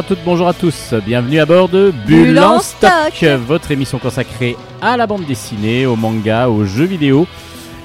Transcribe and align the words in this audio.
Bonjour 0.00 0.14
à 0.14 0.16
toutes, 0.16 0.24
bonjour 0.24 0.48
à 0.48 0.54
tous, 0.54 0.94
bienvenue 1.04 1.40
à 1.40 1.44
bord 1.44 1.68
de 1.68 1.92
Bulle 2.06 2.38
en 2.38 2.60
stock, 2.60 3.22
votre 3.46 3.70
émission 3.70 3.98
consacrée 3.98 4.56
à 4.80 4.96
la 4.96 5.06
bande 5.06 5.26
dessinée, 5.26 5.84
au 5.84 5.94
manga, 5.94 6.48
aux 6.48 6.64
jeux 6.64 6.86
vidéo. 6.86 7.26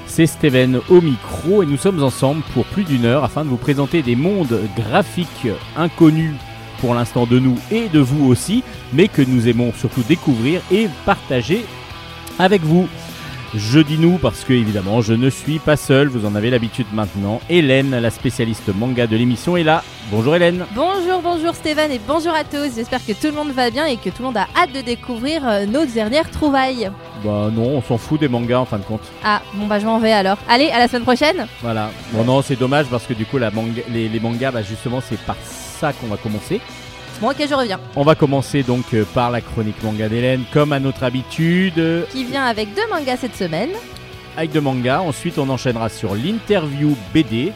C'est 0.06 0.24
Steven 0.24 0.80
au 0.88 1.02
micro 1.02 1.62
et 1.62 1.66
nous 1.66 1.76
sommes 1.76 2.02
ensemble 2.02 2.40
pour 2.54 2.64
plus 2.64 2.84
d'une 2.84 3.04
heure 3.04 3.22
afin 3.22 3.44
de 3.44 3.50
vous 3.50 3.58
présenter 3.58 4.00
des 4.00 4.16
mondes 4.16 4.62
graphiques 4.78 5.48
inconnus 5.76 6.32
pour 6.80 6.94
l'instant 6.94 7.26
de 7.26 7.38
nous 7.38 7.58
et 7.70 7.90
de 7.90 8.00
vous 8.00 8.30
aussi, 8.30 8.64
mais 8.94 9.08
que 9.08 9.20
nous 9.20 9.46
aimons 9.46 9.74
surtout 9.74 10.02
découvrir 10.08 10.62
et 10.72 10.88
partager 11.04 11.66
avec 12.38 12.62
vous. 12.62 12.88
Je 13.54 13.78
dis 13.78 13.96
nous 13.96 14.18
parce 14.18 14.44
que 14.44 14.52
évidemment 14.52 15.00
je 15.02 15.12
ne 15.12 15.30
suis 15.30 15.58
pas 15.58 15.76
seul, 15.76 16.08
vous 16.08 16.26
en 16.26 16.34
avez 16.34 16.50
l'habitude 16.50 16.86
maintenant. 16.92 17.40
Hélène, 17.48 17.96
la 17.98 18.10
spécialiste 18.10 18.74
manga 18.74 19.06
de 19.06 19.16
l'émission, 19.16 19.56
est 19.56 19.62
là. 19.62 19.84
Bonjour 20.10 20.34
Hélène. 20.34 20.66
Bonjour, 20.74 21.22
bonjour 21.22 21.54
Stéphane 21.54 21.92
et 21.92 22.00
bonjour 22.06 22.32
à 22.34 22.44
tous. 22.44 22.74
J'espère 22.74 23.04
que 23.04 23.12
tout 23.12 23.28
le 23.28 23.32
monde 23.32 23.52
va 23.52 23.70
bien 23.70 23.86
et 23.86 23.96
que 23.96 24.10
tout 24.10 24.20
le 24.20 24.24
monde 24.24 24.36
a 24.36 24.48
hâte 24.56 24.72
de 24.72 24.80
découvrir 24.80 25.46
euh, 25.46 25.64
nos 25.64 25.86
dernières 25.86 26.30
trouvailles. 26.30 26.90
Bah 27.24 27.48
non, 27.52 27.76
on 27.76 27.82
s'en 27.82 27.98
fout 27.98 28.20
des 28.20 28.28
mangas 28.28 28.58
en 28.58 28.64
fin 28.64 28.78
de 28.78 28.84
compte. 28.84 29.02
Ah, 29.24 29.40
bon 29.54 29.66
bah 29.66 29.78
je 29.78 29.86
m'en 29.86 29.98
vais 30.00 30.12
alors. 30.12 30.38
Allez, 30.48 30.68
à 30.70 30.78
la 30.78 30.88
semaine 30.88 31.04
prochaine. 31.04 31.46
Voilà. 31.62 31.90
Bon 32.12 32.24
non, 32.24 32.42
c'est 32.42 32.56
dommage 32.56 32.86
parce 32.86 33.04
que 33.04 33.14
du 33.14 33.26
coup 33.26 33.38
la 33.38 33.50
manga, 33.50 33.82
les, 33.92 34.08
les 34.08 34.20
mangas, 34.20 34.50
bah 34.50 34.62
justement 34.62 35.00
c'est 35.00 35.20
par 35.20 35.36
ça 35.44 35.92
qu'on 35.92 36.08
va 36.08 36.16
commencer. 36.16 36.60
Bon 37.20 37.30
ok, 37.30 37.36
je 37.48 37.54
reviens. 37.54 37.80
On 37.96 38.02
va 38.02 38.14
commencer 38.14 38.62
donc 38.62 38.84
euh, 38.92 39.04
par 39.14 39.30
la 39.30 39.40
chronique 39.40 39.82
manga 39.82 40.08
d'Hélène, 40.08 40.42
comme 40.52 40.72
à 40.72 40.80
notre 40.80 41.02
habitude, 41.02 41.82
Qui 42.10 42.24
vient 42.24 42.44
avec 42.44 42.74
deux 42.74 42.86
mangas 42.90 43.16
cette 43.18 43.36
semaine. 43.36 43.70
avec 44.36 44.52
de 44.52 44.60
manga. 44.60 45.00
Ensuite, 45.00 45.38
on 45.38 45.48
enchaînera 45.48 45.88
sur 45.88 46.14
l'interview 46.14 46.94
BD, 47.14 47.52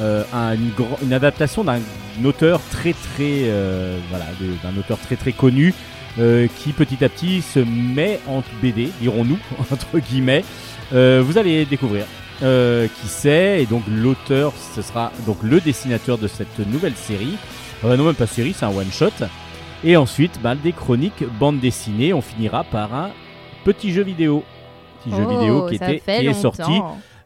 euh, 0.00 0.24
un- 0.34 0.56
une, 1.02 1.12
adaptation 1.12 1.62
d'un 1.62 1.78
auteur 2.24 2.60
très 2.72 2.92
très 2.94 3.44
euh, 3.44 3.96
voilà, 4.10 4.24
d'un 4.64 4.76
auteur 4.78 4.98
très 4.98 5.14
très 5.16 5.32
connu. 5.32 5.72
euh, 6.18 6.48
qui 6.58 6.72
petit 6.72 7.04
à 7.04 7.08
petit 7.08 7.40
se 7.40 7.60
met 7.60 8.18
en 8.26 8.42
BD, 8.60 8.90
dirons-nous, 9.00 9.38
entre 9.70 9.98
guillemets. 10.00 10.44
Vous 10.90 11.38
allez 11.38 11.64
découvrir 11.64 12.04
qui 12.40 13.06
c'est, 13.08 13.62
et 13.62 13.66
donc 13.66 13.84
l'auteur, 13.88 14.52
ce 14.74 14.82
sera 14.82 15.12
donc 15.26 15.36
le 15.44 15.60
dessinateur 15.60 16.18
de 16.18 16.26
cette 16.26 16.58
nouvelle 16.66 16.96
série. 16.96 17.36
Euh, 17.82 17.96
non, 17.96 18.04
même 18.04 18.14
pas 18.14 18.26
série, 18.26 18.52
c'est 18.52 18.66
un 18.66 18.76
one-shot. 18.76 19.24
Et 19.84 19.96
ensuite, 19.96 20.38
bah, 20.42 20.54
des 20.54 20.72
chroniques, 20.72 21.24
bande 21.38 21.60
dessinée. 21.60 22.12
On 22.12 22.20
finira 22.20 22.64
par 22.64 22.92
un 22.94 23.10
petit 23.64 23.92
jeu 23.92 24.02
vidéo. 24.02 24.44
Petit 25.02 25.16
jeu 25.16 25.24
oh, 25.26 25.30
vidéo 25.30 25.66
qui, 25.66 25.76
était, 25.76 26.02
est 26.06 26.34
sorti. 26.34 26.80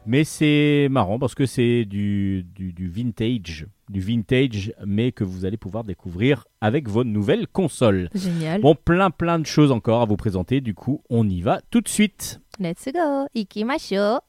Mais 0.05 0.23
c'est 0.23 0.87
marrant 0.89 1.19
parce 1.19 1.35
que 1.35 1.45
c'est 1.45 1.83
du, 1.83 2.45
du, 2.55 2.87
vintage. 2.87 3.67
Du 3.89 3.99
vintage, 3.99 4.71
mais 4.85 5.11
que 5.11 5.25
vous 5.25 5.45
allez 5.45 5.57
pouvoir 5.57 5.83
découvrir 5.83 6.45
avec 6.61 6.87
vos 6.87 7.03
nouvelles 7.03 7.47
consoles. 7.47 8.09
Génial. 8.13 8.61
Bon, 8.61 8.75
plein 8.75 9.09
plein 9.09 9.39
de 9.39 9.45
choses 9.45 9.71
encore 9.71 10.01
à 10.01 10.05
vous 10.05 10.15
présenter. 10.15 10.61
Du 10.61 10.73
coup, 10.73 11.01
on 11.09 11.27
y 11.27 11.41
va 11.41 11.59
tout 11.69 11.81
de 11.81 11.89
suite. 11.89 12.39
Let's 12.59 12.87
go. 12.93 13.27
Ikimashou. 13.35 14.19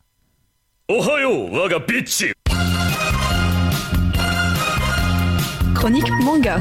Ohayo, 0.88 1.50
waga 1.52 1.78
bitch. 1.78 2.32
Chronique 5.76 6.10
manga. 6.22 6.60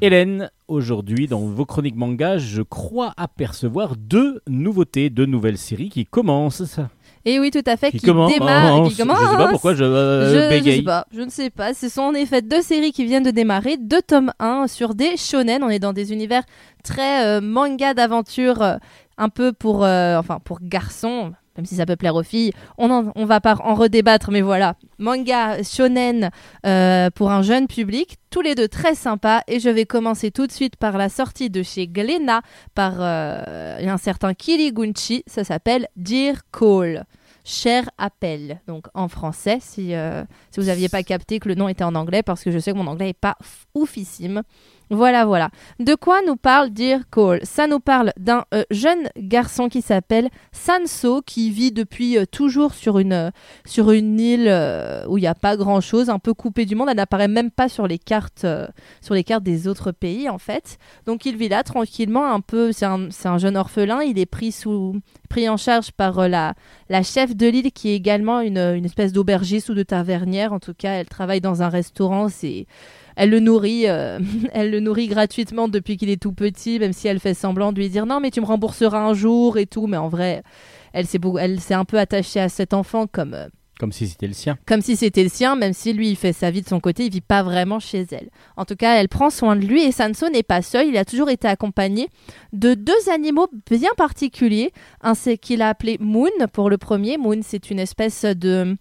Hélène, 0.00 0.50
aujourd'hui 0.68 1.26
dans 1.26 1.40
vos 1.40 1.64
chroniques 1.64 1.96
manga, 1.96 2.38
je 2.38 2.62
crois 2.62 3.12
apercevoir 3.16 3.96
deux 3.96 4.40
nouveautés, 4.46 5.10
deux 5.10 5.26
nouvelles 5.26 5.58
séries 5.58 5.88
qui 5.88 6.04
commencent. 6.04 6.78
Et 7.24 7.40
oui, 7.40 7.50
tout 7.50 7.62
à 7.66 7.76
fait. 7.76 7.90
Qui, 7.90 7.98
Qui, 7.98 8.06
commencent. 8.06 8.32
démarre. 8.32 8.84
Qui 8.88 8.94
Je 8.94 8.96
commence. 8.98 9.18
sais 9.18 9.36
pas 9.36 9.48
pourquoi 9.48 9.74
je, 9.74 9.84
euh, 9.84 10.50
je, 10.60 10.70
sais 10.70 10.82
pas, 10.82 11.06
je 11.12 11.20
ne 11.22 11.30
sais 11.30 11.50
pas. 11.50 11.74
Ce 11.74 11.88
sont 11.88 12.02
en 12.02 12.14
effet 12.14 12.42
deux 12.42 12.62
séries 12.62 12.92
qui 12.92 13.04
viennent 13.04 13.24
de 13.24 13.30
démarrer, 13.30 13.76
deux 13.78 14.02
tomes 14.02 14.32
1 14.38 14.66
sur 14.68 14.94
des 14.94 15.16
shonen. 15.16 15.62
On 15.62 15.68
est 15.70 15.78
dans 15.80 15.92
des 15.92 16.12
univers 16.12 16.42
très 16.84 17.26
euh, 17.26 17.40
manga 17.40 17.94
d'aventure, 17.94 18.62
euh, 18.62 18.76
un 19.18 19.28
peu 19.28 19.52
pour, 19.52 19.84
euh, 19.84 20.16
enfin 20.18 20.38
pour 20.44 20.58
garçons, 20.62 21.32
même 21.56 21.66
si 21.66 21.76
ça 21.76 21.86
peut 21.86 21.96
plaire 21.96 22.14
aux 22.14 22.22
filles. 22.22 22.52
On 22.78 23.24
va 23.24 23.40
pas 23.40 23.56
en 23.62 23.74
redébattre, 23.74 24.30
mais 24.30 24.40
voilà, 24.40 24.74
manga 24.98 25.62
shonen 25.62 26.30
euh, 26.64 27.10
pour 27.10 27.30
un 27.30 27.42
jeune 27.42 27.66
public, 27.66 28.16
tous 28.30 28.40
les 28.40 28.54
deux 28.54 28.68
très 28.68 28.94
sympas. 28.94 29.42
Et 29.48 29.60
je 29.60 29.68
vais 29.68 29.86
commencer 29.86 30.30
tout 30.30 30.46
de 30.46 30.52
suite 30.52 30.76
par 30.76 30.98
la 30.98 31.08
sortie 31.08 31.50
de 31.50 31.62
chez 31.62 31.86
Glénat 31.86 32.42
par 32.74 32.94
euh, 32.98 33.78
un 33.78 33.96
certain 33.98 34.34
Kirigunchi. 34.34 35.22
Ça 35.26 35.44
s'appelle 35.44 35.88
Dear 35.96 36.36
Call. 36.52 37.04
Cher 37.48 37.88
appel, 37.96 38.60
donc 38.66 38.86
en 38.92 39.06
français, 39.06 39.58
si, 39.60 39.94
euh, 39.94 40.24
si 40.50 40.58
vous 40.58 40.66
n'aviez 40.66 40.88
pas 40.88 41.04
capté 41.04 41.38
que 41.38 41.48
le 41.48 41.54
nom 41.54 41.68
était 41.68 41.84
en 41.84 41.94
anglais, 41.94 42.24
parce 42.24 42.42
que 42.42 42.50
je 42.50 42.58
sais 42.58 42.72
que 42.72 42.76
mon 42.76 42.88
anglais 42.88 43.06
n'est 43.06 43.12
pas 43.12 43.36
oufissime. 43.72 44.42
Voilà, 44.90 45.24
voilà. 45.24 45.50
De 45.80 45.96
quoi 45.96 46.20
nous 46.24 46.36
parle 46.36 46.70
Dear 46.70 47.00
Call 47.10 47.40
Ça 47.42 47.66
nous 47.66 47.80
parle 47.80 48.12
d'un 48.18 48.44
euh, 48.54 48.62
jeune 48.70 49.08
garçon 49.18 49.68
qui 49.68 49.82
s'appelle 49.82 50.28
Sanso, 50.52 51.22
qui 51.22 51.50
vit 51.50 51.72
depuis 51.72 52.16
euh, 52.16 52.24
toujours 52.24 52.72
sur 52.72 53.00
une, 53.00 53.12
euh, 53.12 53.30
sur 53.64 53.90
une 53.90 54.20
île 54.20 54.46
où 55.08 55.18
il 55.18 55.22
n'y 55.22 55.26
a 55.26 55.34
pas 55.34 55.56
grand-chose, 55.56 56.08
un 56.08 56.20
peu 56.20 56.34
coupée 56.34 56.66
du 56.66 56.76
monde. 56.76 56.88
Elle 56.88 56.98
n'apparaît 56.98 57.26
même 57.26 57.50
pas 57.50 57.68
sur 57.68 57.88
les 57.88 57.98
cartes, 57.98 58.46
sur 59.00 59.14
les 59.14 59.24
cartes 59.24 59.42
des 59.42 59.66
autres 59.66 59.90
pays, 59.90 60.28
en 60.28 60.38
fait. 60.38 60.78
Donc 61.04 61.26
il 61.26 61.36
vit 61.36 61.48
là 61.48 61.64
tranquillement, 61.64 62.32
un 62.32 62.40
peu. 62.40 62.70
C'est 62.70 62.86
un, 62.86 63.38
jeune 63.38 63.56
orphelin. 63.56 64.02
Il 64.02 64.20
est 64.20 64.26
pris 64.26 64.52
sous, 64.52 65.00
pris 65.28 65.48
en 65.48 65.56
charge 65.56 65.90
par 65.90 66.28
la, 66.28 66.54
la 66.88 67.02
chef 67.02 67.34
de 67.34 67.48
l'île, 67.48 67.72
qui 67.72 67.90
est 67.90 67.96
également 67.96 68.40
une, 68.40 68.58
une 68.58 68.84
espèce 68.84 69.12
d'aubergiste 69.12 69.68
ou 69.68 69.74
de 69.74 69.82
tavernière. 69.82 70.52
En 70.52 70.60
tout 70.60 70.74
cas, 70.74 70.92
elle 70.92 71.08
travaille 71.08 71.40
dans 71.40 71.62
un 71.62 71.68
restaurant. 71.68 72.28
C'est 72.28 72.66
elle 73.16 73.30
le 73.30 73.40
nourrit, 73.40 73.88
euh, 73.88 74.20
elle 74.52 74.70
le 74.70 74.80
nourrit 74.80 75.08
gratuitement 75.08 75.68
depuis 75.68 75.96
qu'il 75.96 76.10
est 76.10 76.20
tout 76.20 76.32
petit, 76.32 76.78
même 76.78 76.92
si 76.92 77.08
elle 77.08 77.18
fait 77.18 77.34
semblant 77.34 77.72
de 77.72 77.78
lui 77.78 77.88
dire 77.88 78.06
non 78.06 78.20
mais 78.20 78.30
tu 78.30 78.40
me 78.40 78.46
rembourseras 78.46 79.00
un 79.00 79.14
jour 79.14 79.58
et 79.58 79.66
tout, 79.66 79.86
mais 79.86 79.96
en 79.96 80.08
vrai, 80.08 80.42
elle 80.92 81.06
s'est 81.06 81.20
elle 81.40 81.60
s'est 81.60 81.74
un 81.74 81.84
peu 81.84 81.98
attachée 81.98 82.40
à 82.40 82.48
cet 82.48 82.74
enfant 82.74 83.06
comme 83.06 83.34
euh, 83.34 83.48
Comme 83.80 83.92
si 83.92 84.06
c'était 84.06 84.26
le 84.26 84.34
sien. 84.34 84.58
comme 84.66 84.82
si 84.82 84.96
c'était 84.96 85.22
le 85.22 85.30
sien, 85.30 85.56
même 85.56 85.72
si 85.72 85.94
lui 85.94 86.10
il 86.10 86.16
fait 86.16 86.34
sa 86.34 86.50
vie 86.50 86.60
de 86.60 86.68
son 86.68 86.78
côté, 86.78 87.06
il 87.06 87.12
vit 87.12 87.22
pas 87.22 87.42
vraiment 87.42 87.80
chez 87.80 88.06
elle. 88.10 88.28
En 88.56 88.66
tout 88.66 88.76
cas, 88.76 88.96
elle 88.96 89.08
prend 89.08 89.30
soin 89.30 89.56
de 89.56 89.64
lui 89.64 89.82
et 89.82 89.92
Sanso 89.92 90.28
n'est 90.28 90.42
pas 90.42 90.60
seul, 90.60 90.86
il 90.86 90.96
a 90.98 91.06
toujours 91.06 91.30
été 91.30 91.48
accompagné 91.48 92.08
de 92.52 92.74
deux 92.74 93.08
animaux 93.10 93.48
bien 93.70 93.90
particuliers. 93.96 94.72
Un 95.00 95.14
c'est 95.14 95.38
qu'il 95.38 95.62
a 95.62 95.70
appelé 95.70 95.96
Moon 96.00 96.28
pour 96.52 96.68
le 96.68 96.76
premier. 96.76 97.16
Moon 97.16 97.40
c'est 97.42 97.70
une 97.70 97.78
espèce 97.78 98.24
de 98.24 98.76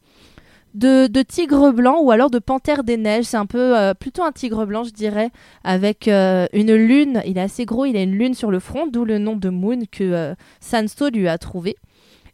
de, 0.75 1.21
tigre 1.23 1.71
blanc 1.71 2.01
ou 2.01 2.11
alors 2.11 2.29
de 2.29 2.39
panthère 2.39 2.83
des 2.83 2.97
neiges. 2.97 3.25
C'est 3.25 3.37
un 3.37 3.45
peu 3.45 3.77
euh, 3.77 3.93
plutôt 3.93 4.23
un 4.23 4.31
tigre 4.31 4.65
blanc, 4.65 4.83
je 4.83 4.91
dirais, 4.91 5.31
avec 5.63 6.07
euh, 6.07 6.47
une 6.53 6.73
lune. 6.73 7.21
Il 7.25 7.37
est 7.37 7.41
assez 7.41 7.65
gros, 7.65 7.85
il 7.85 7.97
a 7.97 8.03
une 8.03 8.15
lune 8.15 8.33
sur 8.33 8.51
le 8.51 8.59
front, 8.59 8.87
d'où 8.87 9.05
le 9.05 9.17
nom 9.17 9.35
de 9.35 9.49
Moon 9.49 9.79
que 9.91 10.03
euh, 10.03 10.35
Sanso 10.59 11.09
lui 11.09 11.27
a 11.27 11.37
trouvé. 11.37 11.75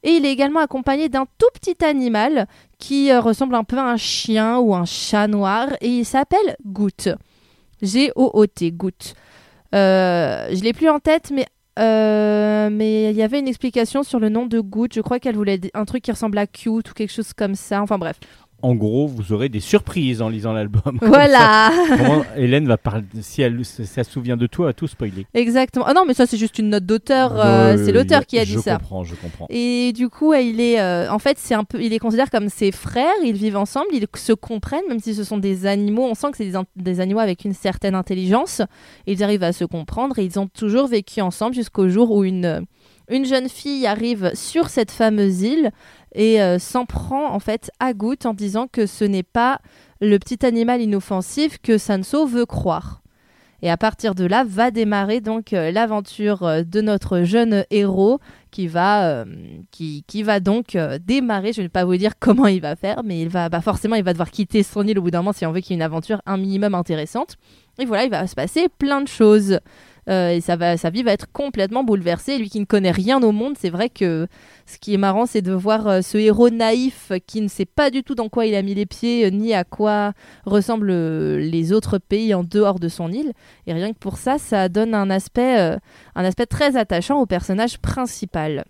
Et 0.04 0.12
il 0.14 0.26
est 0.26 0.32
également 0.32 0.62
accompagné 0.62 1.10
d'un 1.10 1.26
tout 1.38 1.50
petit 1.54 1.84
animal 1.86 2.48
qui 2.80 3.12
euh, 3.12 3.22
ressemble 3.22 3.56
un 3.56 3.64
peu 3.64 3.78
à 3.78 3.86
un 3.86 3.98
chien 3.98 4.58
ou 4.58 4.74
un 4.74 4.86
chat 4.86 5.28
noir 5.28 5.70
et 5.80 5.90
il 5.90 6.06
s'appelle 6.06 6.56
Goot. 6.66 7.10
G-O-O-T. 7.82 8.74
Euh, 9.74 10.48
je 10.52 10.64
l'ai 10.64 10.74
plus 10.74 10.90
en 10.90 11.00
tête, 11.00 11.32
mais 11.34 11.46
euh, 11.80 12.70
mais 12.72 13.12
il 13.12 13.16
y 13.16 13.24
avait 13.24 13.40
une 13.40 13.48
explication 13.48 14.04
sur 14.04 14.20
le 14.20 14.30
nom 14.30 14.46
de 14.46 14.60
Goot. 14.60 14.94
Je 14.94 15.02
crois 15.02 15.20
qu'elle 15.20 15.36
voulait 15.36 15.60
un 15.74 15.86
truc 15.86 16.04
qui 16.04 16.12
ressemble 16.12 16.38
à 16.38 16.48
cute 16.48 16.92
ou 16.92 16.94
quelque 16.94 17.12
chose 17.12 17.34
comme 17.34 17.56
ça. 17.56 17.82
Enfin 17.82 17.98
bref. 17.98 18.20
En 18.62 18.76
gros, 18.76 19.08
vous 19.08 19.34
aurez 19.34 19.50
des 19.50 19.60
surprises 19.60 20.22
en 20.22 20.30
lisant 20.30 20.54
l'album. 20.54 20.98
Voilà. 21.02 21.72
ça. 21.90 22.26
Hélène 22.38 22.68
va 22.68 22.78
parler. 22.78 23.04
Si 23.22 23.42
elle, 23.42 23.64
si 23.66 23.86
se 23.86 24.04
souvient 24.04 24.38
de 24.38 24.48
tout, 24.48 24.62
elle 24.64 24.68
va 24.68 24.74
tout 24.74 24.88
spoiler. 24.88 25.26
Exactement. 25.34 25.86
Ah 25.88 25.94
non, 25.94 26.04
mais 26.08 26.14
ça 26.14 26.26
c'est 26.26 26.38
juste 26.38 26.60
une 26.60 26.70
note 26.70 26.86
d'auteur. 26.86 27.34
Euh, 27.36 27.78
c'est 27.84 27.92
l'auteur 27.92 28.26
qui 28.26 28.40
a 28.40 28.46
dit 28.46 28.52
je 28.54 28.60
ça. 28.60 28.76
comprends, 28.78 29.04
je 29.04 29.16
comprends. 29.16 29.48
Et 29.50 29.94
du 29.94 30.10
coup, 30.10 30.34
il 30.34 30.60
est, 30.62 30.80
euh, 30.80 31.12
en 31.12 31.20
fait, 31.20 31.38
c'est 31.40 31.54
un 31.56 31.64
peu, 31.64 31.82
il 31.82 31.94
est 31.94 32.00
considéré 32.00 32.30
comme 32.32 32.50
ses 32.50 32.72
frères. 32.72 33.12
Ils 33.24 33.36
vivent 33.36 33.58
ensemble, 33.58 33.88
ils 33.94 34.06
se 34.16 34.34
comprennent, 34.34 34.88
même 34.88 35.00
si 35.00 35.14
ce 35.16 35.24
sont 35.24 35.38
des 35.38 35.66
animaux. 35.66 36.06
On 36.10 36.16
sent 36.16 36.28
que 36.32 36.38
c'est 36.38 36.46
des, 36.52 36.58
des 36.76 37.00
animaux 37.00 37.20
avec 37.20 37.46
une 37.46 37.54
certaine 37.54 37.96
intelligence. 37.96 38.62
Ils 39.08 39.24
arrivent 39.24 39.44
à 39.44 39.54
se 39.54 39.66
comprendre 39.66 40.18
et 40.20 40.24
ils 40.26 40.40
ont 40.40 40.48
toujours 40.48 40.88
vécu 40.88 41.22
ensemble 41.22 41.56
jusqu'au 41.56 41.90
jour 41.90 42.12
où 42.12 42.24
une, 42.24 42.66
une 43.10 43.26
jeune 43.26 43.50
fille 43.50 43.86
arrive 43.86 44.32
sur 44.36 44.70
cette 44.70 44.92
fameuse 44.92 45.42
île 45.42 45.72
et 46.14 46.42
euh, 46.42 46.60
s'en 46.60 46.86
prend 46.86 47.34
en 47.34 47.40
fait 47.40 47.72
à 47.80 47.94
goutte 47.94 48.26
en 48.26 48.34
disant 48.34 48.68
que 48.68 48.86
ce 48.86 49.04
n'est 49.04 49.24
pas 49.24 49.60
le 50.02 50.18
petit 50.18 50.46
animal 50.46 50.82
inoffensif 50.82 51.58
que 51.62 51.78
Sanso 51.78 52.26
veut 52.26 52.46
croire. 52.46 53.02
Et 53.64 53.70
à 53.70 53.78
partir 53.78 54.16
de 54.16 54.26
là 54.26 54.44
va 54.44 54.72
démarrer 54.72 55.22
donc 55.22 55.54
euh, 55.54 55.72
l'aventure 55.72 56.44
euh, 56.44 56.64
de 56.64 56.82
notre 56.82 57.22
jeune 57.22 57.64
héros 57.70 58.20
qui 58.50 58.68
va, 58.68 59.24
qui, 59.72 60.04
qui 60.08 60.24
va 60.24 60.42
donc 60.42 60.78
démarrer. 61.06 61.54
Je 61.54 61.62
ne 61.62 61.66
vais 61.66 61.70
pas 61.70 61.86
vous 61.86 61.96
dire 61.96 62.20
comment 62.20 62.48
il 62.48 62.60
va 62.60 62.76
faire, 62.76 63.02
mais 63.06 63.22
il 63.22 63.30
va, 63.30 63.48
bah 63.48 63.62
forcément, 63.62 63.96
il 63.96 64.04
va 64.04 64.12
devoir 64.12 64.30
quitter 64.30 64.62
son 64.62 64.86
île 64.86 65.00
au 65.00 65.04
bout 65.04 65.12
d'un 65.12 65.20
moment 65.20 65.32
si 65.32 65.46
on 65.46 65.54
veut 65.54 65.62
qu'il 65.62 65.72
y 65.72 65.74
ait 65.76 65.78
une 65.78 65.82
aventure 65.82 66.22
un 66.26 66.36
minimum 66.36 66.76
intéressante. 66.76 67.38
Et 67.80 67.86
voilà, 67.86 68.04
il 68.04 68.10
va 68.10 68.28
se 68.28 68.36
passer 68.36 68.68
plein 68.68 69.00
de 69.00 69.08
choses. 69.08 69.62
Euh, 70.10 70.30
et 70.32 70.42
ça 70.42 70.56
va, 70.56 70.78
sa 70.78 70.90
vie 70.90 71.04
va 71.04 71.12
être 71.12 71.32
complètement 71.32 71.84
bouleversée. 71.84 72.38
Lui 72.38 72.50
qui 72.50 72.60
ne 72.60 72.66
connaît 72.66 72.92
rien 72.92 73.22
au 73.22 73.32
monde, 73.32 73.54
c'est 73.60 73.70
vrai 73.70 73.90
que 73.90 74.28
ce 74.66 74.78
qui 74.78 74.94
est 74.94 74.98
marrant, 74.98 75.26
c'est 75.26 75.42
de 75.42 75.52
voir 75.54 75.88
euh, 75.88 76.02
ce 76.02 76.18
héros 76.18 76.50
naïf 76.50 77.12
qui 77.28 77.42
ne 77.42 77.48
sait 77.48 77.66
pas 77.66 77.90
du 77.92 78.04
tout 78.04 78.16
dans 78.16 78.30
quoi 78.30 78.46
il 78.46 78.56
a 78.56 78.62
mis 78.62 78.74
les 78.74 78.86
pieds, 78.86 79.26
euh, 79.26 79.30
ni 79.30 79.54
à 79.54 79.64
quoi 79.64 80.14
ressemblent 80.46 80.92
les 81.38 81.74
autres 81.74 81.98
pays 81.98 82.34
en 82.34 82.44
dehors 82.44 82.80
de 82.80 82.88
son 82.88 83.12
île. 83.12 83.34
Et 83.68 83.74
rien 83.74 83.94
que 83.94 83.98
pour 84.00 84.18
ça, 84.18 84.38
ça 84.38 84.70
donne 84.70 84.94
un 84.96 85.10
aspect, 85.10 85.60
euh, 85.60 85.78
un 86.16 86.24
aspect 86.26 86.46
très 86.46 86.78
attachant 86.78 87.20
au 87.20 87.26
personnage 87.26 87.78
principal. 87.80 88.66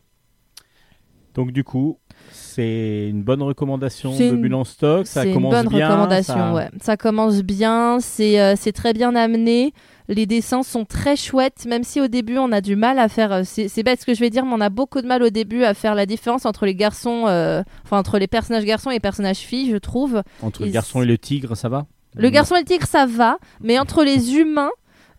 Donc 1.34 1.52
du 1.52 1.64
coup, 1.64 1.98
c'est 2.32 3.08
une 3.10 3.24
bonne 3.24 3.42
recommandation 3.42 4.12
de 4.18 4.22
une- 4.22 4.42
Bulle 4.42 4.54
en 4.56 4.64
stock. 4.66 5.08
Ça 5.08 5.22
C'est 5.22 5.30
une 5.30 5.34
commence 5.36 5.54
bonne 5.54 5.68
bien. 5.70 5.88
recommandation, 5.88 6.34
ça- 6.34 6.54
ouais. 6.54 6.70
Ça 6.82 6.98
commence 6.98 7.42
bien, 7.42 8.00
c'est 8.02 8.40
euh, 8.42 8.56
c'est 8.58 8.74
très 8.74 8.92
bien 8.94 9.16
amené. 9.16 9.74
Les 10.08 10.26
dessins 10.26 10.64
sont 10.64 10.86
très 10.86 11.16
chouettes, 11.16 11.66
même 11.66 11.84
si 11.84 12.02
au 12.02 12.08
début 12.08 12.38
on 12.38 12.52
a 12.52 12.62
du 12.62 12.76
mal 12.76 13.00
à 13.00 13.08
faire. 13.08 13.32
euh, 13.32 13.42
C'est 13.46 13.84
bête 13.84 14.02
ce 14.02 14.06
que 14.06 14.14
je 14.14 14.20
vais 14.20 14.30
dire, 14.30 14.46
mais 14.46 14.54
on 14.54 14.62
a 14.62 14.70
beaucoup 14.70 15.02
de 15.02 15.08
mal 15.08 15.24
au 15.24 15.30
début 15.30 15.64
à 15.64 15.74
faire 15.74 15.96
la 15.96 16.06
différence 16.06 16.46
entre 16.46 16.66
les 16.66 16.76
garçons, 16.76 17.26
euh, 17.28 17.64
enfin 17.86 17.98
entre 17.98 18.18
les 18.20 18.28
personnages 18.28 18.66
garçons 18.66 18.90
et 18.90 18.94
les 18.96 19.00
personnages 19.00 19.38
filles, 19.38 19.70
je 19.72 19.78
trouve. 19.78 20.22
Entre 20.42 20.64
le 20.64 20.68
Et 20.68 20.72
garçon 20.72 21.02
et 21.02 21.06
le 21.06 21.18
tigre, 21.18 21.56
ça 21.56 21.70
va 21.70 21.86
Le 22.16 22.30
garçon 22.30 22.56
et 22.56 22.60
le 22.60 22.66
tigre, 22.66 22.88
ça 22.88 23.06
va, 23.06 23.38
mais 23.62 23.80
entre 23.80 24.04
les 24.04 24.36
humains, 24.36 24.72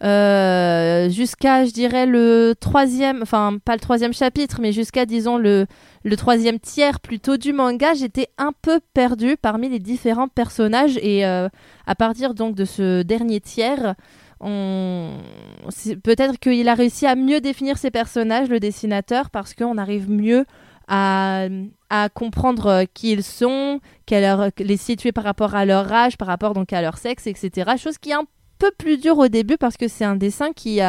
euh, 0.02 1.08
jusqu'à, 1.10 1.64
je 1.64 1.70
dirais, 1.70 2.06
le 2.06 2.54
troisième, 2.58 3.22
enfin, 3.22 3.56
pas 3.64 3.74
le 3.74 3.80
troisième 3.80 4.12
chapitre, 4.12 4.58
mais 4.60 4.72
jusqu'à, 4.72 5.06
disons, 5.06 5.38
le, 5.38 5.66
le 6.02 6.16
troisième 6.16 6.58
tiers 6.58 6.98
plutôt 6.98 7.36
du 7.36 7.52
manga, 7.52 7.94
j'étais 7.94 8.28
un 8.36 8.50
peu 8.62 8.80
perdue 8.94 9.36
parmi 9.40 9.68
les 9.68 9.78
différents 9.78 10.26
personnages. 10.28 10.98
Et 11.02 11.24
euh, 11.24 11.48
à 11.86 11.94
partir 11.94 12.34
donc 12.34 12.56
de 12.56 12.64
ce 12.64 13.02
dernier 13.02 13.40
tiers, 13.40 13.94
on... 14.42 15.12
peut-être 16.02 16.38
qu'il 16.38 16.68
a 16.68 16.74
réussi 16.74 17.06
à 17.06 17.14
mieux 17.14 17.40
définir 17.40 17.78
ses 17.78 17.90
personnages, 17.90 18.48
le 18.48 18.60
dessinateur, 18.60 19.30
parce 19.30 19.54
qu'on 19.54 19.78
arrive 19.78 20.10
mieux 20.10 20.44
à, 20.88 21.48
comprendre 22.14 22.66
euh, 22.66 22.84
qui 22.92 23.12
ils 23.12 23.22
sont, 23.22 23.80
quelle 24.04 24.24
heure- 24.24 24.50
les 24.58 24.76
situer 24.76 25.12
par 25.12 25.24
rapport 25.24 25.54
à 25.54 25.64
leur 25.64 25.90
âge, 25.92 26.18
par 26.18 26.28
rapport 26.28 26.54
donc 26.54 26.72
à 26.72 26.82
leur 26.82 26.98
sexe, 26.98 27.26
etc. 27.26 27.72
Chose 27.78 27.98
qui 27.98 28.10
est 28.10 28.14
un 28.14 28.26
peu 28.58 28.70
plus 28.76 28.98
dure 28.98 29.18
au 29.18 29.28
début 29.28 29.56
parce 29.56 29.76
que 29.76 29.88
c'est 29.88 30.04
un 30.04 30.16
dessin 30.16 30.52
qui, 30.52 30.80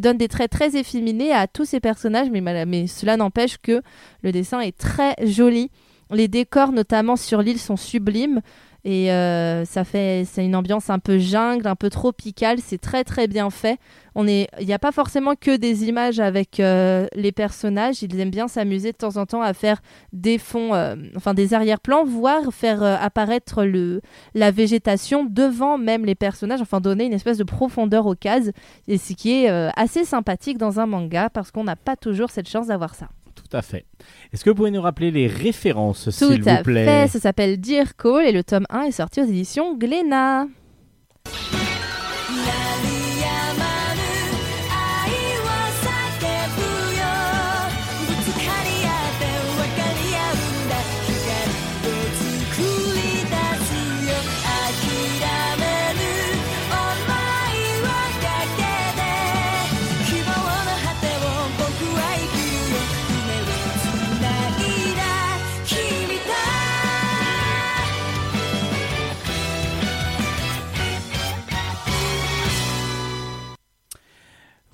donne 0.00 0.16
des 0.16 0.28
traits 0.28 0.50
très 0.50 0.76
efféminés 0.76 1.32
à 1.32 1.46
tous 1.46 1.64
ces 1.64 1.80
personnages, 1.80 2.28
mais 2.30 2.86
cela 2.86 3.16
n'empêche 3.16 3.58
que 3.58 3.82
le 4.22 4.32
dessin 4.32 4.60
est 4.60 4.76
très 4.76 5.14
joli. 5.26 5.70
Les 6.10 6.28
décors, 6.28 6.72
notamment 6.72 7.16
sur 7.16 7.42
l'île, 7.42 7.58
sont 7.58 7.76
sublimes. 7.76 8.40
Et 8.84 9.12
euh, 9.12 9.64
ça 9.64 9.84
fait, 9.84 10.24
c'est 10.24 10.44
une 10.44 10.56
ambiance 10.56 10.90
un 10.90 10.98
peu 10.98 11.18
jungle, 11.18 11.68
un 11.68 11.76
peu 11.76 11.88
tropicale. 11.88 12.58
C'est 12.60 12.80
très 12.80 13.04
très 13.04 13.28
bien 13.28 13.48
fait. 13.50 13.78
On 14.14 14.26
est, 14.26 14.48
il 14.60 14.66
n'y 14.66 14.72
a 14.72 14.78
pas 14.78 14.90
forcément 14.90 15.34
que 15.36 15.56
des 15.56 15.84
images 15.84 16.18
avec 16.18 16.58
euh, 16.58 17.06
les 17.14 17.30
personnages. 17.30 18.02
Ils 18.02 18.18
aiment 18.18 18.30
bien 18.30 18.48
s'amuser 18.48 18.90
de 18.90 18.96
temps 18.96 19.16
en 19.16 19.24
temps 19.24 19.40
à 19.40 19.54
faire 19.54 19.80
des 20.12 20.36
fonds, 20.36 20.74
euh, 20.74 20.96
enfin 21.16 21.32
des 21.32 21.54
arrière-plans, 21.54 22.04
voire 22.04 22.52
faire 22.52 22.82
apparaître 22.82 23.64
le, 23.64 24.02
la 24.34 24.50
végétation 24.50 25.24
devant 25.24 25.78
même 25.78 26.04
les 26.04 26.16
personnages, 26.16 26.60
enfin 26.60 26.80
donner 26.80 27.04
une 27.04 27.14
espèce 27.14 27.38
de 27.38 27.44
profondeur 27.44 28.06
aux 28.06 28.16
cases, 28.16 28.50
et 28.88 28.98
ce 28.98 29.14
qui 29.14 29.44
est 29.44 29.48
assez 29.48 30.04
sympathique 30.04 30.58
dans 30.58 30.80
un 30.80 30.86
manga 30.86 31.30
parce 31.30 31.50
qu'on 31.50 31.64
n'a 31.64 31.76
pas 31.76 31.96
toujours 31.96 32.30
cette 32.30 32.48
chance 32.48 32.66
d'avoir 32.66 32.94
ça. 32.94 33.08
Tout 33.52 33.58
à 33.58 33.62
fait. 33.62 33.84
Est-ce 34.32 34.44
que 34.44 34.48
vous 34.50 34.56
pouvez 34.56 34.70
nous 34.70 34.80
rappeler 34.80 35.10
les 35.10 35.26
références, 35.26 36.04
Tout 36.04 36.10
s'il 36.10 36.48
à 36.48 36.56
vous 36.56 36.62
plaît? 36.62 36.86
fait, 36.86 37.08
ça 37.08 37.20
s'appelle 37.20 37.60
Dear 37.60 37.96
Call 37.96 38.24
et 38.24 38.32
le 38.32 38.42
tome 38.42 38.64
1 38.70 38.84
est 38.84 38.92
sorti 38.92 39.20
aux 39.20 39.24
éditions 39.24 39.76
Glénat. 39.76 40.46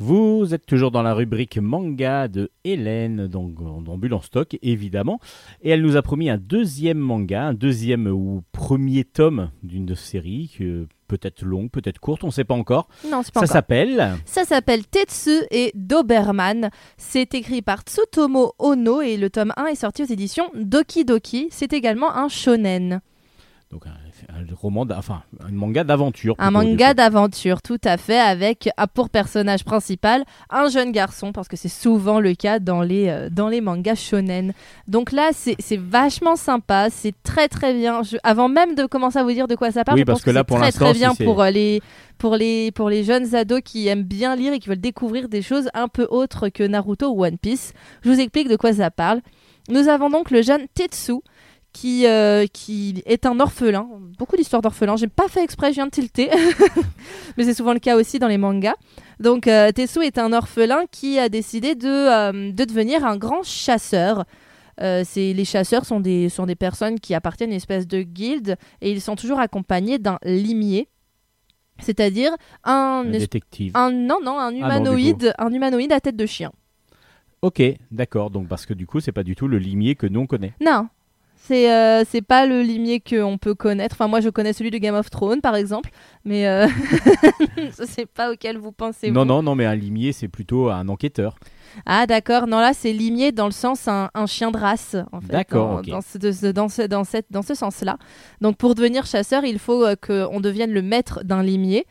Vous 0.00 0.54
êtes 0.54 0.64
toujours 0.64 0.92
dans 0.92 1.02
la 1.02 1.12
rubrique 1.12 1.58
manga 1.58 2.28
de 2.28 2.50
Hélène, 2.62 3.26
donc 3.26 3.54
Bulle 3.98 4.14
en 4.14 4.20
stock, 4.20 4.56
évidemment. 4.62 5.18
Et 5.60 5.70
elle 5.70 5.82
nous 5.82 5.96
a 5.96 6.02
promis 6.02 6.30
un 6.30 6.38
deuxième 6.38 6.98
manga, 6.98 7.46
un 7.46 7.54
deuxième 7.54 8.06
ou 8.06 8.44
premier 8.52 9.02
tome 9.04 9.50
d'une 9.64 9.96
série, 9.96 10.52
que 10.56 10.86
peut-être 11.08 11.42
longue, 11.42 11.70
peut-être 11.70 11.98
courte, 11.98 12.22
on 12.22 12.28
ne 12.28 12.32
sait 12.32 12.44
pas 12.44 12.54
encore. 12.54 12.86
Non, 13.10 13.22
c'est 13.24 13.32
pas 13.34 13.40
Ça 13.40 13.46
encore. 13.46 13.52
s'appelle 13.54 14.14
Ça 14.24 14.44
s'appelle 14.44 14.86
Tetsu 14.86 15.40
et 15.50 15.72
Doberman. 15.74 16.70
C'est 16.96 17.34
écrit 17.34 17.62
par 17.62 17.80
Tsutomo 17.80 18.52
Ono 18.60 19.00
et 19.00 19.16
le 19.16 19.30
tome 19.30 19.52
1 19.56 19.66
est 19.66 19.74
sorti 19.74 20.02
aux 20.04 20.06
éditions 20.06 20.48
Doki 20.54 21.04
Doki. 21.04 21.48
C'est 21.50 21.72
également 21.72 22.14
un 22.16 22.28
shonen. 22.28 23.00
donc 23.72 23.86
un, 23.86 23.94
un 24.28 24.44
roman, 24.60 24.86
enfin 24.96 25.22
un 25.42 25.50
manga 25.50 25.84
d'aventure. 25.84 26.34
Un 26.38 26.50
manga 26.50 26.92
d'aventure, 26.94 27.62
tout 27.62 27.80
à 27.84 27.96
fait, 27.96 28.18
avec 28.18 28.68
ah, 28.76 28.86
pour 28.86 29.08
personnage 29.08 29.64
principal 29.64 30.24
un 30.50 30.68
jeune 30.68 30.92
garçon, 30.92 31.32
parce 31.32 31.48
que 31.48 31.56
c'est 31.56 31.68
souvent 31.68 32.20
le 32.20 32.34
cas 32.34 32.58
dans 32.58 32.82
les, 32.82 33.08
euh, 33.08 33.30
dans 33.30 33.48
les 33.48 33.60
mangas 33.60 33.94
shonen. 33.96 34.52
Donc 34.86 35.12
là, 35.12 35.30
c'est 35.32 35.56
vachement 35.78 36.36
sympa, 36.36 36.88
c'est 36.90 37.14
très 37.22 37.48
très 37.48 37.72
bien. 37.74 38.02
Je- 38.02 38.18
avant 38.22 38.48
même 38.48 38.74
de 38.74 38.84
commencer 38.86 39.18
à 39.18 39.24
vous 39.24 39.32
dire 39.32 39.48
de 39.48 39.54
quoi 39.54 39.70
ça 39.72 39.84
parle, 39.84 39.96
Oui, 39.96 40.02
je 40.02 40.04
parce 40.06 40.18
pense 40.20 40.24
que 40.24 40.30
là, 40.30 40.40
c'est 40.40 40.44
pour 40.46 40.58
très 40.58 40.72
très 40.72 40.92
bien 40.92 41.14
pour, 41.14 41.40
euh, 41.42 41.50
les, 41.50 41.80
pour, 42.18 42.36
les, 42.36 42.70
pour 42.72 42.90
les 42.90 43.04
jeunes 43.04 43.34
ados 43.34 43.62
qui 43.64 43.88
aiment 43.88 44.02
bien 44.04 44.36
lire 44.36 44.52
et 44.52 44.58
qui 44.58 44.68
veulent 44.68 44.78
découvrir 44.80 45.28
des 45.28 45.40
choses 45.42 45.68
un 45.74 45.88
peu 45.88 46.06
autres 46.10 46.48
que 46.50 46.62
Naruto 46.64 47.08
ou 47.08 47.24
One 47.24 47.38
Piece. 47.38 47.72
Je 48.02 48.10
vous 48.10 48.20
explique 48.20 48.48
de 48.48 48.56
quoi 48.56 48.74
ça 48.74 48.90
parle. 48.90 49.20
Nous 49.70 49.88
avons 49.88 50.08
donc 50.08 50.30
le 50.30 50.40
jeune 50.40 50.66
Tetsu, 50.74 51.20
qui, 51.80 52.06
euh, 52.06 52.46
qui 52.52 53.02
est 53.06 53.24
un 53.24 53.38
orphelin. 53.38 53.86
Beaucoup 54.18 54.36
d'histoires 54.36 54.62
d'orphelins. 54.62 54.96
J'ai 54.96 55.06
pas 55.06 55.28
fait 55.28 55.44
exprès, 55.44 55.68
je 55.70 55.74
viens 55.76 55.86
de 55.86 55.90
tilter. 55.92 56.28
Mais 57.36 57.44
c'est 57.44 57.54
souvent 57.54 57.72
le 57.72 57.78
cas 57.78 57.96
aussi 57.96 58.18
dans 58.18 58.26
les 58.26 58.38
mangas. 58.38 58.74
Donc 59.20 59.46
euh, 59.46 59.70
Tetsu 59.70 60.00
est 60.00 60.18
un 60.18 60.32
orphelin 60.32 60.86
qui 60.90 61.20
a 61.20 61.28
décidé 61.28 61.76
de, 61.76 61.86
euh, 61.88 62.52
de 62.52 62.64
devenir 62.64 63.04
un 63.06 63.16
grand 63.16 63.44
chasseur. 63.44 64.24
Euh, 64.80 65.04
les 65.14 65.44
chasseurs 65.44 65.84
sont 65.84 66.00
des, 66.00 66.28
sont 66.28 66.46
des 66.46 66.56
personnes 66.56 66.98
qui 66.98 67.14
appartiennent 67.14 67.50
à 67.50 67.52
une 67.52 67.56
espèce 67.58 67.86
de 67.86 68.02
guilde 68.02 68.56
et 68.80 68.90
ils 68.90 69.00
sont 69.00 69.14
toujours 69.14 69.38
accompagnés 69.38 69.98
d'un 69.98 70.18
limier. 70.24 70.88
C'est-à-dire 71.80 72.32
un, 72.64 73.04
Un 73.06 73.10
détective. 73.10 73.70
un 73.76 73.92
non 73.92 74.18
non 74.22 74.36
un 74.38 74.48
Ah 74.48 74.50
non, 74.50 74.56
humanoïde 74.58 75.32
un 75.38 75.52
humanoïde 75.52 75.92
à 75.92 76.00
tête 76.00 76.16
de 76.16 76.26
chien. 76.26 76.50
Ok, 77.40 77.62
d'accord. 77.92 78.30
Donc 78.30 78.48
parce 78.48 78.66
que 78.66 78.74
du 78.74 78.86
coup, 78.88 78.98
c'est 78.98 79.12
pas 79.12 79.22
du 79.22 79.36
tout 79.36 79.46
le 79.46 79.58
limier 79.58 79.94
que 79.94 80.08
nous 80.08 80.20
on 80.20 80.26
connaît. 80.26 80.54
Non. 80.60 80.88
C'est 81.40 81.72
euh, 81.72 82.02
c'est 82.08 82.20
pas 82.22 82.46
le 82.46 82.62
limier 82.62 83.00
qu'on 83.00 83.38
peut 83.38 83.54
connaître. 83.54 83.94
Enfin, 83.94 84.08
moi, 84.08 84.20
je 84.20 84.28
connais 84.28 84.52
celui 84.52 84.70
de 84.70 84.78
Game 84.78 84.94
of 84.94 85.08
Thrones, 85.08 85.40
par 85.40 85.56
exemple. 85.56 85.90
Mais 86.24 86.46
euh, 86.46 86.66
sais 87.86 88.06
pas 88.06 88.32
auquel 88.32 88.58
vous 88.58 88.72
pensez. 88.72 89.10
Non, 89.10 89.22
vous. 89.22 89.26
non, 89.28 89.42
non, 89.42 89.54
mais 89.54 89.64
un 89.64 89.74
limier, 89.74 90.12
c'est 90.12 90.28
plutôt 90.28 90.68
un 90.68 90.88
enquêteur. 90.88 91.36
Ah, 91.86 92.06
d'accord. 92.06 92.46
Non, 92.46 92.58
là, 92.58 92.72
c'est 92.74 92.92
limier 92.92 93.30
dans 93.32 93.46
le 93.46 93.52
sens 93.52 93.88
un, 93.88 94.10
un 94.14 94.26
chien 94.26 94.50
de 94.50 94.58
race. 94.58 94.96
en 95.12 95.20
fait, 95.20 95.32
D'accord, 95.32 95.82
Dans, 95.82 95.92
dans 95.96 96.00
ce, 96.00 96.18
de 96.18 96.32
ce- 96.32 96.46
dans 96.46 96.68
ce, 96.68 96.82
dans 96.82 97.04
cette, 97.04 97.26
dans 97.30 97.42
ce 97.42 97.54
sens-là. 97.54 97.98
Donc, 98.40 98.56
pour 98.56 98.74
devenir 98.74 99.06
chasseur, 99.06 99.44
il 99.44 99.58
faut 99.58 99.84
euh, 99.86 99.94
qu'on 99.94 100.40
devienne 100.40 100.72
le 100.72 100.82
maître 100.82 101.20
d'un 101.24 101.42
limier 101.42 101.86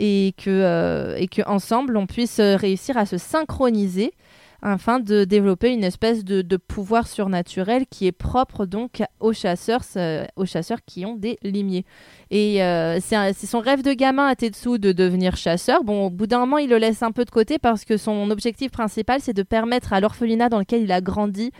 et 0.00 0.34
que, 0.36 0.48
euh, 0.50 1.16
et 1.16 1.28
que 1.28 1.42
ensemble, 1.46 1.96
on 1.96 2.06
puisse 2.06 2.40
réussir 2.40 2.96
à 2.96 3.06
se 3.06 3.18
synchroniser 3.18 4.12
afin 4.62 4.98
de 4.98 5.24
développer 5.24 5.72
une 5.72 5.84
espèce 5.84 6.24
de, 6.24 6.56
pouvoir 6.56 7.06
surnaturel 7.06 7.86
qui 7.86 8.06
est 8.06 8.12
propre 8.12 8.66
donc 8.66 9.02
aux 9.20 9.32
chasseurs, 9.32 9.84
ce- 9.84 10.26
aux 10.36 10.44
chasseurs 10.44 10.78
qui 10.84 11.06
ont 11.06 11.14
des 11.16 11.38
limiers. 11.42 11.84
Et 12.30 12.62
euh, 12.62 12.98
c'est 13.00 13.46
son 13.46 13.60
rêve 13.60 13.82
de 13.82 13.92
gamin 13.92 14.26
à 14.26 14.34
Tetsu 14.34 14.78
de 14.78 14.92
devenir 14.92 15.36
chasseur. 15.36 15.84
Bon, 15.84 16.06
au 16.06 16.10
bout 16.10 16.26
d'un 16.26 16.40
moment, 16.40 16.58
il 16.58 16.68
le 16.70 16.78
laisse 16.78 17.02
un 17.02 17.12
peu 17.12 17.24
de 17.24 17.30
côté 17.30 17.58
parce 17.58 17.84
que 17.84 17.96
son 17.96 18.30
objectif 18.30 18.70
principal, 18.70 19.20
c'est 19.20 19.32
de 19.32 19.42
permettre 19.42 19.92
à 19.92 20.00
l'orphelinat 20.00 20.48
dans 20.48 20.58
lequel 20.58 20.82
il 20.82 20.92
a 20.92 21.00
grandi 21.00 21.52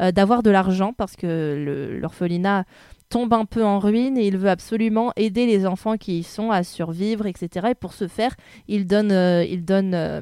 euh, 0.00 0.12
d'avoir 0.12 0.42
de 0.42 0.50
l'argent 0.50 0.92
parce 0.92 1.16
que 1.16 1.98
l'orphelinat 2.00 2.64
tombe 3.10 3.32
un 3.34 3.44
peu 3.44 3.64
en 3.64 3.78
ruine 3.78 4.16
et 4.18 4.26
il 4.26 4.36
veut 4.38 4.50
absolument 4.50 5.12
aider 5.16 5.46
les 5.46 5.66
enfants 5.66 5.96
qui 5.96 6.20
y 6.20 6.22
sont 6.22 6.50
à 6.50 6.62
survivre, 6.64 7.26
etc. 7.26 7.68
Et 7.70 7.74
pour 7.74 7.92
ce 7.92 8.08
faire, 8.08 8.34
il 8.66 8.86
donne, 8.86 9.12
euh, 9.12 9.44
il 9.44 9.64
donne, 9.64 9.94
euh, 9.94 10.20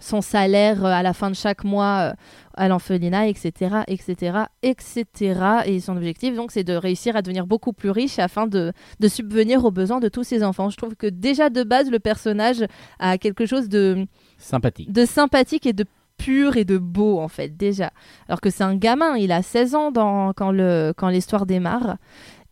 son 0.00 0.20
salaire 0.20 0.84
euh, 0.84 0.88
à 0.90 1.02
la 1.02 1.12
fin 1.12 1.30
de 1.30 1.34
chaque 1.36 1.64
mois 1.64 2.10
euh, 2.10 2.12
à 2.54 2.68
l'orphelinat, 2.68 3.28
etc., 3.28 3.76
etc., 3.86 4.38
etc. 4.62 5.40
Et 5.66 5.80
son 5.80 5.96
objectif, 5.96 6.34
donc, 6.34 6.50
c'est 6.52 6.64
de 6.64 6.74
réussir 6.74 7.16
à 7.16 7.22
devenir 7.22 7.46
beaucoup 7.46 7.72
plus 7.72 7.90
riche 7.90 8.18
afin 8.18 8.46
de, 8.46 8.72
de 9.00 9.08
subvenir 9.08 9.64
aux 9.64 9.70
besoins 9.70 10.00
de 10.00 10.08
tous 10.08 10.24
ses 10.24 10.42
enfants. 10.44 10.70
Je 10.70 10.76
trouve 10.76 10.96
que 10.96 11.06
déjà 11.06 11.50
de 11.50 11.62
base, 11.62 11.90
le 11.90 11.98
personnage 11.98 12.64
a 12.98 13.18
quelque 13.18 13.46
chose 13.46 13.68
de, 13.68 14.06
Sympathique. 14.38 14.92
de 14.92 15.04
sympathique 15.04 15.66
et 15.66 15.72
de 15.72 15.84
pur 16.16 16.56
et 16.56 16.64
de 16.64 16.78
beau, 16.78 17.20
en 17.20 17.28
fait, 17.28 17.56
déjà. 17.56 17.90
Alors 18.28 18.40
que 18.40 18.50
c'est 18.50 18.64
un 18.64 18.74
gamin, 18.74 19.16
il 19.16 19.30
a 19.30 19.40
16 19.42 19.74
ans 19.76 19.90
dans, 19.92 20.32
quand 20.32 20.50
le- 20.50 20.92
quand 20.96 21.08
l'histoire 21.08 21.46
démarre. 21.46 21.96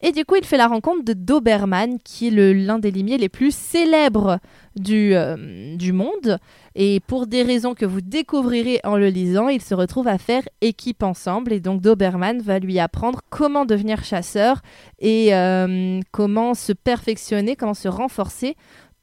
Et 0.02 0.12
du 0.12 0.24
coup, 0.26 0.36
il 0.36 0.44
fait 0.44 0.58
la 0.58 0.68
rencontre 0.68 1.04
de 1.04 1.14
Doberman, 1.14 1.98
qui 2.04 2.28
est 2.28 2.30
l'un 2.30 2.78
des 2.78 2.90
limiers 2.90 3.16
les 3.16 3.30
plus 3.30 3.54
célèbres 3.54 4.38
du, 4.76 5.14
euh, 5.14 5.74
du 5.76 5.92
monde. 5.92 6.38
Et 6.74 7.00
pour 7.00 7.26
des 7.26 7.42
raisons 7.42 7.74
que 7.74 7.86
vous 7.86 8.02
découvrirez 8.02 8.80
en 8.84 8.96
le 8.96 9.08
lisant, 9.08 9.48
ils 9.48 9.62
se 9.62 9.74
retrouvent 9.74 10.08
à 10.08 10.18
faire 10.18 10.42
équipe 10.60 11.02
ensemble. 11.02 11.52
Et 11.54 11.60
donc 11.60 11.80
Doberman 11.80 12.42
va 12.42 12.58
lui 12.58 12.78
apprendre 12.78 13.22
comment 13.30 13.64
devenir 13.64 14.04
chasseur 14.04 14.60
et 14.98 15.34
euh, 15.34 16.00
comment 16.12 16.52
se 16.52 16.74
perfectionner, 16.74 17.56
comment 17.56 17.72
se 17.72 17.88
renforcer 17.88 18.54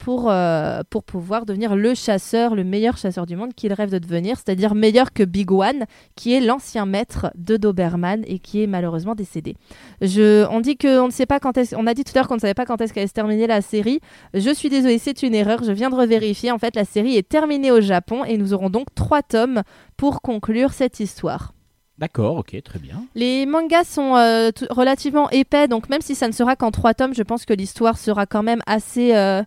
pour, 0.04 0.30
euh, 0.30 0.82
pour 0.90 1.06
pouvoir 1.06 1.46
devenir 1.46 1.78
le 1.78 1.94
chasseur, 1.94 2.56
le 2.56 2.66
meilleur 2.66 2.98
chasseur 2.98 3.26
du 3.26 3.38
monde 3.38 3.54
qu'il 3.54 3.72
rêve 3.72 3.90
de 3.90 4.00
devenir, 4.00 4.36
c'est-à-dire 4.36 4.76
meilleur 4.76 5.14
que 5.14 5.24
Big 5.24 5.50
One, 5.50 5.86
qui 6.16 6.34
est 6.34 6.42
l'ancien 6.42 6.86
maître 6.86 7.32
de 7.36 7.56
Doberman 7.56 8.22
et 8.28 8.40
qui 8.40 8.62
est 8.62 8.68
malheureusement 8.68 9.16
décédé. 9.16 9.56
Je, 10.02 10.46
on 10.50 10.60
dit 10.60 10.76
que 10.76 11.00
on 11.00 11.08
ne 11.08 11.12
sait 11.12 11.26
pas 11.26 11.40
quand 11.40 11.58
on 11.78 11.88
a 11.88 11.94
dit 11.94 12.04
tout 12.04 12.12
à 12.16 12.20
l'heure 12.20 12.28
qu'on 12.28 12.36
ne 12.36 12.42
savait 12.42 12.54
pas 12.54 12.66
quand 12.66 12.82
est-ce 12.82 12.92
qu'allait 12.92 13.08
se 13.08 13.14
terminer 13.14 13.48
la 13.48 13.62
série. 13.62 14.02
Je 14.34 14.54
suis 14.54 14.68
désolée, 14.68 14.98
c'est 14.98 15.24
une 15.24 15.34
erreur. 15.34 15.64
Je 15.64 15.72
viens 15.72 15.90
de 15.90 15.96
revérifier. 15.96 16.52
En 16.52 16.60
fait, 16.60 16.76
la 16.76 16.84
série 16.84 17.16
est 17.16 17.28
terminée 17.28 17.72
au 17.72 17.80
Japon 17.80 18.26
et 18.26 18.38
nous 18.38 18.54
aurons 18.54 18.70
donc 18.70 18.88
trois 18.96 19.22
tomes 19.22 19.62
pour 19.96 20.22
conclure 20.22 20.74
cette 20.74 21.00
histoire. 21.00 21.54
D'accord, 21.98 22.38
ok, 22.38 22.62
très 22.62 22.80
bien. 22.80 23.06
Les 23.16 23.46
mangas 23.46 23.86
sont 23.86 24.18
euh, 24.18 24.50
relativement 24.70 25.30
épais, 25.30 25.70
donc 25.70 25.88
même 25.90 26.02
si 26.02 26.16
ça 26.16 26.28
ne 26.28 26.34
sera 26.34 26.58
qu'en 26.58 26.72
trois 26.72 26.94
tomes, 26.94 27.14
je 27.14 27.24
pense 27.24 27.46
que 27.46 27.54
l'histoire 27.54 27.98
sera 27.98 28.26
quand 28.26 28.44
même 28.44 28.62
assez 28.66 29.16
euh, 29.16 29.44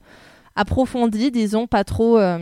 approfondie, 0.57 1.31
disons, 1.31 1.67
pas 1.67 1.85
trop, 1.85 2.19
euh, 2.19 2.39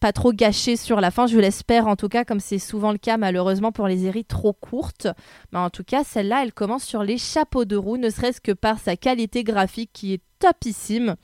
pas 0.00 0.12
trop 0.12 0.32
gâchée 0.32 0.76
sur 0.76 1.00
la 1.00 1.10
fin. 1.10 1.26
Je 1.26 1.38
l'espère 1.38 1.86
en 1.86 1.96
tout 1.96 2.08
cas, 2.08 2.24
comme 2.24 2.40
c'est 2.40 2.58
souvent 2.58 2.90
le 2.92 2.98
cas 2.98 3.18
malheureusement 3.18 3.70
pour 3.70 3.86
les 3.86 3.98
séries 3.98 4.24
trop 4.24 4.52
courtes. 4.52 5.06
Mais 5.52 5.58
en 5.58 5.70
tout 5.70 5.84
cas, 5.84 6.02
celle-là, 6.02 6.42
elle 6.42 6.52
commence 6.52 6.84
sur 6.84 7.02
les 7.04 7.18
chapeaux 7.18 7.64
de 7.64 7.76
roue, 7.76 7.98
ne 7.98 8.10
serait-ce 8.10 8.40
que 8.40 8.52
par 8.52 8.78
sa 8.78 8.96
qualité 8.96 9.44
graphique 9.44 9.90
qui 9.92 10.14
est 10.14 10.22
topissime. 10.38 11.16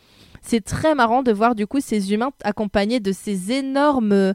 C'est 0.43 0.65
très 0.65 0.95
marrant 0.95 1.25
de 1.25 1.33
voir 1.33 1.57
du 1.57 1.67
coup 1.67 1.81
ces 1.81 2.13
humains 2.13 2.31
accompagnés 2.45 3.01
de 3.01 3.11
ces 3.11 3.53
énormes, 3.53 4.35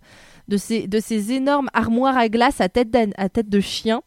armoires 1.74 2.18
à 2.18 2.28
glace 2.28 2.60
à 2.60 2.68
tête, 2.68 2.98
à 3.16 3.30
tête 3.30 3.48
de 3.48 3.60
chien. 3.62 4.02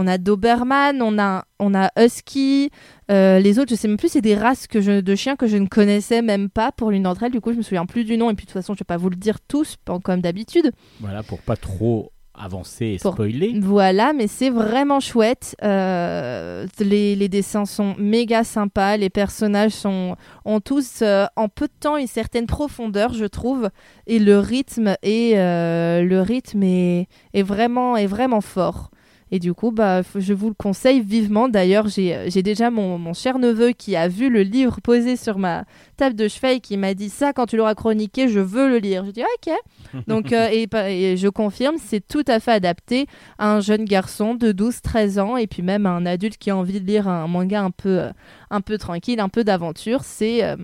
On 0.00 0.06
a 0.06 0.16
Doberman, 0.16 1.02
on 1.02 1.18
a, 1.18 1.44
on 1.58 1.74
a 1.74 1.90
Husky, 1.98 2.70
euh, 3.10 3.40
les 3.40 3.58
autres, 3.58 3.70
je 3.70 3.74
sais 3.74 3.88
même 3.88 3.96
plus, 3.96 4.10
c'est 4.10 4.20
des 4.20 4.36
races 4.36 4.68
que 4.68 4.80
je, 4.80 5.00
de 5.00 5.14
chiens 5.16 5.34
que 5.34 5.48
je 5.48 5.56
ne 5.56 5.66
connaissais 5.66 6.22
même 6.22 6.50
pas 6.50 6.70
pour 6.70 6.92
l'une 6.92 7.02
d'entre 7.02 7.24
elles. 7.24 7.32
Du 7.32 7.40
coup, 7.40 7.50
je 7.52 7.56
me 7.58 7.62
souviens 7.62 7.84
plus 7.84 8.04
du 8.04 8.16
nom 8.16 8.30
et 8.30 8.34
puis 8.34 8.46
de 8.46 8.50
toute 8.52 8.60
façon, 8.60 8.74
je 8.74 8.78
vais 8.78 8.84
pas 8.84 8.96
vous 8.96 9.10
le 9.10 9.16
dire 9.16 9.38
tous, 9.40 9.74
comme 10.04 10.20
d'habitude. 10.20 10.70
Voilà, 11.00 11.24
pour 11.24 11.40
pas 11.40 11.56
trop 11.56 12.12
avancer 12.32 12.86
et 12.86 12.98
Pour- 13.02 13.14
spoiler. 13.14 13.58
Voilà, 13.60 14.12
mais 14.12 14.28
c'est 14.28 14.50
vraiment 14.50 15.00
chouette. 15.00 15.56
Euh, 15.64 16.68
les, 16.78 17.16
les 17.16 17.28
dessins 17.28 17.64
sont 17.64 17.96
méga 17.98 18.44
sympas. 18.44 18.96
Les 18.98 19.10
personnages 19.10 19.72
sont, 19.72 20.14
ont 20.44 20.60
tous, 20.60 21.00
euh, 21.02 21.26
en 21.34 21.48
peu 21.48 21.66
de 21.66 21.72
temps, 21.80 21.96
une 21.96 22.06
certaine 22.06 22.46
profondeur, 22.46 23.14
je 23.14 23.24
trouve. 23.24 23.68
Et 24.06 24.20
le 24.20 24.38
rythme 24.38 24.94
est, 25.02 25.34
le 25.34 26.20
rythme 26.20 26.62
est, 26.62 27.08
est, 27.34 27.42
vraiment, 27.42 27.96
est 27.96 28.06
vraiment 28.06 28.40
fort. 28.40 28.92
Et 29.30 29.38
du 29.38 29.54
coup, 29.54 29.70
bah, 29.70 30.02
je 30.14 30.32
vous 30.32 30.48
le 30.48 30.54
conseille 30.54 31.00
vivement. 31.00 31.48
D'ailleurs, 31.48 31.88
j'ai 31.88 32.30
j'ai 32.30 32.42
déjà 32.42 32.70
mon, 32.70 32.98
mon 32.98 33.12
cher 33.12 33.38
neveu 33.38 33.72
qui 33.72 33.96
a 33.96 34.08
vu 34.08 34.30
le 34.30 34.42
livre 34.42 34.80
posé 34.82 35.16
sur 35.16 35.38
ma 35.38 35.64
table 35.96 36.16
de 36.16 36.28
chevet 36.28 36.56
et 36.56 36.60
qui 36.60 36.76
m'a 36.76 36.94
dit 36.94 37.10
ça 37.10 37.32
quand 37.32 37.46
tu 37.46 37.56
l'auras 37.56 37.74
chroniqué, 37.74 38.28
je 38.28 38.40
veux 38.40 38.68
le 38.68 38.78
lire. 38.78 39.04
Je 39.04 39.10
dis 39.10 39.22
ok. 39.22 39.54
Donc, 40.06 40.32
euh, 40.32 40.48
et, 40.50 41.16
je 41.16 41.28
confirme, 41.28 41.76
c'est 41.78 42.06
tout 42.06 42.24
à 42.26 42.40
fait 42.40 42.52
adapté 42.52 43.06
à 43.38 43.52
un 43.54 43.60
jeune 43.60 43.84
garçon 43.84 44.34
de 44.34 44.52
12-13 44.52 45.20
ans 45.20 45.36
et 45.36 45.46
puis 45.46 45.62
même 45.62 45.86
à 45.86 45.90
un 45.90 46.06
adulte 46.06 46.38
qui 46.38 46.50
a 46.50 46.56
envie 46.56 46.80
de 46.80 46.86
lire 46.86 47.08
un 47.08 47.26
manga 47.26 47.62
un 47.62 47.70
peu, 47.70 48.00
euh, 48.00 48.10
un 48.50 48.60
peu 48.60 48.78
tranquille, 48.78 49.20
un 49.20 49.28
peu 49.28 49.44
d'aventure. 49.44 50.02
C'est, 50.04 50.44
euh, 50.44 50.56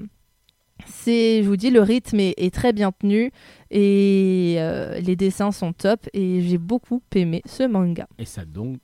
c'est, 0.87 1.43
je 1.43 1.49
vous 1.49 1.57
dis, 1.57 1.71
le 1.71 1.81
rythme 1.83 2.21
est, 2.21 2.35
est 2.37 2.53
très 2.53 2.73
bien 2.73 2.93
tenu 2.93 3.31
et 3.71 4.57
euh, 4.59 4.99
les 5.01 5.17
dessins 5.17 5.53
sont 5.53 5.73
top 5.73 6.01
et 6.13 6.41
j'ai 6.43 6.59
beaucoup 6.59 7.03
aimé 7.15 7.43
ce 7.47 7.63
manga. 7.63 8.07
Et 8.19 8.25
ça 8.25 8.45
donc 8.45 8.79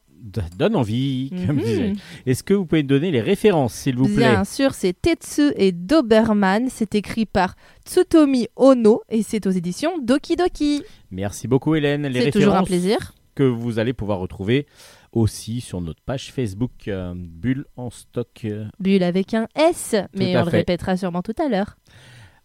donne 0.56 0.76
envie, 0.76 1.30
comme 1.46 1.58
disais. 1.58 1.94
Est-ce 2.26 2.42
que 2.42 2.52
vous 2.52 2.66
pouvez 2.66 2.82
me 2.82 2.88
donner 2.88 3.10
les 3.10 3.22
références, 3.22 3.72
s'il 3.72 3.96
vous 3.96 4.04
plaît? 4.04 4.16
Bien 4.30 4.44
sûr, 4.44 4.74
c'est 4.74 4.92
Tetsu 4.92 5.52
et 5.56 5.72
Doberman. 5.72 6.68
C'est 6.70 6.94
écrit 6.94 7.24
par 7.26 7.54
Tsutomi 7.86 8.46
Ono 8.56 9.00
et 9.08 9.22
c'est 9.22 9.46
aux 9.46 9.50
éditions 9.50 9.98
Doki 9.98 10.36
Doki. 10.36 10.82
Merci 11.10 11.48
beaucoup, 11.48 11.74
Hélène. 11.74 12.06
Les 12.06 12.24
C'est 12.24 12.30
toujours 12.32 12.48
un 12.54 12.60
références 12.60 12.68
plaisir. 12.68 13.14
que 13.34 13.44
vous 13.44 13.78
allez 13.78 13.94
pouvoir 13.94 14.18
retrouver 14.18 14.66
aussi 15.12 15.60
sur 15.60 15.80
notre 15.80 16.02
page 16.02 16.32
Facebook 16.32 16.88
euh, 16.88 17.14
Bulle 17.16 17.66
en 17.76 17.90
stock. 17.90 18.46
Bulle 18.78 19.02
avec 19.02 19.34
un 19.34 19.46
S, 19.54 19.96
mais 20.14 20.36
on 20.36 20.44
le 20.44 20.50
répétera 20.50 20.96
sûrement 20.96 21.22
tout 21.22 21.34
à 21.42 21.48
l'heure. 21.48 21.76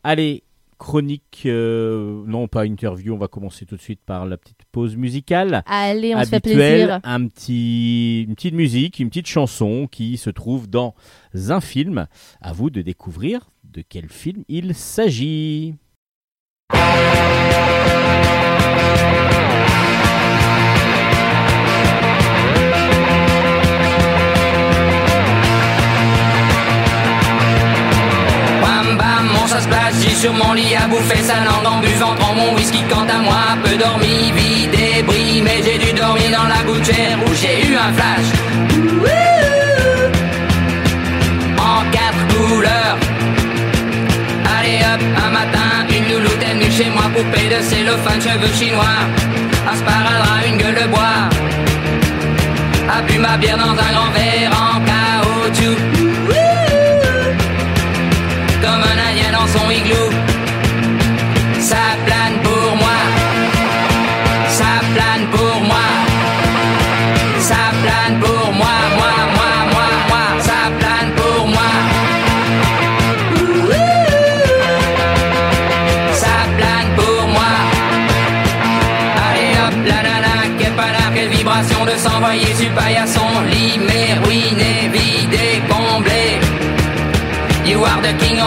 Allez, 0.04 0.44
chronique, 0.78 1.44
euh, 1.46 2.24
non 2.28 2.48
pas 2.48 2.66
interview, 2.66 3.14
on 3.14 3.18
va 3.18 3.28
commencer 3.28 3.66
tout 3.66 3.76
de 3.76 3.82
suite 3.82 4.02
par 4.06 4.26
la 4.26 4.38
petite 4.38 4.64
pause 4.72 4.96
musicale. 4.96 5.64
Allez, 5.66 6.16
on 6.16 6.24
se 6.24 6.30
fait 6.30 6.40
plaisir. 6.40 7.00
un 7.04 7.28
petit, 7.28 8.26
une 8.28 8.36
petite 8.36 8.54
musique, 8.54 9.00
une 9.00 9.10
petite 9.10 9.28
chanson 9.28 9.88
qui 9.90 10.18
se 10.18 10.30
trouve 10.30 10.70
dans 10.70 10.96
un 11.34 11.62
film. 11.62 12.08
À 12.42 12.54
vous 12.54 12.70
de 12.70 12.82
découvrir 12.82 13.50
de 13.64 13.84
quel 13.88 14.10
film 14.10 14.44
il 14.48 14.76
s'agit. 14.76 15.76
Ça 29.56 29.62
se 29.62 29.68
place, 29.68 29.96
j'ai 30.02 30.16
sur 30.16 30.34
mon 30.34 30.54
lit 30.54 30.76
à 30.76 30.88
bouffer 30.88 31.22
sa 31.24 31.36
langue 31.36 31.66
en 31.66 31.80
buvant 31.80 32.16
mon 32.36 32.56
whisky 32.56 32.82
quant 32.90 33.08
à 33.08 33.20
moi, 33.22 33.44
peu 33.64 33.78
dormi, 33.78 34.32
vie 34.36 34.68
débris, 34.68 35.42
mais 35.42 35.62
j'ai 35.64 35.78
dû 35.78 35.94
dormir 35.94 36.30
dans 36.38 36.48
la 36.54 36.62
gouttière 36.64 37.18
où 37.26 37.34
j'ai 37.42 37.66
eu 37.68 37.76
un 37.76 37.92
flash. 37.98 38.30
En 41.58 41.90
quatre 41.96 42.24
couleurs. 42.34 42.98
Allez 44.58 44.80
hop, 44.90 45.02
un 45.26 45.30
matin, 45.30 45.70
une 45.90 46.14
louloute 46.14 46.42
est 46.42 46.54
venue 46.56 46.72
chez 46.72 46.90
moi, 46.90 47.04
poupée 47.16 47.48
de 47.48 47.62
cellophane, 47.62 48.22
cheveux 48.22 48.54
chinois, 48.60 49.00
un 49.72 49.76
sparadrap, 49.78 50.48
une 50.48 50.58
gueule 50.58 50.80
de 50.84 50.88
bois. 50.88 51.30
A 52.98 53.02
bu 53.04 53.18
ma 53.20 53.38
bière 53.38 53.58
dans 53.58 53.72
un 53.72 53.92
grand 53.96 54.12
verre 54.12 54.52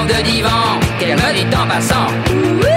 the 0.06 0.22
divan, 0.22 0.78
qu'elle 0.98 1.16
me 1.16 1.32
dit 1.32 1.56
en 1.56 1.66
passant. 1.66 2.67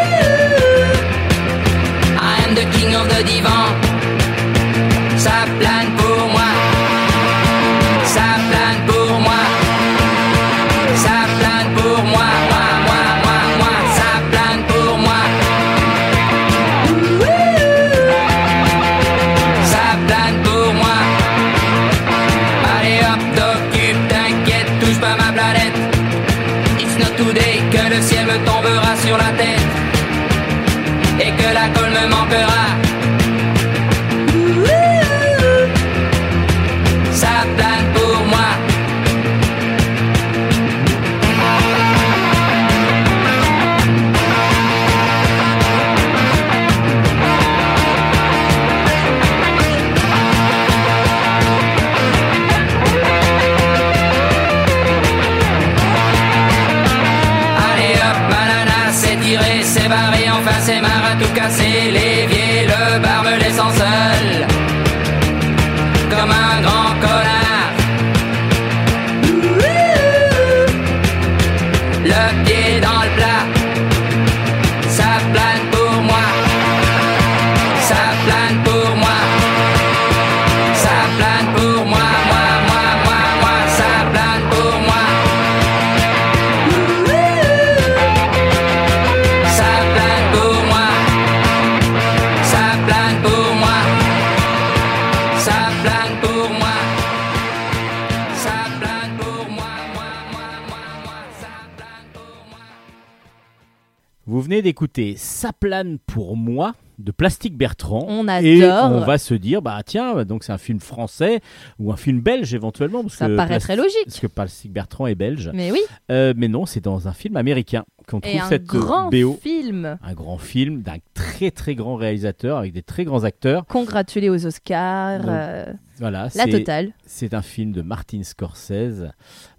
D'écouter 104.71 105.15
Ça 105.17 105.51
plane 105.51 105.97
pour 106.07 106.37
moi 106.37 106.73
de 106.97 107.11
Plastique 107.11 107.57
Bertrand. 107.57 108.05
On 108.07 108.25
Et 108.27 108.63
adore. 108.63 108.91
on 108.91 108.99
va 109.05 109.17
se 109.17 109.33
dire, 109.33 109.61
bah 109.61 109.81
tiens, 109.85 110.23
donc 110.23 110.43
c'est 110.45 110.51
un 110.53 110.57
film 110.59 110.79
français 110.79 111.41
ou 111.79 111.91
un 111.91 111.97
film 111.97 112.21
belge 112.21 112.53
éventuellement. 112.53 113.01
Parce 113.01 113.15
Ça 113.15 113.27
que 113.27 113.35
paraît 113.35 113.59
très 113.59 113.75
logique. 113.75 114.05
Parce 114.05 114.19
que 114.21 114.27
Plastique 114.27 114.71
Bertrand 114.71 115.07
est 115.07 115.15
belge. 115.15 115.49
Mais 115.53 115.71
oui, 115.73 115.81
Euh, 116.11 116.33
mais 116.37 116.47
non, 116.47 116.65
c'est 116.65 116.79
dans 116.79 117.07
un 117.09 117.11
film 117.13 117.35
américain 117.37 117.83
qu'on 118.07 118.19
et 118.19 118.29
trouve 118.37 118.41
un 118.43 118.49
cette 118.49 118.65
grand 118.65 119.09
BO. 119.09 119.37
film. 119.41 119.97
Un 120.01 120.13
grand 120.13 120.37
film 120.37 120.83
d'un 120.83 120.97
très 121.15 121.49
très 121.51 121.75
grand 121.75 121.95
réalisateur 121.95 122.57
avec 122.59 122.71
des 122.71 122.83
très 122.83 123.03
grands 123.03 123.23
acteurs. 123.25 123.65
Congratulé 123.65 124.29
aux 124.29 124.45
Oscars, 124.45 125.21
euh, 125.27 125.65
Voilà, 125.99 126.23
la 126.23 126.29
c'est- 126.29 126.49
totale. 126.51 126.93
C'est 127.07 127.33
un 127.33 127.41
film 127.41 127.71
de 127.73 127.81
Martin 127.81 128.21
Scorsese, 128.23 129.07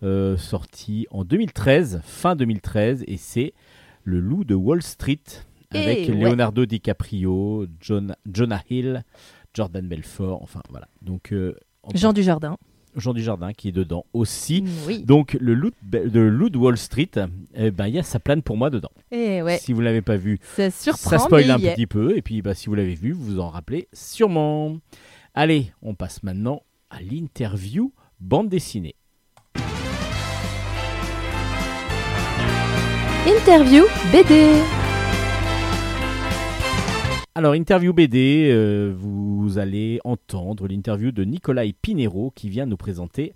euh, 0.04 0.36
sorti 0.38 1.06
en 1.10 1.24
2013, 1.24 2.00
fin 2.04 2.34
2013, 2.36 3.04
et 3.08 3.16
c'est 3.16 3.52
Le 4.04 4.20
Loup 4.20 4.44
de 4.44 4.54
Wall 4.54 4.82
Street, 4.82 5.20
avec 5.70 6.08
Eh 6.08 6.12
ouais. 6.12 6.18
Leonardo 6.30 6.66
DiCaprio, 6.66 7.66
John, 7.80 8.14
Jonah 8.30 8.62
Hill, 8.70 9.04
Jordan 9.54 9.86
Belfort, 9.86 10.42
enfin 10.42 10.60
voilà. 10.70 10.88
Donc 11.02 11.32
euh, 11.32 11.54
Jean 11.94 12.12
Dujardin. 12.12 12.56
Jean 12.94 13.14
Dujardin 13.14 13.52
qui 13.54 13.68
est 13.68 13.72
dedans 13.72 14.04
aussi. 14.12 14.64
Oui. 14.86 15.02
Donc 15.02 15.34
le 15.40 15.54
Loup 15.54 15.70
de, 15.82 16.08
de 16.08 16.20
Loup 16.20 16.50
de 16.50 16.58
Wall 16.58 16.76
Street, 16.76 17.10
eh 17.54 17.70
ben 17.70 17.86
il 17.86 17.94
y 17.94 17.98
a 17.98 18.02
sa 18.02 18.18
plane 18.20 18.42
pour 18.42 18.56
moi 18.58 18.68
dedans. 18.68 18.90
Et 19.10 19.40
ouais, 19.42 19.56
Si 19.58 19.72
vous 19.72 19.80
l'avez 19.80 20.02
pas 20.02 20.16
vu, 20.16 20.38
ça 20.42 20.70
surprend. 20.70 21.10
ça 21.10 21.18
spoil 21.18 21.50
un 21.50 21.58
petit 21.58 21.86
peu, 21.86 22.16
et 22.16 22.22
puis 22.22 22.42
bah, 22.42 22.54
si 22.54 22.66
vous 22.66 22.74
l'avez 22.74 22.94
vu, 22.94 23.12
vous 23.12 23.24
vous 23.24 23.40
en 23.40 23.48
rappelez 23.48 23.88
sûrement. 23.94 24.76
Allez, 25.34 25.72
on 25.80 25.94
passe 25.94 26.22
maintenant 26.22 26.62
à 26.90 27.00
l'interview 27.00 27.92
bande 28.20 28.50
dessinée. 28.50 28.94
Interview 33.24 33.84
BD. 34.10 34.48
Alors, 37.36 37.54
interview 37.54 37.92
BD, 37.92 38.50
euh, 38.50 38.92
vous 38.96 39.58
allez 39.58 40.00
entendre 40.02 40.66
l'interview 40.66 41.12
de 41.12 41.22
Nicolai 41.22 41.72
Pinero 41.72 42.32
qui 42.34 42.48
vient 42.48 42.66
nous 42.66 42.76
présenter 42.76 43.34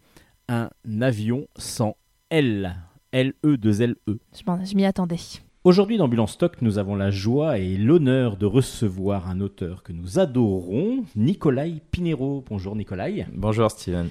un 0.48 0.70
avion 1.00 1.46
sans 1.56 1.96
L. 2.30 2.74
L-E-2-L-E. 3.12 4.18
Je 4.34 4.74
m'y 4.74 4.84
attendais. 4.84 5.20
Aujourd'hui, 5.62 5.98
dans 5.98 6.06
Ambulance 6.06 6.32
Stock, 6.32 6.60
nous 6.62 6.78
avons 6.78 6.96
la 6.96 7.12
joie 7.12 7.58
et 7.58 7.76
l'honneur 7.76 8.36
de 8.36 8.46
recevoir 8.46 9.30
un 9.30 9.40
auteur 9.40 9.84
que 9.84 9.92
nous 9.92 10.18
adorons, 10.18 11.04
Nicolai 11.14 11.80
Pinero. 11.92 12.44
Bonjour 12.48 12.74
Nicolai. 12.74 13.26
Bonjour 13.32 13.70
Steven. 13.70 14.08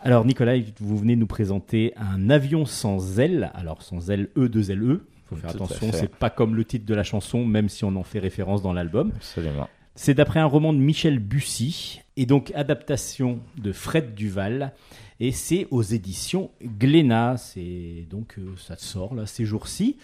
Alors 0.00 0.26
Nicolai, 0.26 0.66
vous 0.80 0.98
venez 0.98 1.16
nous 1.16 1.26
présenter 1.26 1.94
un 1.96 2.28
avion 2.28 2.66
sans 2.66 3.18
L. 3.18 3.50
Alors 3.54 3.82
sans 3.82 4.10
L, 4.10 4.28
E2LE. 4.36 5.00
Faut 5.34 5.40
faire 5.40 5.52
Tout 5.52 5.64
attention, 5.64 5.90
c'est 5.92 6.14
pas 6.14 6.30
comme 6.30 6.54
le 6.54 6.64
titre 6.64 6.86
de 6.86 6.94
la 6.94 7.02
chanson, 7.02 7.44
même 7.44 7.68
si 7.68 7.84
on 7.84 7.94
en 7.96 8.02
fait 8.02 8.18
référence 8.18 8.62
dans 8.62 8.72
l'album. 8.72 9.12
Absolument. 9.16 9.68
C'est 9.96 10.14
d'après 10.14 10.40
un 10.40 10.46
roman 10.46 10.72
de 10.72 10.78
Michel 10.78 11.20
Bussy 11.20 12.00
et 12.16 12.26
donc 12.26 12.50
adaptation 12.54 13.38
de 13.56 13.70
Fred 13.70 14.14
Duval 14.14 14.72
et 15.20 15.30
c'est 15.30 15.68
aux 15.70 15.82
éditions 15.82 16.50
Glénat. 16.62 17.36
C'est 17.36 18.06
donc 18.10 18.38
euh, 18.38 18.54
ça 18.56 18.76
sort 18.76 19.14
là 19.14 19.26
ces 19.26 19.44
jours-ci. 19.44 19.96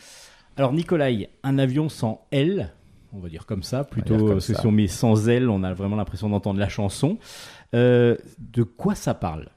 Alors 0.56 0.72
Nicolai, 0.72 1.30
un 1.42 1.58
avion 1.58 1.88
sans 1.88 2.24
L, 2.30 2.72
on 3.12 3.18
va 3.18 3.28
dire 3.28 3.46
comme 3.46 3.62
ça, 3.62 3.82
plutôt 3.82 4.16
comme 4.16 4.28
parce 4.28 4.46
que 4.46 4.54
ça. 4.54 4.60
si 4.60 4.66
on 4.66 4.70
met 4.72 4.86
sans 4.86 5.28
L, 5.28 5.48
on 5.48 5.62
a 5.64 5.74
vraiment 5.74 5.96
l'impression 5.96 6.28
d'entendre 6.28 6.60
la 6.60 6.68
chanson. 6.68 7.18
Euh, 7.74 8.16
de 8.38 8.62
quoi 8.62 8.94
ça 8.94 9.14
parle? 9.14 9.48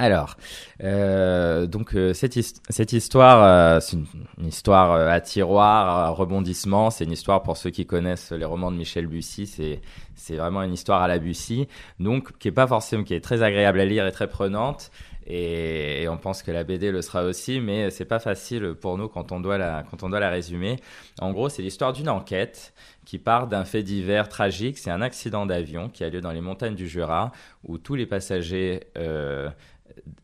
Alors, 0.00 0.36
euh, 0.82 1.66
donc 1.66 1.94
euh, 1.94 2.12
cette, 2.14 2.36
cette 2.68 2.92
histoire, 2.92 3.44
euh, 3.44 3.80
c'est 3.80 3.96
une, 3.96 4.46
histoire 4.46 4.92
à 4.92 5.20
tiroir, 5.20 5.88
à 5.88 6.08
rebondissement. 6.08 6.90
C'est 6.90 7.04
une 7.04 7.12
histoire 7.12 7.44
pour 7.44 7.56
ceux 7.56 7.70
qui 7.70 7.86
connaissent 7.86 8.32
les 8.32 8.44
romans 8.44 8.72
de 8.72 8.76
Michel 8.76 9.06
Bussy. 9.06 9.46
C'est 9.46 9.80
c'est 10.16 10.36
vraiment 10.36 10.62
une 10.62 10.72
histoire 10.72 11.02
à 11.02 11.08
la 11.08 11.18
Bussy, 11.18 11.68
donc 12.00 12.36
qui 12.38 12.48
est 12.48 12.52
pas 12.52 12.66
forcément, 12.66 13.04
qui 13.04 13.14
est 13.14 13.20
très 13.20 13.42
agréable 13.42 13.80
à 13.80 13.84
lire 13.84 14.06
et 14.06 14.12
très 14.12 14.28
prenante. 14.28 14.90
Et, 15.26 16.02
et 16.02 16.08
on 16.08 16.18
pense 16.18 16.42
que 16.42 16.50
la 16.50 16.64
BD 16.64 16.90
le 16.90 17.00
sera 17.00 17.24
aussi, 17.24 17.60
mais 17.60 17.90
c'est 17.90 18.04
pas 18.04 18.18
facile 18.18 18.74
pour 18.74 18.98
nous 18.98 19.08
quand 19.08 19.32
on 19.32 19.40
doit 19.40 19.58
la 19.58 19.84
quand 19.88 20.02
on 20.02 20.10
doit 20.10 20.20
la 20.20 20.30
résumer. 20.30 20.76
En 21.20 21.30
gros, 21.32 21.48
c'est 21.48 21.62
l'histoire 21.62 21.92
d'une 21.92 22.08
enquête 22.08 22.74
qui 23.04 23.18
part 23.18 23.46
d'un 23.46 23.64
fait 23.64 23.82
divers 23.82 24.28
tragique. 24.28 24.78
C'est 24.78 24.90
un 24.90 25.02
accident 25.02 25.46
d'avion 25.46 25.88
qui 25.88 26.04
a 26.04 26.10
lieu 26.10 26.20
dans 26.20 26.32
les 26.32 26.40
montagnes 26.40 26.74
du 26.74 26.88
Jura, 26.88 27.32
où 27.64 27.78
tous 27.78 27.94
les 27.94 28.06
passagers 28.06 28.84
euh, 28.96 29.50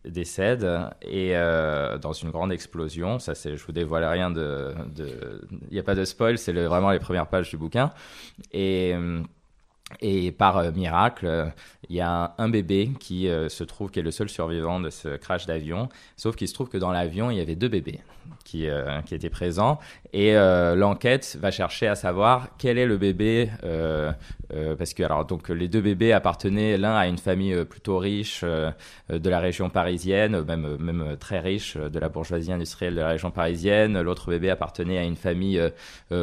décèdent 0.04 0.80
et 1.02 1.36
euh, 1.36 1.98
dans 1.98 2.12
une 2.12 2.30
grande 2.30 2.52
explosion. 2.52 3.18
Ça, 3.18 3.34
c'est, 3.34 3.56
je 3.56 3.64
vous 3.64 3.72
dévoile 3.72 4.04
rien 4.04 4.30
de, 4.30 4.74
il 5.70 5.72
n'y 5.72 5.78
a 5.78 5.82
pas 5.82 5.94
de 5.94 6.04
spoil, 6.04 6.38
c'est 6.38 6.52
vraiment 6.52 6.90
les 6.90 6.98
premières 6.98 7.26
pages 7.28 7.50
du 7.50 7.56
bouquin. 7.56 7.92
Et 8.52 8.92
euh, 8.94 9.20
et 10.00 10.32
par 10.32 10.58
euh, 10.58 10.70
miracle, 10.72 11.26
euh, 11.26 11.46
il 11.88 11.96
y 11.96 12.00
a 12.00 12.34
un, 12.38 12.48
bébé 12.48 12.90
qui 13.00 13.28
euh, 13.28 13.48
se 13.48 13.64
trouve 13.64 13.90
qui 13.90 13.98
est 13.98 14.02
le 14.02 14.10
seul 14.10 14.28
survivant 14.28 14.80
de 14.80 14.90
ce 14.90 15.16
crash 15.16 15.46
d'avion. 15.46 15.88
Sauf 16.16 16.36
qu'il 16.36 16.48
se 16.48 16.54
trouve 16.54 16.68
que 16.68 16.78
dans 16.78 16.92
l'avion, 16.92 17.30
il 17.30 17.38
y 17.38 17.40
avait 17.40 17.56
deux 17.56 17.68
bébés 17.68 18.00
qui, 18.44 18.68
qui 19.06 19.14
étaient 19.14 19.30
présents. 19.30 19.78
Et 20.12 20.34
l'enquête 20.34 21.36
va 21.40 21.50
chercher 21.50 21.86
à 21.86 21.94
savoir 21.94 22.48
quel 22.58 22.78
est 22.78 22.86
le 22.86 22.96
bébé. 22.96 23.48
parce 24.78 24.94
que 24.94 25.02
alors 25.02 25.24
donc 25.24 25.48
les 25.48 25.68
deux 25.68 25.80
bébés 25.80 26.12
appartenaient 26.12 26.76
l'un 26.76 26.96
à 26.96 27.06
une 27.06 27.18
famille 27.18 27.64
plutôt 27.64 27.98
riche 27.98 28.42
de 28.44 29.30
la 29.30 29.40
région 29.40 29.70
parisienne, 29.70 30.42
même 30.42 30.76
même 30.78 31.16
très 31.18 31.40
riche 31.40 31.76
de 31.76 31.98
la 31.98 32.08
bourgeoisie 32.08 32.52
industrielle 32.52 32.94
de 32.94 33.00
la 33.00 33.08
région 33.08 33.30
parisienne. 33.30 34.00
L'autre 34.00 34.30
bébé 34.30 34.50
appartenait 34.50 34.98
à 34.98 35.04
une 35.04 35.16
famille 35.16 35.60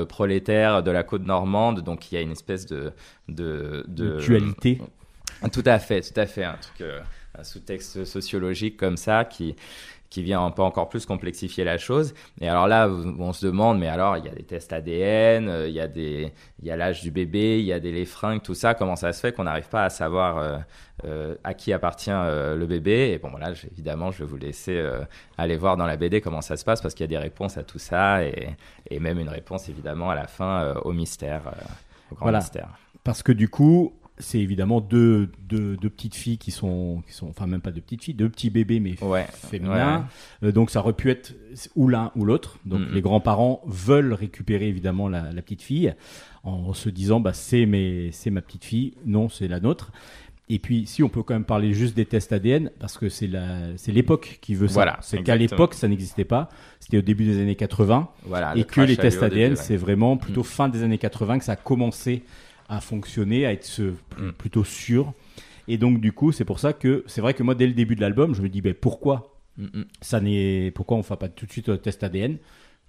prolétaire 0.08 0.84
de 0.84 0.92
la 0.92 1.04
côte 1.04 1.26
normande. 1.26 1.82
Donc 1.82 2.12
il 2.12 2.16
y 2.16 2.18
a 2.18 2.22
une 2.22 2.32
espèce 2.32 2.66
de 2.66 2.94
de, 3.30 3.84
De 3.88 4.18
dualité. 4.18 4.80
tout 5.52 5.64
à 5.66 5.80
fait, 5.80 6.02
tout 6.02 6.20
à 6.20 6.26
fait. 6.26 6.44
Un 6.44 6.54
truc, 6.58 6.82
euh, 6.82 7.00
un 7.38 7.44
sous-texte 7.44 8.06
sociologique 8.06 8.78
comme 8.78 8.98
ça 8.98 9.26
qui, 9.26 9.56
qui 10.10 10.24
vient 10.24 10.44
un 10.44 10.52
peu 10.52 10.62
encore 10.62 10.88
plus 10.90 11.06
complexifier 11.06 11.64
la 11.66 11.78
chose. 11.78 12.14
Et 12.40 12.48
alors 12.50 12.68
là, 12.68 12.88
on 12.90 13.34
se 13.34 13.46
demande, 13.46 13.78
mais 13.78 13.88
alors, 13.90 14.18
il 14.18 14.26
y 14.26 14.30
a 14.30 14.32
des 14.32 14.44
tests 14.44 14.72
ADN, 14.74 15.50
euh, 15.50 15.68
il 15.68 15.74
y 15.74 15.82
a 15.82 15.88
des, 15.88 16.32
il 16.62 16.66
y 16.68 16.72
a 16.72 16.78
l'âge 16.78 17.02
du 17.04 17.12
bébé, 17.12 17.60
il 17.60 17.66
y 17.66 17.74
a 17.74 17.80
des 17.80 17.92
les 17.92 18.06
fringues, 18.06 18.42
tout 18.42 18.56
ça. 18.56 18.74
Comment 18.74 18.96
ça 18.96 19.12
se 19.14 19.20
fait 19.20 19.34
qu'on 19.34 19.44
n'arrive 19.44 19.68
pas 19.68 19.84
à 19.84 19.90
savoir 19.90 20.38
euh, 20.38 20.58
euh, 21.06 21.36
à 21.44 21.54
qui 21.54 21.74
appartient 21.74 22.10
euh, 22.10 22.56
le 22.56 22.66
bébé? 22.66 23.12
Et 23.12 23.18
bon, 23.20 23.30
voilà, 23.30 23.54
je- 23.54 23.68
évidemment, 23.68 24.10
je 24.12 24.20
vais 24.20 24.26
vous 24.26 24.38
laisser 24.38 24.78
euh, 24.78 25.02
aller 25.38 25.58
voir 25.58 25.76
dans 25.78 25.86
la 25.86 25.98
BD 25.98 26.22
comment 26.22 26.42
ça 26.42 26.56
se 26.58 26.64
passe 26.64 26.82
parce 26.82 26.94
qu'il 26.96 27.04
y 27.04 27.10
a 27.10 27.16
des 27.16 27.18
réponses 27.18 27.58
à 27.58 27.64
tout 27.64 27.78
ça 27.80 28.24
et, 28.24 28.56
et 28.90 29.00
même 29.00 29.20
une 29.20 29.30
réponse 29.30 29.68
évidemment 29.70 30.10
à 30.10 30.16
la 30.16 30.26
fin 30.28 30.62
euh, 30.64 30.74
au 30.86 30.94
mystère, 30.94 31.42
euh, 31.48 31.52
au 32.12 32.16
grand 32.16 32.26
Voilà. 32.28 32.40
mystère. 32.40 32.70
Parce 33.08 33.24
que 33.24 33.32
du 33.32 33.48
coup, 33.48 33.94
c'est 34.18 34.40
évidemment 34.40 34.82
deux, 34.82 35.30
deux, 35.48 35.78
deux 35.78 35.90
petites 35.90 36.16
filles 36.16 36.38
qui 36.38 36.52
sont, 36.52 37.02
qui 37.08 37.14
sont, 37.14 37.30
enfin 37.30 37.48
même 37.48 37.62
pas 37.62 37.72
deux 37.72 37.80
petites 37.82 38.04
filles, 38.04 38.16
deux 38.16 38.28
petits 38.30 38.50
bébés 38.50 38.80
mais 38.82 39.02
Ouais. 39.02 39.26
féminins. 39.32 40.08
Euh, 40.44 40.52
donc 40.52 40.72
ça 40.72 40.80
aurait 40.82 40.92
pu 40.94 41.10
être 41.10 41.34
ou 41.76 41.88
l'un 41.88 42.12
ou 42.16 42.26
l'autre. 42.26 42.58
Donc 42.66 42.82
les 42.92 43.02
grands-parents 43.02 43.62
veulent 43.66 44.12
récupérer 44.14 44.68
évidemment 44.68 45.08
la, 45.08 45.32
la 45.32 45.42
petite 45.42 45.62
fille 45.62 45.94
en 46.44 46.74
se 46.74 46.90
disant 46.90 47.20
bah 47.22 47.32
c'est 47.34 47.66
c'est 48.12 48.30
ma 48.30 48.42
petite 48.42 48.66
fille, 48.66 48.94
non 49.06 49.30
c'est 49.30 49.48
la 49.48 49.60
nôtre. 49.62 49.92
Et 50.50 50.60
puis 50.60 50.86
si 50.88 51.04
on 51.04 51.10
peut 51.10 51.24
quand 51.24 51.34
même 51.36 51.44
parler 51.46 51.74
juste 51.74 51.96
des 51.96 52.06
tests 52.06 52.32
ADN 52.34 52.72
parce 52.80 52.98
que 52.98 53.10
c'est 53.10 53.28
la, 53.28 53.78
c'est 53.78 53.92
l'époque 53.92 54.40
qui 54.42 54.56
veut 54.56 54.68
ça. 54.68 54.74
Voilà, 54.76 54.98
c'est 55.02 55.22
qu'à 55.22 55.36
l'époque 55.36 55.74
ça 55.76 55.88
n'existait 55.88 56.26
pas. 56.26 56.50
C'était 56.80 56.98
au 56.98 57.02
début 57.02 57.26
des 57.26 57.40
années 57.40 57.56
80 57.56 58.10
Voilà, 58.26 58.54
et 58.56 58.60
le 58.60 58.64
que 58.64 58.82
les 58.82 58.98
tests 58.98 59.22
ADN 59.22 59.56
c'est 59.56 59.78
vraiment 59.78 60.18
plutôt 60.18 60.42
Mm. 60.42 60.46
fin 60.46 60.70
des 60.70 60.84
années 60.84 60.98
80 60.98 61.40
que 61.40 61.46
ça 61.46 61.52
a 61.54 61.56
commencé 61.58 62.24
à 62.70 62.82
fonctionner, 62.82 63.46
à 63.46 63.52
être 63.54 63.66
ce- 63.66 63.94
Mm. 64.18 64.32
plutôt 64.38 64.64
sûr. 64.64 65.14
Et 65.68 65.78
donc 65.78 66.00
du 66.00 66.12
coup 66.14 66.32
c'est 66.32 66.46
pour 66.46 66.60
ça 66.60 66.74
que 66.74 67.04
c'est 67.08 67.22
vrai 67.22 67.34
que 67.34 67.44
moi 67.44 67.54
dès 67.56 67.68
le 67.68 67.74
début 67.74 67.96
de 67.96 68.02
l'album 68.02 68.34
je 68.36 68.42
me 68.42 68.50
dis 68.50 68.62
ben 68.62 68.74
pourquoi 68.74 69.34
Mm, 69.58 69.66
mm. 69.80 69.86
ça 70.02 70.20
n'est 70.22 70.72
pourquoi 70.76 70.98
on 70.98 71.04
fait 71.04 71.16
pas 71.18 71.30
tout 71.30 71.46
de 71.48 71.52
suite 71.52 71.68
un 71.70 71.78
test 71.78 72.04
ADN 72.04 72.38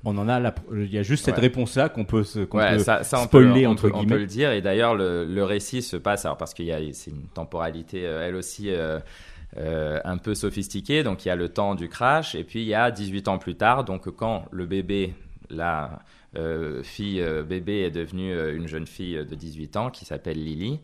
on 0.05 0.17
en 0.19 0.29
a 0.29 0.39
la... 0.39 0.55
il 0.73 0.93
y 0.93 0.99
a 0.99 1.03
juste 1.03 1.25
cette 1.25 1.37
Ouais. 1.37 1.41
réponse 1.41 1.77
là 1.77 1.89
qu'on 1.89 2.05
peut 2.05 2.23
se 2.23 2.41
Ouais, 2.41 2.77
peut 2.77 2.79
ça, 2.79 3.03
ça, 3.03 3.21
on 3.21 3.25
spoiler 3.25 3.63
peut, 3.63 3.67
on 3.67 3.71
entre 3.73 3.91
on 3.91 3.99
guillemets 3.99 4.15
peut 4.15 4.21
le 4.21 4.27
dire. 4.27 4.53
Et 4.53 4.61
d'ailleurs, 4.63 4.95
le, 4.95 5.25
le 5.25 5.43
récit 5.45 5.83
se 5.83 5.97
passe, 5.97 6.25
alors 6.25 6.37
parce 6.37 6.55
qu'il 6.55 6.67
y 6.67 6.73
a, 6.73 6.79
c'est 6.93 7.11
une 7.11 7.27
temporalité, 7.35 8.07
euh, 8.07 8.25
elle 8.29 8.37
aussi, 8.37 8.71
euh, 8.71 9.01
euh, 9.57 9.99
un 10.05 10.17
peu 10.19 10.37
sophistiquée. 10.37 11.03
Donc, 11.03 11.25
il 11.25 11.29
y 11.29 11.31
a 11.33 11.37
le 11.37 11.49
temps 11.49 11.75
du 11.75 11.89
crash, 11.89 12.37
et 12.37 12.45
puis 12.45 12.61
il 12.61 12.69
y 12.69 12.75
a 12.75 12.93
18 12.93 13.27
ans 13.27 13.39
plus 13.39 13.57
tard. 13.57 13.83
Donc, 13.85 14.09
quand 14.11 14.45
le 14.53 14.67
bébé, 14.67 15.15
la 15.51 16.01
euh, 16.37 16.83
fille 16.83 17.23
euh, 17.23 17.43
bébé 17.43 17.81
est 17.81 17.91
devenue 17.91 18.33
euh, 18.33 18.55
une 18.55 18.69
jeune 18.69 18.87
fille 18.87 19.17
de 19.17 19.35
18 19.35 19.77
ans 19.77 19.91
qui 19.91 20.05
s'appelle 20.05 20.43
Lily. 20.43 20.81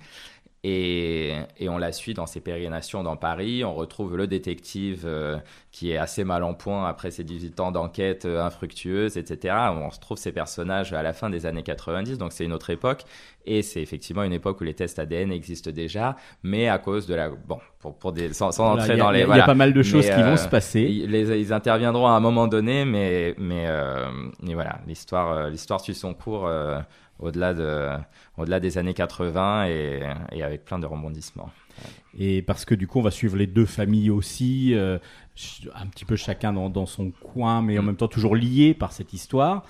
Et, 0.67 1.35
et 1.59 1.69
on 1.69 1.77
la 1.77 1.93
suit 1.93 2.15
dans 2.15 2.25
ses 2.25 2.41
pérégrinations 2.41 3.03
dans 3.03 3.17
Paris. 3.17 3.65
On 3.65 3.75
retrouve 3.75 4.17
le 4.17 4.27
détective 4.27 5.03
euh, 5.05 5.37
qui 5.73 5.93
est 5.93 5.99
assez 5.99 6.25
mal 6.25 6.43
en 6.43 6.55
point 6.55 6.89
après 6.89 7.11
ses 7.11 7.23
18 7.23 7.61
ans 7.61 7.71
d'enquête 7.71 8.25
euh, 8.25 8.43
infructueuse, 8.43 9.19
etc. 9.19 9.55
On 9.73 9.91
retrouve 9.91 10.17
ces 10.17 10.33
personnages 10.33 10.95
à 10.95 11.03
la 11.03 11.13
fin 11.13 11.29
des 11.29 11.45
années 11.45 11.63
90, 11.63 12.17
donc 12.17 12.33
c'est 12.33 12.47
une 12.47 12.55
autre 12.55 12.71
époque. 12.71 13.03
Et 13.45 13.61
c'est 13.61 13.83
effectivement 13.83 14.23
une 14.23 14.33
époque 14.33 14.59
où 14.63 14.65
les 14.65 14.73
tests 14.73 14.99
ADN 14.99 15.31
existent 15.33 15.71
déjà, 15.71 16.17
mais 16.43 16.67
à 16.69 16.79
cause 16.79 17.07
de 17.07 17.15
la... 17.15 17.29
Bon, 17.29 17.59
pour, 17.79 17.99
pour 17.99 18.13
des, 18.13 18.33
sans, 18.33 18.59
entrer 18.59 18.97
dans 18.97 19.11
les... 19.11 19.21
il 19.21 19.29
y 19.37 19.41
a 19.41 19.45
pas 19.45 19.53
mal 19.55 19.75
de 19.75 19.83
choses 19.83 20.07
Mais, 20.09 20.15
qui 20.15 20.23
vont 20.23 20.29
euh, 20.33 20.37
se 20.39 20.49
passer 20.49 20.81
Ils, 20.81 21.11
les- 21.11 21.39
ils 21.43 21.53
interviendront 21.53 22.07
à 22.07 22.13
un 22.13 22.21
moment 22.21 22.47
donné, 22.47 22.87
mais, 22.87 23.35
mais, 23.37 23.67
mais 24.43 24.55
voilà, 24.55 24.79
l'histoire, 24.87 25.51
l'histoire 25.51 25.83
suit 25.83 25.95
son 25.95 26.15
cours 26.15 26.49
au-delà, 27.19 27.55
de, 27.55 27.89
au-delà 28.37 28.61
des 28.61 28.77
années 28.79 28.95
80 28.95 29.67
et, 29.69 30.01
et 30.33 30.43
avec 30.43 30.65
plein 30.65 30.79
de 30.79 30.87
rebondissements. 30.87 31.51
et 32.19 32.43
parce 32.43 32.65
que 32.65 32.75
du 32.75 32.87
coup 32.87 32.99
on 32.99 33.03
va 33.03 33.11
suivre 33.11 33.37
les 33.37 33.47
deux 33.47 33.67
familles 33.67 34.11
aussi 34.11 34.75
euh, 34.75 34.99
un 35.75 35.87
petit 35.87 36.05
peu 36.05 36.17
chacun 36.17 36.53
dans, 36.53 36.71
dans 36.71 36.87
son 36.87 37.11
coin 37.11 37.63
mais 37.63 37.79
en 37.79 37.83
Mm. 37.83 37.87
même 37.87 37.97
temps 37.97 38.09
toujours 38.09 38.37
liés 38.37 38.75
par 38.75 38.93
cette 38.93 39.13
histoire 39.13 39.65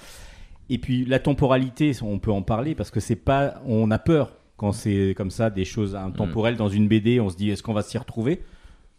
et 0.71 0.79
puis 0.79 1.05
la 1.05 1.19
temporalité 1.19 1.93
on 2.03 2.19
peut 2.19 2.33
en 2.33 2.43
parler 2.43 2.75
parce 2.75 2.91
que 2.91 3.01
c'est 3.01 3.17
pas 3.17 3.61
on 3.67 3.91
a 3.91 3.99
peur 3.99 4.33
quand 4.57 4.73
c'est 4.73 5.15
comme 5.17 5.31
ça 5.31 5.51
des 5.51 5.65
choses 5.65 5.95
intemporelles 5.97 6.57
dans 6.57 6.69
une 6.69 6.89
BD 6.89 7.21
on 7.21 7.29
se 7.29 7.37
dit 7.37 7.51
est-ce 7.51 7.63
qu'on 7.63 7.73
va 7.75 7.83
s'y 7.83 7.99
retrouver? 7.99 8.43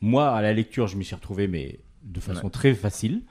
Moi 0.01 0.29
à 0.29 0.41
la 0.41 0.53
lecture 0.53 0.87
je 0.87 0.97
m'y 0.97 1.05
suis 1.05 1.15
retrouvé 1.15 1.47
mais 1.47 1.79
de 2.03 2.19
façon 2.19 2.45
Ouais. 2.45 2.49
très 2.51 2.73
facile 2.75 3.21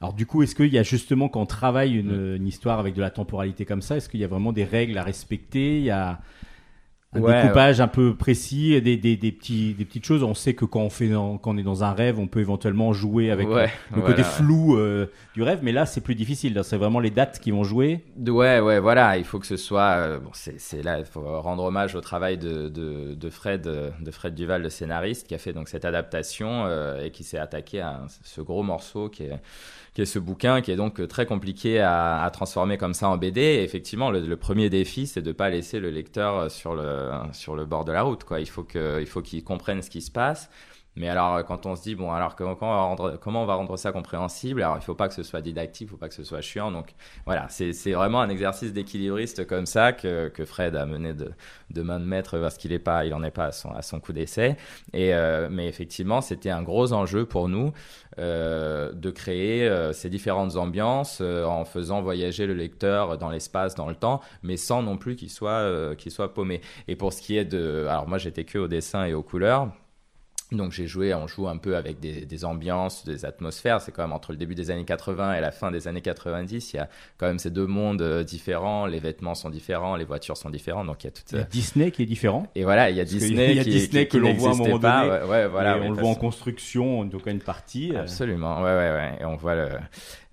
alors 0.00 0.12
du 0.12 0.26
coup, 0.26 0.42
est-ce 0.42 0.54
qu'il 0.54 0.72
y 0.72 0.78
a 0.78 0.82
justement 0.82 1.28
quand 1.28 1.40
on 1.40 1.46
travaille 1.46 1.96
une, 1.96 2.36
une 2.36 2.46
histoire 2.46 2.78
avec 2.78 2.94
de 2.94 3.00
la 3.00 3.10
temporalité 3.10 3.64
comme 3.64 3.82
ça, 3.82 3.96
est-ce 3.96 4.08
qu'il 4.08 4.20
y 4.20 4.24
a 4.24 4.28
vraiment 4.28 4.52
des 4.52 4.64
règles 4.64 4.98
à 4.98 5.02
respecter? 5.02 5.78
Il 5.78 5.84
y 5.84 5.90
a 5.90 6.20
un 7.12 7.20
Ouais, 7.20 7.22
découpage 7.22 7.80
un 7.80 7.88
peu 7.88 8.14
précis, 8.16 8.80
des, 8.82 8.96
des, 8.98 9.16
des, 9.16 9.32
petits, 9.32 9.74
des 9.74 9.84
petites 9.86 10.04
choses? 10.04 10.22
On 10.22 10.34
sait 10.34 10.54
que 10.54 10.64
quand 10.66 10.80
on, 10.82 10.90
fait 10.90 11.08
dans- 11.08 11.38
quand 11.38 11.54
on 11.54 11.58
est 11.58 11.62
dans 11.62 11.84
un 11.84 11.92
rêve, 11.92 12.18
on 12.18 12.26
peut 12.26 12.40
éventuellement 12.40 12.92
jouer 12.92 13.30
avec 13.30 13.46
Ouais, 13.46 13.70
le 13.94 14.00
voilà, 14.00 14.06
côté 14.06 14.22
flou 14.24 14.76
euh, 14.76 15.06
du 15.34 15.42
rêve, 15.42 15.60
mais 15.62 15.72
là 15.72 15.86
c'est 15.86 16.02
plus 16.02 16.14
difficile. 16.14 16.60
C'est 16.64 16.76
vraiment 16.76 17.00
les 17.00 17.10
dates 17.10 17.40
qui 17.40 17.50
vont 17.52 17.64
jouer. 17.64 18.04
Ouais, 18.18 18.60
ouais, 18.60 18.78
voilà, 18.80 19.18
il 19.18 19.24
faut 19.24 19.38
que 19.38 19.46
ce 19.46 19.58
soit. 19.58 19.96
euh, 19.98 20.18
bon, 20.20 20.30
c'est, 20.32 20.82
là, 20.82 20.98
il 21.00 21.04
faut 21.04 21.20
rendre 21.42 21.64
hommage 21.64 21.94
au 21.94 22.00
travail 22.00 22.38
de, 22.38 22.70
de, 22.70 23.14
de 23.14 23.30
Fred, 23.30 23.66
euh, 23.66 23.90
de 24.00 24.10
Fred 24.10 24.34
Duval, 24.34 24.62
le 24.62 24.70
scénariste, 24.70 25.26
qui 25.28 25.34
a 25.34 25.38
fait 25.38 25.52
donc 25.52 25.68
cette 25.68 25.84
adaptation 25.84 26.64
euh, 26.64 27.04
et 27.04 27.10
qui 27.10 27.24
s'est 27.24 27.36
attaqué 27.36 27.82
à 27.82 28.06
ce 28.24 28.40
gros 28.40 28.62
morceau 28.62 29.10
qui 29.10 29.24
est, 29.24 29.38
qui 29.96 30.02
est 30.02 30.04
ce 30.04 30.18
bouquin, 30.18 30.60
qui 30.60 30.70
est 30.70 30.76
donc 30.76 31.00
euh, 31.00 31.06
très 31.06 31.24
compliqué 31.24 31.80
à, 31.80 32.28
transformer 32.30 32.76
comme 32.76 32.92
ça 32.92 33.08
en 33.08 33.16
BD. 33.16 33.40
Effectivement, 33.40 34.10
le, 34.10 34.36
premier 34.36 34.68
défi, 34.68 35.06
c'est 35.06 35.22
de 35.22 35.32
pas 35.32 35.48
laisser 35.48 35.80
le 35.80 35.88
lecteur 35.88 36.36
euh, 36.36 36.48
sur 36.50 36.74
le, 36.74 37.08
sur 37.32 37.56
le 37.56 37.64
bord 37.64 37.86
de 37.86 37.92
la 37.92 38.02
route. 38.02 38.22
Quoi. 38.22 38.40
Il 38.40 38.46
faut 38.46 38.62
que, 38.62 39.00
il 39.00 39.06
faut 39.06 39.22
qu'il 39.22 39.42
comprenne 39.42 39.80
ce 39.80 39.88
qui 39.88 40.02
se 40.02 40.10
passe. 40.10 40.50
Mais 40.96 41.08
alors, 41.08 41.36
euh, 41.36 41.42
quand 41.42 41.66
on 41.66 41.76
se 41.76 41.82
dit, 41.82 41.94
bon, 41.94 42.10
alors 42.10 42.34
comment, 42.36 42.56
on 42.58 43.44
va 43.46 43.54
rendre, 43.54 43.76
ça 43.76 43.92
compréhensible? 43.92 44.62
Alors, 44.62 44.76
il 44.78 44.82
faut 44.82 44.94
pas 44.94 45.08
que 45.08 45.14
ce 45.14 45.22
soit 45.22 45.42
didactique, 45.42 45.88
il 45.88 45.90
faut 45.90 45.98
pas 45.98 46.08
que 46.08 46.14
ce 46.14 46.24
soit 46.24 46.40
chiant. 46.40 46.72
Donc, 46.72 46.94
voilà, 47.26 47.46
c'est 47.50 47.92
vraiment 47.92 48.20
un 48.22 48.30
exercice 48.30 48.72
d'équilibriste 48.72 49.46
comme 49.46 49.66
ça 49.66 49.92
que, 49.92 50.32
Fred 50.46 50.74
a 50.76 50.86
mené 50.86 51.12
de, 51.12 51.82
main 51.82 52.00
de 52.00 52.04
maître 52.04 52.38
parce 52.38 52.56
qu'il 52.56 52.72
est 52.72 52.78
pas, 52.78 53.04
il 53.04 53.12
en 53.12 53.22
est 53.22 53.30
pas 53.30 53.46
à 53.46 53.52
son, 53.52 53.70
à 53.72 53.82
son 53.82 54.00
coup 54.00 54.12
d'essai. 54.12 54.56
Euh, 54.94 55.48
mais 55.50 55.68
effectivement, 55.68 56.20
c'était 56.20 56.50
un 56.50 56.62
gros 56.62 56.92
enjeu 56.92 57.26
pour 57.26 57.48
nous 57.48 57.72
euh, 58.18 58.92
de 58.92 59.10
créer 59.10 59.70
ces 59.92 60.08
différentes 60.08 60.56
ambiances 60.56 61.20
en 61.20 61.64
faisant 61.64 62.00
voyager 62.00 62.46
le 62.46 62.54
lecteur 62.54 63.18
dans 63.18 63.28
l'espace, 63.28 63.74
dans 63.74 63.88
le 63.88 63.94
temps, 63.94 64.20
mais 64.42 64.56
sans 64.56 64.82
non 64.82 64.96
plus 64.96 65.16
qu'il 65.16 65.30
soit, 65.30 65.94
soit 66.08 66.32
paumé. 66.32 66.62
Et 66.88 66.96
pour 66.96 67.12
ce 67.12 67.20
qui 67.20 67.36
est 67.36 67.44
de, 67.44 67.86
alors 67.88 68.08
moi 68.08 68.16
j'étais 68.18 68.44
que 68.44 68.58
au 68.58 68.68
dessin 68.68 69.04
et 69.04 69.12
aux 69.12 69.22
couleurs. 69.22 69.70
Donc 70.52 70.70
j'ai 70.70 70.86
joué, 70.86 71.12
on 71.12 71.26
joue 71.26 71.48
un 71.48 71.56
peu 71.56 71.76
avec 71.76 71.98
des, 71.98 72.24
des 72.24 72.44
ambiances, 72.44 73.04
des 73.04 73.24
atmosphères. 73.24 73.80
C'est 73.80 73.90
quand 73.90 74.02
même 74.02 74.12
entre 74.12 74.30
le 74.30 74.38
début 74.38 74.54
des 74.54 74.70
années 74.70 74.84
80 74.84 75.34
et 75.34 75.40
la 75.40 75.50
fin 75.50 75.72
des 75.72 75.88
années 75.88 76.02
90, 76.02 76.72
il 76.72 76.76
y 76.76 76.78
a 76.78 76.88
quand 77.18 77.26
même 77.26 77.40
ces 77.40 77.50
deux 77.50 77.66
mondes 77.66 78.00
euh, 78.00 78.22
différents. 78.22 78.86
Les 78.86 79.00
vêtements 79.00 79.34
sont 79.34 79.50
différents, 79.50 79.96
les 79.96 80.04
voitures 80.04 80.36
sont 80.36 80.48
différentes. 80.50 80.86
Donc 80.86 81.02
il 81.02 81.06
y 81.06 81.08
a 81.08 81.10
toute. 81.10 81.32
Il 81.32 81.38
y 81.38 81.40
a 81.40 81.44
Disney 81.44 81.90
qui 81.90 82.02
est 82.02 82.06
différent. 82.06 82.46
Et 82.54 82.62
voilà, 82.62 82.90
il 82.90 82.96
y 82.96 83.00
a 83.00 83.04
Disney 83.04 83.54
y 83.54 83.58
a 83.58 83.64
qui, 83.64 83.70
Disney 83.70 84.06
qui- 84.06 84.12
que 84.16 84.18
l'on 84.18 84.34
voit 84.34 84.50
à 84.50 84.52
un 84.52 84.56
moment 84.56 84.78
pas. 84.78 85.04
donné. 85.04 85.24
Ouais, 85.24 85.28
ouais, 85.30 85.46
voilà. 85.48 85.78
Et 85.78 85.80
on 85.80 85.90
le 85.92 86.00
voit 86.00 86.10
en 86.10 86.14
construction, 86.14 87.00
en 87.00 87.08
tout 87.08 87.18
cas 87.18 87.32
une 87.32 87.40
partie. 87.40 87.92
euh, 87.96 88.02
Absolument, 88.02 88.58
ouais, 88.62 88.70
ouais, 88.76 88.90
ouais. 88.92 89.18
Et 89.20 89.24
on 89.24 89.34
voit 89.36 89.56
le. 89.56 89.68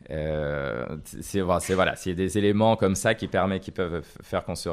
Euh, 0.10 0.98
c'est 1.22 1.42
voilà, 1.42 1.96
c'est 1.96 2.14
des 2.14 2.38
éléments 2.38 2.76
comme 2.76 2.96
ça 2.96 3.16
qui 3.16 3.28
permettent, 3.28 3.64
qui 3.64 3.72
peuvent 3.72 4.04
faire 4.22 4.44
qu'on 4.44 4.56
se, 4.56 4.70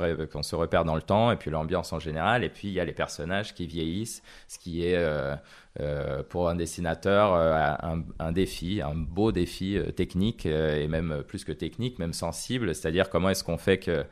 repère 0.55 0.85
dans 0.85 0.97
le 0.97 1.03
temps, 1.03 1.31
et 1.31 1.37
puis 1.37 1.51
l'ambiance 1.51 1.93
en 1.93 1.99
général, 1.99 2.45
et 2.45 2.49
puis 2.49 2.69
il 2.69 2.75
y 2.75 2.81
a 2.81 2.85
les 2.85 2.93
personnages 2.93 3.55
qui 3.55 3.67
vieillissent, 3.67 4.23
ce 4.49 4.59
qui 4.59 4.85
est 4.85 4.97
euh, 4.97 5.37
euh, 5.81 6.23
pour 6.29 6.49
un 6.49 6.57
dessinateur 6.57 7.35
un, 7.35 8.03
un 8.19 8.33
défi, 8.33 8.81
un 8.83 8.95
beau 8.95 9.33
défi 9.33 9.79
technique 9.97 10.47
et 10.47 10.89
même 10.89 11.23
plus 11.27 11.45
que 11.45 11.53
technique, 11.53 11.99
même 11.99 12.13
sensible. 12.13 12.75
C'est-à-dire 12.75 13.09
comment 13.11 13.31
est-ce 13.31 13.45
qu'on 13.45 13.59
fait 13.59 13.79
que 13.79 14.05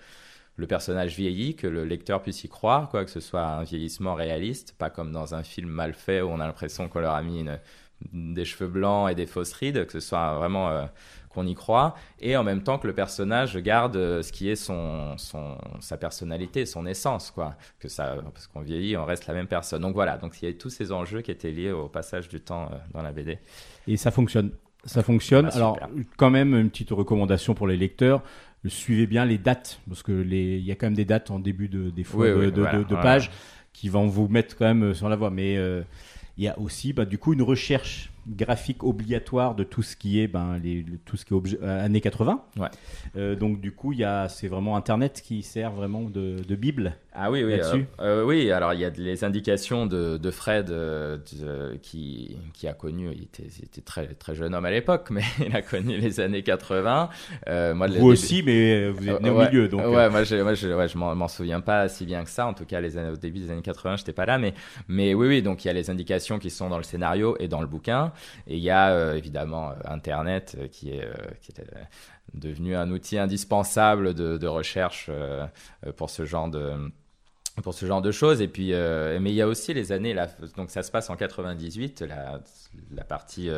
le 0.57 0.67
personnage 0.67 1.17
vieillit, 1.17 1.55
que 1.55 1.69
le 1.69 1.85
lecteur 1.85 2.21
puisse 2.21 2.43
y 2.43 2.49
croire, 2.49 2.89
quoi, 2.89 3.05
que 3.05 3.11
ce 3.11 3.21
soit 3.21 3.45
un 3.45 3.63
vieillissement 3.63 4.15
réaliste, 4.15 4.75
pas 4.77 4.91
comme 4.91 5.13
dans 5.13 5.35
un 5.35 5.45
film 5.45 5.69
mal 5.69 5.95
fait 5.95 6.21
où 6.21 6.29
on 6.29 6.41
a 6.41 6.47
l'impression 6.47 6.89
qu'on 6.89 6.99
leur 6.99 7.15
a 7.15 7.23
mis 7.23 7.41
une, 7.41 7.61
des 8.13 8.45
cheveux 8.45 8.71
blancs 8.71 9.11
et 9.11 9.15
des 9.15 9.27
fausses 9.27 9.53
rides, 9.53 9.87
que 9.87 9.93
ce 9.93 10.01
soit 10.01 10.35
vraiment 10.39 10.69
euh, 10.69 10.85
qu'on 11.31 11.47
y 11.47 11.55
croit, 11.55 11.95
et 12.21 12.37
en 12.37 12.45
même 12.45 12.63
temps 12.63 12.79
que 12.79 12.87
le 12.87 12.95
personnage 12.95 13.57
garde 13.59 13.97
euh, 13.97 14.23
ce 14.23 14.33
qui 14.33 14.49
est 14.49 14.57
son, 14.57 15.17
son 15.19 15.59
sa 15.81 15.97
personnalité, 15.97 16.65
son 16.65 16.87
essence, 16.87 17.31
quoi. 17.31 17.57
Que 17.81 17.89
ça, 17.89 18.17
parce 18.33 18.47
qu'on 18.47 18.61
vieillit, 18.61 18.97
on 18.97 19.05
reste 19.05 19.27
la 19.27 19.35
même 19.35 19.47
personne. 19.49 19.83
Donc 19.83 19.95
voilà, 19.95 20.17
donc 20.17 20.41
il 20.41 20.47
y 20.49 20.49
a 20.51 20.55
tous 20.55 20.71
ces 20.71 20.91
enjeux 20.93 21.21
qui 21.21 21.31
étaient 21.31 21.51
liés 21.51 21.71
au 21.73 21.89
passage 21.89 22.29
du 22.29 22.41
temps 22.41 22.71
euh, 22.73 22.77
dans 22.95 23.03
la 23.03 23.13
BD. 23.13 23.39
Et 23.87 23.97
ça 23.97 24.11
fonctionne. 24.11 24.51
Ça 24.85 25.03
fonctionne. 25.03 25.47
Bah, 25.47 25.53
Alors, 25.55 25.79
quand 26.17 26.31
même, 26.31 26.55
une 26.55 26.71
petite 26.71 26.91
recommandation 26.91 27.53
pour 27.55 27.67
les 27.67 27.77
lecteurs. 27.77 28.23
Suivez 28.67 29.07
bien 29.07 29.25
les 29.25 29.39
dates, 29.39 29.81
parce 29.89 30.03
que 30.03 30.13
les, 30.13 30.57
il 30.59 30.65
y 30.65 30.73
a 30.73 30.75
quand 30.77 30.87
même 30.87 30.95
des 30.95 31.05
dates 31.05 31.31
en 31.31 31.39
début 31.39 31.69
de, 31.69 31.91
des 31.91 32.05
fois 32.05 32.25
Oui, 32.27 32.31
de, 32.31 32.35
oui, 32.47 32.53
de- 32.53 32.61
voilà, 32.63 32.79
de- 32.79 32.85
de 32.85 32.95
ouais. 32.95 33.03
pages 33.03 33.31
qui 33.73 33.89
vont 33.89 34.07
vous 34.09 34.27
mettre 34.29 34.57
quand 34.57 34.65
même 34.73 34.95
sur 34.95 35.09
la 35.09 35.17
voie. 35.17 35.31
Mais 35.31 35.57
euh, 35.57 35.83
il 36.39 36.45
y 36.45 36.49
a 36.49 36.59
aussi, 36.59 36.93
bah, 36.93 37.05
du 37.05 37.19
coup, 37.19 37.33
une 37.33 37.43
recherche 37.43 38.11
graphique 38.29 38.85
obligatoire 38.85 39.55
de 39.55 39.65
tout 39.65 39.83
ce 39.83 39.97
qui 39.97 40.21
est, 40.21 40.29
ben, 40.29 40.59
les, 40.63 40.83
le- 40.83 40.99
tout 41.05 41.17
ce 41.17 41.25
qui 41.25 41.35
est 41.35 41.63
euh, 41.63 41.85
années 41.85 42.01
80. 42.01 42.43
Ouais. 42.59 42.69
Euh, 43.17 43.35
donc, 43.37 43.61
du 43.61 43.73
coup, 43.73 43.93
il 43.93 43.99
y 44.01 44.05
a, 44.05 44.29
c'est 44.29 44.49
vraiment 44.49 44.77
Internet 44.77 45.23
qui 45.25 45.43
sert 45.43 45.73
vraiment 45.73 46.03
de, 46.03 46.37
de 46.47 46.57
bible. 46.57 46.95
Ah 47.21 47.31
oui, 47.33 47.43
oui, 47.43 47.51
Là-dessus 47.57 47.87
euh, 48.01 48.21
euh, 48.23 48.25
oui. 48.25 48.53
Alors 48.53 48.75
il 48.75 48.81
y 48.81 48.85
a 48.85 48.91
les 48.91 49.25
indications 49.25 49.87
de, 49.87 50.19
de 50.19 50.31
Fred 50.31 50.67
de- 50.67 51.21
qui, 51.83 52.37
qui 52.53 52.69
a 52.69 52.75
connu, 52.75 53.09
il 53.13 53.23
était, 53.25 53.43
il 53.59 53.65
était 53.65 53.81
très 53.81 54.07
très 54.15 54.35
jeune 54.37 54.55
homme 54.55 54.65
à 54.65 54.71
l'époque, 54.71 55.09
mais 55.11 55.23
il 55.47 55.55
a 55.57 55.63
connu 55.63 55.97
les 55.99 56.21
années 56.21 56.43
80. 56.43 57.09
Euh, 57.49 57.75
moi, 57.75 57.87
Vous 57.89 57.93
début- 57.95 58.05
aussi, 58.05 58.43
mais 58.45 58.89
vous 58.91 59.09
êtes 59.09 59.21
né 59.21 59.31
au 59.31 59.39
milieu. 59.41 59.69
Donc, 59.69 59.81
ouais, 59.81 60.09
moi, 60.11 60.23
je, 60.25 60.37
moi, 60.37 60.55
je, 60.55 60.69
ouais, 60.69 60.87
je 60.89 60.97
m'en, 60.97 61.15
m'en 61.17 61.29
souviens 61.29 61.61
pas 61.61 61.89
si 61.89 62.05
bien 62.07 62.23
que 62.23 62.31
ça. 62.31 62.47
En 62.47 62.55
tout 62.55 62.65
cas, 62.65 62.81
les 62.81 62.97
années, 62.97 63.11
au 63.11 63.17
début 63.17 63.41
des 63.41 63.51
années 63.51 63.63
80, 63.63 63.97
j'étais 63.97 64.13
pas 64.13 64.27
là, 64.27 64.39
mais, 64.39 64.55
mais 64.87 65.15
oui, 65.15 65.27
oui. 65.29 65.43
Donc, 65.43 65.65
il 65.65 65.69
y 65.69 65.71
a 65.71 65.75
les 65.75 65.91
indications 65.91 66.39
qui 66.39 66.51
sont 66.51 66.69
dans 66.69 66.79
le 66.79 66.85
scénario 66.85 67.37
et 67.41 67.49
dans 67.49 67.61
le 67.61 67.67
bouquin, 67.67 68.13
et 68.47 68.57
il 68.57 68.63
y 68.63 68.71
a 68.71 68.91
euh, 68.91 69.15
évidemment 69.15 69.71
euh, 69.71 69.75
Internet 69.85 70.57
euh, 70.59 70.69
qui 70.69 70.91
est, 70.91 71.09
devenu 72.35 72.77
un 72.77 72.91
outil 72.91 73.19
indispensable 73.19 74.13
de, 74.13 74.47
recherche 74.47 75.11
pour 75.97 76.11
ce 76.11 76.27
genre 76.27 76.49
de 76.49 76.91
pour 77.63 77.73
ce 77.73 77.87
genre 77.87 78.03
de 78.03 78.13
choses. 78.13 78.43
Et 78.43 78.49
puis, 78.49 78.73
mais 78.73 79.31
il 79.31 79.35
y 79.35 79.41
a 79.41 79.49
aussi 79.49 79.73
les 79.73 79.93
années, 79.93 80.13
là, 80.13 80.29
donc 80.57 80.71
ça 80.71 80.83
se 80.83 80.91
passe 80.91 81.09
en 81.09 81.17
98, 81.17 82.03
la, 82.03 82.41
la 82.95 83.05
partie 83.05 83.51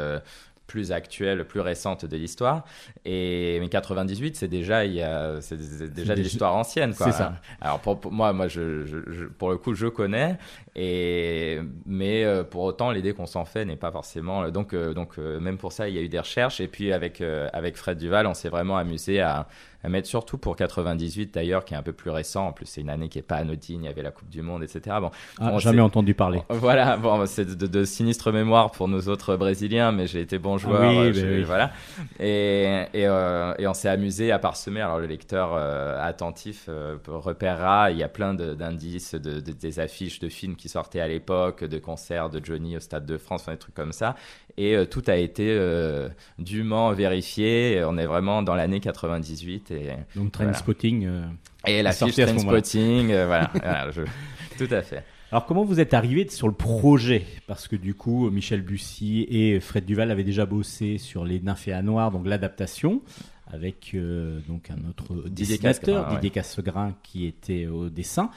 plus 0.70 0.92
actuelle, 0.92 1.44
plus 1.46 1.60
récente 1.60 2.04
de 2.06 2.16
l'histoire. 2.16 2.64
Et 3.04 3.58
mais 3.60 3.68
98, 3.68 4.36
c'est 4.36 4.48
déjà, 4.48 4.84
il 4.84 4.94
y 4.94 5.02
a, 5.02 5.40
c'est 5.40 5.60
c'est 5.60 5.92
déjà 5.92 6.14
de 6.14 6.22
l'histoire 6.22 6.54
ancienne, 6.54 6.94
quoi. 6.94 7.06
c'est 7.06 7.18
ça. 7.18 7.34
Alors 7.60 7.80
pour, 7.80 7.98
pour 8.00 8.12
moi, 8.12 8.32
moi, 8.32 8.48
je, 8.48 8.84
je- 8.86 9.10
je- 9.10 9.24
pour 9.26 9.50
le 9.50 9.56
coup, 9.58 9.74
je 9.74 9.86
connais. 9.88 10.38
Et 10.76 11.58
mais 11.86 12.24
euh, 12.24 12.44
pour 12.44 12.62
autant, 12.62 12.90
l'idée 12.92 13.12
qu'on 13.12 13.26
s'en 13.26 13.44
fait 13.44 13.64
n'est 13.64 13.76
pas 13.76 13.90
forcément. 13.90 14.48
Donc, 14.50 14.72
euh, 14.72 14.94
donc 14.94 15.18
euh, 15.18 15.40
même 15.40 15.58
pour 15.58 15.72
ça, 15.72 15.88
il 15.88 15.94
y 15.94 15.98
a 15.98 16.02
eu 16.02 16.08
des 16.08 16.20
recherches. 16.20 16.60
Et 16.60 16.68
puis 16.68 16.92
avec 16.92 17.20
avec 17.20 17.76
Fred 17.76 17.98
Duval, 17.98 18.26
on 18.26 18.34
s'est 18.34 18.48
vraiment 18.48 18.76
amusé 18.78 19.20
à, 19.20 19.48
mettre 19.88 20.06
surtout 20.08 20.36
pour 20.38 20.56
98 20.56 21.32
d'ailleurs, 21.34 21.64
qui 21.64 21.74
est 21.74 21.76
un 21.76 21.82
peu 21.82 21.92
plus 21.92 22.10
récent. 22.10 22.48
En 22.48 22.52
plus, 22.52 22.66
c'est 22.66 22.80
une 22.82 22.90
année 22.90 23.08
qui 23.08 23.18
est 23.18 23.22
pas 23.22 23.36
anodine. 23.36 23.82
Il 23.84 23.86
y 23.86 23.88
avait 23.88 24.02
la 24.02 24.10
Coupe 24.10 24.28
du 24.28 24.42
Monde, 24.42 24.62
etc. 24.62 24.96
Bon, 25.00 25.10
Ah, 25.40 25.50
on 25.52 25.58
jamais 25.58 25.80
entendu 25.80 26.14
parler. 26.14 26.42
voilà, 26.50 26.96
bon, 26.96 27.24
c'est 27.26 27.56
de, 27.56 27.66
de 27.66 27.84
sinistre 27.84 28.30
mémoire 28.32 28.70
pour 28.72 28.88
nous 28.88 29.08
autres 29.08 29.36
Brésiliens, 29.36 29.92
mais 29.92 30.06
j'ai 30.06 30.20
été 30.20 30.38
bon 30.38 30.58
joueur. 30.58 30.90
oui, 30.90 30.96
euh, 30.98 31.12
bah 31.12 31.28
oui. 31.30 31.42
Voilà. 31.44 31.70
Et, 32.18 32.84
et, 32.92 33.06
euh, 33.06 33.54
et 33.58 33.66
on 33.66 33.74
s'est 33.74 33.88
amusé 33.88 34.32
à 34.32 34.38
parsemer. 34.38 34.80
Alors, 34.80 34.98
le 34.98 35.06
lecteur 35.06 35.50
euh, 35.54 35.98
attentif 36.02 36.66
euh, 36.68 36.96
repérera, 37.06 37.90
il 37.90 37.98
y 37.98 38.02
a 38.02 38.08
plein 38.08 38.34
de- 38.34 38.54
d'indices, 38.54 39.14
de, 39.14 39.40
de- 39.40 39.52
des 39.52 39.80
affiches 39.80 40.18
de 40.20 40.28
films 40.28 40.56
qui 40.56 40.68
sortaient 40.68 41.00
à 41.00 41.08
l'époque, 41.08 41.64
de 41.64 41.78
concerts 41.78 42.30
de 42.30 42.44
Johnny 42.44 42.76
au 42.76 42.80
Stade 42.80 43.06
de 43.06 43.16
France, 43.18 43.42
enfin, 43.42 43.52
des 43.52 43.58
trucs 43.58 43.74
comme 43.74 43.92
ça. 43.92 44.14
Et 44.62 44.76
euh, 44.76 44.84
tout 44.84 45.02
a 45.06 45.16
été 45.16 45.46
euh, 45.48 46.10
dûment 46.38 46.92
vérifié. 46.92 47.82
On 47.86 47.96
est 47.96 48.04
vraiment 48.04 48.42
dans 48.42 48.54
l'année 48.54 48.78
98. 48.80 49.70
Et, 49.70 49.74
Donc, 50.16 50.34
Voilà. 50.36 50.52
Trainspotting. 50.52 51.06
euh. 51.06 51.22
et 51.66 51.82
la 51.82 51.92
fiche. 51.92 52.14
Trainspotting, 52.16 53.10
euh, 53.10 53.26
voilà. 53.26 53.50
voilà, 53.54 53.90
je- 53.90 54.02
tout 54.58 54.72
à 54.74 54.82
fait. 54.82 55.02
Alors, 55.32 55.46
comment 55.46 55.64
vous 55.64 55.80
êtes 55.80 55.94
arrivé 55.94 56.28
sur 56.28 56.46
le 56.48 56.52
projet? 56.54 57.24
Parce 57.46 57.68
que 57.68 57.76
du 57.76 57.94
coup, 57.94 58.28
Michel 58.30 58.60
Bussy 58.62 59.26
et 59.30 59.60
Fred 59.60 59.86
Duval 59.86 60.10
avaient 60.10 60.24
déjà 60.24 60.44
bossé 60.44 60.98
sur 60.98 61.24
Les 61.24 61.40
Nymphéas 61.40 61.82
Noirs, 61.82 62.10
donc 62.10 62.26
l'adaptation, 62.26 63.00
avec 63.52 63.92
euh, 63.94 64.40
donc 64.48 64.70
un 64.70 64.88
autre 64.88 65.14
Didier 65.28 65.56
dessinateur, 65.56 66.08
ouais. 66.08 66.14
Didier 66.14 66.30
Cassegrain, 66.30 66.94
qui 67.02 67.26
était 67.26 67.66
au 67.66 67.88
dessin. 67.88 68.30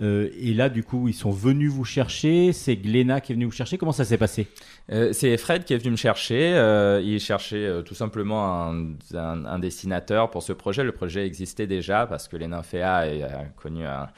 Euh, 0.00 0.30
et 0.38 0.54
là, 0.54 0.68
du 0.68 0.84
coup, 0.84 1.08
ils 1.08 1.14
sont 1.14 1.30
venus 1.32 1.72
vous 1.72 1.84
chercher. 1.84 2.52
C'est 2.52 2.76
Glénat 2.76 3.20
qui 3.20 3.32
est 3.32 3.34
venu 3.34 3.46
vous 3.46 3.50
chercher. 3.50 3.78
Comment 3.78 3.90
ça 3.92 4.04
s'est 4.04 4.16
passé? 4.18 4.46
Euh, 4.92 5.12
c'est 5.12 5.36
Fred 5.36 5.64
qui 5.64 5.74
est 5.74 5.78
venu 5.78 5.90
me 5.90 5.96
chercher. 5.96 6.52
Euh, 6.54 7.00
il 7.04 7.18
cherchait 7.18 7.66
euh, 7.66 7.82
tout 7.82 7.94
simplement 7.96 8.68
un, 8.70 8.92
un- 9.14 9.44
un 9.44 9.58
dessinateur 9.58 10.30
pour 10.30 10.42
ce 10.44 10.52
projet. 10.52 10.84
Le 10.84 10.92
projet 10.92 11.26
existait 11.26 11.66
déjà 11.66 12.06
parce 12.06 12.28
que 12.28 12.36
les 12.36 12.46
Nymphéas 12.46 12.98
a 12.98 13.44
connu 13.56 13.84
un, 13.84 14.08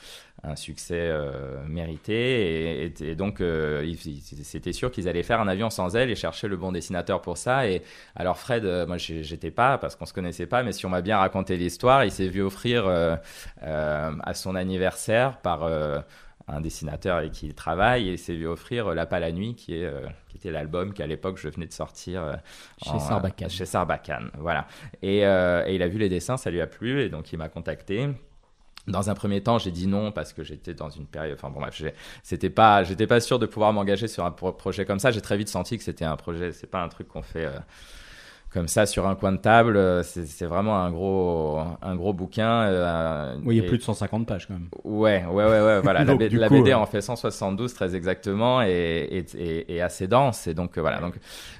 un 0.42 0.56
succès 0.56 0.94
euh, 0.98 1.62
mérité 1.66 2.14
et, 2.14 2.86
et- 2.86 3.10
et 3.10 3.14
donc 3.14 3.40
euh, 3.40 3.84
c'était 4.42 4.72
sûr 4.72 4.90
qu'ils 4.90 5.06
allaient 5.08 5.22
faire 5.22 5.40
un 5.40 5.48
avion 5.48 5.68
sans 5.70 5.96
elle 5.96 6.10
et 6.10 6.14
chercher 6.14 6.48
le 6.48 6.56
bon 6.56 6.72
dessinateur 6.72 7.20
pour 7.20 7.36
ça. 7.36 7.68
Et 7.68 7.82
alors 8.16 8.38
Fred, 8.38 8.64
euh, 8.64 8.86
moi 8.86 8.96
j'étais 8.96 9.50
pas 9.50 9.76
parce 9.78 9.96
qu'on 9.96 10.06
se 10.06 10.14
connaissait 10.14 10.46
pas, 10.46 10.62
mais 10.62 10.72
si 10.72 10.86
on 10.86 10.88
m'a 10.88 11.02
bien 11.02 11.18
raconté 11.18 11.56
l'histoire, 11.56 12.04
il 12.04 12.10
s'est 12.10 12.28
vu 12.28 12.40
offrir 12.42 12.84
euh, 12.86 13.16
à 13.62 14.34
son 14.34 14.54
anniversaire 14.54 15.38
par 15.38 15.64
un 16.48 16.60
dessinateur 16.60 17.16
avec 17.18 17.32
qui 17.32 17.46
il 17.46 17.54
travaille 17.54 18.08
et 18.08 18.12
il 18.12 18.18
s'est 18.18 18.34
vu 18.34 18.46
offrir 18.46 18.92
La 18.94 19.06
Pas 19.06 19.20
la 19.20 19.30
Nuit 19.32 19.54
qui 19.54 19.74
est 19.76 19.84
euh, 19.84 20.00
qui 20.28 20.36
était 20.38 20.50
l'album 20.50 20.92
qu'à 20.92 21.06
l'époque 21.06 21.38
je 21.38 21.48
venais 21.48 21.66
de 21.66 21.72
sortir 21.72 22.24
euh, 22.24 22.32
Chez 22.82 22.98
Sarbacane. 22.98 23.50
chez 23.50 23.66
Sarbacane 23.66 24.30
voilà 24.38 24.66
et, 25.02 25.18
et 25.18 25.74
il 25.74 25.82
a 25.82 25.86
vu 25.88 25.98
les 25.98 26.08
dessins 26.08 26.36
ça 26.38 26.50
lui 26.50 26.60
a 26.60 26.66
plu 26.66 27.02
et 27.02 27.08
donc 27.08 27.32
il 27.32 27.36
m'a 27.38 27.48
contacté 27.48 28.08
dans 28.90 29.10
un 29.10 29.14
premier 29.14 29.42
temps, 29.42 29.58
j'ai 29.58 29.70
dit 29.70 29.86
non 29.86 30.12
parce 30.12 30.32
que 30.32 30.42
j'étais 30.44 30.74
dans 30.74 30.90
une 30.90 31.06
période. 31.06 31.36
Enfin 31.38 31.50
bon 31.50 31.60
bref, 31.60 31.82
c'était 32.22 32.50
pas, 32.50 32.82
j'étais 32.84 33.06
pas 33.06 33.20
sûr 33.20 33.38
de 33.38 33.46
pouvoir 33.46 33.72
m'engager 33.72 34.08
sur 34.08 34.24
un 34.24 34.30
pro- 34.30 34.52
projet 34.52 34.84
comme 34.84 34.98
ça. 34.98 35.10
J'ai 35.10 35.20
très 35.20 35.36
vite 35.36 35.48
senti 35.48 35.78
que 35.78 35.84
c'était 35.84 36.04
un 36.04 36.16
projet. 36.16 36.52
C'est 36.52 36.66
pas 36.68 36.82
un 36.82 36.88
truc 36.88 37.08
qu'on 37.08 37.22
fait 37.22 37.46
euh, 37.46 37.50
comme 38.52 38.66
ça 38.66 38.84
sur 38.84 39.06
un 39.06 39.14
coin 39.14 39.30
de 39.32 39.36
table. 39.36 39.76
Euh, 39.76 40.02
C'est 40.02 40.44
vraiment 40.46 40.76
un 40.82 40.90
gros, 40.90 41.60
un 41.82 41.94
gros 41.94 42.12
bouquin. 42.12 42.62
euh, 42.62 43.36
Oui, 43.44 43.56
il 43.56 43.58
y 43.58 43.60
a 43.60 43.64
et- 43.64 43.68
plus 43.68 43.78
de 43.78 43.82
150 43.82 44.26
pages 44.26 44.46
quand 44.48 44.54
même. 44.54 44.68
Ouais, 44.84 45.24
ouais, 45.24 45.44
ouais, 45.44 45.60
ouais, 45.60 45.80
voilà. 45.80 46.00
la, 46.04 46.04
Donc, 46.04 46.20
B- 46.20 46.28
du 46.28 46.38
la 46.38 46.48
coup, 46.48 46.54
BD 46.54 46.72
euh, 46.72 46.78
en 46.78 46.86
fait 46.86 47.00
172 47.00 47.72
très 47.74 47.94
exactement 47.94 48.60
et, 48.62 49.24
et, 49.36 49.74
et, 49.76 49.80
assez 49.82 50.08
dense. 50.08 50.46
Et 50.48 50.54
donc, 50.54 50.76
euh, 50.78 50.80
voilà. 50.80 50.98
Donc, 51.00 51.14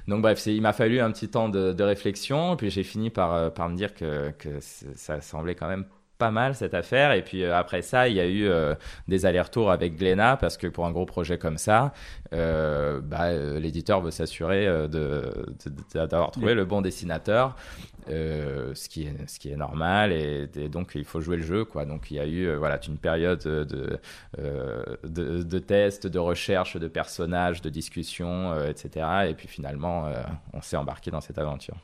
donc 0.09 0.23
bref, 0.23 0.45
il 0.47 0.61
m'a 0.63 0.73
fallu 0.73 1.01
un 1.01 1.13
petit 1.13 1.29
temps 1.29 1.49
de, 1.49 1.73
de 1.73 1.85
réflexion. 1.85 2.57
Puis 2.57 2.71
j'ai 2.71 2.83
fini 2.83 3.09
par, 3.11 3.53
par 3.53 3.69
me 3.69 3.77
dire 3.77 3.95
que, 3.95 4.31
que 4.33 4.59
ça 4.61 5.21
semblait 5.21 5.55
quand 5.55 5.69
même 5.69 5.85
pas 6.21 6.31
mal 6.31 6.55
cette 6.55 6.75
affaire. 6.75 7.11
Et 7.13 7.23
puis 7.23 7.43
euh, 7.43 7.57
après 7.57 7.83
ça, 7.83 8.09
il 8.09 8.15
y 8.15 8.21
a 8.21 8.27
eu 8.27 8.47
euh, 8.47 8.77
des 9.09 9.27
allers-retours 9.27 9.73
avec 9.73 9.97
Glénat 9.97 10.37
parce 10.37 10.57
que 10.57 10.69
pour 10.69 10.87
un 10.87 10.93
gros 10.93 11.07
projet 11.07 11.39
comme 11.39 11.59
ça, 11.59 11.93
euh, 12.33 13.01
bah, 13.01 13.33
l'éditeur 13.33 14.01
veut 14.01 14.13
s'assurer 14.13 14.69
d'avoir 15.95 16.31
trouvé 16.31 16.55
le 16.55 16.65
bon 16.65 16.83
dessinateur. 16.83 17.57
Ce 18.07 18.89
qui 18.89 19.05
est 19.05 19.29
ce 19.29 19.39
qui 19.39 19.51
est 19.51 19.57
normal 19.57 20.11
et, 20.13 20.49
et 20.57 20.69
donc 20.69 20.93
il 20.97 21.05
faut 21.05 21.21
jouer 21.21 21.37
le 21.37 21.45
jeu 21.45 21.65
quoi 21.65 21.85
donc 21.85 22.11
il 22.11 22.17
y 22.17 22.19
a 22.19 22.27
eu 22.27 22.53
voilà 22.57 22.81
une 22.89 22.99
période 22.99 23.41
de 23.45 24.01
de, 24.37 25.43
de 25.45 25.59
tests 25.61 26.09
de 26.09 26.19
recherche 26.19 26.77
de 26.77 26.89
personnages 26.89 27.61
de 27.63 27.69
discussions 27.69 28.65
etc 28.65 29.07
et 29.29 29.35
puis 29.35 29.47
finalement 29.47 30.11
on 30.53 30.61
s'est 30.61 30.77
embarqué 30.77 31.13
dans 31.13 31.21
cette 31.21 31.39
aventure 31.39 31.77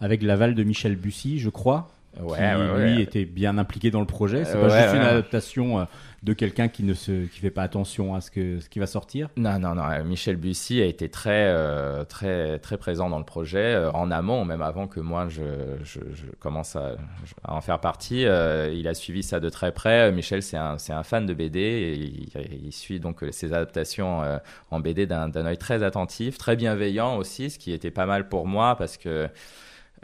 Avec 0.00 0.22
l'aval 0.22 0.54
de 0.54 0.64
Michel 0.64 0.96
Bussy, 0.96 1.38
je 1.38 1.50
crois. 1.50 1.88
Ouais, 2.20 2.38
qui, 2.38 2.56
ouais, 2.56 2.70
ouais. 2.70 2.94
lui 2.94 3.02
était 3.02 3.24
bien 3.24 3.58
impliqué 3.58 3.90
dans 3.90 4.00
le 4.00 4.06
projet. 4.06 4.44
C'est 4.44 4.56
Euh, 4.56 4.68
pas 4.68 4.82
juste 4.82 4.94
une 4.94 5.00
adaptation 5.02 5.80
euh, 5.80 5.84
de 6.22 6.32
quelqu'un 6.32 6.68
qui 6.68 6.82
ne 6.84 6.94
se, 6.94 7.26
qui 7.26 7.40
fait 7.40 7.50
pas 7.50 7.62
attention 7.62 8.14
à 8.14 8.20
ce 8.20 8.30
que 8.30 8.58
ce 8.60 8.68
qui 8.68 8.78
va 8.78 8.86
sortir. 8.86 9.28
Non, 9.36 9.58
non, 9.58 9.74
non. 9.74 9.82
euh, 9.90 10.04
Michel 10.04 10.36
Bussy 10.36 10.80
a 10.80 10.86
été 10.86 11.08
très, 11.10 11.48
euh, 11.48 12.04
très, 12.04 12.58
très 12.60 12.78
présent 12.78 13.10
dans 13.10 13.18
le 13.18 13.24
projet, 13.24 13.58
euh, 13.74 13.90
en 13.92 14.10
amont, 14.10 14.44
même 14.44 14.62
avant 14.62 14.86
que 14.86 15.00
moi 15.00 15.28
je, 15.28 15.42
je, 15.82 16.00
je 16.14 16.26
commence 16.40 16.76
à, 16.76 16.96
à 17.42 17.54
en 17.54 17.60
faire 17.60 17.80
partie. 17.80 18.22
Il 18.22 18.88
a 18.88 18.94
suivi 18.94 19.22
ça 19.22 19.38
de 19.40 19.48
très 19.50 19.72
près. 19.72 20.10
Michel, 20.12 20.42
c'est 20.42 20.56
un, 20.56 20.78
c'est 20.78 20.92
un 20.94 21.02
fan 21.02 21.26
de 21.26 21.34
BD 21.34 21.58
et 21.60 21.94
il, 21.94 22.28
il 22.64 22.72
suit 22.72 23.00
donc 23.00 23.22
ses 23.30 23.52
adaptations 23.52 24.22
en 24.70 24.80
BD 24.80 25.06
d'un 25.06 25.28
d'un 25.28 25.46
œil 25.46 25.58
très 25.58 25.82
attentif, 25.82 26.38
très 26.38 26.56
bienveillant 26.56 27.16
aussi, 27.16 27.50
ce 27.50 27.58
qui 27.58 27.72
était 27.72 27.90
pas 27.90 28.06
mal 28.06 28.28
pour 28.28 28.46
moi 28.46 28.76
parce 28.76 28.96
que 28.96 29.28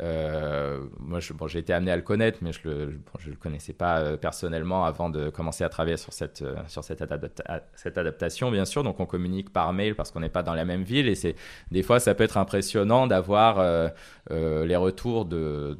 euh, 0.00 0.80
moi, 0.98 1.20
j'ai 1.20 1.58
été 1.58 1.72
amené 1.72 1.90
à 1.90 1.96
le 1.96 2.02
connaître, 2.02 2.38
mais 2.42 2.52
je 2.52 2.60
le, 2.64 3.00
le 3.26 3.36
connaissais 3.36 3.72
pas 3.72 4.00
euh, 4.00 4.16
personnellement 4.16 4.84
avant 4.84 5.10
de 5.10 5.30
commencer 5.30 5.64
à 5.64 5.68
travailler 5.68 5.96
sur 5.96 6.12
cette, 6.12 6.42
euh, 6.42 6.56
cette, 6.68 7.02
adapta- 7.02 7.62
cette 7.74 7.98
adaptation, 7.98 8.50
bien 8.50 8.64
sûr. 8.64 8.82
Donc, 8.82 9.00
on 9.00 9.06
communique 9.06 9.52
par 9.52 9.72
mail 9.72 9.94
parce 9.94 10.10
qu'on 10.10 10.20
n'est 10.20 10.28
pas 10.28 10.42
dans 10.42 10.54
la 10.54 10.64
même 10.64 10.82
ville 10.82 11.08
et 11.08 11.14
c'est 11.14 11.36
des 11.70 11.82
fois, 11.82 12.00
ça 12.00 12.14
peut 12.14 12.24
être 12.24 12.38
impressionnant 12.38 13.06
d'avoir 13.06 13.90
les 14.30 14.76
retours 14.76 15.24
de 15.26 15.76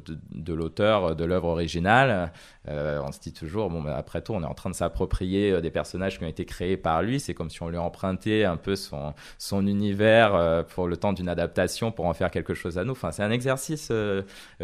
l'auteur 0.53 1.15
de 1.15 1.25
l'œuvre 1.25 1.47
originale. 1.47 2.31
Euh, 2.67 3.01
on 3.03 3.11
se 3.11 3.19
dit 3.19 3.33
toujours, 3.33 3.69
bon, 3.69 3.83
après 3.87 4.21
tout, 4.21 4.33
on 4.33 4.43
est 4.43 4.47
en 4.47 4.53
train 4.53 4.69
de 4.69 4.75
s'approprier 4.75 5.51
euh, 5.51 5.61
des 5.61 5.71
personnages 5.71 6.19
qui 6.19 6.23
ont 6.23 6.27
été 6.27 6.45
créés 6.45 6.77
par 6.77 7.01
lui. 7.01 7.19
C'est 7.19 7.33
comme 7.33 7.49
si 7.49 7.63
on 7.63 7.69
lui 7.69 7.77
empruntait 7.77 8.43
un 8.43 8.57
peu 8.57 8.75
son, 8.75 9.13
son 9.39 9.65
univers 9.65 10.35
euh, 10.35 10.61
pour 10.63 10.87
le 10.87 10.95
temps 10.97 11.13
d'une 11.13 11.29
adaptation 11.29 11.91
pour 11.91 12.05
en 12.05 12.13
faire 12.13 12.29
quelque 12.29 12.53
chose 12.53 12.77
à 12.77 12.83
nous. 12.83 12.91
Enfin, 12.91 13.11
c'est 13.11 13.23
un 13.23 13.31
exercice 13.31 13.89
euh, 13.91 14.21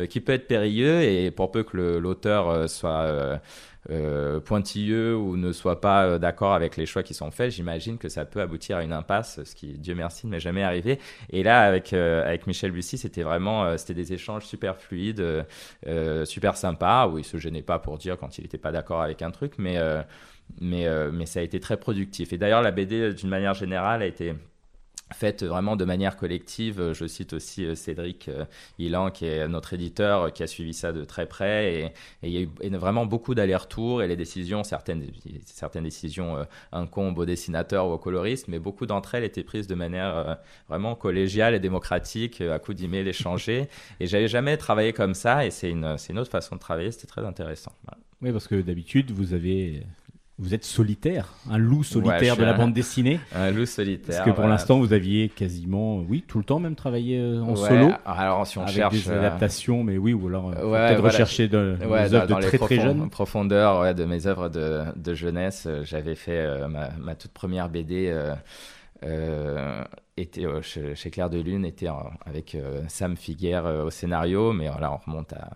qui 0.09 0.21
peut 0.21 0.33
être 0.33 0.47
périlleux 0.47 1.01
et 1.01 1.31
pour 1.31 1.51
peu 1.51 1.63
que 1.63 1.77
l'auteur 1.77 2.69
soit 2.69 3.39
euh, 3.89 4.39
pointilleux 4.41 5.15
ou 5.15 5.37
ne 5.37 5.53
soit 5.53 5.79
pas 5.79 6.05
euh, 6.05 6.19
d'accord 6.19 6.53
avec 6.53 6.75
les 6.75 6.85
choix 6.85 7.03
qui 7.03 7.13
sont 7.13 7.31
faits, 7.31 7.51
j'imagine 7.51 7.97
que 7.97 8.09
ça 8.09 8.25
peut 8.25 8.41
aboutir 8.41 8.77
à 8.77 8.83
une 8.83 8.91
impasse, 8.91 9.43
ce 9.43 9.55
qui, 9.55 9.77
Dieu 9.77 9.95
merci, 9.95 10.27
ne 10.27 10.31
m'est 10.31 10.39
jamais 10.39 10.63
arrivé. 10.63 10.99
Et 11.29 11.41
là, 11.41 11.61
avec 11.61 11.93
euh, 11.93 12.25
avec 12.27 12.47
Michel 12.47 12.71
Bussy, 12.71 12.97
c'était 12.97 13.23
vraiment, 13.23 13.77
c'était 13.77 13.93
des 13.93 14.13
échanges 14.13 14.45
super 14.45 14.77
fluides, 14.77 15.45
super 16.25 16.57
sympas, 16.57 17.07
où 17.07 17.17
il 17.17 17.23
se 17.23 17.37
gênait 17.37 17.61
pas 17.61 17.79
pour 17.79 17.97
dire 17.97 18.17
quand 18.17 18.37
il 18.37 18.41
n'était 18.41 18.57
pas 18.57 18.71
d'accord 18.71 19.01
avec 19.01 19.21
un 19.21 19.31
truc, 19.31 19.53
mais 19.57 19.77
mais 20.59 20.87
mais 21.11 21.25
ça 21.25 21.39
a 21.39 21.43
été 21.43 21.59
très 21.59 21.77
productif. 21.77 22.33
Et 22.33 22.37
d'ailleurs, 22.37 22.61
la 22.61 22.71
BD, 22.71 23.13
d'une 23.13 23.29
manière 23.29 23.53
générale, 23.53 24.01
a 24.01 24.05
été 24.05 24.33
faite 25.13 25.43
vraiment 25.43 25.75
de 25.75 25.85
manière 25.85 26.17
collective. 26.17 26.93
Je 26.93 27.07
cite 27.07 27.33
aussi 27.33 27.65
euh, 27.65 27.75
Cédric 27.75 28.27
euh, 28.27 28.45
Ilan, 28.77 29.09
qui 29.09 29.25
est 29.25 29.47
notre 29.47 29.73
éditeur, 29.73 30.23
euh, 30.23 30.29
qui 30.29 30.43
a 30.43 30.47
suivi 30.47 30.73
ça 30.73 30.91
de 30.91 31.03
très 31.05 31.25
près. 31.25 31.73
Et, 31.73 31.83
et 31.85 31.93
il 32.23 32.31
y 32.31 32.37
a 32.37 32.41
eu 32.41 32.49
vraiment 32.77 33.05
beaucoup 33.05 33.35
d'allers-retours 33.35 34.03
et 34.03 34.07
les 34.07 34.15
décisions, 34.15 34.63
certaines, 34.63 35.05
certaines 35.45 35.83
décisions 35.83 36.45
incombent 36.71 37.17
aux 37.19 37.25
dessinateurs 37.25 37.87
ou 37.87 37.91
aux 37.93 37.97
coloristes, 37.97 38.47
mais 38.47 38.59
beaucoup 38.59 38.85
d'entre 38.85 39.15
elles 39.15 39.23
étaient 39.23 39.43
prises 39.43 39.67
de 39.67 39.75
manière 39.75 40.37
vraiment 40.67 40.95
collégiale 40.95 41.55
et 41.55 41.59
démocratique, 41.59 42.41
à 42.41 42.59
coup 42.59 42.73
d'email 42.73 43.07
échangé. 43.07 43.67
Et 43.99 44.07
j'avais 44.07 44.27
jamais 44.27 44.57
travaillé 44.57 44.93
comme 44.93 45.13
ça 45.13 45.45
et 45.45 45.51
c'est 45.51 45.69
une, 45.69 45.97
une 46.09 46.19
autre 46.19 46.31
façon 46.31 46.55
de 46.55 46.59
travailler, 46.59 46.91
c'était 46.91 47.07
très 47.07 47.25
intéressant. 47.25 47.71
Voilà. 47.83 47.97
Oui, 48.21 48.31
parce 48.31 48.47
que 48.47 48.55
d'habitude, 48.61 49.11
vous 49.11 49.33
avez 49.33 49.83
vous 50.39 50.53
êtes 50.53 50.63
solitaire, 50.65 51.33
un 51.49 51.57
loup 51.57 51.83
solitaire 51.83 52.37
de 52.37 52.43
la 52.43 52.53
un- 52.53 52.57
bande 52.57 52.73
dessinée. 52.73 53.19
Un 53.35 53.49
loup 53.51 53.65
solitaire. 53.65 54.17
Parce 54.17 54.29
que 54.29 54.35
pour 54.35 54.47
l'instant, 54.47 54.77
vous 54.77 54.93
aviez 54.93 55.29
quasiment, 55.29 55.97
oui, 56.07 56.23
tout 56.27 56.37
le 56.37 56.43
temps 56.43 56.59
même 56.59 56.75
travaillé 56.75 57.17
euh, 57.19 57.41
en 57.41 57.55
Ouais, 57.55 57.67
solo. 57.69 57.91
Alors, 58.05 58.45
si 58.45 58.57
on 58.59 58.61
avec 58.61 58.75
cherche. 58.75 59.05
des 59.05 59.09
euh, 59.09 59.17
adaptations, 59.19 59.83
mais 59.83 59.97
oui, 59.97 60.13
ou 60.13 60.27
alors 60.27 60.49
euh, 60.49 60.51
peut-être 60.53 60.65
voilà, 60.67 60.99
rechercher 61.01 61.47
de, 61.47 61.75
des 61.79 61.85
dans, 61.87 61.93
œuvres 61.93 62.21
de 62.27 62.33
dans 62.33 62.39
très 62.39 62.57
très 62.59 62.75
jeunes. 62.79 63.09
profondeurs 63.09 63.81
ouais, 63.81 63.93
de 63.95 64.05
mes 64.05 64.27
œuvres 64.27 64.49
de, 64.49 64.83
de 64.95 65.13
jeunesse, 65.15 65.67
j'avais 65.83 66.15
fait 66.15 66.37
euh, 66.37 66.67
ma, 66.67 66.89
ma 66.99 67.15
toute 67.15 67.31
première 67.31 67.67
BD 67.69 68.07
euh, 68.09 68.33
était 70.17 70.45
euh, 70.45 70.61
chez, 70.61 70.95
chez 70.95 71.09
Claire 71.11 71.29
de 71.29 71.39
Lune, 71.39 71.65
était 71.65 71.89
en- 71.89 72.11
avec 72.25 72.55
euh, 72.55 72.83
Sam 72.87 73.15
Figuère 73.17 73.65
euh, 73.65 73.83
au 73.85 73.89
scénario, 73.91 74.53
mais 74.53 74.67
voilà, 74.69 74.93
on 74.93 74.97
remonte 74.97 75.33
à, 75.33 75.49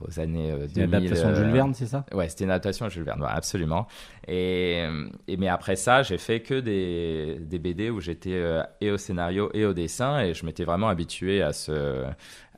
aux 0.00 0.20
années 0.20 0.50
euh, 0.52 0.66
C'est 0.68 0.80
une 0.80 0.84
2000. 0.84 0.86
adaptation 0.86 1.30
de 1.30 1.34
Jules 1.34 1.50
euh, 1.50 1.52
Verne, 1.52 1.74
c'est 1.74 1.86
ça? 1.86 2.04
Ouais, 2.12 2.28
c'était 2.28 2.44
une 2.44 2.50
adaptation 2.50 2.86
de 2.86 2.90
Jules 2.90 3.02
Verne, 3.04 3.20
ouais, 3.22 3.28
absolument. 3.30 3.86
Et, 4.28 4.82
euh, 4.86 5.08
et 5.26 5.36
mais 5.36 5.48
après 5.48 5.74
ça, 5.76 6.02
j'ai 6.02 6.18
fait 6.18 6.40
que 6.40 6.60
des, 6.60 7.38
des 7.40 7.58
BD 7.58 7.90
où 7.90 8.00
j'étais 8.00 8.34
euh, 8.34 8.62
et 8.80 8.90
au 8.92 8.96
scénario 8.98 9.50
et 9.54 9.64
au 9.64 9.72
dessin, 9.72 10.20
et 10.20 10.34
je 10.34 10.46
m'étais 10.46 10.64
vraiment 10.64 10.88
habitué 10.88 11.42
à 11.42 11.52
ce 11.52 12.04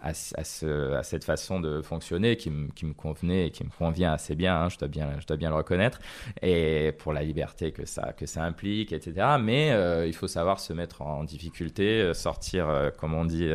à, 0.03 0.15
ce- 0.15 0.35
à, 0.39 0.45
ce- 0.45 0.93
à 0.95 1.03
cette 1.03 1.25
façon 1.25 1.61
de 1.61 1.83
fonctionner 1.83 2.37
qui, 2.37 2.51
me- 2.51 2.69
convenait 2.95 3.47
et 3.49 3.51
qui 3.51 3.65
me 3.65 3.71
convient 3.71 4.13
assez 4.13 4.35
bien, 4.35 4.57
hein, 4.57 4.69
je, 4.69 4.79
dois 4.79 4.89
bien, 4.89 5.09
je 5.21 5.27
dois 5.27 5.37
bien 5.37 5.51
le 5.51 5.57
reconnaître, 5.57 5.99
et 6.43 6.93
pour 6.99 7.13
la 7.13 7.23
liberté 7.23 7.73
que 7.73 7.87
ça, 7.87 8.13
que 8.13 8.27
ça 8.27 8.43
implique, 8.45 8.93
etc. 8.93 9.37
Mais 9.41 9.71
euh, 9.73 10.07
il 10.07 10.15
faut 10.15 10.29
savoir 10.29 10.61
se 10.61 10.73
mettre 10.73 11.03
en 11.03 11.25
difficulté, 11.25 12.01
euh, 12.03 12.15
sortir, 12.15 12.69
euh, 12.69 12.91
comme 12.91 13.15
on 13.15 13.25
dit 13.25 13.49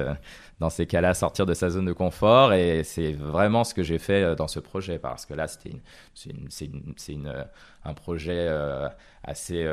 dans 0.60 0.70
ces 0.70 0.86
cas-là, 0.86 1.14
sortir 1.14 1.46
de 1.46 1.54
sa 1.54 1.70
zone 1.70 1.86
de 1.86 1.94
confort, 1.94 2.54
et 2.54 2.84
c'est 2.84 3.14
vraiment 3.14 3.64
ce 3.64 3.74
que 3.74 3.84
j'ai 3.84 3.98
fait 3.98 4.24
euh, 4.24 4.36
dans 4.36 4.48
ce 4.48 4.60
projet, 4.60 5.00
parce 5.00 5.26
que 5.26 5.34
là, 5.34 5.48
c'était 5.48 5.76
euh, 7.10 7.44
un 7.86 7.94
projet 7.94 8.48
euh, 8.50 8.88
assez, 9.24 9.68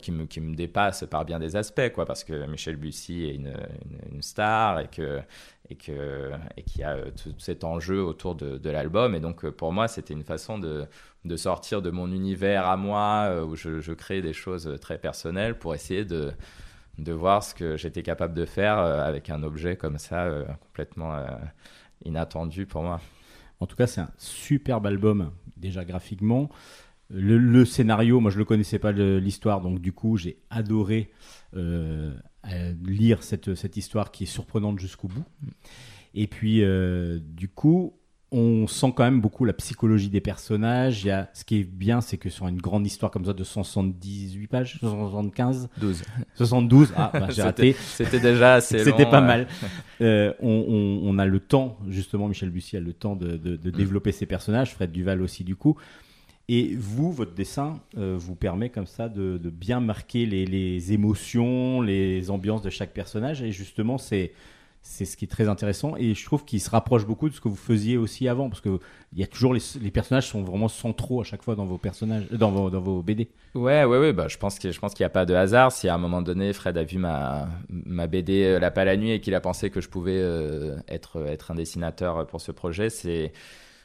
qui- 0.00 0.12
me, 0.12 0.26
qui 0.26 0.40
me 0.40 0.54
dépasse 0.54 1.04
par 1.10 1.24
bien 1.24 1.38
des 1.38 1.56
aspects, 1.56 1.92
quoi, 1.94 2.06
parce 2.06 2.24
que 2.24 2.46
Michel 2.46 2.76
Bussy 2.76 3.24
est 3.24 3.34
une, 3.34 3.54
une, 4.10 4.22
star 4.22 4.80
et 4.80 4.88
que 4.88 5.20
et 5.70 5.76
que 5.76 6.30
et 6.56 6.62
qu'il 6.62 6.80
y 6.80 6.84
a 6.84 6.96
tout 7.10 7.32
cet 7.38 7.64
enjeu 7.64 8.02
autour 8.02 8.34
de, 8.34 8.70
l'album. 8.70 9.14
Et 9.14 9.20
donc 9.20 9.48
pour 9.50 9.72
moi 9.72 9.88
c'était 9.88 10.14
une 10.14 10.24
façon 10.24 10.58
de, 10.58 10.86
de 11.24 11.36
sortir 11.36 11.82
de 11.82 11.90
mon 11.90 12.10
univers 12.12 12.66
à 12.66 12.76
moi 12.76 13.44
où 13.44 13.56
je 13.56 13.92
crée 13.92 14.22
des 14.22 14.32
choses 14.32 14.78
très 14.80 14.98
personnelles 14.98 15.58
pour 15.58 15.74
essayer 15.74 16.04
de 16.04 16.32
de 16.98 17.12
voir 17.12 17.42
ce 17.42 17.54
que 17.54 17.76
j'étais 17.76 18.02
capable 18.02 18.34
de 18.34 18.44
faire 18.44 18.78
euh, 18.78 19.02
avec 19.02 19.30
un 19.30 19.42
objet 19.42 19.76
comme 19.76 19.98
ça 19.98 20.24
euh, 20.24 20.44
complètement 20.60 21.14
euh, 21.14 21.26
inattendu 22.04 22.66
pour 22.66 22.82
moi 22.82 23.00
En 23.60 23.66
tout 23.66 23.76
cas, 23.76 23.86
c'est 23.86 24.00
un 24.00 24.10
superbe 24.18 24.86
album, 24.86 25.32
déjà 25.56 25.84
graphiquement. 25.84 26.50
Le, 27.14 27.64
scénario, 27.66 28.20
moi 28.20 28.30
je 28.30 28.38
le 28.38 28.46
connaissais 28.46 28.78
pas 28.78 28.90
l'histoire, 28.92 29.60
donc 29.60 29.80
du 29.80 29.92
coup 29.92 30.16
j'ai 30.16 30.38
adoré 30.48 31.12
lire 31.52 33.22
cette, 33.22 33.54
cette 33.54 33.76
histoire 33.76 34.10
qui 34.10 34.22
est 34.22 34.26
surprenante 34.26 34.78
jusqu'au 34.78 35.08
bout. 35.08 35.24
Et 36.14 36.26
puis 36.26 36.62
du 37.20 37.48
coup, 37.48 37.92
on 38.32 38.66
sent 38.66 38.92
quand 38.96 39.04
même 39.04 39.20
beaucoup 39.20 39.44
la 39.44 39.52
psychologie 39.52 40.08
des 40.08 40.20
personnages. 40.20 41.04
Il 41.04 41.08
y 41.08 41.10
a, 41.10 41.28
ce 41.34 41.44
qui 41.44 41.60
est 41.60 41.64
bien, 41.64 42.00
c'est 42.00 42.16
que 42.16 42.30
sur 42.30 42.48
une 42.48 42.56
grande 42.60 42.86
histoire 42.86 43.10
comme 43.12 43.24
ça 43.24 43.32
de 43.32 43.44
178 43.44 44.46
pages, 44.48 44.78
175, 44.80 45.68
12 45.78 46.02
72, 46.34 46.92
ah 46.96 47.10
bah, 47.12 47.28
j'ai 47.30 47.42
raté. 47.42 47.76
c'était 47.78 48.20
déjà 48.20 48.54
assez 48.54 48.78
C'était 48.84 49.06
pas 49.06 49.20
mal. 49.20 49.46
Euh, 50.00 50.32
on, 50.40 50.48
on- 50.68 51.00
on 51.08 51.18
a 51.18 51.26
le 51.26 51.40
temps, 51.40 51.76
justement, 51.88 52.26
Michel 52.28 52.50
Bussy 52.50 52.76
a 52.76 52.80
le 52.80 52.92
temps 52.92 53.16
de, 53.16 53.36
de- 53.36 53.52
Mm. 53.56 53.70
développer 53.72 54.12
ses 54.12 54.26
personnages, 54.26 54.72
Fred 54.72 54.90
Duval 54.92 55.22
aussi, 55.22 55.44
du 55.44 55.54
coup. 55.56 55.76
Et 56.48 56.74
vous, 56.76 57.12
votre 57.12 57.34
dessin 57.34 57.80
euh, 57.96 58.16
vous 58.18 58.34
permet 58.34 58.68
comme 58.68 58.86
ça 58.86 59.08
de, 59.08 59.38
de 59.38 59.50
bien 59.50 59.78
marquer 59.80 60.26
les, 60.26 60.44
les 60.44 60.92
émotions, 60.92 61.80
les 61.80 62.30
ambiances 62.30 62.62
de 62.62 62.70
chaque 62.70 62.92
personnage. 62.92 63.42
Et 63.42 63.52
justement, 63.52 63.96
c'est 63.98 64.32
c'est 64.82 65.04
ce 65.04 65.16
qui 65.16 65.24
est 65.24 65.28
très 65.28 65.48
intéressant. 65.48 65.94
Et 65.96 66.14
je 66.14 66.24
trouve 66.24 66.44
qu'il 66.44 66.60
se 66.60 66.68
rapproche 66.68 67.06
beaucoup 67.06 67.28
de 67.28 67.34
ce 67.34 67.40
que 67.40 67.48
vous 67.48 67.56
faisiez 67.56 67.96
aussi 67.96 68.28
avant, 68.28 68.48
parce 68.48 68.60
que 68.60 68.80
il 69.12 69.20
y 69.20 69.22
a 69.22 69.26
toujours 69.26 69.54
les, 69.54 69.90
personnages 69.90 70.28
sont 70.28 70.42
vraiment 70.42 70.68
centraux 70.68 71.20
à 71.20 71.24
chaque 71.24 71.42
fois 71.42 71.54
dans 71.54 71.66
vos 71.66 71.78
personnages, 71.78 72.28
dans 72.30 72.50
vos, 72.50 72.70
dans 72.70 72.80
vos 72.80 73.02
BD. 73.02 73.28
Ouais, 73.54 73.84
ouais, 73.84 73.98
ouais. 73.98 74.12
Bah, 74.12 74.28
je 74.28 74.36
pense 74.38 74.58
je 74.60 74.78
pense 74.78 74.94
qu'il 74.94 75.04
n'y 75.04 75.06
a 75.06 75.10
pas 75.10 75.24
de 75.24 75.34
hasard. 75.34 75.70
Si 75.72 75.88
à 75.88 75.94
un 75.94 75.98
moment 75.98 76.22
donné, 76.22 76.52
Fred 76.52 76.76
a 76.76 76.84
vu 76.84 76.98
ma 76.98 77.48
ma 77.68 78.06
BD 78.06 78.44
euh, 78.44 78.58
La 78.58 78.70
Pas 78.70 78.84
la 78.84 78.96
nuit 78.96 79.12
et 79.12 79.20
qu'il 79.20 79.34
a 79.34 79.40
pensé 79.40 79.70
que 79.70 79.80
je 79.80 79.88
pouvais 79.88 80.18
euh, 80.18 80.76
être 80.88 81.24
être 81.26 81.52
un 81.52 81.54
dessinateur 81.54 82.26
pour 82.26 82.40
ce 82.40 82.52
projet, 82.52 82.90
c'est 82.90 83.32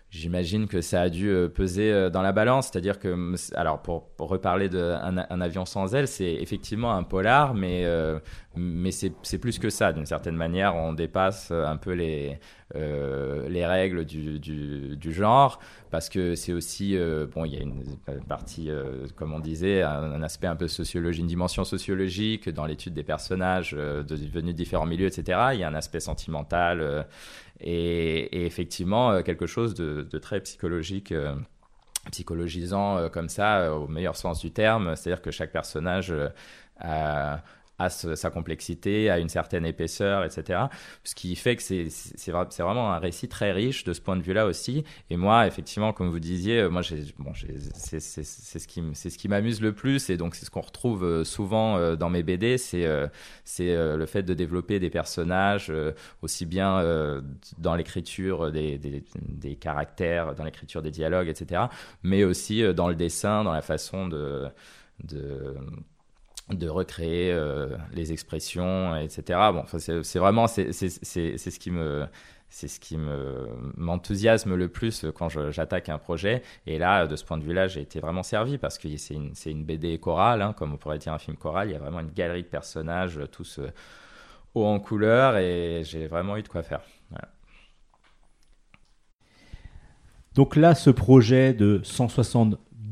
J'imagine 0.09 0.67
que 0.67 0.79
ça 0.79 1.01
a 1.01 1.09
dû 1.09 1.27
euh, 1.27 1.49
peser 1.49 1.91
euh, 1.91 2.09
dans 2.09 2.21
la 2.21 2.31
balance, 2.31 2.69
c'est-à-dire 2.69 2.97
que, 2.97 3.35
alors 3.55 3.81
pour, 3.81 4.07
reparler 4.17 4.69
d'un 4.69 5.25
un 5.29 5.41
avion 5.41 5.65
sans 5.65 5.93
aile, 5.95 6.07
c'est 6.07 6.33
effectivement 6.33 6.93
un 6.93 7.03
polar, 7.03 7.53
mais 7.53 7.83
euh, 7.83 8.17
mais 8.55 8.91
c'est 8.91 9.37
plus 9.37 9.59
que 9.59 9.69
ça. 9.69 9.91
D'une 9.91 10.05
certaine 10.05 10.37
manière, 10.37 10.75
on 10.75 10.93
dépasse 10.93 11.51
un 11.51 11.75
peu 11.75 11.91
les 11.91 12.39
les 12.73 13.65
règles 13.65 14.03
du, 14.03 14.39
du, 14.39 15.13
genre, 15.13 15.59
parce 15.89 16.09
que 16.09 16.35
c'est 16.35 16.51
aussi 16.53 16.97
bon, 17.33 17.45
il 17.45 17.53
y 17.53 17.57
a 17.57 17.61
une 17.61 17.83
partie, 18.27 18.69
comme 19.15 19.33
on 19.33 19.39
disait, 19.39 19.83
un, 19.83 20.21
aspect 20.21 20.47
un 20.47 20.55
peu 20.55 20.67
sociologie, 20.67 21.21
une 21.21 21.27
dimension 21.27 21.63
sociologique 21.63 22.49
dans 22.49 22.65
l'étude 22.65 22.93
des 22.93 23.03
personnages 23.03 23.71
de, 23.71 24.15
venus 24.15 24.53
de 24.53 24.57
différents 24.57 24.85
milieux, 24.85 25.07
etc. 25.07 25.39
Il 25.53 25.59
y 25.59 25.63
a 25.63 25.69
un 25.69 25.75
aspect 25.75 26.01
sentimental. 26.01 27.05
Et, 27.61 28.45
effectivement 28.45 29.11
euh, 29.11 29.21
quelque 29.21 29.47
chose 29.47 29.73
de, 29.73 30.03
très 30.19 30.39
psychologique 30.41 31.11
euh, 31.11 31.35
psychologisant 32.11 32.97
euh, 32.97 33.09
comme 33.09 33.29
ça 33.29 33.73
au 33.73 33.87
meilleur 33.87 34.15
sens 34.15 34.39
du 34.39 34.51
terme. 34.51 34.95
C'est 34.95 35.11
à 35.11 35.15
dire 35.15 35.21
que 35.21 35.31
chaque 35.31 35.51
personnage 35.51 36.13
a, 36.79 37.41
ce- 37.89 38.15
sa 38.15 38.29
complexité 38.31 39.09
a 39.09 39.19
une 39.19 39.29
certaine 39.29 39.65
épaisseur 39.65 40.23
etc 40.23 40.61
ce 41.03 41.15
qui 41.15 41.35
fait 41.35 41.55
que 41.55 41.61
c'est 41.63 41.89
c'est 41.89 42.31
vra- 42.31 42.47
c'est 42.49 42.63
vraiment 42.63 42.91
un 42.91 42.99
récit 42.99 43.27
très 43.27 43.51
riche 43.51 43.83
de 43.83 43.93
ce 43.93 44.01
point 44.01 44.15
de 44.17 44.21
vue 44.23 44.33
là 44.33 44.45
aussi 44.47 44.83
et 45.09 45.17
moi 45.17 45.47
effectivement 45.47 45.93
comme 45.93 46.09
vous 46.09 46.19
disiez 46.19 46.67
moi 46.69 46.81
c'est 46.83 47.03
c'est 47.99 47.99
ce 48.59 48.67
qui 48.67 48.83
c'est 48.93 49.09
ce 49.09 49.17
qui 49.17 49.27
m'amuse 49.27 49.61
le 49.61 49.73
plus 49.73 50.09
et 50.09 50.17
donc 50.17 50.35
c'est 50.35 50.45
ce 50.45 50.51
qu'on 50.51 50.61
retrouve 50.61 51.03
euh, 51.03 51.23
souvent 51.23 51.77
euh, 51.77 51.95
dans 51.95 52.09
mes 52.09 52.23
BD 52.23 52.57
c'est 52.57 52.85
euh, 52.85 53.07
c'est 53.43 53.75
le 53.75 54.05
fait 54.05 54.23
de 54.23 54.33
développer 54.33 54.79
des 54.79 54.89
personnages 54.89 55.71
aussi 56.21 56.45
bien 56.45 56.81
dans 57.57 57.75
l'écriture 57.75 58.51
des, 58.51 58.77
des, 58.77 59.03
des 59.21 59.55
caractères, 59.55 60.35
dans 60.35 60.43
l'écriture 60.43 60.81
des 60.81 60.91
dialogues, 60.91 61.27
etc., 61.29 61.63
mais 62.03 62.23
aussi 62.23 62.63
dans 62.73 62.87
le 62.89 62.95
dessin, 62.95 63.43
dans 63.43 63.51
la 63.53 63.61
façon 63.61 64.07
de, 64.07 64.47
de, 65.03 65.55
de 66.49 66.69
recréer 66.69 67.31
euh, 67.31 67.75
les 67.93 68.13
expressions, 68.13 68.95
etc. 68.95 69.39
Bon, 69.51 69.65
c'est 69.77 70.19
vraiment 70.19 70.47
c'est 70.47 70.71
ce 70.71 71.59
qui 71.59 71.71
me 71.71 72.05
c'est 72.49 72.69
ce 72.69 72.79
qui 72.79 72.97
me 72.97 73.47
m'enthousiasme 73.75 74.55
le 74.55 74.69
plus 74.69 75.05
quand 75.13 75.27
j'attaque 75.51 75.89
un 75.89 75.97
projet. 75.97 76.41
Et 76.65 76.79
là, 76.79 77.05
de 77.05 77.15
ce 77.17 77.25
point 77.25 77.37
de 77.37 77.43
vue-là, 77.43 77.67
j'ai 77.67 77.81
été 77.81 77.99
vraiment 77.99 78.23
servi 78.23 78.57
parce 78.57 78.77
que 78.77 78.95
c'est 78.95 79.15
une, 79.15 79.33
une 79.45 79.65
BD 79.65 79.99
chorale, 79.99 80.41
hein, 80.41 80.53
comme 80.53 80.73
on 80.73 80.77
pourrait 80.77 80.99
dire 80.99 81.13
un 81.13 81.19
film 81.19 81.35
choral. 81.35 81.69
Il 81.69 81.73
y 81.73 81.75
a 81.75 81.79
vraiment 81.79 81.99
une 81.99 82.11
galerie 82.11 82.43
de 82.43 82.47
personnages, 82.47 83.19
tous 83.33 83.59
euh, 83.59 83.69
haut 84.55 84.65
en 84.65 84.79
couleur, 84.79 85.35
et 85.37 85.81
j'ai 85.83 86.07
vraiment 86.07 86.37
eu 86.37 86.43
de 86.43 86.47
quoi 86.47 86.63
faire. 86.63 86.81
Donc 90.37 90.55
là, 90.55 90.75
ce 90.75 90.91
projet 90.91 91.53
de 91.53 91.81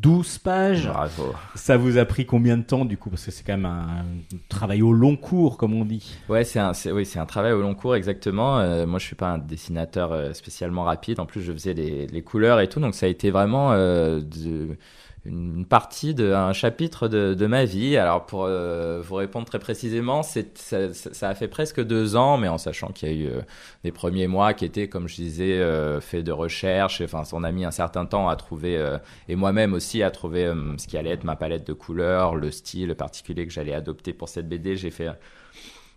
172 0.03 0.37
pages, 0.39 0.87
Bravo. 0.87 1.33
ça 1.55 1.77
vous 1.77 1.97
a 1.97 2.05
pris 2.05 2.25
combien 2.25 2.57
de 2.57 2.63
temps 2.63 2.85
du 2.85 2.97
coup? 2.97 3.09
Parce 3.09 3.25
que 3.25 3.31
c'est 3.31 3.43
quand 3.43 3.53
même 3.53 3.65
un, 3.65 3.99
un 4.33 4.37
travail 4.49 4.81
au 4.81 4.93
long 4.93 5.15
cours, 5.15 5.57
comme 5.57 5.73
on 5.73 5.85
dit. 5.85 6.15
Ouais, 6.29 6.43
c'est 6.43 6.59
un, 6.59 6.73
c'est, 6.73 6.91
oui, 6.91 7.05
c'est 7.05 7.19
un 7.19 7.25
travail 7.25 7.53
au 7.53 7.61
long 7.61 7.75
cours, 7.75 7.95
exactement. 7.95 8.59
Euh, 8.59 8.85
moi, 8.85 8.99
je 8.99 9.05
suis 9.05 9.15
pas 9.15 9.29
un 9.31 9.37
dessinateur 9.37 10.11
euh, 10.11 10.33
spécialement 10.33 10.83
rapide. 10.83 11.19
En 11.19 11.25
plus, 11.25 11.41
je 11.41 11.51
faisais 11.51 11.73
les, 11.73 12.07
les 12.07 12.21
couleurs 12.23 12.59
et 12.59 12.67
tout, 12.67 12.79
donc 12.79 12.95
ça 12.95 13.05
a 13.05 13.09
été 13.09 13.31
vraiment 13.31 13.71
euh, 13.71 14.19
de- 14.21 14.77
une 15.25 15.65
partie 15.65 16.13
d'un 16.13 16.53
chapitre 16.53 17.07
de, 17.07 17.33
de 17.33 17.47
ma 17.47 17.65
vie. 17.65 17.97
Alors, 17.97 18.25
pour 18.25 18.45
euh, 18.45 19.01
vous 19.03 19.15
répondre 19.15 19.45
très 19.45 19.59
précisément, 19.59 20.21
c'est, 20.21 20.57
ça, 20.57 21.29
a 21.29 21.35
fait 21.35 21.47
presque 21.47 21.81
deux 21.83 22.15
ans, 22.15 22.37
mais 22.37 22.47
en 22.47 22.57
sachant 22.57 22.89
qu'il 22.89 23.09
y 23.09 23.11
a 23.11 23.15
eu 23.15 23.27
euh, 23.27 23.41
des 23.83 23.91
premiers 23.91 24.27
mois 24.27 24.53
qui 24.53 24.65
étaient, 24.65 24.87
comme 24.87 25.07
je 25.07 25.15
disais, 25.15 25.59
euh, 25.59 25.99
faits 25.99 26.23
de 26.23 26.31
recherche. 26.31 27.01
Enfin, 27.01 27.23
on 27.33 27.43
a 27.43 27.51
mis 27.51 27.65
un 27.65 27.71
certain 27.71 28.05
temps 28.05 28.29
à 28.29 28.35
trouver, 28.35 28.77
euh, 28.77 28.97
et 29.27 29.35
moi-même 29.35 29.73
aussi, 29.73 30.03
à 30.03 30.11
trouver 30.11 30.51
ce 30.77 30.87
qui 30.87 30.97
allait 30.97 31.11
être 31.11 31.23
ma 31.23 31.35
palette 31.35 31.65
de 31.65 31.73
couleurs, 31.73 32.35
le 32.35 32.51
style 32.51 32.93
particulier 32.95 33.47
que 33.47 33.53
j'allais 33.53 33.73
adopter 33.73 34.13
pour 34.13 34.29
cette 34.29 34.47
BD. 34.47 34.75
J'ai 34.75 34.91
fait 34.91 35.09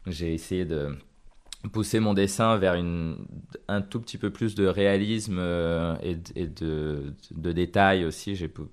j'ai 0.06 0.32
essayé 0.32 0.64
de 0.64 0.96
pousser 1.72 1.98
mon 1.98 2.14
dessin 2.14 2.56
vers 2.56 2.74
un 3.68 3.82
tout 3.82 4.00
petit 4.00 4.16
peu 4.16 4.30
plus 4.30 4.54
de 4.54 4.66
réalisme 4.66 5.38
euh, 5.40 5.96
et, 6.02 6.46
de, 6.46 7.12
détails 7.32 8.04
aussi. 8.04 8.36
J'ai 8.36 8.48
pou- 8.48 8.68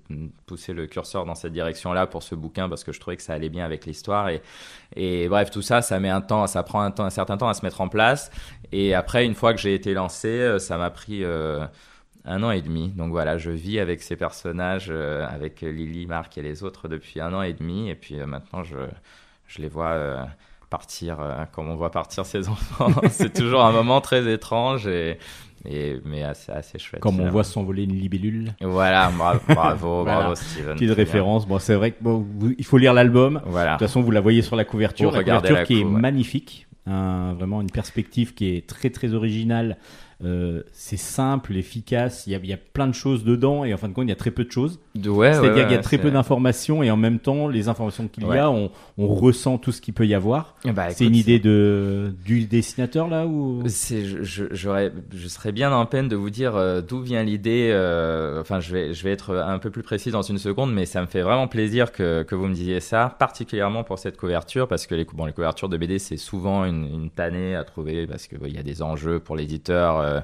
poussé 0.46 0.72
le 0.72 0.86
curseur 0.86 1.24
dans 1.26 1.34
cette 1.34 1.52
direction-là 1.52 2.06
pour 2.06 2.22
ce 2.22 2.34
bouquin 2.34 2.68
parce 2.68 2.84
que 2.84 2.92
je 2.92 3.00
trouvais 3.00 3.16
que 3.16 3.22
ça 3.22 3.34
allait 3.34 3.48
bien 3.48 3.64
avec 3.64 3.86
l'histoire. 3.86 4.30
Et, 4.94 5.28
bref, 5.28 5.50
tout 5.50 5.62
ça, 5.62 5.82
ça 5.82 5.98
met 5.98 6.10
un 6.10 6.20
temps, 6.20 6.46
ça 6.46 6.62
prend 6.62 6.80
un, 6.80 6.90
temps, 6.92 7.04
un 7.04 7.10
certain 7.10 7.36
temps 7.36 7.48
à 7.48 7.54
se 7.54 7.64
mettre 7.64 7.80
en 7.80 7.88
place. 7.88 8.30
Et 8.72 8.94
après, 8.94 9.26
une 9.26 9.34
fois 9.34 9.52
que 9.52 9.60
j'ai 9.60 9.74
été 9.74 9.92
lancé, 9.92 10.28
euh, 10.28 10.58
ça 10.58 10.78
m'a 10.78 10.90
pris... 10.90 11.24
euh, 11.24 11.66
Un 12.24 12.42
an 12.42 12.50
et 12.50 12.60
demi. 12.62 12.88
Donc 12.90 13.10
voilà, 13.10 13.38
je 13.38 13.50
vis 13.52 13.78
avec 13.78 14.02
ces 14.02 14.16
personnages, 14.16 14.90
avec 14.90 15.60
Lily, 15.60 16.06
Marc 16.06 16.36
et 16.38 16.42
les 16.42 16.64
autres 16.64 16.88
depuis 16.88 17.20
un 17.20 17.32
an 17.32 17.42
et 17.42 17.52
demi. 17.52 17.88
Et 17.88 17.94
puis 17.94 18.16
maintenant, 18.16 18.64
je, 18.64 18.76
les 19.58 19.68
vois 19.68 20.26
partir 20.76 21.16
euh, 21.20 21.44
comme 21.52 21.68
on 21.70 21.76
voit 21.76 21.90
partir 21.90 22.26
ses 22.26 22.48
enfants. 22.54 22.90
c'est 23.10 23.32
toujours 23.32 23.62
un 23.64 23.72
moment 23.72 24.00
très 24.00 24.22
étrange 24.32 24.86
et, 24.86 25.18
et 25.64 25.96
mais 26.04 26.22
assez, 26.22 26.52
assez 26.52 26.78
chouette. 26.78 27.00
Comme 27.00 27.18
on 27.20 27.30
voit 27.30 27.44
s'envoler 27.44 27.84
une 27.84 27.94
libellule. 27.94 28.54
Voilà, 28.60 29.10
bravo, 29.18 29.40
bravo, 29.48 30.02
Voilà. 30.02 30.18
bravo 30.20 30.34
Steven. 30.34 30.74
Petite 30.74 30.90
référence. 30.92 31.46
Bon, 31.46 31.58
c'est 31.58 31.74
vrai 31.74 31.92
que 31.92 32.02
bon, 32.02 32.26
vous- 32.38 32.54
il 32.58 32.64
faut 32.64 32.78
lire 32.78 32.92
l'album. 32.92 33.40
Voilà. 33.46 33.72
De 33.74 33.78
toute 33.78 33.86
façon, 33.88 34.00
vous 34.02 34.10
la 34.10 34.20
voyez 34.20 34.42
sur 34.42 34.56
la 34.56 34.64
couverture. 34.64 35.10
Vous 35.10 35.16
La 35.16 35.22
couverture 35.22 35.56
la 35.56 35.64
qui 35.64 35.80
est 35.80 35.84
ouais. 35.84 35.90
magnifique. 35.90 36.66
Un- 36.86 37.32
vraiment 37.34 37.60
une 37.62 37.70
perspective 37.70 38.34
qui 38.34 38.54
est 38.54 38.66
très 38.66 38.90
très 38.90 39.12
originale. 39.14 39.76
Euh, 40.24 40.62
c'est 40.72 40.96
simple, 40.96 41.54
efficace. 41.56 42.26
Il 42.26 42.32
y, 42.32 42.34
a, 42.36 42.38
il 42.42 42.46
y 42.48 42.52
a 42.54 42.56
plein 42.56 42.86
de 42.86 42.94
choses 42.94 43.22
dedans 43.22 43.64
et 43.64 43.74
en 43.74 43.76
fin 43.76 43.88
de 43.88 43.92
compte, 43.92 44.06
il 44.06 44.08
y 44.08 44.12
a 44.12 44.16
très 44.16 44.30
peu 44.30 44.44
de 44.44 44.50
choses. 44.50 44.78
Ouais, 44.96 45.08
ouais, 45.10 45.32
C'est-à-dire 45.34 45.64
qu'il 45.66 45.72
y 45.76 45.78
a 45.78 45.82
très 45.82 45.98
peu 45.98 46.10
d'informations 46.10 46.82
et 46.82 46.90
en 46.90 46.96
même 46.96 47.18
temps, 47.18 47.48
les 47.48 47.68
informations 47.68 48.08
qu'il 48.08 48.24
y 48.24 48.38
a, 48.38 48.50
on, 48.50 48.70
on 48.96 49.08
ressent 49.08 49.58
tout 49.58 49.72
ce 49.72 49.82
qu'il 49.82 49.92
peut 49.92 50.06
y 50.06 50.14
avoir. 50.14 50.54
Bah, 50.64 50.88
c'est 50.90 51.04
une 51.04 51.14
idée 51.16 51.38
de 51.38 52.14
du 52.24 52.46
dessinateur 52.46 53.08
là 53.08 53.26
ou? 53.26 53.62
Je, 54.00 54.22
je, 54.24 54.44
j'aurais, 54.52 54.90
je 55.14 55.28
serais 55.28 55.52
bien 55.52 55.70
en 55.70 55.84
peine 55.84 56.08
de 56.08 56.16
vous 56.16 56.30
dire 56.30 56.56
euh, 56.56 56.80
d'où 56.80 57.00
vient 57.02 57.22
l'idée. 57.22 57.68
euh, 57.72 58.40
enfin, 58.40 58.60
je 58.60 58.72
vais, 58.72 58.94
je 58.94 59.04
vais 59.04 59.10
être 59.12 59.36
un 59.36 59.58
peu 59.58 59.70
plus 59.70 59.82
précis 59.82 60.10
dans 60.10 60.22
une 60.22 60.38
seconde, 60.38 60.72
mais 60.72 60.86
ça 60.86 61.02
me 61.02 61.06
fait 61.06 61.20
vraiment 61.22 61.46
plaisir 61.46 61.92
que, 61.92 62.22
que 62.22 62.34
vous 62.34 62.46
me 62.46 62.54
disiez 62.54 62.80
ça, 62.80 63.14
particulièrement 63.18 63.84
pour 63.84 63.98
cette 63.98 64.16
couverture, 64.16 64.66
parce 64.66 64.86
que 64.86 64.94
les, 64.94 65.04
cou- 65.04 65.16
bon, 65.16 65.26
les 65.26 65.32
couvertures 65.34 65.68
de 65.68 65.76
BD, 65.76 65.98
c'est 65.98 66.16
souvent 66.16 66.64
une, 66.64 66.86
une 66.86 67.10
tannée 67.10 67.54
à 67.54 67.64
trouver, 67.64 68.06
parce 68.06 68.26
que 68.28 68.36
bon, 68.36 68.46
il 68.46 68.54
y 68.54 68.58
a 68.58 68.62
des 68.62 68.80
enjeux 68.82 69.20
pour 69.20 69.36
l'éditeur 69.36 70.00
euh, 70.06 70.20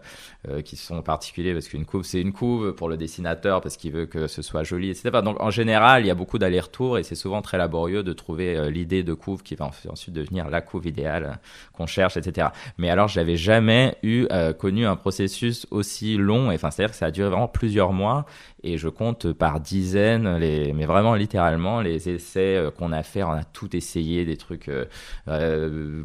euh, 0.49 0.63
qui 0.63 0.77
sont 0.77 1.03
particuliers, 1.03 1.53
parce 1.53 1.69
qu'une 1.69 1.85
couve, 1.85 2.05
c'est 2.05 2.21
une 2.21 2.33
couve 2.33 2.73
pour 2.75 2.89
le 2.89 2.97
dessinateur, 2.97 3.61
parce 3.61 3.77
qu'il 3.77 3.93
veut 3.93 4.07
que 4.07 4.27
ce 4.27 4.43
soit 4.43 4.65
joli, 4.65 4.91
etc. 4.91 5.11
Donc, 5.23 5.41
en 5.41 5.51
général, 5.51 6.03
il 6.03 6.07
y 6.09 6.11
a 6.11 6.15
beaucoup 6.15 6.39
d'allers-retours, 6.39 6.99
et 6.99 7.03
c'est 7.03 7.15
souvent 7.15 7.43
très 7.43 7.59
laborieux 7.59 8.03
de 8.03 8.13
trouver 8.13 8.57
euh, 8.57 8.71
l'idée 8.71 9.03
de 9.03 9.15
couve 9.15 9.43
qui 9.43 9.55
va 9.55 9.67
en- 9.67 9.91
ensuite 9.93 10.15
devenir 10.15 10.49
la 10.51 10.61
couve 10.61 10.87
idéale 10.87 11.39
qu'on 11.73 11.87
cherche, 11.87 12.17
etc. 12.17 12.49
Mais 12.79 12.91
alors, 12.91 13.09
j'avais 13.09 13.37
jamais 13.37 13.97
eu 14.03 14.27
connu 14.59 14.87
un 14.87 14.97
processus 14.97 15.67
aussi 15.71 16.17
long. 16.17 16.51
C'est-à-dire 16.57 16.91
que 16.91 16.97
ça 16.97 17.07
a 17.07 17.11
duré 17.11 17.29
vraiment 17.29 17.49
plusieurs 17.49 17.93
mois. 17.93 18.25
Et 18.65 18.79
je 18.79 18.89
compte 18.89 19.33
par 19.33 19.59
dizaines, 19.59 20.39
mais 20.39 20.87
vraiment 20.87 21.15
littéralement, 21.17 21.81
les 21.81 22.09
essais 22.09 22.63
qu'on 22.79 22.93
a 22.93 23.03
fait. 23.03 23.23
On 23.25 23.33
a 23.33 23.43
tout 23.45 23.75
essayé, 23.77 24.25
des 24.25 24.37
trucs 24.37 24.71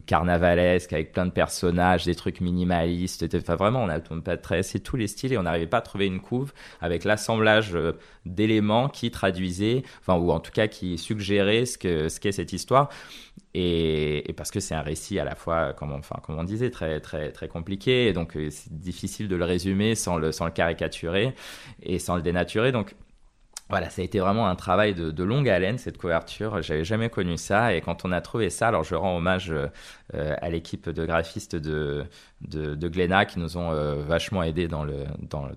carnavalesques 0.06 0.94
avec 0.94 1.12
plein 1.12 1.26
de 1.26 1.32
personnages, 1.32 2.06
des 2.06 2.16
trucs 2.16 2.42
minimalistes. 2.42 3.24
et- 3.24 3.38
Enfin, 3.38 3.56
vraiment, 3.70 3.84
on 4.10 4.20
a, 4.26 4.38
traversé 4.38 4.80
tous 4.80 4.96
les 4.96 5.08
styles 5.08 5.34
et 5.34 5.38
on 5.38 5.44
n'arrivait 5.44 5.68
pas 5.68 5.78
à 5.78 5.82
trouver 5.82 6.06
une 6.06 6.20
couve 6.20 6.54
avec 6.82 7.04
l'assemblage 7.04 7.76
euh, 7.76 7.94
d'éléments 8.26 8.90
qui 8.90 9.12
traduisaient, 9.12 9.84
enfin, 10.02 10.16
ou 10.16 10.32
en 10.32 10.40
tout 10.40 10.52
cas 10.52 10.68
qui 10.68 10.98
suggéraient 10.98 11.66
ce 11.66 11.78
que 11.78 12.10
ce 12.10 12.20
qu'est 12.20 12.32
cette 12.32 12.54
histoire. 12.54 12.90
Et, 13.54 14.34
parce 14.38 14.52
que 14.52 14.60
c'est 14.60 14.76
un 14.76 14.82
récit 14.82 15.20
à 15.20 15.24
la 15.24 15.36
fois, 15.36 15.74
comme 15.74 16.00
on, 16.28 16.44
disait, 16.44 16.70
très, 16.70 17.00
très, 17.00 17.32
très 17.32 17.48
compliqué. 17.48 18.14
Donc, 18.14 18.38
euh, 18.38 18.50
c'est 18.52 18.72
difficile 18.72 19.28
de 19.28 19.36
le 19.36 19.46
résumer 19.46 19.96
sans 19.96 20.18
le, 20.18 20.32
sans 20.32 20.46
le 20.46 20.52
caricaturer 20.52 21.34
et 21.82 21.98
sans 21.98 22.16
le 22.16 22.22
dénaturer. 22.22 22.72
Donc, 22.72 22.94
voilà, 23.70 23.90
ça 23.90 24.02
a 24.02 24.06
été 24.06 24.20
vraiment 24.20 24.48
un 24.48 24.56
travail 24.56 24.94
de, 24.94 25.12
de 25.12 25.24
longue 25.24 25.50
haleine, 25.50 25.78
cette 25.78 25.98
couverture. 25.98 26.62
J'avais 26.62 26.86
jamais 26.86 27.10
connu 27.10 27.38
ça. 27.38 27.74
Et 27.74 27.82
quand 27.82 28.06
on 28.06 28.12
a 28.12 28.22
trouvé 28.22 28.50
ça, 28.50 28.70
alors 28.70 28.84
je 28.84 28.96
rends 28.96 29.18
hommage 29.18 29.52
euh, 29.52 29.68
à 30.14 30.50
l'équipe 30.50 30.90
de 30.90 31.06
graphistes 31.06 31.56
de, 31.56 32.06
de, 32.42 32.76
de 32.76 32.88
Glénat 32.88 33.26
qui 33.26 33.40
nous 33.40 33.58
ont 33.58 33.72
euh, 33.72 33.96
vachement 34.04 34.44
aidés 34.44 34.68
dans 34.68 34.84
le, 34.84 35.04
dans 35.30 35.46
le, 35.46 35.52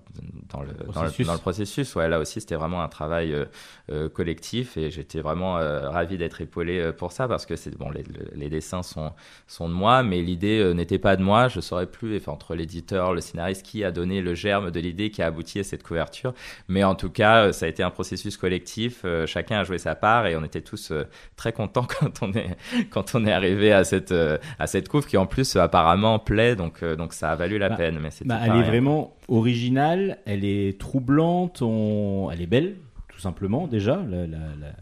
dans 0.49 0.61
le, 0.61 0.73
dans 0.93 1.03
le, 1.03 1.09
Processus. 1.09 1.27
dans 1.27 1.33
le 1.33 1.39
processus. 1.39 1.95
Ouais, 1.95 2.09
là 2.09 2.19
aussi, 2.19 2.41
c'était 2.41 2.55
vraiment 2.55 2.81
un 2.81 2.87
travail 2.89 3.33
euh, 3.33 3.45
euh, 3.91 4.09
collectif 4.09 4.77
et 4.77 4.89
j'étais 4.91 5.21
vraiment 5.21 5.57
euh, 5.57 5.89
ravi 5.89 6.17
d'être 6.17 6.41
épaulé 6.41 6.79
euh, 6.79 6.91
pour 6.91 7.11
ça 7.11 7.27
parce 7.27 7.45
que 7.45 7.55
c'est 7.55 7.77
bon, 7.77 7.89
les, 7.91 8.03
les 8.35 8.49
dessins 8.49 8.83
sont, 8.83 9.13
sont 9.47 9.69
de 9.69 9.73
moi, 9.73 10.03
mais 10.03 10.21
l'idée 10.21 10.59
euh, 10.59 10.73
n'était 10.73 10.99
pas 10.99 11.15
de 11.15 11.23
moi. 11.23 11.47
Je 11.47 11.59
saurais 11.61 11.87
plus, 11.87 12.17
enfin, 12.17 12.31
entre 12.33 12.55
l'éditeur, 12.55 13.13
le 13.13 13.21
scénariste, 13.21 13.63
qui 13.65 13.83
a 13.83 13.91
donné 13.91 14.21
le 14.21 14.33
germe 14.35 14.71
de 14.71 14.79
l'idée 14.79 15.11
qui 15.11 15.21
a 15.21 15.27
abouti 15.27 15.59
à 15.59 15.63
cette 15.63 15.83
couverture. 15.83 16.33
Mais 16.67 16.83
en 16.83 16.95
tout 16.95 17.09
cas, 17.09 17.45
euh, 17.47 17.51
ça 17.51 17.67
a 17.67 17.69
été 17.69 17.83
un 17.83 17.91
processus 17.91 18.37
collectif. 18.37 19.01
euh, 19.05 19.25
chacun 19.25 19.59
a 19.59 19.63
joué 19.63 19.77
sa 19.77 19.95
part 19.95 20.25
et 20.27 20.35
on 20.35 20.43
était 20.43 20.61
tous 20.61 20.91
euh, 20.91 21.03
très 21.35 21.53
contents 21.53 21.87
quand 21.99 22.21
on 22.23 22.33
est 22.33 22.57
quand 22.89 23.15
on 23.15 23.25
est 23.25 23.31
arrivé 23.31 23.71
à 23.71 23.83
cette 23.83 24.11
euh, 24.11 24.37
à 24.59 24.67
cette 24.67 24.87
couve 24.89 25.05
qui 25.05 25.17
en 25.17 25.25
plus 25.25 25.55
euh, 25.55 25.61
apparemment 25.61 26.19
plaît. 26.19 26.55
Donc 26.55 26.83
euh, 26.83 26.95
donc 26.95 27.13
ça 27.13 27.31
a 27.31 27.35
valu 27.35 27.57
la 27.57 27.69
Bah, 27.69 27.75
peine. 27.75 27.99
Mais 28.01 28.09
Bah, 28.25 28.39
elle 28.45 28.55
est 28.57 28.63
vraiment 28.63 29.15
originale, 29.27 30.19
elle 30.25 30.45
est 30.45 30.79
troublante, 30.79 31.61
on... 31.61 32.29
elle 32.31 32.41
est 32.41 32.47
belle, 32.47 32.75
tout 33.09 33.19
simplement 33.19 33.67
déjà. 33.67 33.97
La, 34.09 34.27
la- 34.27 34.37
la- 34.59 34.75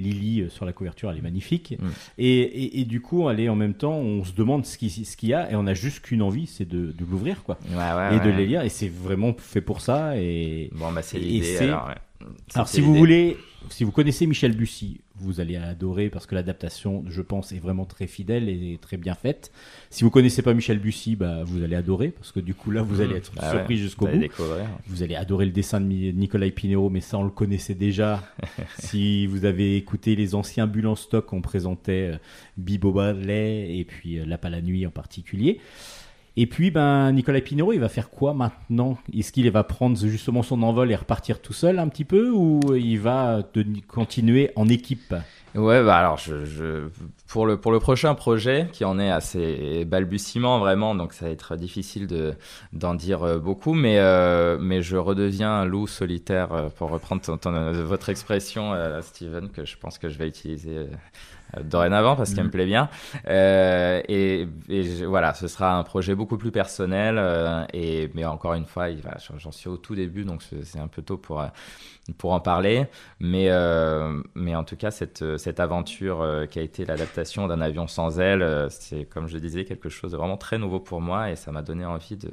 Lily 0.00 0.40
euh, 0.42 0.48
sur 0.48 0.64
la 0.64 0.72
couverture, 0.72 1.08
elle 1.12 1.18
est 1.18 1.22
magnifique. 1.22 1.76
Mm. 1.80 1.86
Et, 2.18 2.40
et- 2.40 2.80
et 2.80 2.84
du 2.84 3.00
coup, 3.00 3.30
elle 3.30 3.38
est 3.38 3.48
en 3.48 3.54
même 3.54 3.74
temps, 3.74 3.92
on 3.94 4.24
se 4.24 4.32
demande 4.32 4.66
ce 4.66 4.76
qu'il 4.76 4.90
ce 4.90 5.16
qu'il 5.16 5.28
y 5.28 5.34
a 5.34 5.50
et 5.52 5.54
on 5.54 5.68
a 5.68 5.74
juste 5.74 6.00
qu'une 6.00 6.20
envie, 6.20 6.46
c'est 6.48 6.68
de, 6.68 6.86
de 6.90 7.04
l'ouvrir 7.08 7.44
quoi. 7.44 7.58
Ouais, 7.70 7.76
ouais, 7.76 8.16
et 8.16 8.20
de 8.20 8.28
les 8.36 8.44
lire. 8.46 8.62
Et 8.62 8.70
c'est 8.70 8.88
vraiment 8.88 9.32
fait 9.38 9.60
pour 9.60 9.80
ça. 9.80 10.16
Et 10.18 10.68
Bon 10.74 10.90
bah 10.90 11.02
c'est 11.02 11.18
l'idée. 11.18 11.56
Alors, 12.54 12.68
si 12.68 12.80
vous 12.80 12.94
voulez, 12.94 13.36
si 13.70 13.84
vous 13.84 13.90
connaissez 13.92 14.26
Michel 14.26 14.56
Bussy, 14.56 15.00
vous 15.16 15.40
allez 15.40 15.56
adorer 15.56 16.10
parce 16.10 16.26
que 16.26 16.34
l'adaptation, 16.34 17.04
je 17.08 17.22
pense, 17.22 17.52
est 17.52 17.58
vraiment 17.58 17.84
très 17.84 18.06
fidèle 18.06 18.48
et 18.48 18.78
très 18.80 18.96
bien 18.96 19.14
faite. 19.14 19.52
Si 19.90 20.04
vous 20.04 20.10
connaissez 20.10 20.42
pas 20.42 20.54
Michel 20.54 20.78
Bussy, 20.78 21.16
bah, 21.16 21.42
vous 21.44 21.62
allez 21.62 21.76
adorer 21.76 22.08
parce 22.08 22.32
que 22.32 22.40
du 22.40 22.54
coup 22.54 22.70
là, 22.70 22.82
vous 22.82 23.00
allez 23.00 23.16
être 23.16 23.32
Ah 23.38 23.50
surpris 23.50 23.74
ouais, 23.74 23.80
jusqu'au 23.80 24.06
bout. 24.06 24.18
découvrir. 24.18 24.66
Vous 24.86 25.02
allez 25.02 25.14
adorer 25.14 25.46
le 25.46 25.52
dessin 25.52 25.80
de 25.80 25.86
Nicolas 25.86 26.50
Pinero, 26.50 26.90
mais 26.90 27.00
ça 27.00 27.18
on 27.18 27.24
le 27.24 27.30
connaissait 27.30 27.74
déjà. 27.74 28.22
si 28.78 29.26
vous 29.26 29.44
avez 29.44 29.76
écouté 29.76 30.16
les 30.16 30.34
anciens 30.34 30.66
bulles 30.66 30.88
en 30.88 30.96
stock, 30.96 31.32
on 31.32 31.40
présentait 31.40 32.12
euh, 32.14 32.18
Bibo 32.56 32.92
Ballet 32.92 33.78
et 33.78 33.84
puis 33.84 34.18
euh, 34.18 34.24
La 34.26 34.38
Pas 34.38 34.50
la 34.50 34.60
Nuit 34.60 34.86
en 34.86 34.90
particulier. 34.90 35.60
Et 36.36 36.46
puis, 36.46 36.70
ben, 36.70 37.12
Nicolas 37.12 37.40
Pinero, 37.40 37.72
il 37.72 37.80
va 37.80 37.88
faire 37.88 38.10
quoi 38.10 38.34
maintenant? 38.34 38.98
Est-ce 39.16 39.30
qu'il 39.30 39.48
va 39.50 39.62
prendre 39.62 39.96
justement 39.96 40.42
son 40.42 40.62
envol 40.62 40.90
et 40.90 40.96
repartir 40.96 41.40
tout 41.40 41.52
seul 41.52 41.78
un 41.78 41.88
petit 41.88 42.04
peu 42.04 42.30
ou 42.30 42.60
il 42.74 42.98
va 42.98 43.42
continuer 43.86 44.50
en 44.56 44.68
équipe? 44.68 45.14
Ouais, 45.54 45.84
bah 45.84 45.98
alors 45.98 46.18
pour 47.28 47.46
le 47.46 47.56
pour 47.56 47.70
le 47.70 47.78
prochain 47.78 48.16
projet 48.16 48.68
qui 48.72 48.84
en 48.84 48.98
est 48.98 49.10
assez 49.10 49.84
balbutiement 49.84 50.58
vraiment, 50.58 50.96
donc 50.96 51.12
ça 51.12 51.26
va 51.26 51.30
être 51.30 51.54
difficile 51.54 52.08
de 52.08 52.34
d'en 52.72 52.94
dire 52.94 53.22
euh, 53.22 53.38
beaucoup, 53.38 53.74
mais 53.74 53.98
euh, 54.00 54.58
mais 54.60 54.82
je 54.82 54.96
redeviens 54.96 55.52
un 55.52 55.64
loup 55.64 55.86
solitaire 55.86 56.52
euh, 56.52 56.68
pour 56.70 56.90
reprendre 56.90 57.22
votre 57.84 58.08
expression, 58.08 58.72
Steven, 59.02 59.48
que 59.50 59.64
je 59.64 59.76
pense 59.78 59.98
que 59.98 60.08
je 60.08 60.18
vais 60.18 60.26
utiliser. 60.26 60.86
Euh, 61.58 61.62
dorénavant 61.62 62.16
parce 62.16 62.34
qu'elle 62.34 62.44
me 62.44 62.50
plaît 62.50 62.66
bien. 62.66 62.88
Euh, 63.28 64.00
et, 64.08 64.46
et 64.68 64.82
je- 64.84 65.04
voilà 65.04 65.34
ce 65.34 65.48
sera 65.48 65.76
un 65.76 65.82
projet 65.84 66.14
beaucoup 66.14 66.38
plus 66.38 66.50
personnel 66.50 67.16
euh, 67.18 67.64
et 67.72 68.10
mais 68.14 68.24
encore 68.24 68.54
une 68.54 68.66
fois 68.66 68.86
j'en- 69.38 69.52
suis 69.52 69.68
au 69.68 69.76
tout 69.76 69.94
début 69.94 70.24
donc 70.24 70.42
c'est 70.62 70.78
un 70.78 70.88
peu 70.88 71.02
tôt 71.02 71.16
pour 71.18 71.44
pour 72.18 72.32
en 72.32 72.40
parler. 72.40 72.86
Mais 73.20 73.48
mais 74.34 74.54
en 74.54 74.64
tout 74.64 74.76
cas 74.76 74.90
cette 74.90 75.38
cette 75.38 75.60
aventure 75.60 76.46
qui 76.50 76.58
a 76.58 76.62
été 76.62 76.84
l'adaptation 76.84 77.46
d'un 77.46 77.60
avion 77.60 77.86
sans 77.86 78.20
aile 78.20 78.68
c'est 78.70 79.04
comme 79.06 79.26
je 79.28 79.38
disais 79.38 79.64
quelque 79.64 79.88
chose 79.88 80.12
de 80.12 80.16
vraiment 80.16 80.36
très 80.36 80.58
nouveau 80.58 80.80
pour 80.80 81.00
moi 81.00 81.30
et 81.30 81.36
ça 81.36 81.52
m'a 81.52 81.62
donné 81.62 81.84
envie 81.84 82.16
de 82.16 82.30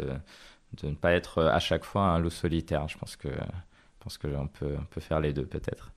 de 0.82 0.88
ne 0.89 0.95
pas 0.95 1.11
être 1.13 1.43
à 1.43 1.59
chaque 1.59 1.84
fois 1.84 2.03
un 2.03 2.19
loup 2.19 2.30
solitaire. 2.30 2.88
Je 2.88 2.97
pense 2.97 3.15
que 3.15 3.28
je 3.30 4.03
pense 4.03 4.17
que 4.17 4.28
on 4.28 4.47
peut 4.47 4.76
on 4.80 4.86
peut 4.86 5.01
faire 5.01 5.19
les 5.19 5.34
deux 5.34 5.45
peut-être 5.45 5.91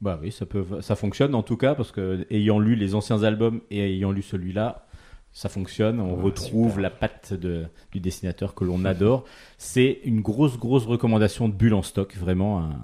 Bah 0.00 0.18
oui, 0.22 0.32
ça 0.32 0.46
peut, 0.46 0.64
ça 0.80 0.96
fonctionne 0.96 1.34
en 1.34 1.42
tout 1.42 1.56
cas 1.56 1.74
parce 1.74 1.92
que 1.92 2.26
ayant 2.30 2.58
lu 2.58 2.74
les 2.74 2.94
anciens 2.94 3.22
albums 3.22 3.60
et 3.70 3.80
ayant 3.96 4.12
lu 4.12 4.22
celui-là, 4.22 4.86
ça 5.32 5.48
fonctionne. 5.48 6.00
On 6.00 6.16
retrouve 6.16 6.68
super. 6.70 6.82
la 6.82 6.90
patte 6.90 7.34
de, 7.34 7.66
du 7.92 8.00
dessinateur 8.00 8.54
que 8.54 8.64
l'on 8.64 8.84
adore. 8.84 9.24
C'est 9.58 10.00
une 10.04 10.22
grosse, 10.22 10.58
grosse 10.58 10.86
recommandation 10.86 11.48
de 11.48 11.54
Bulle 11.54 11.74
en 11.74 11.82
stock, 11.82 12.16
vraiment 12.16 12.60
un 12.60 12.80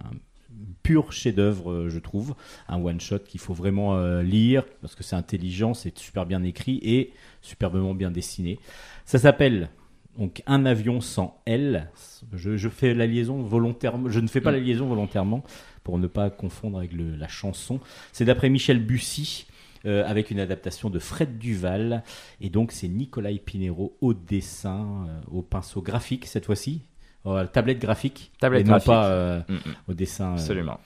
pur 0.83 1.11
chef-d'œuvre, 1.13 1.73
euh, 1.73 1.89
je 1.89 1.99
trouve. 1.99 2.35
Un 2.69 2.81
one-shot 2.85 3.21
qu'il 3.21 3.41
faut 3.41 3.55
vraiment 3.55 3.97
euh, 3.97 4.23
lire 4.23 4.65
parce 4.83 4.95
que 4.95 5.03
c'est 5.03 5.17
intelligent, 5.17 5.75
c'est 5.75 5.97
super 5.99 6.27
bien 6.27 6.43
écrit 6.45 6.79
et 6.83 7.13
superbement 7.43 7.95
bien 7.95 8.11
dessiné. 8.11 8.59
Ça 9.05 9.19
s'appelle 9.19 9.71
donc 10.17 10.43
un 10.47 10.65
avion 10.65 11.01
sans 11.01 11.43
aile. 11.47 11.91
Je, 12.33 12.57
je 12.57 12.69
fais 12.69 12.95
la 12.95 13.07
liaison 13.07 13.43
volontairement. 13.43 14.09
Je 14.09 14.21
ne 14.21 14.29
fais 14.29 14.41
pas 14.41 14.51
Mm. 14.53 14.55
la 14.55 14.61
liaison 14.61 14.87
volontairement 14.87 15.43
pour 15.87 15.99
ne 15.99 16.09
pas 16.09 16.31
confondre 16.31 16.79
avec 16.79 16.93
le- 16.93 17.15
la 17.15 17.29
chanson. 17.29 17.79
C'est 18.13 18.25
d'après 18.25 18.49
Michel 18.49 18.81
Bussy. 18.85 19.47
euh, 19.85 20.03
avec 20.05 20.33
une 20.33 20.41
adaptation 20.41 20.91
de 20.91 20.99
Fred 20.99 21.39
Duval 21.39 22.03
et 22.41 22.49
donc 22.51 22.73
c'est 22.73 22.89
Nicolas 22.89 23.31
Pinero 23.45 23.97
au 24.01 24.15
dessin, 24.15 24.85
euh, 25.09 25.21
au 25.31 25.43
pinceau 25.43 25.81
graphique 25.81 26.27
cette 26.27 26.45
fois-ci, 26.47 26.81
Euh, 27.25 27.47
tablette 27.47 27.79
graphique, 27.79 28.33
Tablette 28.41 28.63
et 28.63 28.65
non 28.65 28.71
graphique. 28.73 28.87
pas 28.89 29.07
euh, 29.07 29.41
Mm, 29.49 29.55
mm. 29.55 29.61
au 29.89 29.95
dessin 29.95 30.33
absolument 30.33 30.81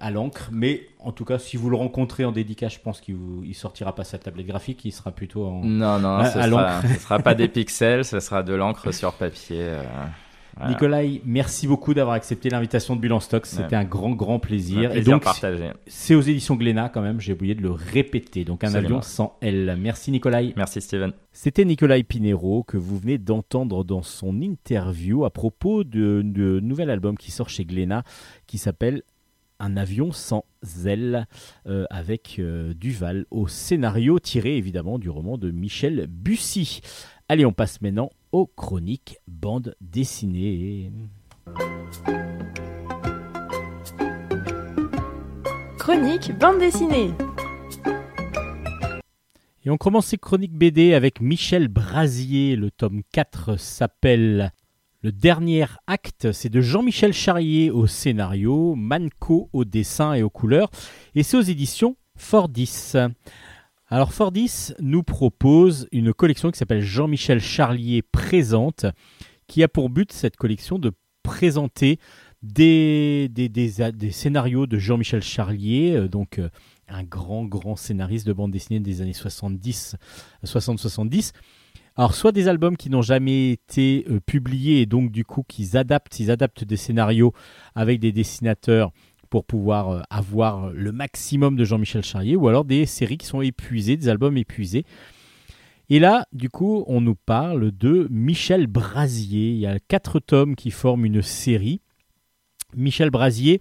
à 0.00 0.10
l'encre. 0.10 0.48
Mais 0.52 0.86
en 1.00 1.12
tout 1.12 1.24
cas, 1.24 1.38
si 1.38 1.56
vous 1.56 1.68
le 1.70 1.76
rencontrez 1.76 2.24
en 2.26 2.32
dédicace, 2.32 2.74
je 2.74 2.80
pense 2.80 3.00
qu'il 3.00 3.16
il 3.44 3.54
sortira 3.54 3.94
pas 3.94 4.04
sa 4.04 4.18
tablette 4.18 4.46
graphique, 4.46 4.84
il 4.84 4.92
sera 4.92 5.12
plutôt 5.12 5.46
en. 5.46 5.62
Non, 5.64 5.98
non, 5.98 6.16
À- 6.16 6.30
ce 6.30 6.38
à 6.38 6.46
sera, 6.46 6.46
l'encre. 6.82 6.88
ce 6.94 7.00
sera 7.00 7.18
pas 7.20 7.34
des 7.34 7.48
pixels, 7.58 8.04
ce 8.04 8.20
sera 8.20 8.42
de 8.42 8.52
l'encre 8.54 8.92
sur 8.92 9.12
papier. 9.14 9.76
Voilà. 10.56 10.70
Nikolai, 10.72 11.20
merci 11.26 11.66
beaucoup 11.66 11.92
d'avoir 11.92 12.14
accepté 12.16 12.48
l'invitation 12.48 12.96
de 12.96 13.00
Bulle 13.00 13.12
en 13.12 13.20
Stock. 13.20 13.44
C'était 13.44 13.64
Ouais. 13.76 13.82
un 13.82 13.84
grand, 13.84 14.12
grand 14.12 14.38
plaisir. 14.38 14.90
Un 14.90 14.94
Et 14.94 15.02
plaisir 15.02 15.20
donc, 15.20 15.24
c'est 15.86 16.14
aux 16.14 16.20
éditions 16.22 16.56
Glénat 16.56 16.88
quand 16.88 17.02
même, 17.02 17.20
j'ai 17.20 17.34
oublié 17.34 17.54
de 17.54 17.60
le 17.62 17.70
répéter. 17.72 18.44
Donc, 18.44 18.64
un 18.64 18.68
Absolument. 18.68 18.88
avion 18.98 19.02
sans 19.02 19.36
L. 19.42 19.76
Merci 19.78 20.10
Nikolai. 20.10 20.54
Merci 20.56 20.80
Steven. 20.80 21.12
C'était 21.32 21.64
Nikolai 21.66 22.02
Pinero 22.04 22.62
que 22.62 22.78
vous 22.78 22.98
venez 22.98 23.18
d'entendre 23.18 23.84
dans 23.84 24.02
son 24.02 24.40
interview 24.40 25.24
à 25.26 25.30
propos 25.30 25.84
de, 25.84 26.22
de 26.24 26.60
nouvel 26.60 26.88
album 26.88 27.18
qui 27.18 27.30
sort 27.30 27.50
chez 27.50 27.66
Glénat 27.66 28.02
qui 28.46 28.56
s'appelle 28.56 29.02
Un 29.60 29.76
avion 29.76 30.10
sans 30.12 30.44
ailes 30.86 31.26
euh, 31.66 31.84
avec 31.90 32.36
euh, 32.38 32.72
Duval 32.74 33.26
au 33.30 33.46
scénario 33.46 34.18
tiré 34.18 34.56
évidemment 34.56 34.98
du 34.98 35.10
roman 35.10 35.36
de 35.36 35.50
Michel 35.50 36.06
Bussy. 36.08 36.80
Allez, 37.28 37.44
on 37.44 37.52
passe 37.52 37.80
maintenant 37.82 38.10
aux 38.32 38.46
chroniques 38.46 39.18
bande 39.26 39.76
dessinée. 39.80 40.90
Chronique 45.78 46.36
bande 46.38 46.58
dessinée. 46.58 47.12
Et 49.64 49.70
on 49.70 49.76
commence 49.76 50.06
ces 50.06 50.16
chroniques 50.16 50.54
BD 50.54 50.94
avec 50.94 51.20
Michel 51.20 51.68
Brasier. 51.68 52.54
Le 52.54 52.70
tome 52.70 53.02
4 53.12 53.58
s'appelle 53.58 54.52
Le 55.02 55.10
dernier 55.10 55.66
acte. 55.86 56.32
C'est 56.32 56.48
de 56.48 56.60
Jean-Michel 56.60 57.12
Charrier 57.12 57.70
au 57.70 57.86
scénario, 57.86 58.74
Manco 58.76 59.50
au 59.52 59.64
dessin 59.64 60.14
et 60.14 60.22
aux 60.22 60.30
couleurs. 60.30 60.70
Et 61.14 61.22
c'est 61.22 61.36
aux 61.36 61.42
éditions 61.42 61.96
Fordis. 62.16 62.94
Alors 63.88 64.12
Fordis 64.12 64.72
nous 64.80 65.04
propose 65.04 65.86
une 65.92 66.12
collection 66.12 66.50
qui 66.50 66.58
s'appelle 66.58 66.82
Jean-Michel 66.82 67.40
Charlier 67.40 68.02
présente, 68.02 68.84
qui 69.46 69.62
a 69.62 69.68
pour 69.68 69.90
but 69.90 70.10
cette 70.10 70.36
collection 70.36 70.80
de 70.80 70.90
présenter 71.22 72.00
des, 72.42 73.30
scénarios 74.10 74.66
de 74.66 74.78
Jean-Michel 74.78 75.22
Charlier, 75.22 75.94
euh, 75.94 76.08
donc 76.08 76.40
euh, 76.40 76.48
un 76.88 77.04
grand, 77.04 77.44
grand 77.44 77.76
scénariste 77.76 78.26
de 78.26 78.32
bande 78.32 78.50
dessinée 78.50 78.80
des 78.80 79.02
années 79.02 79.12
70, 79.12 79.94
60-70. 80.44 81.32
Alors, 81.98 82.14
soit 82.14 82.32
des 82.32 82.46
albums 82.48 82.76
qui 82.76 82.90
n'ont 82.90 83.02
jamais 83.02 83.52
été 83.52 84.04
euh, 84.10 84.20
publiés 84.20 84.82
et 84.82 84.86
donc, 84.86 85.10
du 85.10 85.24
coup, 85.24 85.44
qu'ils 85.46 85.76
adaptent, 85.76 86.20
ils 86.20 86.30
adaptent 86.30 86.64
des 86.64 86.76
scénarios 86.76 87.32
avec 87.74 88.00
des 88.00 88.12
dessinateurs 88.12 88.92
pour 89.36 89.44
pouvoir 89.44 89.90
euh, 89.90 90.00
avoir 90.08 90.70
le 90.70 90.92
maximum 90.92 91.56
de 91.56 91.64
Jean-Michel 91.66 92.02
Charrier, 92.02 92.36
ou 92.36 92.48
alors 92.48 92.64
des 92.64 92.86
séries 92.86 93.18
qui 93.18 93.26
sont 93.26 93.42
épuisées, 93.42 93.98
des 93.98 94.08
albums 94.08 94.38
épuisés. 94.38 94.86
Et 95.90 95.98
là, 95.98 96.26
du 96.32 96.48
coup, 96.48 96.84
on 96.86 97.02
nous 97.02 97.16
parle 97.16 97.70
de 97.70 98.08
Michel 98.10 98.66
Brasier. 98.66 99.50
Il 99.50 99.58
y 99.58 99.66
a 99.66 99.78
quatre 99.78 100.20
tomes 100.20 100.56
qui 100.56 100.70
forment 100.70 101.04
une 101.04 101.20
série. 101.20 101.82
Michel 102.74 103.10
Brasier, 103.10 103.60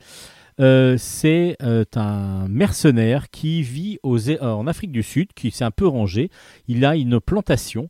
euh, 0.62 0.96
c'est 0.98 1.58
euh, 1.62 1.84
un 1.96 2.48
mercenaire 2.48 3.30
qui 3.30 3.62
vit 3.62 4.00
euh, 4.06 4.38
en 4.40 4.68
Afrique 4.68 4.94
du 4.94 5.04
Sud, 5.04 5.34
qui 5.36 5.52
s'est 5.52 5.66
un 5.66 5.72
peu 5.72 5.88
rangé. 5.88 6.30
Il 6.70 6.86
a 6.86 6.96
une 6.96 7.20
plantation 7.20 7.90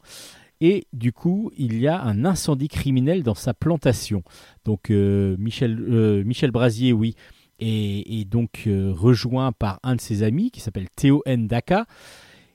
et 0.60 0.88
du 0.92 1.14
coup, 1.14 1.52
il 1.56 1.80
y 1.80 1.88
a 1.88 2.02
un 2.02 2.26
incendie 2.26 2.68
criminel 2.68 3.22
dans 3.22 3.36
sa 3.36 3.54
plantation. 3.54 4.24
Donc 4.64 4.90
Michel, 4.90 6.24
Michel 6.26 6.50
Brasier, 6.50 6.94
oui, 6.94 7.16
est 7.60 8.30
donc 8.30 8.64
euh, 8.68 8.92
rejoint 8.94 9.52
par 9.52 9.80
un 9.84 9.96
de 9.96 10.02
ses 10.02 10.24
amis 10.24 10.52
qui 10.52 10.60
s'appelle 10.60 10.90
Théo 10.96 11.24
Ndaka. 11.28 11.86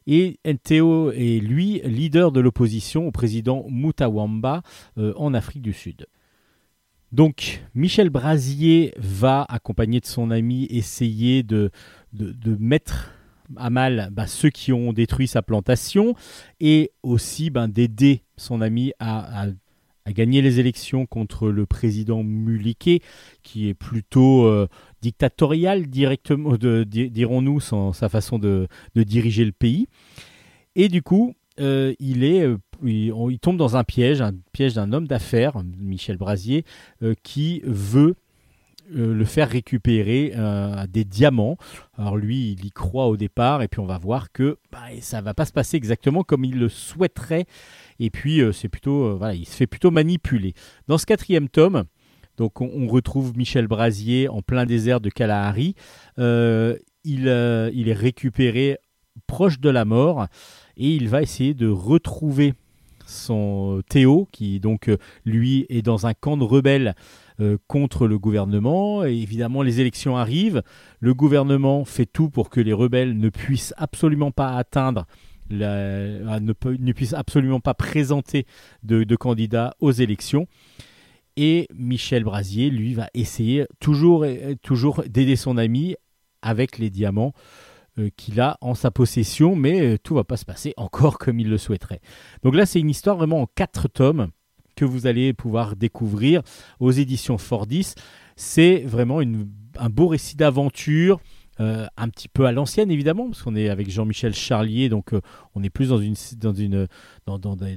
Et 0.07 0.39
Théo 0.65 1.13
est 1.13 1.41
lui 1.41 1.81
leader 1.85 2.33
de 2.33 2.41
l'opposition 2.41 3.07
au 3.07 3.11
président 3.11 3.67
Mutawamba 3.69 4.63
euh, 4.99 5.13
en 5.17 5.35
Afrique 5.35 5.63
du 5.63 5.73
Sud. 5.73 6.07
Donc, 7.13 7.63
Michel 7.75 8.09
Brasier 8.09 8.95
va, 8.97 9.45
accompagné 9.49 10.01
de 10.01 10.07
son 10.07 10.31
ami, 10.31 10.67
essayer 10.71 11.43
de, 11.43 11.71
mettre 12.59 13.13
à 13.57 13.69
mal 13.69 14.11
bah, 14.13 14.27
ceux 14.27 14.51
qui 14.51 14.73
ont 14.73 14.93
détruit 14.93 15.27
sa 15.27 15.43
plantation 15.43 16.15
et 16.61 16.93
aussi 17.03 17.51
ben, 17.51 17.69
d'aider 17.69 18.23
son 18.37 18.61
ami 18.61 18.93
à- 19.01 19.47
à 20.05 20.13
gagner 20.13 20.43
les 20.43 20.61
élections 20.61 21.07
contre 21.07 21.51
le 21.51 21.67
président 21.67 22.23
Mulike, 22.23 23.03
qui 23.43 23.69
est 23.69 23.75
plutôt 23.75 24.47
euh, 24.47 24.67
dictatorial, 25.03 25.87
directement, 25.87 26.57
dirons-nous, 26.57 27.61
sa 27.61 28.09
façon 28.09 28.39
de, 28.39 28.69
diriger 28.95 29.45
le 29.45 29.53
pays. 29.53 29.89
Et 30.77 30.89
du 30.89 31.03
coup, 31.03 31.35
euh, 31.61 31.95
il, 31.99 32.25
est, 32.25 32.43
euh, 32.43 32.57
il, 32.83 33.39
tombe 33.41 33.57
dans 33.57 33.77
un 33.77 33.85
piège, 33.85 34.23
un 34.23 34.33
piège 34.53 34.75
d'un 34.75 34.93
homme 34.93 35.07
d'affaires, 35.07 35.63
Michel 35.79 36.17
Brasier, 36.17 36.65
qui 37.23 37.61
veut 37.65 38.15
le 38.93 39.25
faire 39.25 39.49
récupérer 39.49 40.33
des 40.89 41.05
diamants. 41.05 41.57
Alors 41.97 42.17
lui, 42.17 42.53
il 42.53 42.65
y 42.65 42.71
croit 42.71 43.07
au 43.07 43.17
départ, 43.17 43.63
et 43.63 43.69
puis 43.69 43.79
on 43.79 43.87
va 43.87 43.99
voir 43.99 44.33
que 44.33 44.59
bah, 44.73 44.79
ça 45.01 45.21
va 45.21 45.33
pas 45.33 45.45
se 45.45 45.53
passer 45.53 45.77
exactement 45.77 46.25
comme 46.25 46.45
il 46.45 46.59
le 46.59 46.69
souhaiterait. 46.69 47.47
Et 48.01 48.11
puis 48.11 48.41
euh, 48.41 48.51
c'est 48.51 48.69
plutôt, 48.69 49.05
euh, 49.05 49.15
voilà, 49.17 49.35
il 49.35 49.47
se 49.47 49.55
fait 49.55 49.69
plutôt 49.69 49.93
manipuler. 49.93 50.55
Dans 50.89 50.99
ce 50.99 51.07
quatrième 51.07 51.49
tome, 51.49 51.85
donc 52.39 52.63
on, 52.63 52.89
retrouve 52.89 53.37
Michel 53.37 53.69
Brasier 53.69 54.29
en 54.29 54.41
plein 54.41 54.65
désert 54.65 55.01
de 55.01 55.11
Kalahari. 55.11 55.75
Euh, 56.19 56.77
il, 57.05 57.29
est 57.29 57.93
récupéré 57.93 58.79
proche 59.27 59.61
de 59.61 59.69
la 59.69 59.85
mort 59.85 60.27
et 60.79 60.89
il 60.89 61.09
va 61.11 61.21
essayer 61.21 61.53
de 61.53 61.69
retrouver 61.69 62.55
son 63.07 63.83
Théo 63.89 64.27
qui 64.33 64.61
donc 64.61 64.91
lui 65.25 65.67
est 65.69 65.83
dans 65.83 66.07
un 66.07 66.15
camp 66.15 66.37
de 66.37 66.45
rebelles 66.45 66.95
contre 67.67 68.07
le 68.07 68.19
gouvernement 68.19 69.05
et 69.05 69.15
évidemment 69.15 69.63
les 69.63 69.81
élections 69.81 70.17
arrivent 70.17 70.63
le 71.01 71.15
gouvernement 71.15 71.85
fait 71.85 72.07
tout 72.07 72.29
pour 72.29 72.51
que 72.51 72.61
les 72.61 72.75
rebelles 72.75 73.19
ne 73.19 73.31
puissent 73.31 73.75
absolument 73.79 74.31
pas 74.31 74.51
atteindre 74.57 75.07
ne, 75.51 76.93
puissent 76.93 77.15
absolument 77.15 77.61
pas 77.61 77.75
présenter 77.75 78.47
de, 78.83 79.05
de 79.05 79.17
candidats 79.17 79.75
aux 79.81 79.93
élections 79.93 80.47
et 81.37 81.69
Michel 81.75 82.25
Brasier 82.25 82.71
lui 82.71 82.95
va 82.95 83.09
essayer 83.15 83.67
toujours 83.79 84.27
toujours 84.63 85.05
d'aider 85.09 85.37
son 85.37 85.57
ami 85.57 85.95
avec 86.43 86.79
les 86.79 86.91
diamants 86.91 87.33
euh, 87.99 88.09
qu'il 88.17 88.41
a 88.41 88.57
en 88.61 88.75
sa 88.75 88.91
possession, 88.91 89.57
mais 89.57 89.81
euh, 89.81 89.99
tout 89.99 90.15
va 90.15 90.25
pas 90.25 90.37
se 90.37 90.45
passer 90.45 90.75
encore 90.77 91.19
comme 91.19 91.41
il 91.41 91.49
le 91.49 91.59
souhaiterait. 91.59 92.01
Donc 92.43 92.55
là, 92.55 92.65
c'est 92.65 92.79
une 92.79 92.91
histoire 92.91 93.17
vraiment 93.17 93.43
en 93.43 93.47
quatre 93.47 93.89
tomes 93.89 94.29
que 94.77 94.85
vous 94.85 95.07
allez 95.07 95.33
pouvoir 95.33 95.77
découvrir 95.77 96.43
aux 96.79 96.93
éditions 96.93 97.37
Fordis. 97.37 97.95
C'est 98.37 98.83
vraiment 98.87 99.21
un 99.21 99.91
beau 99.91 100.07
récit 100.07 100.37
d'aventure. 100.37 101.21
Euh, 101.61 101.87
un 101.97 102.09
petit 102.09 102.29
peu 102.29 102.47
à 102.47 102.53
l'ancienne 102.53 102.91
évidemment 102.91 103.27
parce 103.27 103.43
qu'on 103.43 103.55
est 103.55 103.69
avec 103.69 103.91
Jean-Michel 103.91 104.35
Charlier 104.35 104.89
donc 104.89 105.13
euh, 105.13 105.21
on 105.55 105.63
est 105.63 105.71
plus 105.71 105.91
dans 105.91 105.99
une 105.99 106.15
dans 106.39 106.55
une 106.55 106.87
dans, 107.27 107.39
dans 107.39 107.55
des, 107.57 107.77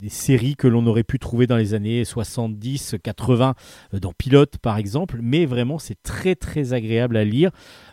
des- 0.00 0.08
séries 0.08 0.56
que 0.56 0.66
l'on 0.66 0.86
aurait 0.86 1.04
pu 1.04 1.18
trouver 1.18 1.46
dans 1.46 1.56
les 1.56 1.74
années 1.74 2.04
70 2.04 2.96
80 3.02 3.54
euh, 3.94 4.00
dans 4.00 4.12
Pilote 4.12 4.56
par 4.58 4.78
exemple. 4.78 5.18
Mais 5.22 5.46
vraiment 5.46 5.78
c'est 5.78 6.02
très 6.02 6.34
très 6.34 6.72
agréable 6.72 7.16
à 7.16 7.24
lire. 7.24 7.50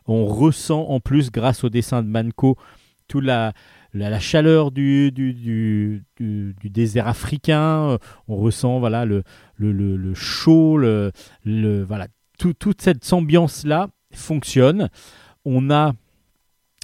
On 0.08 0.26
ressent 0.26 0.86
en 0.88 0.99
plus 0.99 1.32
grâce 1.32 1.64
au 1.64 1.70
dessin 1.70 2.01
de 2.01 2.08
Manco 2.08 2.56
toute 3.10 3.26
la, 3.26 3.51
la, 3.93 4.20
chaleur 4.20 4.72
du, 4.72 5.12
du, 5.12 5.34
du, 5.34 6.06
désert 6.70 7.08
africain. 7.08 7.97
On 8.28 8.38
ressent 8.38 8.80
voilà, 8.80 9.06
le, 9.06 9.24
le, 9.56 9.72
le, 9.74 9.97
le 9.97 10.14
chaud, 10.14 10.78
le, 10.78 11.12
le- 11.43 11.84
voilà, 11.84 12.08
tout- 12.39 12.54
toute 12.54 12.82
cette 12.82 13.12
ambiance-là 13.12 13.89
fonctionne. 14.16 14.89
On 15.45 15.70
a 15.70 15.93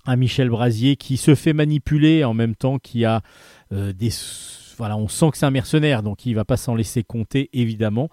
un 0.05 0.15
Michel 0.15 0.49
Brasier 0.49 0.95
qui 0.95 1.17
se 1.17 1.36
fait 1.36 1.53
manipuler 1.53 2.23
en 2.23 2.34
même 2.34 2.55
temps 2.55 2.80
qui 2.80 3.05
a 3.05 3.21
euh, 3.71 3.93
des 3.93 4.09
voilà 4.77 4.97
on 4.97 5.07
sent 5.07 5.32
que 5.32 5.38
c'est 5.38 5.45
un 5.45 5.51
mercenaire 5.51 6.03
donc 6.03 6.25
il 6.25 6.34
va 6.34 6.45
pas 6.45 6.57
s'en 6.57 6.75
laisser 6.75 7.03
compter 7.03 7.49
évidemment. 7.53 8.09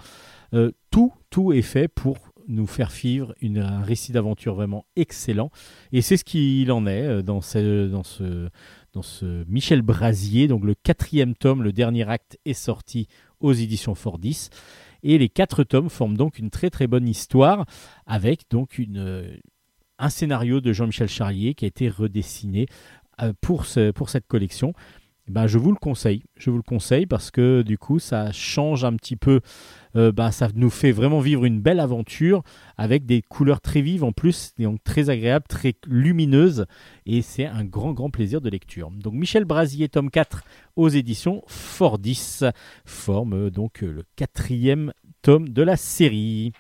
Euh, 0.55 0.71
tout 0.91 1.13
tout 1.31 1.53
est 1.53 1.63
fait 1.63 1.89
pour 1.89 2.19
nous 2.49 2.67
faire 2.67 2.91
vivre 2.91 3.35
un 3.43 3.83
récit 3.83 4.13
d'aventure 4.13 4.55
vraiment 4.55 4.87
excellent. 4.95 5.51
Et 5.93 6.01
c'est 6.01 6.17
ce 6.17 6.25
qu'il 6.25 6.71
en 6.73 6.87
est 6.87 7.03
euh, 7.03 7.23
dans 7.23 7.41
ce, 7.41 7.89
dans 7.89 8.05
ce 8.05 8.49
dans 8.93 9.03
ce 9.03 9.45
Michel 9.49 9.83
Brasier. 9.83 10.49
Donc 10.49 10.65
le 10.65 10.75
quatrième 10.75 11.35
tome 11.35 11.63
le 11.63 11.73
dernier 11.73 12.09
acte 12.09 12.39
est 12.45 12.55
sorti 12.55 13.09
aux 13.41 13.53
éditions 13.53 13.95
Fordis 13.95 14.49
et 15.15 15.19
les 15.19 15.29
quatre 15.29 15.65
tomes 15.65 15.89
forment 15.91 16.17
donc 16.17 16.39
une 16.39 16.51
très 16.51 16.71
très 16.71 16.87
bonne 16.87 17.09
histoire 17.09 17.65
avec 18.07 18.43
donc 18.51 18.79
une 18.79 18.99
euh, 18.99 19.37
un 19.99 20.11
scénario 20.11 20.61
de 20.61 20.73
Jean-Michel 20.73 21.09
Charlier 21.09 21.55
qui 21.55 21.65
a 21.65 21.69
été 21.69 21.89
redessiné 21.89 22.67
euh, 23.23 23.33
pour, 23.41 23.65
ce- 23.65 23.93
pour 23.93 24.11
cette 24.11 24.27
collection. 24.27 24.75
eh 25.29 25.33
ben, 25.33 25.47
je 25.47 25.57
vous 25.59 25.71
le 25.71 25.79
conseille. 25.79 26.23
Je 26.37 26.51
vous 26.51 26.59
le 26.59 26.63
conseille 26.63 27.07
parce 27.07 27.31
que 27.31 27.63
du 27.63 27.79
coup, 27.79 27.99
ça 27.99 28.31
change 28.33 28.85
un 28.85 28.95
petit 28.95 29.17
peu. 29.17 29.41
Euh, 29.97 30.13
ben, 30.13 30.31
ça 30.31 30.49
nous 30.55 30.71
fait 30.71 30.93
vraiment 30.93 31.21
vivre 31.21 31.45
une 31.45 31.61
belle 31.61 31.81
aventure 31.81 32.43
avec 32.77 33.07
des 33.07 33.23
couleurs 33.23 33.61
très 33.61 33.81
vives 33.81 34.05
en 34.05 34.13
plus, 34.13 34.53
donc 34.59 34.83
très 34.85 35.09
agréables, 35.09 35.47
très 35.49 35.75
lumineuses. 35.87 36.67
Et 37.07 37.23
c'est 37.23 37.47
un 37.47 37.65
grand, 37.65 37.93
grand 37.93 38.11
plaisir 38.11 38.41
de 38.41 38.51
lecture. 38.51 38.91
Donc, 38.91 39.15
Michel 39.15 39.45
Brasier, 39.45 39.89
tome 39.89 40.11
4 40.11 40.43
aux 40.77 40.89
éditions 40.89 41.43
Fordis, 41.47 42.41
forme 42.85 43.47
euh, 43.47 43.51
donc 43.51 43.83
euh, 43.83 43.91
le 43.91 44.05
quatrième 44.17 44.93
tome 45.23 45.49
de 45.49 45.63
la 45.63 45.77
série. 45.77 46.53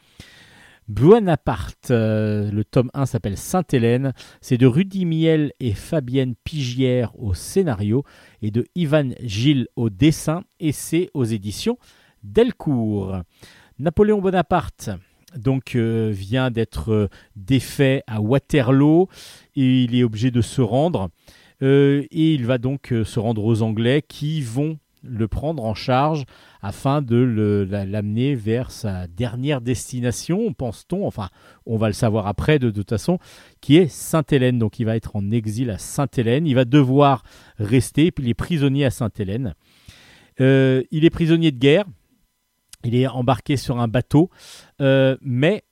Buonaparte, 0.88 1.90
le 1.90 2.62
tome 2.62 2.92
1 2.94 3.06
s'appelle 3.06 3.36
Sainte-Hélène. 3.36 4.12
C'est 4.40 4.56
de 4.56 4.68
Rudy 4.68 5.04
Miel 5.04 5.52
et 5.58 5.72
Fabienne 5.72 6.36
Pigière 6.44 7.12
au 7.18 7.34
scénario 7.34 8.04
et 8.40 8.52
de 8.52 8.66
Ivan 8.76 9.10
Gilles 9.20 9.66
au 9.74 9.90
dessin. 9.90 10.44
Et 10.60 10.70
c'est 10.70 11.10
aux 11.12 11.24
éditions 11.24 11.76
Delcourt. 12.26 13.22
Napoléon 13.78 14.20
Bonaparte 14.20 14.90
donc 15.36 15.74
euh, 15.74 16.10
vient 16.12 16.50
d'être 16.50 16.92
euh, 16.92 17.08
défait 17.36 18.02
à 18.06 18.20
Waterloo 18.20 19.08
et 19.54 19.84
il 19.84 19.94
est 19.94 20.04
obligé 20.04 20.30
de 20.30 20.40
se 20.40 20.60
rendre. 20.60 21.10
Euh, 21.62 22.02
et 22.10 22.34
il 22.34 22.44
va 22.46 22.58
donc 22.58 22.92
se 23.04 23.18
rendre 23.18 23.44
aux 23.44 23.62
Anglais 23.62 24.02
qui 24.06 24.42
vont 24.42 24.78
le 25.02 25.28
prendre 25.28 25.64
en 25.64 25.74
charge 25.74 26.24
afin 26.60 27.00
de 27.00 27.66
l'amener 27.70 28.34
vers 28.34 28.70
sa 28.70 29.06
dernière 29.06 29.60
destination, 29.60 30.52
pense-t-on, 30.52 31.06
enfin 31.06 31.28
on 31.64 31.76
va 31.76 31.86
le 31.86 31.92
savoir 31.92 32.26
après 32.26 32.58
de, 32.58 32.70
toute 32.70 32.90
façon, 32.90 33.18
qui 33.60 33.76
est 33.76 33.88
Sainte-Hélène. 33.88 34.58
Donc 34.58 34.80
il 34.80 34.84
va 34.84 34.96
être 34.96 35.14
en 35.14 35.30
exil 35.30 35.70
à 35.70 35.78
Sainte-Hélène, 35.78 36.46
il 36.46 36.54
va 36.54 36.64
devoir 36.64 37.22
rester, 37.58 38.12
il 38.18 38.28
est 38.28 38.34
prisonnier 38.34 38.84
à 38.84 38.90
Sainte-Hélène. 38.90 39.54
Il 40.38 41.04
est 41.04 41.10
prisonnier 41.10 41.52
de 41.52 41.58
guerre, 41.58 41.86
il 42.84 42.94
est 42.94 43.06
embarqué 43.06 43.56
sur 43.56 43.78
un 43.80 43.88
bateau, 43.88 44.30
euh, 44.80 45.16
mais 45.20 45.64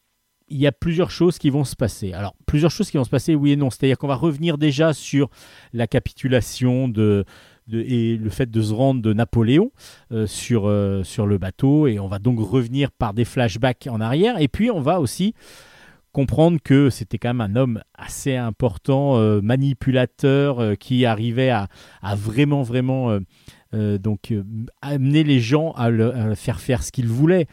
il 0.48 0.58
y 0.58 0.66
a 0.66 0.72
plusieurs 0.72 1.10
choses 1.10 1.38
qui 1.38 1.50
vont 1.50 1.64
se 1.64 1.74
passer. 1.74 2.12
Alors, 2.12 2.34
plusieurs 2.46 2.70
choses 2.70 2.90
qui 2.90 2.96
vont 2.96 3.04
se 3.04 3.10
passer, 3.10 3.34
oui 3.34 3.52
et 3.52 3.56
non. 3.56 3.70
C'est-à-dire 3.70 3.96
qu'on 3.96 4.08
va 4.08 4.14
revenir 4.14 4.58
déjà 4.58 4.92
sur 4.92 5.30
la 5.72 5.86
capitulation 5.86 6.86
de, 6.86 7.24
et 7.72 8.16
le 8.16 8.30
fait 8.30 8.50
de 8.50 8.60
se 8.60 8.74
rendre 8.74 9.00
de 9.00 9.12
Napoléon 9.14 9.70
euh, 10.12 10.26
sur, 10.26 10.66
euh, 10.66 11.02
sur 11.02 11.26
le 11.26 11.38
bateau. 11.38 11.86
Et 11.86 11.98
on 11.98 12.08
va 12.08 12.18
donc 12.18 12.38
revenir 12.38 12.90
par 12.92 13.14
des 13.14 13.24
flashbacks 13.24 13.88
en 13.90 14.00
arrière. 14.00 14.38
Et 14.38 14.48
puis, 14.48 14.70
on 14.70 14.80
va 14.80 15.00
aussi 15.00 15.34
comprendre 16.12 16.58
que 16.62 16.90
c'était 16.90 17.18
quand 17.18 17.34
même 17.34 17.40
un 17.40 17.56
homme 17.56 17.82
assez 17.94 18.36
important, 18.36 19.18
manipulateur, 19.42 20.78
qui 20.78 21.06
arrivait 21.06 21.50
à, 21.50 21.66
à 22.02 22.14
vraiment, 22.14 22.62
vraiment 22.62 23.18
euh, 23.74 23.98
donc, 23.98 24.30
euh, 24.30 24.44
amener 24.82 25.24
les 25.24 25.40
gens 25.40 25.72
à, 25.72 25.90
le- 25.90 26.34
faire 26.34 26.60
faire 26.60 26.82
ce 26.82 26.92
qu'il 26.92 27.08
voulait 27.08 27.46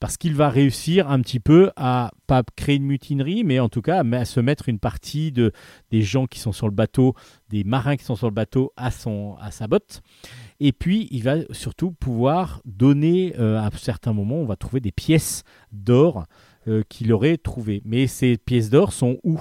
parce 0.00 0.16
qu'il 0.16 0.34
va 0.36 0.48
réussir 0.48 1.10
un 1.10 1.20
petit 1.20 1.40
peu 1.40 1.72
à 1.74 2.12
pas 2.28 2.44
créer 2.54 2.76
une 2.76 2.84
mutinerie, 2.84 3.42
mais 3.42 3.58
en 3.58 3.68
tout 3.68 3.82
cas 3.82 4.04
à, 4.04 4.24
se 4.24 4.38
mettre 4.38 4.68
une 4.68 4.78
partie 4.78 5.32
de, 5.32 5.50
des 5.90 6.02
gens 6.02 6.26
qui 6.26 6.38
sont 6.38 6.52
sur 6.52 6.68
le 6.68 6.74
bateau, 6.74 7.14
des 7.48 7.64
marins 7.64 7.96
qui 7.96 8.04
sont 8.04 8.14
sur 8.14 8.28
le 8.28 8.34
bateau 8.34 8.72
à, 8.76 8.92
sa 8.92 9.66
botte. 9.66 10.02
Et 10.60 10.70
puis 10.70 11.08
il 11.10 11.24
va 11.24 11.38
surtout 11.50 11.90
pouvoir 11.90 12.62
donner, 12.64 13.34
euh, 13.40 13.58
à 13.58 13.66
un 13.66 13.70
certain 13.70 14.12
moment, 14.12 14.36
on 14.36 14.46
va 14.46 14.54
trouver 14.54 14.80
des 14.80 14.92
pièces 14.92 15.42
d'or 15.72 16.26
qu'il 16.90 17.14
aurait 17.14 17.38
trouvées. 17.38 17.80
Mais 17.86 18.06
ces 18.06 18.36
pièces 18.36 18.68
d'or 18.68 18.92
sont 18.92 19.16
où? 19.24 19.40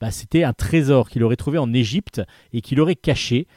Bah, 0.00 0.12
C'était 0.12 0.44
un 0.44 0.52
trésor 0.52 1.10
qu'il 1.10 1.24
aurait 1.24 1.34
trouvé 1.34 1.58
en 1.58 1.74
Égypte 1.74 2.22
et 2.52 2.60
qu'il 2.60 2.80
aurait 2.80 2.94
caché. 2.94 3.48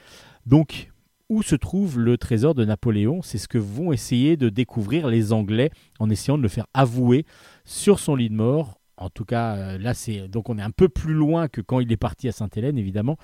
Donc 0.47 0.89
où 1.29 1.43
se 1.43 1.55
trouve 1.55 1.99
le 1.99 2.17
trésor 2.17 2.55
de 2.55 2.65
Napoléon 2.65 3.21
C'est 3.21 3.37
ce 3.37 3.47
que 3.47 3.57
vont 3.57 3.91
essayer 3.91 4.37
de 4.37 4.49
découvrir 4.49 5.07
les 5.07 5.33
Anglais 5.33 5.71
en 5.99 6.09
essayant 6.09 6.37
de 6.37 6.43
le 6.43 6.47
faire 6.47 6.67
avouer 6.73 7.25
sur 7.65 7.99
son 7.99 8.15
lit 8.15 8.29
de 8.29 8.35
mort. 8.35 8.79
En 8.97 9.09
tout 9.09 9.25
cas, 9.25 9.55
euh, 9.55 9.77
là, 9.77 9.93
c'est 9.93 10.27
donc 10.27 10.49
on 10.49 10.57
est 10.57 10.63
un 10.63 10.71
peu 10.71 10.89
plus 10.89 11.13
loin 11.13 11.47
que 11.47 11.61
quand 11.61 11.79
il 11.79 11.91
est 11.91 11.97
parti 11.97 12.27
à 12.27 12.31
Sainte-Hélène, 12.31 12.77
évidemment, 12.77 13.17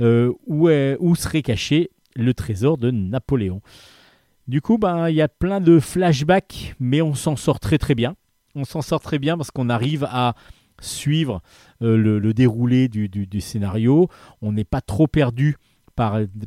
euh, 0.00 0.32
où, 0.46 1.14
serait 1.14 1.42
caché 1.42 1.90
le 2.16 2.34
trésor 2.34 2.78
de 2.78 2.90
Napoléon. 2.90 3.60
Du 4.48 4.60
coup, 4.60 4.78
ben, 4.78 5.08
il 5.08 5.14
y 5.14 5.22
a 5.22 5.28
plein 5.28 5.60
de 5.60 5.78
flashbacks, 5.78 6.74
mais 6.80 7.02
on 7.02 7.14
s'en 7.14 7.36
sort 7.36 7.60
très 7.60 7.78
très 7.78 7.94
bien. 7.94 8.16
On 8.56 8.64
s'en 8.64 8.82
sort 8.82 9.00
très 9.00 9.20
bien 9.20 9.36
parce 9.36 9.52
qu'on 9.52 9.68
arrive 9.68 10.04
à 10.10 10.34
suivre 10.80 11.40
euh, 11.82 11.96
le, 11.96 12.34
déroulé 12.34 12.88
du 12.88 13.40
scénario. 13.40 14.08
On 14.42 14.50
n'est 14.50 14.64
pas 14.64 14.80
trop 14.80 15.06
perdu 15.06 15.56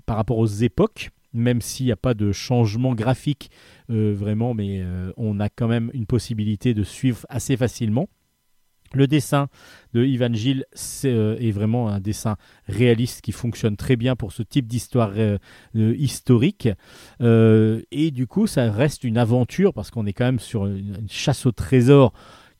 par, 0.05 0.17
rapport 0.17 0.39
aux 0.39 0.47
époques, 0.47 1.11
même 1.33 1.61
s'il 1.61 1.85
n'y 1.85 1.91
a 1.91 1.97
pas 1.97 2.15
de 2.15 2.31
changement 2.31 2.95
graphique 2.95 3.51
euh, 3.91 4.13
vraiment, 4.17 4.55
mais 4.55 4.81
euh, 4.81 5.11
on 5.15 5.39
a 5.39 5.49
quand 5.49 5.67
même 5.67 5.91
une 5.93 6.07
possibilité 6.07 6.73
de 6.73 6.83
suivre 6.83 7.25
assez 7.29 7.55
facilement. 7.55 8.09
Le 8.95 9.07
dessin 9.07 9.49
de 9.93 10.03
Ivan 10.05 10.33
Gilles 10.33 10.65
euh, 11.05 11.37
est 11.37 11.51
vraiment 11.51 11.89
un 11.89 11.99
dessin 11.99 12.35
réaliste 12.67 13.21
qui 13.21 13.31
fonctionne 13.31 13.75
très 13.75 13.95
bien 13.95 14.15
pour 14.15 14.31
ce 14.31 14.41
type 14.43 14.67
d'histoire 14.67 15.13
historique. 15.75 16.69
Et 17.19 18.11
du 18.11 18.27
coup, 18.27 18.47
ça 18.47 18.71
reste 18.71 19.03
une 19.03 19.17
aventure 19.17 19.73
parce 19.73 19.91
qu'on 19.91 20.05
est 20.05 20.13
quand 20.13 20.25
même 20.25 20.39
sur 20.39 20.65
une 20.67 21.07
chasse 21.09 21.45
au 21.45 21.51
trésor 21.51 22.13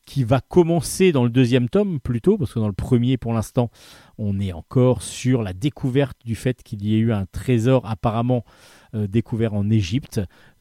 qui 0.06 0.24
va 0.24 0.40
commencer 0.40 1.12
dans 1.12 1.24
le 1.24 1.30
deuxième 1.30 1.68
tome 1.68 1.98
plutôt, 2.00 2.36
parce 2.36 2.52
que 2.52 2.58
dans 2.58 2.68
le 2.68 2.74
premier, 2.74 3.16
pour 3.16 3.32
l'instant, 3.32 3.70
on 4.18 4.38
est 4.40 4.52
encore 4.52 5.02
sur 5.02 5.42
la 5.42 5.52
découverte 5.52 6.16
du 6.24 6.34
fait 6.34 6.62
qu'il 6.62 6.84
y 6.84 6.94
ait 6.94 6.98
eu 6.98 7.12
un 7.12 7.26
trésor 7.26 7.86
apparemment 7.86 8.44
euh, 8.94 9.06
découvert 9.06 9.54
en 9.54 9.68
Égypte 9.70 10.20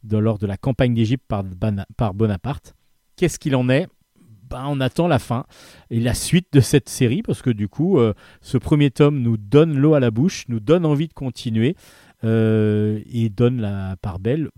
lors 0.09 0.37
de 0.37 0.47
la 0.47 0.57
campagne 0.57 0.93
d'Égypte 0.93 1.23
par, 1.27 2.13
Bonaparte. 2.13 2.73
Qu'est-ce 3.15 3.39
qu'il 3.39 3.55
en 3.55 3.69
est? 3.69 3.87
Ben, 4.49 4.65
On 4.67 4.79
attend 4.81 5.07
la 5.07 5.19
fin 5.19 5.45
et 5.89 5.99
la 5.99 6.13
suite 6.13 6.47
de 6.53 6.59
cette 6.59 6.89
série 6.89 7.21
parce 7.23 7.41
que 7.41 7.49
du 7.49 7.67
coup, 7.67 7.99
euh, 7.99 8.13
ce 8.41 8.57
premier 8.57 8.91
tome 8.91 9.19
nous 9.19 9.37
donne 9.37 9.77
l'eau 9.77 9.93
à 9.93 9.99
la 9.99 10.11
bouche, 10.11 10.45
nous 10.49 10.59
donne 10.59 10.85
envie 10.85 11.07
de 11.07 11.13
continuer. 11.13 11.75
euh, 12.25 13.01
et 13.11 13.27
donne 13.29 13.59
la 13.59 13.97
part 14.01 14.17
belle 14.17 14.49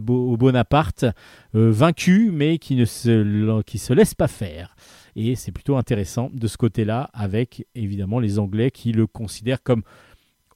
Bo- 0.00 0.32
au 0.32 0.36
Bonaparte, 0.38 1.04
vaincu 1.52 2.30
mais 2.32 2.56
qui 2.56 2.76
ne 2.76 2.86
se 2.86 3.92
laisse 3.92 4.14
pas 4.14 4.26
faire. 4.28 4.74
Et 5.20 5.34
c'est 5.34 5.50
plutôt 5.50 5.76
intéressant 5.76 6.30
de 6.32 6.46
ce 6.46 6.56
côté-là, 6.56 7.10
avec 7.12 7.66
évidemment 7.74 8.20
les 8.20 8.38
Anglais 8.38 8.70
qui 8.70 8.92
le 8.92 9.08
considèrent 9.08 9.64
comme 9.64 9.82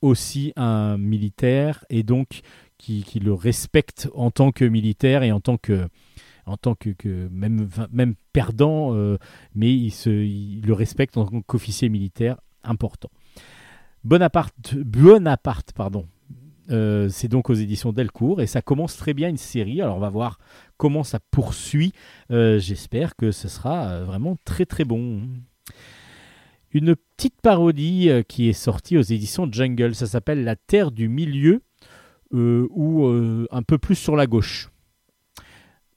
aussi 0.03 0.53
un 0.55 0.97
militaire 0.99 1.85
et 1.91 2.05
donc 2.05 2.43
qui, 2.79 3.05
le 3.21 3.33
respectent 3.33 4.09
en 4.15 4.31
tant 4.31 4.53
que 4.53 4.65
militaire 4.65 5.25
et 5.25 5.33
en 5.33 5.41
tant 5.41 5.57
que, 5.57 5.89
en 6.47 6.57
tant 6.57 6.77
que, 6.77 6.95
même, 7.33 7.69
même 7.91 8.15
perdant, 8.33 8.95
euh, 8.95 9.19
mais 9.57 9.75
il, 9.75 9.91
se, 9.91 10.11
le 10.11 10.73
respecte 10.73 11.17
en 11.17 11.27
tant 11.27 11.41
qu'officier 11.41 11.89
militaire 11.89 12.37
important. 12.63 13.11
Bonaparte, 14.05 14.77
Bonaparte 14.77 15.73
pardon, 15.73 16.07
euh, 16.73 17.09
c'est 17.09 17.29
donc 17.29 17.51
aux 17.51 17.55
éditions 17.55 17.93
Delcourt 17.93 18.41
et 18.41 18.47
ça 18.47 18.63
commence 18.63 18.97
très 18.97 19.15
bien 19.15 19.29
une 19.29 19.37
série. 19.37 19.81
Alors 19.81 19.97
on 19.97 20.01
va 20.01 20.09
voir 20.09 20.39
comment 20.77 21.05
ça 21.05 21.21
poursuit. 21.31 21.93
Euh, 22.31 22.59
J'espère 22.59 23.17
que 23.17 23.31
ce 23.31 23.49
sera 23.49 23.89
euh, 23.89 24.05
vraiment 24.05 24.37
très 24.45 24.65
très 24.65 24.85
bon. 24.85 25.23
Une 26.73 26.97
petite 26.97 27.41
parodie 27.43 28.11
qui 28.29 28.49
est 28.49 28.55
sortie 28.55 28.97
aux 28.97 29.03
éditions 29.03 29.47
Jungle. 29.51 29.95
Ça 29.95 30.07
s'appelle 30.07 30.43
La 30.43 30.57
Terre 30.57 30.91
du 30.91 31.09
Milieu 31.09 31.61
ou 32.33 33.07
un 33.51 33.63
peu 33.63 33.77
plus 33.77 33.95
sur 33.95 34.17
la 34.17 34.27
gauche. 34.27 34.71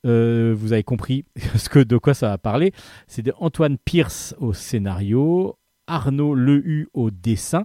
Vous 0.03 0.73
avez 0.73 0.83
compris 0.83 1.23
ce 1.55 1.69
que, 1.69 1.79
de 1.79 1.95
quoi 1.95 2.13
ça 2.13 2.27
va 2.27 2.37
parler. 2.37 2.73
C'est 3.07 3.31
Antoine 3.37 3.77
Pierce 3.77 4.35
au 4.37 4.51
scénario, 4.51 5.57
Arnaud 5.87 6.35
Lehu 6.35 6.89
au 6.93 7.09
dessin. 7.09 7.63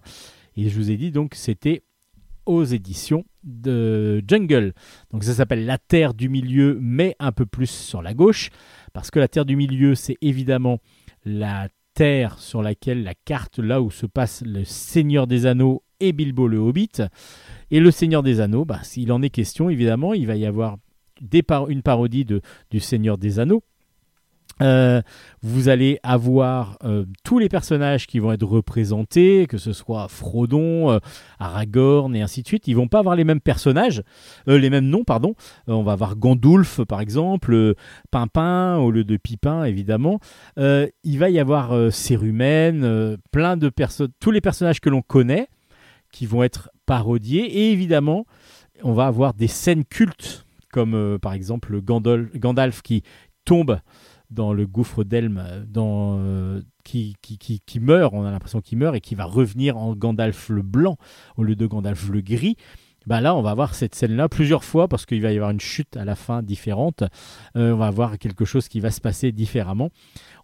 Et 0.56 0.68
je 0.68 0.76
vous 0.76 0.92
ai 0.92 0.96
dit 0.96 1.10
donc 1.10 1.34
c'était 1.34 1.82
éditions 2.64 3.24
de 3.44 4.22
Jungle. 4.26 4.72
Donc 5.10 5.24
ça 5.24 5.34
s'appelle 5.34 5.66
La 5.66 5.78
Terre 5.78 6.14
du 6.14 6.28
Milieu, 6.28 6.78
mais 6.80 7.14
un 7.18 7.32
peu 7.32 7.46
plus 7.46 7.70
sur 7.70 8.02
la 8.02 8.14
gauche. 8.14 8.50
Parce 8.92 9.10
que 9.10 9.18
la 9.18 9.28
Terre 9.28 9.44
du 9.44 9.56
Milieu, 9.56 9.94
c'est 9.94 10.16
évidemment 10.20 10.78
la 11.24 11.68
terre 11.94 12.38
sur 12.38 12.62
laquelle 12.62 13.02
la 13.02 13.14
carte, 13.14 13.58
là 13.58 13.80
où 13.82 13.90
se 13.90 14.06
passe 14.06 14.42
le 14.44 14.64
Seigneur 14.64 15.26
des 15.26 15.46
Anneaux 15.46 15.82
et 16.00 16.12
Bilbo 16.12 16.48
le 16.48 16.58
Hobbit. 16.58 17.02
Et 17.70 17.80
le 17.80 17.90
Seigneur 17.90 18.22
des 18.22 18.40
Anneaux, 18.40 18.64
bah, 18.64 18.80
s'il 18.82 19.12
en 19.12 19.22
est 19.22 19.30
question, 19.30 19.70
évidemment, 19.70 20.14
il 20.14 20.26
va 20.26 20.36
y 20.36 20.46
avoir 20.46 20.76
une 21.68 21.82
parodie 21.82 22.24
de, 22.24 22.40
du 22.70 22.80
Seigneur 22.80 23.18
des 23.18 23.38
Anneaux. 23.38 23.62
Euh, 24.60 25.00
vous 25.42 25.68
allez 25.68 25.98
avoir 26.02 26.76
euh, 26.84 27.06
tous 27.24 27.38
les 27.38 27.48
personnages 27.48 28.06
qui 28.06 28.18
vont 28.18 28.32
être 28.32 28.44
représentés, 28.44 29.46
que 29.46 29.58
ce 29.58 29.72
soit 29.72 30.08
Frodon, 30.08 30.90
euh, 30.90 30.98
Aragorn 31.38 32.14
et 32.14 32.20
ainsi 32.20 32.42
de 32.42 32.46
suite. 32.46 32.68
Ils 32.68 32.76
vont 32.76 32.88
pas 32.88 32.98
avoir 32.98 33.16
les 33.16 33.24
mêmes 33.24 33.40
personnages, 33.40 34.02
les 34.46 34.70
mêmes 34.70 34.86
noms, 34.86 35.04
pardon. 35.04 35.34
On 35.66 35.82
va 35.82 35.92
avoir 35.92 36.16
Gandulf 36.16 36.82
par 36.84 37.00
exemple, 37.00 37.74
Pimpin 38.10 38.76
au 38.76 38.90
lieu 38.90 39.04
de 39.04 39.16
Pipin 39.16 39.64
évidemment. 39.64 40.20
Il 40.56 41.18
va 41.18 41.30
y 41.30 41.38
avoir 41.38 41.92
Cérumen, 41.92 42.84
euh, 42.84 43.16
plein 43.32 43.56
de 43.56 43.68
personnes, 43.68 44.10
tous 44.20 44.30
les 44.30 44.40
personnages 44.40 44.80
que 44.80 44.90
l'on 44.90 45.02
connaît 45.02 45.48
qui 46.12 46.26
vont 46.26 46.42
être 46.42 46.70
parodiées. 46.86 47.44
Et 47.44 47.72
évidemment, 47.72 48.26
on 48.82 48.92
va 48.92 49.06
avoir 49.06 49.32
des 49.32 49.48
scènes 49.48 49.84
cultes, 49.84 50.44
comme 50.72 51.18
par 51.20 51.32
exemple 51.32 51.80
Gandalf 51.80 52.82
qui 52.82 53.02
tombe 53.44 53.80
dans 54.30 54.52
le 54.52 54.66
gouffre 54.66 55.04
d'Elm, 55.04 55.38
euh, 55.38 55.64
euh, 55.76 56.62
qui, 56.84 57.80
meurt, 57.80 58.14
on 58.14 58.24
a 58.24 58.30
l'impression 58.30 58.60
qu'il 58.60 58.78
meurt, 58.78 58.96
et 58.96 59.00
qui 59.00 59.14
va 59.14 59.24
revenir 59.24 59.76
en 59.76 59.94
Gandalf 59.94 60.48
le 60.48 60.62
blanc 60.62 60.96
au 61.36 61.42
lieu 61.42 61.56
de 61.56 61.66
Gandalf 61.66 62.08
le 62.08 62.20
gris. 62.20 62.56
Bah 63.06 63.22
là, 63.22 63.34
on 63.34 63.40
va 63.40 63.54
voir 63.54 63.74
cette 63.74 63.94
scène-là 63.94 64.28
plusieurs 64.28 64.62
fois 64.62 64.86
parce 64.86 65.06
qu'il 65.06 65.22
va 65.22 65.32
y 65.32 65.36
avoir 65.36 65.50
une 65.50 65.60
chute 65.60 65.96
à 65.96 66.04
la 66.04 66.14
fin 66.14 66.42
différente. 66.42 67.02
Euh, 67.56 67.72
on 67.72 67.76
va 67.76 67.86
avoir 67.86 68.18
quelque 68.18 68.44
chose 68.44 68.68
qui 68.68 68.78
va 68.78 68.90
se 68.90 69.00
passer 69.00 69.32
différemment. 69.32 69.88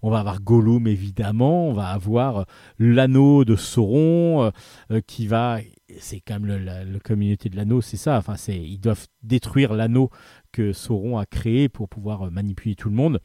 On 0.02 0.10
va 0.10 0.20
avoir 0.20 0.40
Gollum 0.40 0.86
évidemment. 0.86 1.68
On 1.68 1.74
va 1.74 1.88
avoir 1.88 2.46
l'anneau 2.78 3.44
de 3.44 3.56
Sauron 3.56 4.50
qui 5.06 5.26
va. 5.26 5.58
C'est 5.98 6.20
quand 6.20 6.40
même 6.40 6.46
le- 6.46 6.58
la, 6.58 6.84
communauté 7.04 7.50
de 7.50 7.56
l'anneau, 7.56 7.82
c'est 7.82 7.98
ça. 7.98 8.16
Enfin, 8.16 8.34
ils 8.48 8.80
doivent 8.80 9.06
détruire 9.22 9.74
l'anneau 9.74 10.08
que 10.50 10.72
Sauron 10.72 11.18
a 11.18 11.26
créé 11.26 11.68
pour 11.68 11.90
pouvoir 11.90 12.30
manipuler 12.30 12.74
tout 12.74 12.88
le 12.88 12.94
monde. 12.96 13.20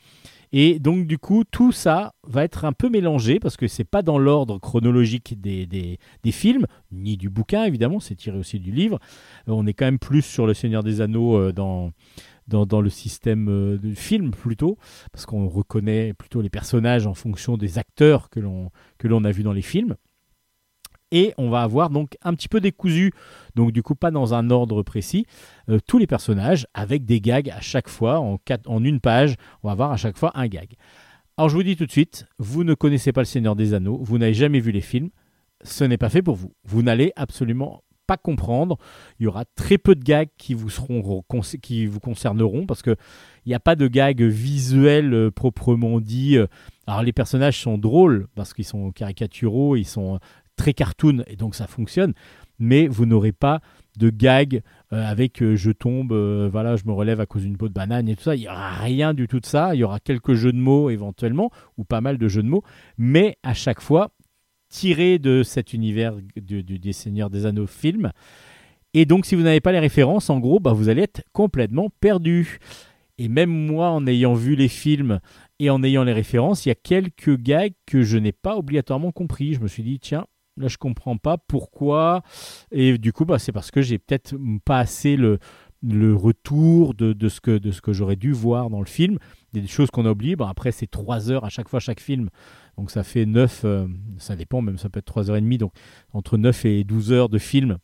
Et 0.54 0.80
donc 0.80 1.08
du 1.08 1.18
coup, 1.18 1.44
tout 1.50 1.72
ça 1.72 2.14
va 2.28 2.44
être 2.44 2.66
un 2.66 2.74
peu 2.74 2.90
mélangé 2.90 3.40
parce 3.40 3.56
que 3.56 3.68
c'est 3.68 3.86
pas 3.86 4.02
dans 4.02 4.18
l'ordre 4.18 4.60
chronologique 4.60 5.40
des, 5.40 5.66
des, 5.66 6.32
films 6.32 6.66
ni 6.92 7.18
du 7.18 7.30
bouquin 7.30 7.64
évidemment. 7.64 8.00
C'est 8.00 8.16
tiré 8.16 8.38
aussi 8.38 8.60
du 8.60 8.72
livre. 8.72 9.00
Euh, 9.48 9.54
on 9.54 9.66
est 9.66 9.74
quand 9.74 9.86
même 9.86 10.00
plus 10.00 10.24
sur 10.24 10.46
le 10.46 10.54
Seigneur 10.54 10.84
des 10.84 11.00
Anneaux 11.00 11.38
euh, 11.38 11.52
dans, 11.54 11.92
dans, 12.48 12.66
dans 12.66 12.82
le 12.82 12.90
système 12.90 13.48
euh, 13.50 13.78
de 13.78 13.94
film 13.94 14.32
plutôt, 14.32 14.78
parce 15.12 15.26
qu'on 15.26 15.48
reconnaît 15.48 16.14
plutôt 16.14 16.42
les 16.42 16.50
personnages 16.50 17.08
en 17.08 17.14
fonction 17.14 17.58
des 17.58 17.78
acteurs 17.78 18.30
que 18.30 18.40
l'on 18.40 19.24
a 19.24 19.32
vus 19.32 19.44
dans 19.44 19.54
les 19.54 19.62
films. 19.62 19.96
Et 21.12 21.34
on 21.38 21.50
va 21.50 21.62
avoir 21.62 21.90
donc 21.90 22.18
un 22.22 22.34
petit 22.34 22.48
peu 22.48 22.62
décousu, 22.62 23.12
donc 23.56 23.72
du 23.72 23.84
coup 23.84 23.96
pas 23.96 24.12
dans 24.12 24.34
un 24.34 24.50
ordre 24.50 24.82
précis, 24.82 25.26
euh, 25.70 25.80
tous 25.86 25.98
les 25.98 26.08
personnages 26.08 26.68
avec 26.74 27.04
des 27.06 27.20
gags 27.20 27.50
à 27.50 27.60
chaque 27.62 27.90
fois, 27.90 28.20
en, 28.20 28.38
quatre- 28.38 28.70
en 28.70 28.84
une 28.84 29.00
page, 29.00 29.36
on 29.62 29.68
va 29.68 29.74
avoir 29.74 29.92
à 29.92 29.98
chaque 29.98 30.18
fois 30.18 30.32
un 30.36 30.48
gag. 30.48 30.76
Alors 31.38 31.50
je 31.50 31.56
vous 31.56 31.64
dis 31.64 31.76
tout 31.76 31.86
de 31.86 31.92
suite, 31.92 32.28
vous 32.40 32.64
ne 32.64 32.74
connaissez 32.74 33.12
pas 33.12 33.22
le 33.22 33.26
Seigneur 33.26 33.56
des 33.56 33.74
Anneaux, 33.74 34.00
vous 34.02 34.18
n'avez 34.18 34.34
jamais 34.34 34.60
vu 34.60 34.72
les 34.72 34.82
films, 34.82 35.10
ce 35.64 35.84
n'est 35.84 35.98
pas 35.98 36.10
fait 36.10 36.22
pour 36.22 36.36
vous. 36.36 36.54
Vous 36.66 36.82
n'allez 36.82 37.12
absolument 37.16 37.84
pas 38.08 38.18
comprendre. 38.18 38.78
Il 39.20 39.24
y 39.24 39.28
aura 39.28 39.46
très 39.56 39.78
peu 39.78 39.96
de 39.96 40.04
gags 40.04 40.30
qui 40.38 40.54
vous 40.54 40.70
seront 40.70 41.24
qui 41.62 41.86
vous 41.86 42.00
concerneront 42.00 42.66
parce 42.66 42.82
que 42.82 42.96
il 43.46 43.50
n'y 43.50 43.56
a 43.56 43.60
pas 43.60 43.76
de 43.76 43.88
gags 43.88 44.22
visuels 44.22 45.14
euh, 45.14 45.32
proprement 45.32 46.00
dit. 46.02 46.38
Euh, 46.38 46.48
Alors 46.88 47.04
les 47.04 47.14
personnages 47.14 47.60
sont 47.60 47.78
drôles 47.78 48.28
parce 48.36 48.54
qu'ils 48.54 48.66
sont 48.66 48.92
caricaturaux, 48.92 49.76
ils 49.76 49.86
sont 49.86 50.20
très 50.62 50.74
cartoon 50.74 51.24
et 51.28 51.36
donc 51.36 51.56
ça 51.56 51.68
fonctionne. 51.68 52.14
Mais 52.60 52.88
vous 52.88 53.06
n'aurez 53.08 53.32
pas 53.32 53.60
de 53.98 54.10
gags 54.12 54.62
euh, 54.94 55.04
avec 55.04 55.42
euh, 55.42 55.56
je 55.56 55.72
tombe, 55.72 56.12
euh, 56.14 56.48
voilà, 56.52 56.76
je 56.76 56.84
me 56.86 56.92
relève 56.92 57.20
à 57.20 57.26
cause 57.26 57.42
d'une 57.42 57.58
peau 57.58 57.68
de 57.68 57.74
banane 57.74 58.08
et 58.08 58.16
tout 58.16 58.22
ça. 58.24 58.36
Il 58.36 58.42
n'y 58.42 58.48
aura 58.48 58.70
rien 58.76 59.14
du 59.16 59.28
tout 59.28 59.40
de 59.40 59.46
ça. 59.46 59.74
Il 59.74 59.80
y 59.80 59.84
aura 59.84 60.00
quelques 60.00 60.36
jeux 60.36 60.52
de 60.52 60.60
mots 60.60 60.90
éventuellement 60.92 61.50
ou 61.78 61.84
pas 61.84 62.02
mal 62.02 62.18
de 62.20 62.28
jeux 62.28 62.44
de 62.44 62.48
mots, 62.48 62.64
mais 62.98 63.38
à 63.44 63.54
chaque 63.56 63.82
fois 63.82 64.12
tiré 64.70 65.18
de 65.20 65.44
cet 65.44 65.74
univers 65.74 66.14
du- 66.36 66.64
du- 66.64 66.80
des 66.80 66.94
Seigneurs 66.94 67.30
des 67.32 67.46
Anneaux 67.48 67.68
film. 67.68 68.12
Et 68.94 69.06
donc, 69.06 69.26
si 69.26 69.36
vous 69.36 69.42
n'avez 69.42 69.62
pas 69.62 69.72
les 69.72 69.80
références, 69.80 70.30
en 70.30 70.40
gros, 70.40 70.60
bah, 70.60 70.74
vous 70.74 70.88
allez 70.90 71.02
être 71.04 71.24
complètement 71.34 71.90
perdu. 72.00 72.60
Et 73.18 73.28
même 73.28 73.50
moi, 73.50 73.90
en 73.90 74.06
ayant 74.08 74.34
vu 74.34 74.56
les 74.56 74.68
films 74.68 75.20
et 75.60 75.70
en 75.70 75.82
ayant 75.84 76.04
les 76.04 76.14
références, 76.14 76.66
il 76.66 76.70
y 76.70 76.72
a 76.72 76.76
quelques 76.76 77.38
gags 77.38 77.74
que 77.86 78.04
je 78.04 78.18
n'ai 78.18 78.32
pas 78.32 78.56
obligatoirement 78.58 79.12
compris. 79.12 79.54
Je 79.56 79.60
me 79.62 79.68
suis 79.68 79.84
dit, 79.84 80.00
tiens, 80.00 80.26
là, 80.62 80.68
je 80.68 80.78
comprends 80.78 81.18
pas 81.18 81.38
pourquoi. 81.38 82.24
Et 82.72 82.98
du 82.98 83.14
coup, 83.14 83.26
bah, 83.26 83.40
c'est 83.40 83.52
parce 83.52 83.72
que 83.72 83.82
j'ai 83.82 84.00
peut-être 84.00 84.36
pas 84.66 84.80
assez 84.80 85.18
le, 85.18 85.40
retour 86.16 86.94
de, 86.94 87.30
ce 87.30 87.42
que, 87.42 87.94
j'aurais 87.94 88.16
dû 88.16 88.32
voir 88.32 88.70
dans 88.70 88.80
le 88.80 88.86
film. 88.86 89.18
Il 89.52 89.58
y 89.58 89.60
a 89.60 89.64
des 89.64 89.72
choses 89.72 89.92
qu'on 89.92 90.06
a 90.06 90.12
oubliées. 90.12 90.36
Après, 90.40 90.72
c'est 90.72 90.88
trois 90.88 91.32
heures 91.32 91.44
à 91.44 91.50
chaque 91.50 91.68
fois, 91.68 91.80
chaque 91.80 92.00
film. 92.00 92.30
Donc 92.78 92.92
ça 92.92 93.04
fait 93.04 93.26
9, 93.26 93.62
euh, 93.66 93.88
ça 94.18 94.36
dépend, 94.36 94.62
même 94.62 94.78
ça 94.78 94.90
peut 94.90 95.00
être 95.00 95.22
3h30, 95.22 95.58
donc 95.58 95.74
entre 96.14 96.38
9 96.38 96.66
et 96.66 96.84
12 96.84 97.12
heures 97.12 97.30
de 97.30 97.38
film 97.38 97.78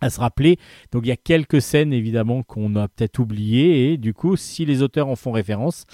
à 0.00 0.10
se 0.10 0.20
rappeler. 0.20 0.58
Donc 0.92 1.04
il 1.04 1.08
y 1.08 1.12
a 1.12 1.16
quelques 1.16 1.62
scènes 1.62 1.92
évidemment 1.92 2.42
qu'on 2.42 2.74
a 2.76 2.88
peut-être 2.88 3.18
oubliées 3.18 3.92
et 3.92 3.96
du 3.98 4.14
coup 4.14 4.36
si 4.36 4.64
les 4.64 4.82
auteurs 4.82 5.08
en 5.08 5.16
font 5.16 5.32
référence, 5.32 5.84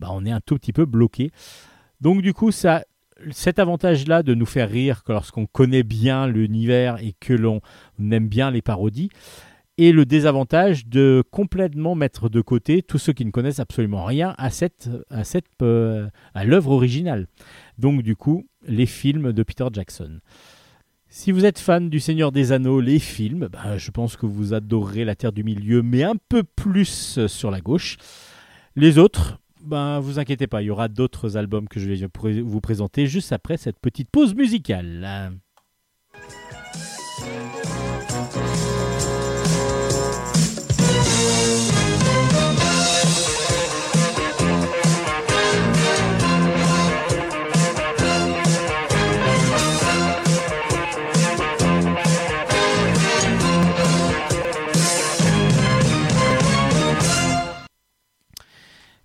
bah, 0.00 0.08
on 0.10 0.24
est 0.24 0.30
un 0.30 0.40
tout 0.40 0.56
petit 0.56 0.72
peu 0.72 0.84
bloqué. 0.84 1.30
Donc 2.00 2.22
du 2.22 2.32
coup 2.32 2.50
ça, 2.52 2.84
cet 3.30 3.58
avantage-là 3.58 4.22
de 4.22 4.34
nous 4.34 4.46
faire 4.46 4.70
rire 4.70 5.02
lorsqu'on 5.08 5.46
connaît 5.46 5.82
bien 5.82 6.26
l'univers 6.26 7.02
et 7.02 7.14
que 7.18 7.32
l'on 7.32 7.60
aime 7.98 8.28
bien 8.28 8.50
les 8.50 8.62
parodies, 8.62 9.10
et 9.78 9.92
le 9.92 10.06
désavantage 10.06 10.86
de 10.86 11.22
complètement 11.30 11.94
mettre 11.94 12.28
de 12.28 12.40
côté 12.40 12.82
tous 12.82 12.98
ceux 12.98 13.12
qui 13.12 13.24
ne 13.24 13.30
connaissent 13.30 13.60
absolument 13.60 14.04
rien 14.04 14.34
à 14.38 14.50
cette, 14.50 14.88
à 15.10 15.24
cette, 15.24 15.44
euh, 15.62 16.08
à 16.34 16.44
l'œuvre 16.44 16.70
originale. 16.70 17.26
Donc 17.78 18.02
du 18.02 18.16
coup, 18.16 18.46
les 18.66 18.86
films 18.86 19.32
de 19.32 19.42
Peter 19.42 19.66
Jackson. 19.72 20.20
Si 21.08 21.30
vous 21.30 21.44
êtes 21.44 21.58
fan 21.58 21.88
du 21.88 22.00
Seigneur 22.00 22.32
des 22.32 22.52
Anneaux, 22.52 22.80
les 22.80 22.98
films, 22.98 23.48
bah, 23.52 23.78
je 23.78 23.90
pense 23.90 24.16
que 24.16 24.26
vous 24.26 24.54
adorerez 24.54 25.04
La 25.04 25.14
Terre 25.14 25.32
du 25.32 25.44
Milieu, 25.44 25.82
mais 25.82 26.02
un 26.02 26.16
peu 26.28 26.42
plus 26.42 27.26
sur 27.26 27.50
la 27.50 27.60
gauche. 27.60 27.96
Les 28.74 28.98
autres, 28.98 29.38
ben 29.66 30.00
vous 30.00 30.18
inquiétez 30.18 30.46
pas, 30.46 30.62
il 30.62 30.66
y 30.66 30.70
aura 30.70 30.88
d'autres 30.88 31.36
albums 31.36 31.68
que 31.68 31.80
je 31.80 31.90
vais 31.90 32.08
vous 32.42 32.60
présenter 32.60 33.06
juste 33.06 33.32
après 33.32 33.56
cette 33.56 33.78
petite 33.80 34.10
pause 34.10 34.34
musicale. 34.34 35.32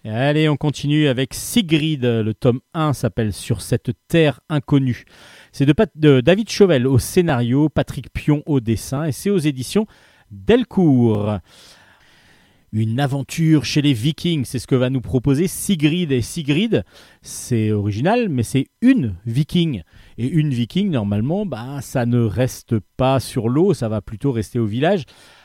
Allez, 0.04 0.50
on 0.50 0.58
continue 0.58 1.08
avec 1.08 1.36
Sigrid. 1.36 2.04
Le 2.04 2.34
tome 2.34 2.62
1 2.74 2.94
s'appelle 2.94 3.32
Sur 3.34 3.62
cette 3.62 3.92
terre 4.08 4.40
inconnue. 4.50 5.06
C'est 5.52 5.68
de, 5.68 6.22
David 6.22 6.50
Chauvel 6.50 6.88
au 6.88 6.98
scénario, 6.98 7.70
Patrick 7.70 8.12
Pion 8.12 8.42
au 8.48 8.62
dessin, 8.62 9.06
et 9.06 9.12
c'est 9.12 9.30
aux 9.30 9.38
éditions 9.38 9.86
Delcourt. 10.32 11.38
Une 12.74 13.00
aventure 13.00 13.64
chez 13.64 13.84
les 13.84 13.94
Vikings, 13.94 14.46
c'est 14.46 14.58
ce 14.58 14.66
que 14.66 14.76
va 14.76 14.90
nous 14.90 15.02
proposer 15.02 15.48
Sigrid. 15.48 16.12
Et 16.12 16.22
Sigrid, 16.22 16.84
c'est 17.22 17.72
original, 17.72 18.28
mais 18.28 18.44
c'est 18.44 18.70
une 18.82 19.18
Viking. 19.28 19.84
Et 20.18 20.28
une 20.28 20.50
Viking, 20.50 20.90
normalement, 20.90 21.46
bah, 21.46 21.80
ça 21.82 22.08
ne 22.08 22.22
reste 22.22 22.80
pas 22.98 23.20
sur 23.20 23.50
l'eau, 23.50 23.76
ça 23.76 23.88
va 23.88 24.02
plutôt 24.02 24.32
rester 24.32 24.58
au 24.58 24.66
village. 24.66 25.04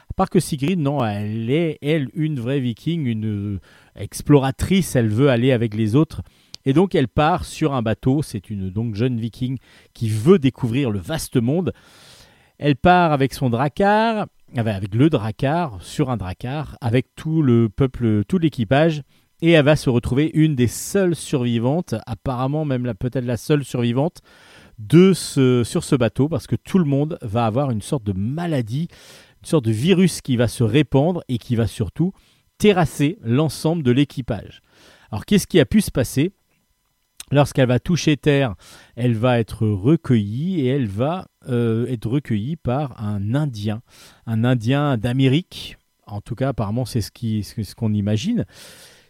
À 0.08 0.14
part 0.16 0.30
que 0.30 0.40
Sigrid, 0.40 0.78
non, 0.78 1.04
elle 1.04 1.50
est, 1.50 1.78
elle, 1.82 2.08
une 2.14 2.38
vraie 2.38 2.60
Viking, 2.60 3.04
une 3.04 3.58
exploratrice, 3.96 4.96
elle 4.96 5.08
veut 5.08 5.30
aller 5.30 5.52
avec 5.52 5.74
les 5.74 5.94
autres. 5.94 6.22
Et 6.64 6.72
donc 6.72 6.94
elle 6.94 7.08
part 7.08 7.44
sur 7.44 7.74
un 7.74 7.82
bateau, 7.82 8.22
c'est 8.22 8.50
une 8.50 8.70
donc 8.70 8.94
jeune 8.94 9.18
viking 9.18 9.58
qui 9.94 10.08
veut 10.08 10.38
découvrir 10.38 10.90
le 10.90 10.98
vaste 10.98 11.36
monde. 11.36 11.72
Elle 12.58 12.76
part 12.76 13.12
avec 13.12 13.34
son 13.34 13.50
dracar, 13.50 14.26
avec 14.56 14.94
le 14.94 15.10
dracar, 15.10 15.78
sur 15.82 16.10
un 16.10 16.16
dracar, 16.16 16.76
avec 16.80 17.06
tout 17.14 17.42
le 17.42 17.68
peuple, 17.68 18.24
tout 18.24 18.38
l'équipage, 18.38 19.02
et 19.42 19.50
elle 19.50 19.64
va 19.64 19.76
se 19.76 19.90
retrouver 19.90 20.30
une 20.32 20.54
des 20.54 20.66
seules 20.66 21.14
survivantes, 21.14 21.94
apparemment 22.06 22.64
même 22.64 22.92
peut-être 22.98 23.26
la 23.26 23.36
seule 23.36 23.64
survivante, 23.64 24.20
de 24.78 25.12
ce, 25.12 25.62
sur 25.64 25.84
ce 25.84 25.96
bateau, 25.96 26.28
parce 26.28 26.46
que 26.46 26.56
tout 26.56 26.78
le 26.78 26.84
monde 26.84 27.18
va 27.22 27.46
avoir 27.46 27.70
une 27.70 27.82
sorte 27.82 28.04
de 28.04 28.12
maladie, 28.12 28.88
une 29.42 29.48
sorte 29.48 29.64
de 29.64 29.72
virus 29.72 30.20
qui 30.20 30.36
va 30.36 30.48
se 30.48 30.64
répandre 30.64 31.22
et 31.28 31.38
qui 31.38 31.56
va 31.56 31.66
surtout 31.66 32.12
terrasser 32.58 33.18
l'ensemble 33.22 33.82
de 33.82 33.90
l'équipage. 33.90 34.62
Alors 35.10 35.24
qu'est-ce 35.24 35.46
qui 35.46 35.60
a 35.60 35.66
pu 35.66 35.80
se 35.80 35.90
passer? 35.90 36.32
Lorsqu'elle 37.32 37.66
va 37.66 37.80
toucher 37.80 38.16
terre, 38.16 38.54
elle 38.94 39.14
va 39.14 39.40
être 39.40 39.66
recueillie 39.66 40.60
et 40.60 40.66
elle 40.66 40.86
va 40.86 41.26
euh, 41.48 41.86
être 41.88 42.08
recueillie 42.08 42.54
par 42.54 43.02
un 43.02 43.34
Indien, 43.34 43.82
un 44.26 44.44
Indien 44.44 44.96
d'Amérique. 44.96 45.76
En 46.06 46.20
tout 46.20 46.36
cas, 46.36 46.50
apparemment, 46.50 46.84
c'est 46.84 47.00
ce 47.00 47.74
qu'on 47.74 47.92
imagine, 47.92 48.44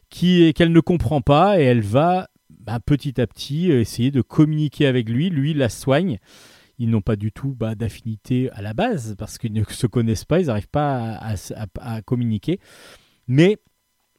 qui 0.08 0.54
qu'elle 0.54 0.72
ne 0.72 0.80
comprend 0.80 1.20
pas 1.20 1.60
et 1.60 1.64
elle 1.64 1.82
va 1.82 2.28
bah, 2.48 2.80
petit 2.80 3.20
à 3.20 3.26
petit 3.26 3.70
euh, 3.70 3.80
essayer 3.80 4.10
de 4.10 4.22
communiquer 4.22 4.86
avec 4.86 5.10
lui. 5.10 5.28
Lui 5.28 5.52
la 5.52 5.68
soigne. 5.68 6.18
Ils 6.78 6.90
n'ont 6.90 7.02
pas 7.02 7.16
du 7.16 7.32
tout 7.32 7.54
bah, 7.54 7.74
d'affinité 7.74 8.50
à 8.52 8.62
la 8.62 8.72
base 8.72 9.14
parce 9.18 9.36
qu'ils 9.36 9.52
ne 9.52 9.64
se 9.64 9.86
connaissent 9.86 10.24
pas, 10.24 10.40
ils 10.40 10.46
n'arrivent 10.46 10.68
pas 10.68 11.20
à 11.80 12.02
communiquer. 12.02 12.60
Mais 13.28 13.58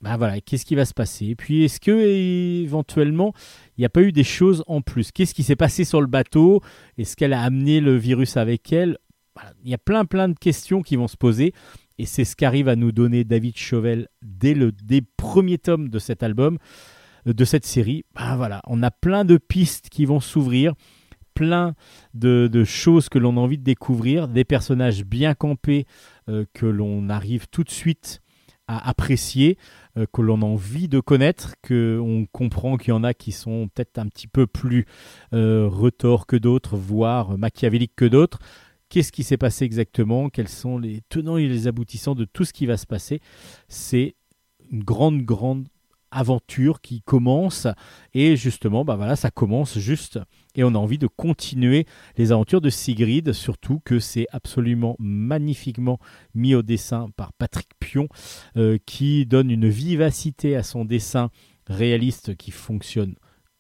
bah 0.01 0.16
voilà, 0.16 0.39
qu'est-ce 0.41 0.66
qui 0.66 0.76
va 0.76 0.86
se 0.86 0.93
passer? 0.93 1.36
Puis 1.36 1.64
est-ce 1.64 1.80
que 1.80 1.91
éventuellement 1.91 3.34
il 3.78 3.82
n'y 3.82 3.86
a 3.86 3.89
pas 3.89 4.03
eu 4.03 4.12
des 4.12 4.24
choses 4.24 4.64
en 4.68 4.82
plus? 4.82 5.12
Qu'est-ce 5.12 5.34
qui 5.34 5.43
s'est 5.43 5.55
passé 5.55 5.86
sur 5.86 6.01
le 6.01 6.08
bateau? 6.08 6.62
Est-ce 6.97 7.16
qu'elle 7.16 7.34
a 7.34 7.41
amené 7.41 7.80
le 7.80 7.95
virus 7.95 8.38
avec 8.38 8.72
elle? 8.72 8.97
Il 9.64 9.70
y 9.70 9.74
a 9.74 9.80
plein 9.80 10.05
plein 10.05 10.30
de 10.30 10.38
questions 10.38 10.82
qui 10.82 10.95
vont 10.95 11.08
se 11.08 11.18
poser. 11.18 11.53
Et 11.99 12.05
c'est 12.05 12.26
ce 12.26 12.36
qu'arrive 12.36 12.68
à 12.68 12.76
nous 12.76 12.91
donner 12.91 13.24
David 13.24 13.58
Chauvel 13.58 14.08
dès 14.22 14.53
le 14.53 14.72
des 14.72 15.01
premiers 15.01 15.58
tomes 15.58 15.89
de 15.89 15.97
cet 15.97 16.22
album, 16.22 16.60
euh, 17.26 17.34
de 17.34 17.45
cette 17.45 17.66
série. 17.66 18.05
Bah 18.14 18.36
voilà, 18.36 18.62
on 18.68 18.84
a 18.84 18.91
plein 18.91 19.26
de 19.26 19.38
pistes 19.38 19.89
qui 19.89 20.05
vont 20.05 20.20
s'ouvrir, 20.20 20.76
plein 21.34 21.74
de, 22.14 22.47
de 22.51 22.64
choses 22.64 23.10
que 23.10 23.18
l'on 23.18 23.38
a 23.38 23.39
envie 23.39 23.58
de 23.58 23.64
découvrir, 23.64 24.28
des 24.28 24.43
personnages 24.43 25.05
bien 25.05 25.34
campés 25.34 25.86
euh, 26.30 26.45
que 26.53 26.68
l'on 26.68 27.10
arrive 27.10 27.47
tout 27.47 27.64
de 27.64 27.72
suite 27.72 28.22
à 28.68 28.89
apprécier, 28.89 29.57
euh, 29.97 30.05
que 30.11 30.22
l'on 30.22 30.41
a 30.41 30.45
envie 30.45 30.88
de 30.88 30.99
connaître, 30.99 31.55
que 31.61 31.99
on 32.01 32.26
comprend 32.26 32.78
qu'il 32.78 32.89
y 32.89 32.93
en 32.93 33.03
a 33.03 33.13
qui 33.13 33.32
sont 33.32 33.70
peut-être 33.74 33.97
un 33.97 34.07
petit 34.07 34.28
peu 34.28 34.47
plus 34.47 34.86
euh, 35.34 35.68
retors 35.70 36.28
que 36.28 36.36
d'autres, 36.36 36.76
voire 36.76 37.38
machiavéliques 37.38 37.95
que 37.95 38.05
d'autres. 38.05 38.39
Qu'est-ce 38.89 39.11
qui 39.11 39.24
s'est 39.24 39.38
passé 39.38 39.65
exactement? 39.65 40.30
Quels 40.30 40.47
sont 40.47 40.78
les 40.78 41.01
tenants 41.09 41.38
et 41.38 41.47
les 41.47 41.68
aboutissants 41.68 42.15
de 42.15 42.26
tout 42.26 42.45
ce 42.45 42.53
qui 42.53 42.65
va 42.65 42.78
se 42.78 42.86
passer? 42.86 43.20
C'est 43.68 44.15
une 44.72 44.84
grande, 44.84 45.24
grande 45.24 45.68
aventure 46.11 46.82
qui 46.82 47.01
commence. 47.01 47.68
Et 48.13 48.36
justement 48.36 48.86
bah 48.86 48.95
voilà 48.95 49.15
ça 49.15 49.30
commence 49.30 49.78
juste 49.78 50.20
et 50.58 50.64
on 50.64 50.76
a 50.76 50.78
envie 50.78 50.97
de 50.97 51.08
continuer 51.08 51.86
les 52.18 52.34
aventures 52.34 52.60
de 52.60 52.70
Sigrid 52.70 53.32
surtout 53.32 53.80
que 53.86 53.99
c'est 53.99 54.28
absolument 54.32 54.97
magnifiquement 54.99 55.99
mis 56.34 56.55
au 56.55 56.64
dessin 56.64 57.10
par 57.16 57.32
Patrick 57.34 57.70
Pion 57.80 58.10
euh, 58.58 58.78
qui 58.86 59.26
donne 59.26 59.49
une 59.51 59.70
vivacité 59.70 60.55
à 60.55 60.64
son 60.64 60.84
dessin 60.84 61.30
réaliste 61.68 62.36
qui 62.36 62.51
fonctionne 62.51 63.16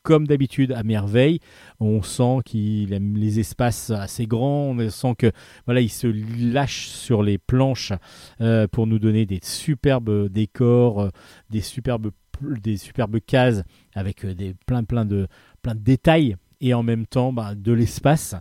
comme 0.07 0.25
d'habitude 0.25 0.71
à 0.71 0.83
merveille. 0.83 1.41
On 1.81 2.01
sent 2.01 2.37
qu'il 2.45 2.93
aime 2.93 3.17
les 3.17 3.41
espaces 3.41 3.89
assez 3.89 4.25
grands, 4.25 4.69
on 4.69 4.89
sent 4.89 5.15
que 5.17 5.33
voilà, 5.65 5.81
il 5.81 5.89
se 5.89 6.07
lâche 6.07 6.87
sur 6.87 7.23
les 7.23 7.37
planches 7.37 7.91
euh, 8.39 8.69
pour 8.69 8.87
nous 8.87 8.99
donner 8.99 9.25
des 9.25 9.39
superbes 9.43 10.29
décors, 10.29 11.01
euh, 11.01 11.09
des 11.49 11.61
superbes 11.61 13.19
cases 13.25 13.63
avec 13.95 14.25
des 14.25 14.55
plein 14.65 14.81
de 14.81 15.27
plein 15.61 15.75
de 15.75 15.79
détails 15.81 16.37
et 16.61 16.73
en 16.73 16.83
même 16.83 17.05
temps 17.05 17.33
bah, 17.33 17.55
de 17.55 17.71
l'espace 17.71 18.35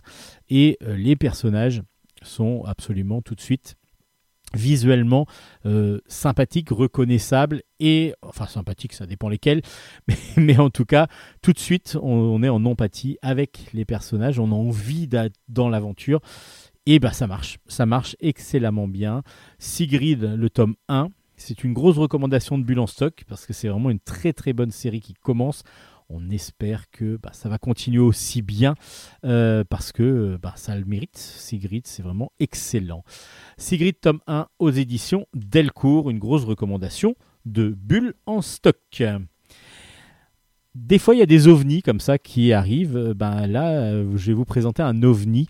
et 0.49 0.77
euh, 0.83 0.95
les 0.95 1.15
personnages 1.15 1.81
sont 2.23 2.63
absolument 2.65 3.21
tout 3.21 3.35
de 3.35 3.41
suite 3.41 3.75
visuellement 4.53 5.25
euh, 5.65 5.99
sympathiques, 6.07 6.69
reconnaissables 6.69 7.63
et 7.79 8.13
enfin 8.21 8.47
sympathiques, 8.47 8.93
ça 8.93 9.05
dépend 9.05 9.29
lesquels, 9.29 9.61
mais, 10.37 10.57
en 10.57 10.69
tout 10.69 10.85
cas 10.85 11.07
tout 11.41 11.53
de 11.53 11.59
suite 11.59 11.97
on, 12.01 12.41
est 12.43 12.49
en 12.49 12.63
empathie 12.65 13.17
avec 13.21 13.67
les 13.73 13.85
personnages, 13.85 14.39
on 14.39 14.51
a 14.51 14.55
envie 14.55 15.07
d'être 15.07 15.35
dans 15.49 15.69
l'aventure 15.69 16.21
et 16.85 16.99
bah 16.99 17.11
ça 17.11 17.27
marche, 17.27 17.57
ça 17.67 17.85
marche 17.85 18.15
excellemment 18.21 18.87
bien. 18.87 19.21
Sigrid, 19.59 20.21
le 20.21 20.49
tome 20.49 20.75
1, 20.87 21.09
c'est 21.35 21.65
une 21.65 21.73
grosse 21.73 21.97
recommandation 21.97 22.57
de 22.57 22.63
Bulle 22.63 22.87
stock 22.87 23.25
parce 23.27 23.45
que 23.45 23.51
c'est 23.51 23.67
vraiment 23.67 23.89
une 23.89 23.99
très 23.99 24.31
très 24.31 24.53
bonne 24.53 24.71
série 24.71 25.01
qui 25.01 25.13
commence. 25.13 25.63
On 26.09 26.29
espère 26.29 26.89
que 26.89 27.17
bah, 27.17 27.31
ça 27.33 27.49
va 27.49 27.57
continuer 27.57 27.99
aussi 27.99 28.41
bien 28.41 28.75
euh, 29.25 29.63
parce 29.69 29.91
que 29.91 30.37
bah, 30.41 30.53
ça 30.55 30.75
le 30.75 30.85
mérite. 30.85 31.17
Sigrid, 31.17 31.85
c'est 31.85 32.01
vraiment 32.01 32.31
excellent. 32.39 33.03
Sigrid, 33.57 33.99
tome 33.99 34.21
1 34.27 34.47
aux 34.59 34.69
éditions 34.69 35.27
Delcourt, 35.33 36.09
une 36.09 36.19
grosse 36.19 36.45
recommandation 36.45 37.15
de 37.45 37.69
Bulle 37.69 38.13
en 38.25 38.41
stock. 38.41 39.03
Des 40.75 40.99
fois, 40.99 41.15
il 41.15 41.17
y 41.17 41.23
a 41.23 41.27
des 41.27 41.47
ovnis 41.47 41.81
comme 41.81 41.99
ça 41.99 42.17
qui 42.17 42.53
arrivent. 42.53 43.13
Ben 43.15 43.47
là, 43.47 43.71
euh, 43.71 44.15
je 44.15 44.27
vais 44.27 44.33
vous 44.33 44.45
présenter 44.45 44.83
un 44.83 45.03
ovni. 45.03 45.47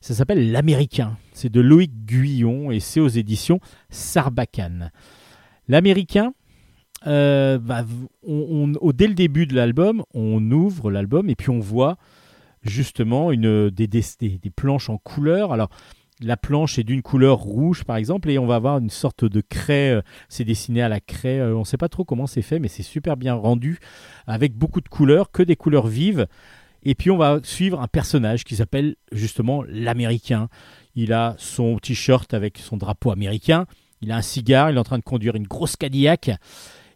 Ça 0.00 0.14
s'appelle 0.14 0.52
L'Américain. 0.52 1.18
C'est 1.32 1.50
de 1.50 1.60
Loïc 1.60 1.92
Guyon 2.06 2.70
et 2.70 2.80
c'est 2.80 3.00
aux 3.00 3.08
éditions 3.08 3.60
Sarbacane. 3.90 4.90
L'Américain, 5.66 6.32
euh, 7.08 7.58
bah, 7.58 7.84
dès 8.24 9.06
le 9.08 9.14
début 9.14 9.46
de 9.46 9.54
l'album, 9.54 10.02
on 10.14 10.50
ouvre 10.50 10.90
l'album 10.90 11.28
et 11.30 11.34
puis 11.34 11.50
on 11.50 11.58
voit 11.60 11.96
justement 12.62 13.32
une, 13.32 13.70
des- 13.70 13.86
des 13.88 14.50
planches 14.54 14.90
en 14.90 14.98
couleur. 14.98 15.52
Alors, 15.52 15.70
la 16.20 16.36
planche 16.36 16.78
est 16.78 16.84
d'une 16.84 17.02
couleur 17.02 17.38
rouge, 17.38 17.84
par 17.84 17.96
exemple, 17.96 18.28
et 18.30 18.38
on 18.38 18.46
va 18.46 18.56
avoir 18.56 18.78
une 18.78 18.90
sorte 18.90 19.24
de 19.24 19.40
craie. 19.40 19.92
euh, 19.92 20.02
C'est 20.28 20.44
dessiné 20.44 20.82
à 20.82 20.88
la 20.88 21.00
craie. 21.00 21.38
euh, 21.38 21.54
On 21.54 21.60
ne 21.60 21.64
sait 21.64 21.76
pas 21.76 21.88
trop 21.88 22.04
comment 22.04 22.26
c'est 22.26 22.42
fait, 22.42 22.58
mais 22.58 22.68
c'est 22.68 22.82
super 22.82 23.16
bien 23.16 23.34
rendu, 23.34 23.78
avec 24.26 24.54
beaucoup 24.54 24.80
de 24.80 24.88
couleurs, 24.88 25.30
que 25.30 25.42
des 25.44 25.54
couleurs 25.56 25.86
vives. 25.86 26.26
Et 26.82 26.94
puis, 26.94 27.10
on 27.10 27.16
va 27.16 27.38
suivre 27.42 27.80
un 27.80 27.86
personnage 27.86 28.44
qui 28.44 28.56
s'appelle 28.56 28.96
justement 29.12 29.62
l'Américain. 29.68 30.48
Il 30.96 31.12
a 31.12 31.36
son 31.38 31.78
t-shirt 31.78 32.34
avec 32.34 32.58
son 32.58 32.76
drapeau 32.76 33.12
américain. 33.12 33.66
Il 34.00 34.10
a 34.10 34.16
un 34.16 34.22
cigare, 34.22 34.70
il 34.70 34.76
est 34.76 34.80
en 34.80 34.84
train 34.84 34.98
de 34.98 35.04
conduire 35.04 35.36
une 35.36 35.46
grosse 35.46 35.76
Cadillac. 35.76 36.30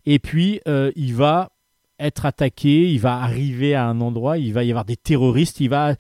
Et 0.07 0.19
puis, 0.19 0.61
euh, 0.69 0.91
il 0.97 1.15
va 1.15 1.51
être 1.99 2.27
attaqué, 2.27 2.91
il 2.91 2.99
va 2.99 3.17
arriver 3.21 3.75
à 3.75 3.87
un 3.87 4.01
endroit, 4.01 4.39
il 4.39 4.53
va 4.53 4.65
y 4.65 4.71
avoir 4.71 4.85
des 4.85 4.97
terroristes, 4.97 5.61
il 5.61 5.69
va... 5.69 5.95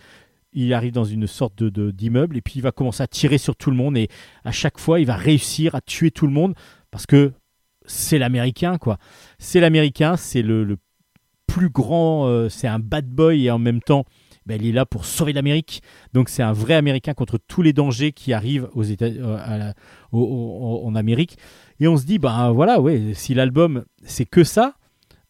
Il 0.54 0.74
arrive 0.74 0.92
dans 0.92 1.04
une 1.04 1.26
sorte 1.26 1.62
de, 1.62 1.90
d'immeuble 1.90 2.36
et 2.36 2.42
puis 2.42 2.56
il 2.56 2.60
va 2.60 2.72
commencer 2.72 3.02
à 3.02 3.06
tirer 3.06 3.38
sur 3.38 3.56
tout 3.56 3.70
le 3.70 3.76
monde 3.78 3.96
et 3.96 4.08
à 4.44 4.52
chaque 4.52 4.78
fois 4.78 5.00
il 5.00 5.06
va 5.06 5.16
réussir 5.16 5.74
à 5.74 5.80
tuer 5.80 6.10
tout 6.10 6.26
le 6.26 6.32
monde 6.34 6.52
parce 6.90 7.06
que 7.06 7.32
c'est 7.86 8.18
l'américain 8.18 8.76
quoi. 8.76 8.98
C'est 9.38 9.60
l'américain, 9.60 10.18
c'est 10.18 10.42
le, 10.42 10.62
le 10.64 10.76
plus 11.46 11.70
grand, 11.70 12.26
euh, 12.26 12.50
c'est 12.50 12.68
un 12.68 12.80
bad 12.80 13.08
boy 13.08 13.46
et 13.46 13.50
en 13.50 13.58
même 13.58 13.80
temps 13.80 14.04
ben, 14.44 14.60
il 14.60 14.68
est 14.68 14.72
là 14.72 14.84
pour 14.84 15.06
sauver 15.06 15.32
l'Amérique. 15.32 15.80
Donc 16.12 16.28
c'est 16.28 16.42
un 16.42 16.52
vrai 16.52 16.74
américain 16.74 17.14
contre 17.14 17.38
tous 17.38 17.62
les 17.62 17.72
dangers 17.72 18.12
qui 18.12 18.34
arrivent 18.34 18.68
aux 18.74 18.82
États, 18.82 19.06
euh, 19.06 19.38
à 19.42 19.56
la- 19.56 19.74
au- 20.10 20.82
en 20.84 20.94
Amérique. 20.96 21.38
Et 21.80 21.88
on 21.88 21.96
se 21.96 22.04
dit, 22.04 22.18
ben 22.18 22.52
voilà, 22.52 22.80
ouais, 22.80 23.12
si 23.14 23.34
l'album 23.34 23.84
c'est 24.04 24.24
que 24.24 24.44
ça, 24.44 24.74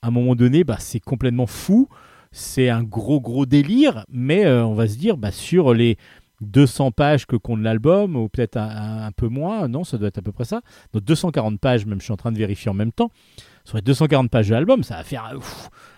à 0.02 0.08
un 0.08 0.10
moment 0.10 0.34
donné, 0.34 0.64
bah, 0.64 0.76
c'est 0.78 1.00
complètement 1.00 1.46
fou. 1.46 1.88
C'est 2.32 2.68
un 2.68 2.82
gros, 2.82 3.20
gros 3.20 3.46
délire. 3.46 4.04
Mais 4.08 4.44
euh, 4.44 4.64
on 4.64 4.74
va 4.74 4.88
se 4.88 4.96
dire, 4.96 5.16
bah, 5.16 5.30
sur 5.30 5.74
les 5.74 5.96
200 6.40 6.90
pages 6.90 7.26
que 7.26 7.36
compte 7.36 7.60
l'album, 7.60 8.16
ou 8.16 8.28
peut-être 8.28 8.56
un, 8.56 9.12
peu 9.12 9.28
moins, 9.28 9.68
non, 9.68 9.84
ça 9.84 9.96
doit 9.96 10.08
être 10.08 10.18
à 10.18 10.22
peu 10.22 10.32
près 10.32 10.44
ça. 10.44 10.60
Donc 10.92 11.04
240 11.04 11.60
pages, 11.60 11.86
même 11.86 12.00
je 12.00 12.04
suis 12.04 12.12
en 12.12 12.16
train 12.16 12.32
de 12.32 12.38
vérifier 12.38 12.70
en 12.70 12.74
même 12.74 12.92
temps. 12.92 13.10
Sur 13.64 13.76
les 13.76 13.82
240 13.82 14.28
pages 14.28 14.48
de 14.48 14.54
l'album, 14.54 14.82
ça 14.82 14.96
va 14.96 15.04
faire 15.04 15.30
euh, 15.32 15.38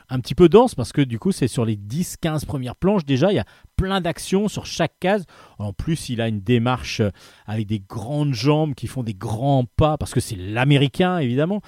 un 0.09 0.21
petit 0.21 0.35
peu 0.35 0.49
dense 0.49 0.75
parce 0.75 0.93
que 0.93 1.01
du 1.01 1.19
coup, 1.19 1.33
c'est 1.33 1.49
sur 1.49 1.65
les 1.65 1.77
10-15 1.77 2.45
premières 2.47 2.77
planches 2.77 3.05
déjà. 3.05 3.33
Il 3.33 3.37
y 3.37 3.41
a 3.41 3.47
plein 3.77 4.01
d'actions 4.01 4.49
sur 4.49 4.67
chaque 4.67 4.99
case. 5.01 5.25
En 5.59 5.73
plus, 5.73 6.09
il 6.09 6.21
a 6.21 6.29
une 6.29 6.41
démarche 6.41 7.01
euh, 7.01 7.11
avec 7.47 7.67
des 7.67 7.81
grandes 7.81 8.35
jambes 8.35 8.75
qui 8.75 8.87
font 8.87 9.03
des 9.03 9.15
grands 9.15 9.65
pas 9.77 9.97
parce 9.97 10.13
que 10.13 10.21
c'est 10.21 10.37
l'américain, 10.37 11.19
évidemment. 11.19 11.63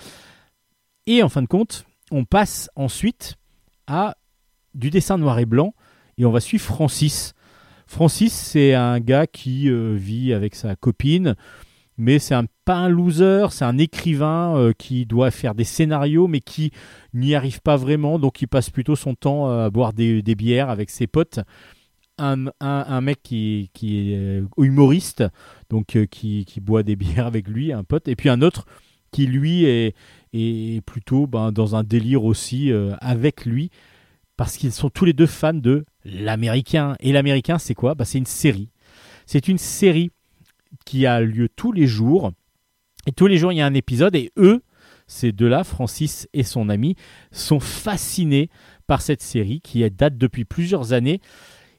Et 1.07 1.23
en 1.23 1.29
fin 1.29 1.43
de 1.43 1.47
compte, 1.47 1.87
on 2.11 2.25
passe 2.25 2.71
ensuite 2.77 3.37
à 3.87 4.17
du 4.75 4.91
dessin 4.91 5.19
noir 5.19 5.39
et 5.39 5.47
blanc 5.47 5.75
et 6.19 6.25
on 6.25 6.31
va 6.31 6.41
suivre 6.41 6.65
Francis. 6.65 7.33
Francis, 7.87 8.33
c'est 8.33 8.75
un 8.75 8.99
gars 9.01 9.27
qui 9.27 9.69
euh, 9.69 9.95
vit 9.95 10.33
avec 10.33 10.55
sa 10.55 10.75
copine, 10.75 11.37
mais 11.99 12.19
c'est 12.19 12.35
pas 12.65 12.77
un 12.77 12.89
loser, 12.89 13.47
c'est 13.51 13.65
un 13.65 13.79
écrivain 13.79 14.57
euh, 14.57 14.73
qui 14.77 15.07
doit 15.07 15.31
faire 15.31 15.55
des 15.55 15.65
scénarios, 15.65 16.29
mais 16.29 16.41
qui 16.41 16.73
n'y 17.15 17.35
arrive 17.35 17.61
pas 17.61 17.77
vraiment, 17.77 18.19
donc 18.19 18.43
il 18.43 18.49
passe 18.49 18.71
plutôt 18.71 18.97
son 18.97 19.15
temps 19.15 19.49
euh, 19.51 19.67
à 19.67 19.71
boire 19.71 19.93
des, 19.93 20.23
bières 20.23 20.69
avec 20.69 20.91
ses 20.91 21.07
potes. 21.07 21.41
Un, 22.19 23.01
mec 23.03 23.23
qui, 23.23 23.71
est 23.83 24.43
humoriste, 24.57 25.25
donc 25.69 25.97
euh, 25.97 26.07
qui, 26.07 26.47
boit 26.61 26.83
des 26.83 26.97
bières 26.97 27.27
avec 27.27 27.49
lui, 27.49 27.73
un 27.73 27.85
pote, 27.85 28.09
et 28.09 28.17
puis 28.17 28.29
un 28.29 28.43
autre 28.43 28.67
qui 29.13 29.27
lui 29.27 29.65
est, 29.65 29.95
plutôt 30.85 31.27
ben, 31.27 31.53
dans 31.53 31.77
un 31.77 31.83
délire 31.83 32.25
aussi 32.25 32.71
avec 33.01 33.47
lui, 33.47 33.71
parce 34.37 34.59
qu'ils 34.59 34.73
sont 34.73 34.91
tous 34.91 35.07
les 35.07 35.15
deux 35.15 35.27
fans 35.27 35.55
de 35.55 35.87
l'américain. 36.05 36.95
Et 37.01 37.13
l'américain, 37.13 37.59
c'est 37.59 37.75
quoi? 37.75 37.95
Bah, 37.95 38.05
C'est 38.05 38.19
une 38.19 38.27
série. 38.27 38.69
C'est 39.25 39.49
une 39.49 39.59
série 39.59 40.11
qui 40.85 41.07
a 41.07 41.21
lieu 41.21 41.49
tous 41.49 41.73
les 41.73 41.87
jours. 41.87 42.33
Et 43.07 43.13
tous 43.13 43.27
les 43.27 43.39
jours, 43.39 43.53
il 43.53 43.57
y 43.57 43.61
a 43.61 43.67
un 43.67 43.75
épisode. 43.75 44.15
Et 44.15 44.33
eux, 44.37 44.63
ces 45.07 45.33
deux-là, 45.33 45.65
Francis 45.65 46.29
et 46.33 46.43
son 46.43 46.69
ami, 46.69 46.97
sont 47.31 47.61
fascinés 47.61 48.51
par 48.87 49.03
cette 49.03 49.23
série 49.23 49.61
qui 49.61 49.89
date 49.91 50.19
depuis 50.19 50.45
plusieurs 50.45 50.93
années 50.93 51.21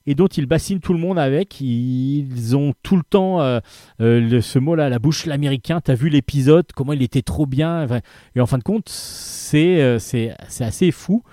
et 0.08 0.16
dont 0.16 0.28
ils 0.28 0.46
bassinent 0.46 0.80
tout 0.80 0.94
le 0.94 1.00
monde 1.00 1.20
avec. 1.20 1.60
Ils 1.60 2.56
ont 2.56 2.74
tout 2.82 2.96
le 2.96 3.04
temps 3.04 3.42
euh, 3.42 3.60
euh, 4.02 4.42
ce 4.42 4.58
mot-là 4.58 4.90
la 4.90 5.00
bouche, 5.00 5.26
l'américain. 5.26 5.82
T'as 5.82 5.96
vu 5.96 6.10
l'épisode 6.10 6.66
Comment 6.74 6.94
il 6.94 7.04
était 7.04 7.22
trop 7.22 7.46
bien 7.46 7.86
Et 8.36 8.40
en 8.40 8.46
fin 8.48 8.58
de 8.58 8.64
compte, 8.64 8.90
euh, 9.54 10.00
c'est 10.00 10.34
assez 10.60 10.92
fou. 10.92 11.24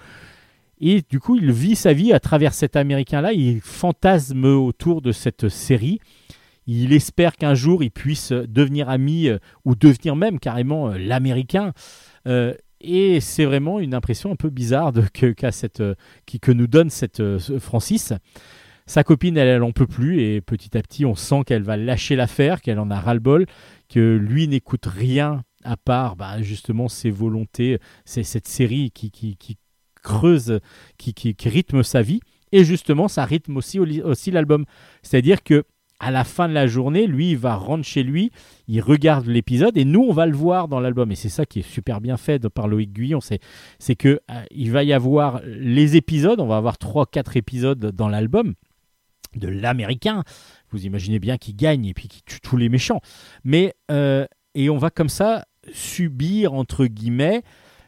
Et 0.81 1.03
du 1.09 1.21
coup, 1.21 1.37
il 1.37 1.53
vit 1.53 1.77
sa 1.77 1.93
vie 1.93 2.13
à 2.13 2.19
travers 2.19 2.53
cet 2.53 2.75
Américain-là. 2.75 3.33
Il 3.33 3.61
fantasme 3.61 4.45
autour 4.45 5.03
de 5.03 5.13
cette 5.13 5.49
série. 5.49 6.01
Il 6.67 6.93
espère 6.93 7.37
qu'un 7.37 7.55
jour, 7.55 7.83
il 7.83 7.91
puisse 7.91 8.33
devenir 8.33 8.89
ami 8.89 9.29
euh, 9.29 9.39
ou 9.65 9.75
devenir 9.75 10.17
même 10.17 10.39
carrément 10.39 10.91
euh, 10.91 10.99
l'Américain. 10.99 11.73
Euh, 12.27 12.55
et 12.81 13.21
c'est 13.21 13.45
vraiment 13.45 13.81
une 13.81 13.95
impression 13.95 14.31
un 14.31 14.37
peu 14.37 14.51
bizarre 14.51 14.93
de, 14.93 15.03
que, 15.03 15.35
cette, 15.51 15.81
euh, 15.81 15.95
qui, 16.27 16.39
que 16.39 16.53
nous 16.53 16.67
donne 16.67 16.91
cette, 16.91 17.21
euh, 17.21 17.39
ce 17.39 17.59
Francis. 17.59 18.13
Sa 18.87 19.03
copine, 19.03 19.39
elle, 19.39 19.49
elle 19.49 19.63
en 19.63 19.73
peut 19.73 19.87
plus 19.87 20.21
et 20.21 20.43
petit 20.43 20.77
à 20.77 20.83
petit, 20.83 21.07
on 21.07 21.15
sent 21.15 21.43
qu'elle 21.47 21.63
va 21.63 21.79
lâcher 21.79 22.17
l'affaire, 22.17 22.61
qu'elle 22.61 22.79
en 22.79 22.91
a 22.91 23.01
ras-le-bol, 23.01 23.47
que 23.89 24.17
lui 24.17 24.47
n'écoute 24.47 24.85
rien 24.87 25.43
à 25.65 25.79
part 25.79 26.17
bah, 26.17 26.43
justement 26.43 26.89
ses 26.89 27.11
volontés. 27.11 27.79
C'est 28.05 28.23
cette 28.23 28.49
série 28.49 28.91
qui, 28.91 29.11
creuse, 30.03 30.61
qui, 30.99 31.15
qui, 31.15 31.35
qui 31.35 31.49
rythme 31.49 31.83
sa 31.83 32.03
vie 32.03 32.21
et 32.53 32.63
justement, 32.63 33.09
ça 33.09 33.25
rythme 33.25 33.57
aussi, 33.57 33.81
aussi 33.81 34.31
l'album. 34.31 34.67
C'est-à-dire 35.03 35.43
que 35.43 35.65
à 36.05 36.11
la 36.11 36.25
fin 36.25 36.49
de 36.49 36.53
la 36.53 36.67
journée, 36.67 37.07
lui, 37.07 37.31
il 37.31 37.39
va 37.39 37.55
rentrer 37.57 37.83
chez 37.83 38.03
lui, 38.03 38.31
il 38.69 38.83
regarde 38.83 39.27
l'épisode 39.27 39.79
et 39.79 39.87
nous, 39.87 40.03
on 40.03 40.13
va 40.13 40.27
le 40.27 40.37
voir 40.37 40.69
dans 40.69 40.79
l'album. 40.79 41.11
Et 41.11 41.15
c'est 41.15 41.31
ça 41.31 41.47
qui 41.47 41.61
est 41.61 41.69
super 41.69 42.03
bien 42.03 42.19
fait 42.19 42.47
par 42.51 42.69
Loïc 42.69 42.93
Guillon, 42.93 43.23
c'est, 43.23 43.41
c'est 43.79 43.97
que 43.97 44.21
euh, 44.31 44.43
il 44.51 44.71
va 44.71 44.85
y 44.85 44.93
avoir 44.93 45.41
les 45.47 45.97
épisodes, 45.97 46.41
on 46.41 46.47
va 46.47 46.59
avoir 46.59 46.75
3-4 46.75 47.39
épisodes 47.39 47.79
dans 47.79 48.09
l'album 48.09 48.53
de 49.35 49.49
l'américain. 49.49 50.25
Vous 50.71 50.85
imaginez 50.85 51.19
bien 51.19 51.39
qu'il 51.39 51.57
gagne 51.57 51.87
et 51.87 51.95
puis 51.95 52.09
qu'il 52.09 52.23
tue 52.23 52.41
tous 52.41 52.59
les 52.59 52.69
méchants. 52.69 53.01
Mais, 53.43 53.75
euh, 53.91 54.27
et 54.55 54.69
on 54.69 54.77
va 54.77 54.91
comme 54.91 55.09
ça 55.09 55.47
subir, 55.73 56.53
entre 56.53 56.85
guillemets, 56.85 57.43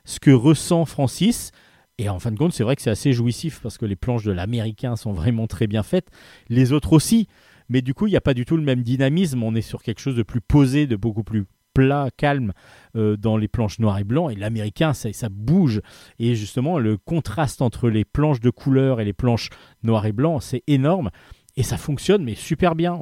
ce 0.07 0.21
que 0.21 0.31
ressent 0.31 0.87
Francis. 0.87 1.53
Et 1.99 2.09
en 2.09 2.19
fin 2.19 2.31
de 2.31 2.39
compte, 2.39 2.55
c'est 2.55 2.65
vrai 2.65 2.77
que 2.77 2.83
c'est 2.83 2.91
assez 2.91 3.13
jouissif 3.13 3.61
parce 3.63 3.77
que 3.77 3.85
les 3.85 3.97
planches 3.97 4.25
de 4.25 4.33
l'américain 4.33 4.97
sont 4.97 5.13
vraiment 5.13 5.47
très 5.47 5.67
bien 5.67 5.83
faites. 5.83 6.09
Les 6.49 6.73
autres 6.73 6.95
aussi. 6.95 7.29
Mais 7.69 7.83
du 7.83 7.95
coup, 7.95 8.07
il 8.07 8.11
n'y 8.11 8.17
a 8.17 8.21
pas 8.21 8.35
du 8.35 8.45
tout 8.45 8.57
le 8.57 8.63
même 8.63 8.83
dynamisme. 8.83 9.43
On 9.43 9.55
est 9.55 9.63
sur 9.63 9.83
quelque 9.83 10.01
chose 10.01 10.17
de 10.17 10.23
plus 10.23 10.41
posé, 10.41 10.87
de 10.87 10.97
beaucoup 10.97 11.25
plus 11.25 11.47
plat, 11.77 12.09
calme 12.17 12.53
euh, 12.97 13.19
dans 13.19 13.37
les 13.37 13.49
planches 13.49 13.79
noir 13.79 13.99
et 13.99 14.05
blanc. 14.05 14.31
Et 14.31 14.35
l'américain, 14.35 14.95
ça, 14.95 15.29
bouge. 15.31 15.83
Et 16.19 16.35
justement, 16.35 16.79
le 16.79 16.97
contraste 16.97 17.61
entre 17.61 17.91
les 17.91 18.07
planches 18.07 18.41
de 18.41 18.51
couleur 18.51 19.01
et 19.01 19.05
les 19.05 19.13
planches 19.13 19.51
noir 19.83 20.07
et 20.07 20.13
blanc, 20.13 20.41
c'est 20.41 20.63
énorme. 20.67 21.11
Et 21.57 21.63
ça 21.63 21.77
fonctionne, 21.77 22.25
mais 22.25 22.35
super 22.35 22.75
bien. 22.75 23.01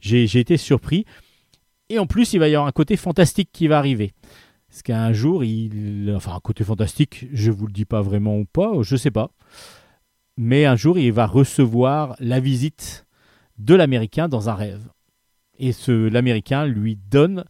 J'ai, 0.00 0.24
été 0.38 0.56
surpris. 0.56 1.04
Et 1.88 1.98
en 1.98 2.06
plus, 2.06 2.32
il 2.32 2.38
va 2.38 2.48
y 2.48 2.54
avoir 2.54 2.68
un 2.68 2.72
côté 2.72 2.96
fantastique 2.96 3.50
qui 3.52 3.66
va 3.66 3.78
arriver. 3.78 4.12
Parce 4.68 4.82
qu'un 4.82 5.12
jour, 5.12 5.44
il. 5.44 6.12
Enfin, 6.14 6.34
un 6.34 6.40
côté 6.40 6.62
fantastique, 6.64 7.26
je 7.32 7.50
vous 7.50 7.66
le 7.66 7.72
dis 7.72 7.84
pas 7.84 8.02
vraiment 8.02 8.38
ou 8.38 8.44
pas, 8.44 8.72
je 8.82 8.96
sais 8.96 9.12
pas. 9.12 9.30
Mais 10.36 10.64
un 10.64 10.76
jour, 10.76 10.98
il 10.98 11.12
va 11.12 11.26
recevoir 11.26 12.14
la 12.20 12.40
visite 12.40 13.05
de 13.58 13.74
l'Américain 13.74 14.28
dans 14.28 14.48
un 14.48 14.54
rêve. 14.54 14.88
Et 15.58 15.72
ce, 15.72 15.92
l'Américain 15.92 16.66
lui 16.66 16.96
donne 17.10 17.44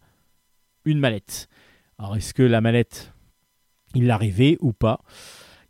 une 0.84 0.98
mallette. 0.98 1.48
Alors, 1.98 2.16
est-ce 2.16 2.34
que 2.34 2.42
la 2.42 2.61
mallette, 2.61 3.12
il 3.94 4.07
l'a 4.07 4.16
rêvé 4.16 4.59
ou 4.61 4.72
pas? 4.72 5.00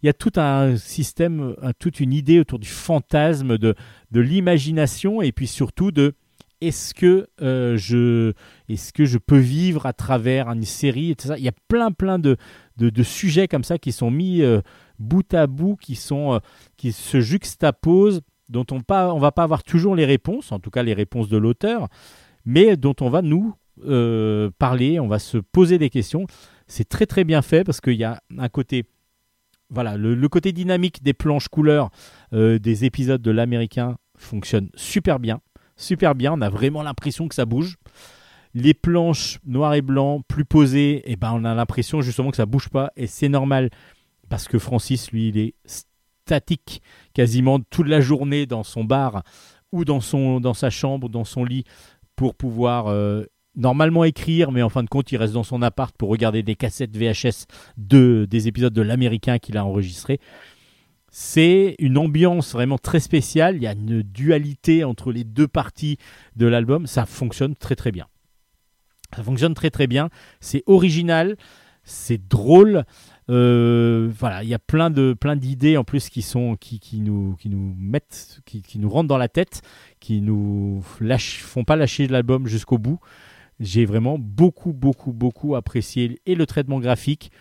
Il 0.02 0.06
y 0.06 0.10
a 0.10 0.12
tout 0.12 0.32
un 0.36 0.76
système, 0.76 1.56
toute 1.78 2.00
une 2.00 2.12
idée 2.12 2.38
autour 2.38 2.58
du 2.58 2.68
fantasme, 2.68 3.56
de, 3.56 3.74
de 4.10 4.20
l'imagination 4.20 5.22
et 5.22 5.32
puis 5.32 5.46
surtout 5.46 5.90
de 5.90 6.14
est-ce 6.60 6.94
que, 6.94 7.28
euh, 7.42 7.76
je, 7.76 8.32
est-ce 8.68 8.92
que 8.92 9.04
je 9.04 9.18
peux 9.18 9.38
vivre 9.38 9.84
à 9.86 9.92
travers 9.92 10.48
une 10.48 10.64
série 10.64 11.10
et 11.10 11.16
tout 11.16 11.28
ça? 11.28 11.38
Il 11.38 11.44
y 11.44 11.48
a 11.48 11.54
plein, 11.68 11.92
plein 11.92 12.18
de, 12.18 12.36
de, 12.76 12.88
de 12.88 13.02
sujets 13.02 13.48
comme 13.48 13.64
ça 13.64 13.78
qui 13.78 13.92
sont 13.92 14.10
mis 14.10 14.42
euh, 14.42 14.60
bout 14.98 15.34
à 15.34 15.46
bout, 15.46 15.76
qui, 15.76 15.96
sont, 15.96 16.34
euh, 16.34 16.38
qui 16.76 16.92
se 16.92 17.20
juxtaposent, 17.20 18.22
dont 18.48 18.66
on 18.70 18.80
on 18.88 19.18
va 19.18 19.32
pas 19.32 19.42
avoir 19.42 19.62
toujours 19.62 19.96
les 19.96 20.04
réponses, 20.04 20.52
en 20.52 20.58
tout 20.58 20.70
cas 20.70 20.82
les 20.82 20.94
réponses 20.94 21.28
de 21.28 21.36
l'auteur, 21.36 21.88
mais 22.44 22.76
dont 22.76 22.94
on 23.00 23.10
va 23.10 23.22
nous 23.22 23.54
euh, 23.84 24.50
parler, 24.58 24.98
on 25.00 25.08
va 25.08 25.18
se 25.18 25.38
poser 25.38 25.78
des 25.78 25.90
questions. 25.90 26.26
C'est 26.66 26.88
très 26.88 27.06
très 27.06 27.24
bien 27.24 27.42
fait 27.42 27.64
parce 27.64 27.80
qu'il 27.80 27.94
y 27.94 28.04
a 28.04 28.22
un 28.38 28.48
côté, 28.48 28.86
voilà, 29.70 29.96
le, 29.96 30.28
côté 30.28 30.52
dynamique 30.52 31.02
des 31.02 31.12
planches 31.12 31.48
couleurs 31.48 31.90
euh, 32.32 32.58
des 32.58 32.84
épisodes 32.84 33.20
de 33.20 33.30
l'américain 33.30 33.96
fonctionne 34.16 34.70
super 34.74 35.18
bien, 35.18 35.40
super 35.76 36.14
bien. 36.14 36.32
On 36.32 36.40
a 36.40 36.48
vraiment 36.48 36.82
l'impression 36.82 37.28
que 37.28 37.34
ça 37.34 37.44
bouge. 37.44 37.76
Les 38.54 38.72
planches 38.72 39.38
noir 39.44 39.74
et 39.74 39.82
blanc 39.82 40.22
plus 40.26 40.46
posées, 40.46 41.10
et 41.10 41.16
ben 41.16 41.32
on 41.34 41.44
a 41.44 41.54
l'impression 41.54 42.00
justement 42.00 42.30
que 42.30 42.38
ça 42.38 42.46
bouge 42.46 42.70
pas 42.70 42.90
et 42.96 43.06
c'est 43.06 43.28
normal 43.28 43.68
parce 44.30 44.48
que 44.48 44.58
Francis 44.58 45.12
lui 45.12 45.28
il 45.28 45.38
est 45.38 45.54
quasiment 47.14 47.60
toute 47.60 47.88
la 47.88 48.00
journée 48.00 48.46
dans 48.46 48.62
son 48.62 48.84
bar 48.84 49.22
ou 49.72 49.84
dans 49.84 50.00
son 50.00 50.40
dans 50.40 50.54
sa 50.54 50.70
chambre, 50.70 51.08
dans 51.08 51.24
son 51.24 51.44
lit 51.44 51.64
pour 52.14 52.34
pouvoir 52.34 52.88
euh, 52.88 53.24
normalement 53.56 54.04
écrire, 54.04 54.52
mais 54.52 54.62
en 54.62 54.68
fin 54.68 54.82
de 54.82 54.88
compte, 54.88 55.10
il 55.12 55.16
reste 55.16 55.32
dans 55.32 55.42
son 55.42 55.62
appart 55.62 55.94
pour 55.96 56.08
regarder 56.08 56.42
des 56.42 56.54
cassettes 56.54 56.96
VHS 56.96 57.46
de, 57.76 58.26
des 58.28 58.48
épisodes 58.48 58.72
de 58.72 58.82
l'américain 58.82 59.38
qu'il 59.38 59.56
a 59.56 59.64
enregistré. 59.64 60.20
C'est 61.10 61.76
une 61.78 61.96
ambiance 61.96 62.52
vraiment 62.52 62.78
très 62.78 63.00
spéciale. 63.00 63.56
Il 63.56 63.62
y 63.62 63.66
a 63.66 63.72
une 63.72 64.02
dualité 64.02 64.84
entre 64.84 65.12
les 65.12 65.24
deux 65.24 65.48
parties 65.48 65.96
de 66.36 66.46
l'album. 66.46 66.86
Ça 66.86 67.06
fonctionne 67.06 67.54
très 67.56 67.74
très 67.74 67.90
bien. 67.90 68.06
Ça 69.14 69.22
fonctionne 69.22 69.54
très 69.54 69.70
très 69.70 69.86
bien. 69.86 70.10
C'est 70.40 70.62
original, 70.66 71.36
c'est 71.84 72.28
drôle. 72.28 72.84
Euh, 73.28 74.08
voilà, 74.16 74.44
il 74.44 74.48
y 74.48 74.54
a 74.54 74.58
plein 74.58 74.88
de 74.88 75.12
plein 75.12 75.34
d'idées 75.34 75.76
en 75.76 75.82
plus 75.84 76.08
qui 76.08 76.22
sont 76.22 76.56
qui, 76.56 76.80
nous 77.00 77.34
qui 77.36 77.48
nous 77.48 77.74
mettent 77.76 78.40
qui, 78.44 78.78
nous 78.78 78.88
rentrent 78.88 79.08
dans 79.08 79.18
la 79.18 79.28
tête, 79.28 79.62
qui 79.98 80.20
nous 80.20 80.84
lâchent, 81.00 81.42
font 81.42 81.64
pas 81.64 81.76
lâcher 81.76 82.06
l'album 82.06 82.46
jusqu'au 82.46 82.78
bout. 82.78 83.00
J'ai 83.58 83.84
vraiment 83.84 84.16
beaucoup 84.18 84.72
beaucoup 84.72 85.12
beaucoup 85.12 85.56
apprécié 85.56 86.20
et 86.26 86.34
le 86.36 86.46
traitement 86.46 86.78
graphique 86.78 87.32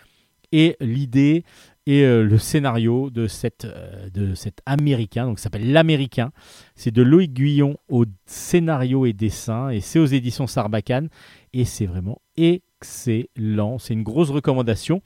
et 0.50 0.76
l'idée 0.80 1.44
et 1.86 2.02
euh, 2.02 2.24
le 2.24 2.38
scénario 2.38 3.10
de 3.10 3.28
cette 3.28 3.64
euh, 3.64 4.10
de 4.10 4.34
cet 4.34 4.60
américain 4.66 5.26
donc 5.26 5.38
s'appelle 5.38 5.70
l'américain. 5.70 6.32
C'est 6.74 6.90
de 6.90 7.02
Loïc 7.02 7.32
Guillon 7.32 7.76
au 7.88 8.06
scénario 8.24 9.06
et 9.06 9.12
dessin 9.12 9.68
et 9.68 9.80
c'est 9.80 10.00
aux 10.00 10.06
éditions 10.06 10.48
Sarbacane 10.48 11.10
et 11.52 11.64
c'est 11.64 11.86
vraiment 11.86 12.20
excellent. 12.36 13.78
C'est 13.78 13.94
une 13.94 14.02
grosse 14.02 14.30
recommandation 14.30 15.00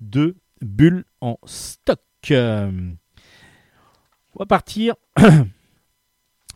de 0.00 0.36
Bulle 0.60 1.04
en 1.20 1.38
stock 1.44 2.00
on 2.30 2.96
va 4.38 4.46
partir 4.46 4.94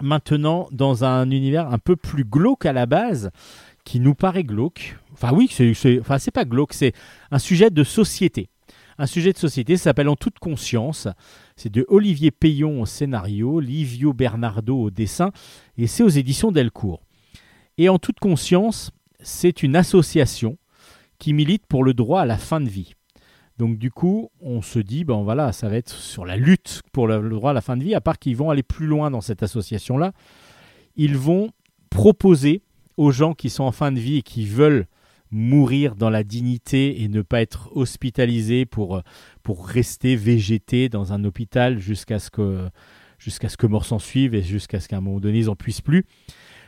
maintenant 0.02 0.68
dans 0.72 1.04
un 1.04 1.30
univers 1.30 1.70
un 1.72 1.78
peu 1.78 1.96
plus 1.96 2.24
glauque 2.24 2.66
à 2.66 2.72
la 2.72 2.86
base 2.86 3.30
qui 3.84 4.00
nous 4.00 4.14
paraît 4.14 4.44
glauque 4.44 4.96
enfin 5.12 5.32
oui 5.34 5.48
c'est 5.50 6.30
pas 6.30 6.44
glauque 6.44 6.72
c'est 6.72 6.92
un 7.30 7.38
sujet 7.38 7.70
de 7.70 7.84
société 7.84 8.48
un 9.00 9.06
sujet 9.06 9.32
de 9.32 9.38
société 9.38 9.76
s'appelle 9.76 10.08
En 10.08 10.16
toute 10.16 10.40
conscience. 10.40 11.06
C'est 11.54 11.70
de 11.70 11.86
Olivier 11.88 12.32
Payon 12.32 12.82
au 12.82 12.86
scénario, 12.86 13.60
Livio 13.60 14.12
Bernardo 14.12 14.76
au 14.76 14.90
dessin, 14.90 15.30
et 15.76 15.86
c'est 15.86 16.02
aux 16.02 16.08
éditions 16.08 16.50
Delcourt. 16.50 17.00
Et 17.78 17.88
En 17.88 18.00
toute 18.00 18.18
conscience, 18.18 18.90
c'est 19.20 19.62
une 19.62 19.76
association 19.76 20.58
qui 21.20 21.32
milite 21.32 21.64
pour 21.66 21.84
le 21.84 21.94
droit 21.94 22.22
à 22.22 22.26
la 22.26 22.38
fin 22.38 22.60
de 22.60 22.68
vie. 22.68 22.94
Donc 23.58 23.76
du 23.76 23.90
coup, 23.90 24.30
on 24.40 24.62
se 24.62 24.78
dit, 24.78 25.04
ben 25.04 25.22
voilà, 25.22 25.52
ça 25.52 25.68
va 25.68 25.76
être 25.76 25.90
sur 25.90 26.24
la 26.24 26.36
lutte 26.36 26.82
pour 26.92 27.08
le 27.08 27.28
droit 27.28 27.50
à 27.50 27.54
la 27.54 27.60
fin 27.60 27.76
de 27.76 27.82
vie, 27.82 27.94
à 27.94 28.00
part 28.00 28.18
qu'ils 28.18 28.36
vont 28.36 28.50
aller 28.50 28.62
plus 28.62 28.86
loin 28.86 29.10
dans 29.10 29.20
cette 29.20 29.42
association-là. 29.42 30.12
Ils 30.96 31.16
vont 31.16 31.50
proposer 31.90 32.62
aux 32.96 33.10
gens 33.10 33.34
qui 33.34 33.50
sont 33.50 33.64
en 33.64 33.72
fin 33.72 33.90
de 33.90 33.98
vie 33.98 34.18
et 34.18 34.22
qui 34.22 34.46
veulent 34.46 34.86
mourir 35.30 35.94
dans 35.94 36.08
la 36.08 36.24
dignité 36.24 37.02
et 37.02 37.08
ne 37.08 37.20
pas 37.20 37.42
être 37.42 37.70
hospitalisés 37.76 38.64
pour, 38.64 39.02
pour 39.42 39.66
rester 39.66 40.16
végétés 40.16 40.88
dans 40.88 41.12
un 41.12 41.24
hôpital 41.24 41.78
jusqu'à 41.78 42.18
ce 42.18 42.30
que 42.30 42.68
ce 43.18 43.56
que 43.56 43.66
mort 43.66 43.84
s'en 43.84 43.98
suive 43.98 44.34
et 44.34 44.42
jusqu'à 44.42 44.80
ce 44.80 44.88
qu'à 44.88 44.98
un 44.98 45.00
moment 45.00 45.20
donné 45.20 45.40
ils 45.40 45.46
n'en 45.46 45.56
puissent 45.56 45.80
plus, 45.80 46.04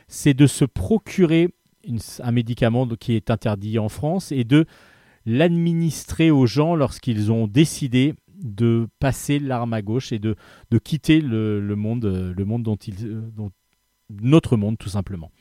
c'est 0.07 0.33
de 0.33 0.45
se 0.45 0.65
procurer 0.65 1.49
un 2.19 2.31
médicament 2.31 2.85
qui 2.87 3.13
est 3.13 3.31
interdit 3.31 3.79
en 3.79 3.89
France 3.89 4.31
et 4.31 4.43
de 4.43 4.65
l'administrer 5.25 6.31
aux 6.31 6.45
gens 6.45 6.75
lorsqu'ils 6.75 7.31
ont 7.31 7.47
décidé 7.47 8.15
de 8.41 8.87
passer 8.99 9.39
l'arme 9.39 9.73
à 9.73 9.81
gauche 9.81 10.11
et 10.11 10.19
de, 10.19 10.35
de 10.71 10.77
quitter 10.79 11.21
le, 11.21 11.59
le 11.59 11.75
monde, 11.75 12.05
euh, 12.05 12.33
le 12.35 12.45
monde 12.45 12.63
dont 12.63 12.75
ils, 12.75 13.05
euh, 13.05 13.21
dont- 13.35 13.51
notre 14.21 14.57
monde 14.57 14.77
tout 14.77 14.89
simplement. 14.89 15.31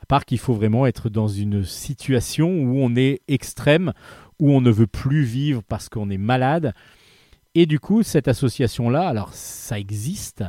À 0.00 0.06
part 0.06 0.24
qu'il 0.24 0.38
faut 0.38 0.54
vraiment 0.54 0.86
être 0.86 1.08
dans 1.08 1.28
une 1.28 1.64
situation 1.64 2.48
où 2.50 2.78
on 2.78 2.96
est 2.96 3.20
extrême, 3.28 3.92
où 4.40 4.50
on 4.50 4.60
ne 4.60 4.70
veut 4.70 4.88
plus 4.88 5.22
vivre 5.22 5.62
parce 5.62 5.88
qu'on 5.88 6.10
est 6.10 6.18
malade. 6.18 6.74
Et 7.54 7.66
du 7.66 7.78
coup, 7.78 8.02
cette 8.02 8.26
association-là, 8.28 9.06
alors 9.06 9.32
ça 9.34 9.78
existe, 9.78 10.42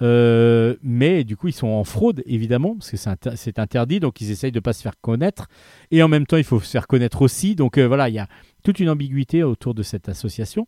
euh, 0.00 0.76
mais 0.82 1.24
du 1.24 1.36
coup, 1.36 1.48
ils 1.48 1.52
sont 1.52 1.68
en 1.68 1.84
fraude, 1.84 2.22
évidemment, 2.26 2.74
parce 2.76 2.90
que 2.90 2.96
c'est 2.96 3.10
inter- 3.10 3.36
c'est 3.36 3.58
interdit, 3.58 4.00
donc 4.00 4.20
ils 4.20 4.30
essayent 4.30 4.52
de 4.52 4.58
ne 4.58 4.62
pas 4.62 4.72
se 4.72 4.82
faire 4.82 5.00
connaître. 5.00 5.48
Et 5.90 6.02
en 6.02 6.08
même 6.08 6.26
temps, 6.26 6.36
il 6.36 6.44
faut 6.44 6.60
se 6.60 6.70
faire 6.70 6.86
connaître 6.86 7.22
aussi. 7.22 7.54
Donc 7.54 7.78
euh, 7.78 7.86
voilà, 7.86 8.08
il 8.08 8.14
y 8.14 8.18
a 8.18 8.28
toute 8.62 8.80
une 8.80 8.90
ambiguïté 8.90 9.42
autour 9.42 9.74
de 9.74 9.82
cette 9.82 10.08
association. 10.08 10.66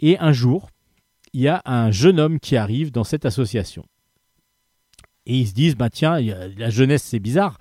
Et 0.00 0.18
un 0.18 0.32
jour, 0.32 0.70
il 1.32 1.42
y 1.42 1.48
a 1.48 1.62
un 1.66 1.90
jeune 1.90 2.20
homme 2.20 2.40
qui 2.40 2.56
arrive 2.56 2.90
dans 2.90 3.04
cette 3.04 3.26
association. 3.26 3.84
Et 5.26 5.36
ils 5.36 5.46
se 5.46 5.54
disent, 5.54 5.76
bah 5.76 5.90
tiens, 5.90 6.18
la 6.56 6.70
jeunesse, 6.70 7.02
c'est 7.02 7.18
bizarre. 7.18 7.58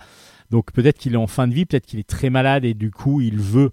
Donc 0.50 0.72
peut-être 0.72 0.98
qu'il 0.98 1.14
est 1.14 1.18
en 1.18 1.28
fin 1.28 1.48
de 1.48 1.54
vie, 1.54 1.66
peut-être 1.66 1.86
qu'il 1.86 2.00
est 2.00 2.08
très 2.08 2.30
malade 2.30 2.64
et 2.64 2.74
du 2.74 2.92
coup, 2.92 3.20
il 3.20 3.38
veut 3.38 3.72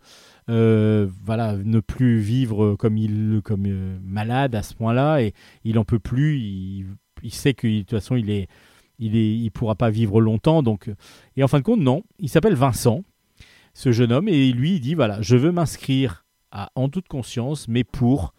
euh, 0.50 1.06
voilà, 1.24 1.56
ne 1.56 1.78
plus 1.78 2.18
vivre 2.18 2.74
comme 2.74 2.96
il 2.98 3.40
comme 3.44 3.98
malade 4.02 4.56
à 4.56 4.62
ce 4.64 4.74
point-là 4.74 5.22
et 5.22 5.32
il 5.62 5.78
en 5.78 5.84
peut 5.84 6.00
plus, 6.00 6.88
il 7.24 7.32
sait 7.32 7.54
que 7.54 7.66
de 7.66 7.80
toute 7.80 7.90
façon 7.90 8.14
il 8.16 8.30
est, 8.30 9.50
pourra 9.50 9.74
pas 9.74 9.90
vivre 9.90 10.20
longtemps. 10.20 10.62
Donc, 10.62 10.90
et 11.36 11.42
en 11.42 11.48
fin 11.48 11.58
de 11.58 11.64
compte, 11.64 11.80
non. 11.80 12.04
Il 12.20 12.28
s'appelle 12.28 12.54
Vincent, 12.54 13.02
ce 13.72 13.90
jeune 13.90 14.12
homme, 14.12 14.28
et 14.28 14.52
lui 14.52 14.76
il 14.76 14.80
dit 14.80 14.94
voilà, 14.94 15.20
je 15.20 15.36
veux 15.36 15.50
m'inscrire 15.50 16.24
en 16.76 16.88
toute 16.88 17.08
conscience, 17.08 17.66
mais 17.66 17.82
pour 17.82 18.32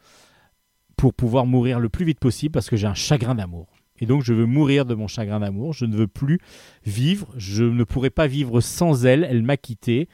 pour 0.95 1.13
pouvoir 1.13 1.45
mourir 1.45 1.79
le 1.79 1.89
plus 1.89 2.05
vite 2.05 2.19
possible 2.19 2.53
parce 2.53 2.69
que 2.69 2.77
j'ai 2.77 2.87
un 2.87 2.93
chagrin 2.93 3.35
d'amour. 3.35 3.67
Et 3.99 4.05
donc 4.05 4.23
je 4.23 4.33
veux 4.33 4.45
mourir 4.45 4.85
de 4.85 4.93
mon 4.93 5.07
chagrin 5.07 5.39
d'amour. 5.39 5.73
Je 5.73 5.85
ne 5.85 5.95
veux 5.95 6.07
plus 6.07 6.39
vivre. 6.85 7.27
Je 7.37 7.63
ne 7.63 7.83
pourrai 7.83 8.09
pas 8.09 8.27
vivre 8.27 8.61
sans 8.61 9.05
elle. 9.05 9.25
Elle 9.29 9.43
m'a 9.43 9.57
quitté. 9.57 10.09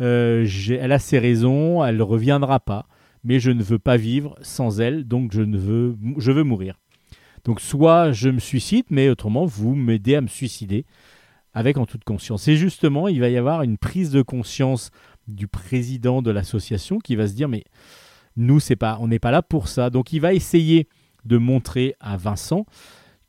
Euh, 0.00 0.46
elle 0.68 0.92
a 0.92 0.98
ses 0.98 1.18
raisons. 1.18 1.84
Elle 1.84 1.96
ne 1.96 2.02
reviendra 2.02 2.60
pas. 2.60 2.86
Mais 3.24 3.40
je 3.40 3.50
ne 3.50 3.62
veux 3.62 3.78
pas 3.78 3.96
vivre 3.96 4.36
sans 4.40 4.80
elle. 4.80 5.04
Donc 5.04 5.32
je 5.32 5.42
ne 5.42 5.58
veux, 5.58 5.96
je 6.18 6.32
veux 6.32 6.44
mourir. 6.44 6.78
Donc 7.46 7.60
soit 7.60 8.10
je 8.10 8.28
me 8.28 8.40
suicide, 8.40 8.86
mais 8.90 9.08
autrement 9.08 9.46
vous 9.46 9.76
m'aidez 9.76 10.16
à 10.16 10.20
me 10.20 10.26
suicider 10.26 10.84
avec 11.54 11.78
en 11.78 11.86
toute 11.86 12.02
conscience. 12.02 12.48
Et 12.48 12.56
justement, 12.56 13.06
il 13.06 13.20
va 13.20 13.28
y 13.28 13.36
avoir 13.36 13.62
une 13.62 13.78
prise 13.78 14.10
de 14.10 14.20
conscience 14.20 14.90
du 15.28 15.46
président 15.46 16.22
de 16.22 16.32
l'association 16.32 16.98
qui 16.98 17.14
va 17.14 17.28
se 17.28 17.34
dire 17.34 17.48
mais 17.48 17.62
nous 18.36 18.58
c'est 18.58 18.76
pas, 18.76 18.98
on 19.00 19.06
n'est 19.06 19.20
pas 19.20 19.30
là 19.30 19.42
pour 19.42 19.68
ça. 19.68 19.90
Donc 19.90 20.12
il 20.12 20.20
va 20.20 20.34
essayer 20.34 20.88
de 21.24 21.38
montrer 21.38 21.94
à 22.00 22.16
Vincent 22.16 22.66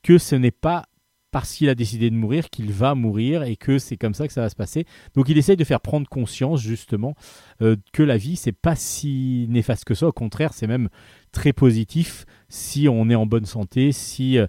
que 0.01 0.17
ce 0.17 0.35
n'est 0.35 0.51
pas 0.51 0.85
parce 1.31 1.53
qu'il 1.53 1.69
a 1.69 1.75
décidé 1.75 2.09
de 2.09 2.15
mourir 2.15 2.49
qu'il 2.49 2.71
va 2.71 2.95
mourir 2.95 3.43
et 3.43 3.55
que 3.55 3.79
c'est 3.79 3.97
comme 3.97 4.13
ça 4.13 4.27
que 4.27 4.33
ça 4.33 4.41
va 4.41 4.49
se 4.49 4.55
passer. 4.55 4.85
Donc 5.13 5.29
il 5.29 5.37
essaye 5.37 5.57
de 5.57 5.63
faire 5.63 5.81
prendre 5.81 6.07
conscience 6.07 6.61
justement 6.61 7.15
euh, 7.61 7.75
que 7.91 8.03
la 8.03 8.17
vie 8.17 8.35
c'est 8.35 8.53
pas 8.53 8.75
si 8.75 9.45
néfaste 9.49 9.83
que 9.83 9.93
ça. 9.93 10.07
Au 10.07 10.11
contraire, 10.11 10.53
c'est 10.53 10.67
même 10.67 10.89
très 11.31 11.53
positif 11.53 12.25
si 12.49 12.87
on 12.87 13.09
est 13.09 13.15
en 13.15 13.25
bonne 13.25 13.45
santé, 13.45 13.91
si 13.91 14.37
euh, 14.37 14.47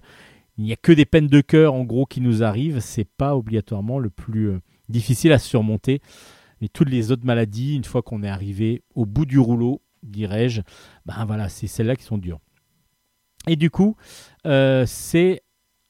il 0.57 0.63
n'y 0.63 0.73
a 0.73 0.77
que 0.77 0.91
des 0.91 1.05
peines 1.05 1.27
de 1.27 1.41
cœur 1.41 1.73
en 1.73 1.83
gros 1.83 2.05
qui 2.05 2.21
nous 2.21 2.43
arrivent, 2.43 2.79
c'est 2.79 3.07
pas 3.07 3.35
obligatoirement 3.35 3.99
le 3.99 4.09
plus 4.09 4.49
euh, 4.49 4.61
difficile 4.87 5.33
à 5.33 5.39
surmonter. 5.39 6.01
Mais 6.61 6.67
toutes 6.67 6.89
les 6.89 7.11
autres 7.11 7.25
maladies, 7.25 7.75
une 7.75 7.85
fois 7.85 8.01
qu'on 8.01 8.23
est 8.23 8.29
arrivé 8.29 8.83
au 8.93 9.05
bout 9.05 9.25
du 9.25 9.39
rouleau, 9.39 9.81
dirais-je, 10.03 10.61
ben 11.05 11.25
voilà, 11.25 11.47
c'est 11.47 11.67
celles-là 11.67 11.95
qui 11.95 12.03
sont 12.03 12.17
dures. 12.17 12.39
Et 13.47 13.55
du 13.55 13.69
coup, 13.69 13.95
c'est 14.43 15.41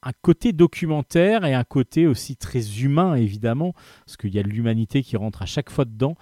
un 0.02 0.12
côté 0.22 0.52
documentaire 0.52 1.44
et 1.44 1.54
un 1.54 1.64
côté 1.64 2.06
aussi 2.06 2.36
très 2.36 2.80
humain, 2.82 3.14
évidemment, 3.14 3.74
parce 4.06 4.16
qu'il 4.16 4.34
y 4.34 4.38
a 4.38 4.42
l'humanité 4.42 5.02
qui 5.02 5.16
rentre 5.16 5.42
à 5.42 5.46
chaque 5.46 5.70
fois 5.70 5.84
dedans, 5.84 6.16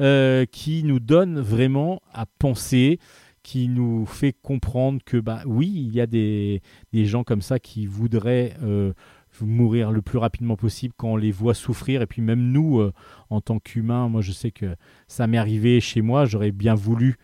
euh, 0.00 0.46
qui 0.46 0.84
nous 0.84 1.00
donne 1.00 1.40
vraiment 1.40 2.00
à 2.12 2.26
penser, 2.26 2.98
qui 3.42 3.68
nous 3.68 4.06
fait 4.06 4.32
comprendre 4.32 5.00
que, 5.04 5.16
bah 5.16 5.42
oui, 5.46 5.72
il 5.74 5.94
y 5.94 6.00
a 6.00 6.06
des, 6.06 6.62
des 6.92 7.04
gens 7.06 7.24
comme 7.24 7.42
ça 7.42 7.58
qui 7.58 7.86
voudraient 7.86 8.54
euh, 8.62 8.92
mourir 9.40 9.90
le 9.90 10.02
plus 10.02 10.18
rapidement 10.18 10.56
possible 10.56 10.94
quand 10.96 11.12
on 11.12 11.16
les 11.16 11.30
voit 11.32 11.54
souffrir. 11.54 12.02
Et 12.02 12.06
puis 12.06 12.22
même 12.22 12.52
nous, 12.52 12.80
euh, 12.80 12.92
en 13.30 13.40
tant 13.40 13.58
qu'humains, 13.58 14.08
moi 14.08 14.20
je 14.20 14.32
sais 14.32 14.50
que 14.50 14.76
ça 15.06 15.26
m'est 15.26 15.38
arrivé 15.38 15.80
chez 15.80 16.02
moi, 16.02 16.24
j'aurais 16.24 16.52
bien 16.52 16.74
voulu 16.74 17.16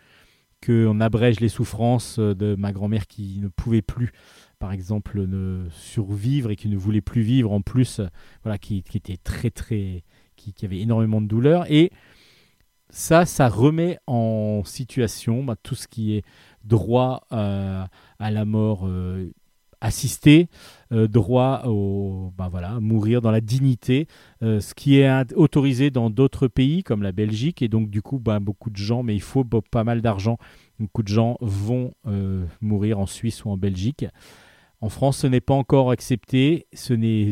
qu'on 0.64 1.00
abrège 1.00 1.40
les 1.40 1.48
souffrances 1.48 2.18
de 2.18 2.54
ma 2.56 2.72
grand-mère 2.72 3.06
qui 3.06 3.38
ne 3.40 3.48
pouvait 3.48 3.82
plus, 3.82 4.12
par 4.64 4.72
exemple, 4.72 5.26
ne 5.26 5.68
survivre 5.68 6.50
et 6.50 6.56
qui 6.56 6.70
ne 6.70 6.78
voulait 6.78 7.02
plus 7.02 7.20
vivre 7.20 7.52
en 7.52 7.60
plus, 7.60 8.00
euh, 8.00 8.06
voilà, 8.44 8.56
qui, 8.56 8.82
était 8.94 9.18
très 9.18 9.50
très, 9.50 10.04
qui, 10.36 10.54
avait 10.64 10.80
énormément 10.80 11.20
de 11.20 11.26
douleur. 11.26 11.70
Et 11.70 11.92
ça, 12.88 13.26
ça 13.26 13.50
remet 13.50 13.98
en 14.06 14.62
situation 14.64 15.44
bah, 15.44 15.54
tout 15.62 15.74
ce 15.74 15.86
qui 15.86 16.14
est 16.14 16.24
droit 16.64 17.26
euh, 17.32 17.84
à 18.18 18.30
la 18.30 18.46
mort 18.46 18.86
euh, 18.86 19.34
assistée, 19.82 20.48
droit 20.90 21.64
au, 21.66 22.32
bah, 22.34 22.48
voilà, 22.50 22.80
mourir 22.80 23.20
dans 23.20 23.30
la 23.30 23.42
dignité, 23.42 24.08
ce 24.40 24.72
qui 24.72 24.96
est 24.96 25.34
autorisé 25.34 25.90
dans 25.90 26.08
d'autres 26.08 26.48
pays 26.48 26.82
comme 26.82 27.02
la 27.02 27.12
Belgique. 27.12 27.60
Et 27.60 27.68
donc, 27.68 27.90
du 27.90 28.00
coup, 28.00 28.18
bah, 28.18 28.40
beaucoup 28.40 28.70
de 28.70 28.78
gens, 28.78 29.02
mais 29.02 29.14
il 29.14 29.20
faut 29.20 29.44
pas 29.44 29.84
mal 29.84 30.00
d'argent. 30.00 30.38
Beaucoup 30.78 31.02
de 31.02 31.08
gens 31.08 31.36
vont 31.42 31.92
mourir 32.62 32.98
en 32.98 33.04
Suisse 33.04 33.44
ou 33.44 33.50
en 33.50 33.58
Belgique. 33.58 34.06
En 34.80 34.88
France, 34.88 35.18
ce 35.18 35.26
n'est 35.26 35.40
pas 35.40 35.54
encore 35.54 35.90
accepté. 35.90 36.66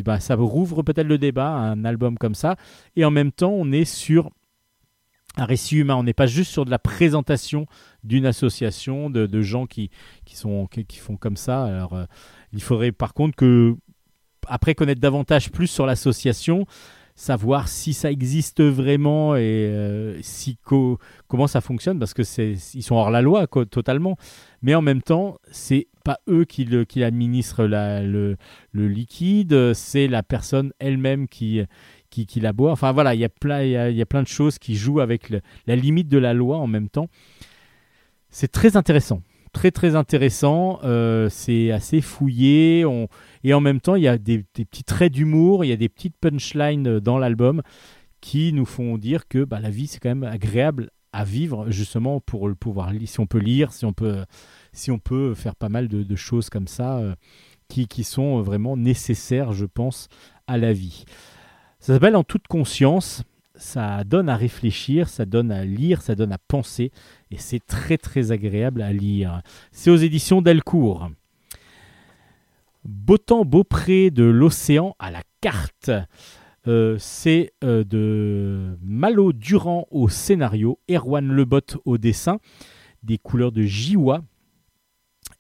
Bah, 0.05 0.21
ça 0.21 0.37
rouvre 0.37 0.83
peut-être 0.83 1.07
le 1.07 1.19
débat, 1.19 1.51
un 1.51 1.85
album 1.85 2.17
comme 2.17 2.35
ça. 2.35 2.57
Et 2.97 3.05
en 3.05 3.11
même 3.11 3.33
temps, 3.33 3.53
on 3.53 3.73
est 3.73 3.85
sur 3.85 4.31
un 5.37 5.45
récit 5.45 5.77
humain. 5.77 5.97
On 5.97 6.03
n'est 6.03 6.15
pas 6.15 6.27
juste 6.27 6.51
sur 6.51 6.65
de 6.65 6.71
la 6.71 6.79
présentation 6.79 7.67
d'une 8.05 8.27
association 8.27 9.11
de, 9.11 9.43
gens 9.43 9.67
qui, 9.67 9.91
qui, 10.25 10.37
font 10.37 11.17
comme 11.19 11.37
ça. 11.37 11.67
Euh, 11.67 12.07
il 12.53 12.63
faudrait 12.63 12.93
par 12.93 13.15
contre 13.15 13.37
que, 13.37 13.77
après 14.47 14.75
connaître 14.75 15.01
davantage 15.01 15.51
plus 15.51 15.67
sur 15.67 15.87
l'association, 15.87 16.67
savoir 17.15 17.69
si 17.69 17.93
ça 17.93 18.11
existe 18.11 18.63
vraiment 18.63 19.37
et 19.37 19.41
euh, 19.41 20.19
si 20.23 20.57
co- 20.57 20.99
comment 21.29 21.47
ça 21.47 21.61
fonctionne 21.61 21.99
parce 21.99 22.15
que 22.15 22.25
c'est 22.25 22.55
ils 22.75 22.83
sont 22.83 22.95
hors 22.95 23.11
la 23.11 23.21
loi 23.21 23.47
totalement 23.47 24.17
mais 24.63 24.75
en 24.75 24.81
même 24.81 25.03
temps 25.03 25.37
c'est 25.51 25.89
pas 26.03 26.19
eux 26.29 26.45
qui, 26.45 26.65
le, 26.65 26.85
qui 26.85 27.03
administrent 27.05 27.65
le, 27.65 28.37
le 28.73 28.89
liquide 28.89 29.75
c'est 29.75 30.09
la 30.09 30.23
personne 30.23 30.73
elle-même 30.79 31.29
qui 31.29 31.63
qui, 32.11 32.27
qui 32.27 32.41
la 32.41 32.53
boit. 32.53 32.73
Enfin 32.73 32.93
voilà 32.93 33.15
il 33.15 33.21
y 33.21 33.25
a 33.25 33.29
plein 33.29 33.63
il 33.63 33.71
y 33.71 33.77
a, 33.77 33.91
il 33.91 33.97
y 33.97 34.03
a 34.03 34.07
plein 34.07 34.23
de 34.23 34.29
choses 34.29 34.59
qui 34.59 34.75
jouent 34.75 35.01
avec 35.01 35.31
la 35.67 35.77
limite 35.77 36.09
de 36.09 36.19
la 36.19 36.35
loi 36.35 36.59
en 36.59 36.67
même 36.67 36.89
temps. 36.89 37.09
C'est 38.31 38.51
très 38.51 38.77
intéressant. 38.77 39.23
Très 39.53 39.71
très 39.71 39.95
intéressant. 39.95 40.81
Euh, 40.83 41.29
c'est 41.29 41.71
assez 41.71 42.01
fouillé. 42.01 42.87
Et 43.45 43.53
en 43.53 43.61
même 43.61 43.81
temps, 43.81 43.95
il 43.95 44.03
y 44.03 44.09
a 44.09 44.17
des, 44.17 44.47
des 44.55 44.65
petits 44.65 44.85
traits 44.85 45.13
d'humour, 45.13 45.65
il 45.65 45.69
y 45.69 45.73
a 45.73 45.77
des 45.77 45.91
petites 45.91 46.17
punchlines 46.19 46.99
dans 47.01 47.19
l'album 47.19 47.61
qui 48.23 48.55
nous 48.55 48.65
font 48.65 48.97
dire 48.97 49.29
que 49.29 49.45
bah, 49.45 49.61
la 49.61 49.69
vie, 49.69 49.87
c'est 49.87 50.01
quand 50.01 50.09
même 50.09 50.25
agréable 50.25 50.91
à 51.13 51.25
vivre, 51.25 51.71
justement, 51.71 52.21
pour 52.21 52.49
le 52.49 52.55
pouvoir. 52.55 52.91
Si 53.05 53.21
on 53.21 53.27
peut 53.27 53.39
lire, 53.39 53.73
si 53.73 53.85
on 53.85 53.93
peut, 53.93 54.25
si 54.73 54.91
on 54.91 54.99
peut 54.99 55.35
faire 55.35 55.55
pas 55.55 55.69
mal 55.69 55.89
de, 55.89 56.17
choses 56.17 56.51
comme 56.51 56.67
ça 56.67 56.99
euh, 56.99 57.15
qui, 57.69 58.05
sont 58.05 58.41
vraiment 58.43 58.77
nécessaires, 58.77 59.53
je 59.53 59.67
pense, 59.67 60.09
à 60.47 60.59
la 60.59 60.73
vie. 60.73 61.05
Ça 61.79 61.95
s'appelle 61.95 62.17
En 62.17 62.25
toute 62.25 62.49
conscience. 62.49 63.23
Ça 63.55 64.03
donne 64.05 64.31
à 64.31 64.37
réfléchir, 64.37 65.09
ça 65.09 65.27
donne 65.27 65.53
à 65.53 65.65
lire, 65.65 66.01
ça 66.01 66.15
donne 66.15 66.33
à 66.33 66.39
penser, 66.39 66.91
et 67.31 67.37
c'est 67.37 67.65
très 67.65 67.99
très 67.99 68.33
agréable 68.33 68.81
à 68.81 68.95
lire. 68.95 69.43
C'est 69.73 69.91
aux 69.91 69.97
éditions 69.97 70.41
Delcourt. 70.41 71.11
Beau 72.85 73.19
temps, 73.19 73.45
beau 73.45 73.63
pré 73.63 74.11
de 74.11 74.25
l'océan 74.25 74.97
à 74.99 75.11
la 75.11 75.23
carte. 75.43 75.91
Euh, 76.67 76.97
c'est 76.99 77.53
euh, 77.63 77.85
de 77.85 78.77
Malo 78.83 79.33
Durand 79.33 79.87
au 79.91 80.09
scénario, 80.09 80.79
Erwan 80.91 81.29
Lebot 81.29 81.61
au 81.85 81.99
dessin, 81.99 82.39
des 83.03 83.19
couleurs 83.19 83.53
de 83.53 83.63
Jiwa. 83.63 84.23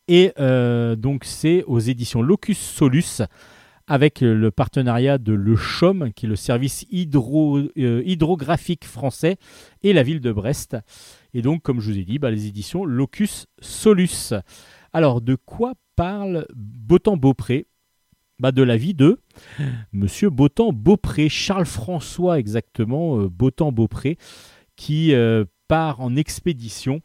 Et 0.08 0.32
euh, 0.38 0.96
donc 0.96 1.24
c'est 1.24 1.62
aux 1.64 1.78
éditions 1.78 2.22
Locus 2.22 2.58
Solus 2.58 3.22
avec 3.86 4.20
le 4.20 4.50
partenariat 4.50 5.18
de 5.18 5.32
Le 5.32 5.56
Chaume, 5.56 6.12
qui 6.12 6.26
est 6.26 6.28
le 6.28 6.36
service 6.36 6.86
euh, 6.92 8.02
hydrographique 8.04 8.84
français, 8.84 9.36
et 9.82 9.92
la 9.92 10.02
ville 10.02 10.20
de 10.20 10.32
Brest. 10.32 10.76
Et 11.34 11.42
donc, 11.42 11.62
comme 11.62 11.80
je 11.80 11.90
vous 11.90 11.98
ai 11.98 12.04
dit, 12.04 12.18
bah, 12.18 12.30
les 12.30 12.46
éditions 12.46 12.84
Locus 12.84 13.46
Solus. 13.60 14.34
Alors, 14.92 15.20
de 15.20 15.34
quoi 15.34 15.74
parle 15.96 16.46
Botan 16.54 17.16
Beaupré? 17.16 17.66
Bah, 18.38 18.52
De 18.52 18.62
la 18.62 18.76
vie 18.76 18.94
de 18.94 19.20
Monsieur 19.92 20.30
Botan 20.30 20.72
Beaupré, 20.72 21.28
Charles-François 21.28 22.38
exactement, 22.38 23.18
euh, 23.18 23.28
Botan 23.28 23.72
Beaupré, 23.72 24.16
qui 24.76 25.12
part 25.68 26.00
en 26.00 26.16
expédition. 26.16 27.00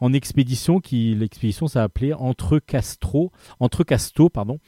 En 0.00 0.12
expédition, 0.12 0.80
qui 0.80 1.14
l'expédition 1.14 1.66
s'appelait 1.66 2.12
Entre 2.12 2.58
Castro, 2.58 3.32
Entre 3.60 3.84
Casto, 3.84 4.28
pardon, 4.28 4.58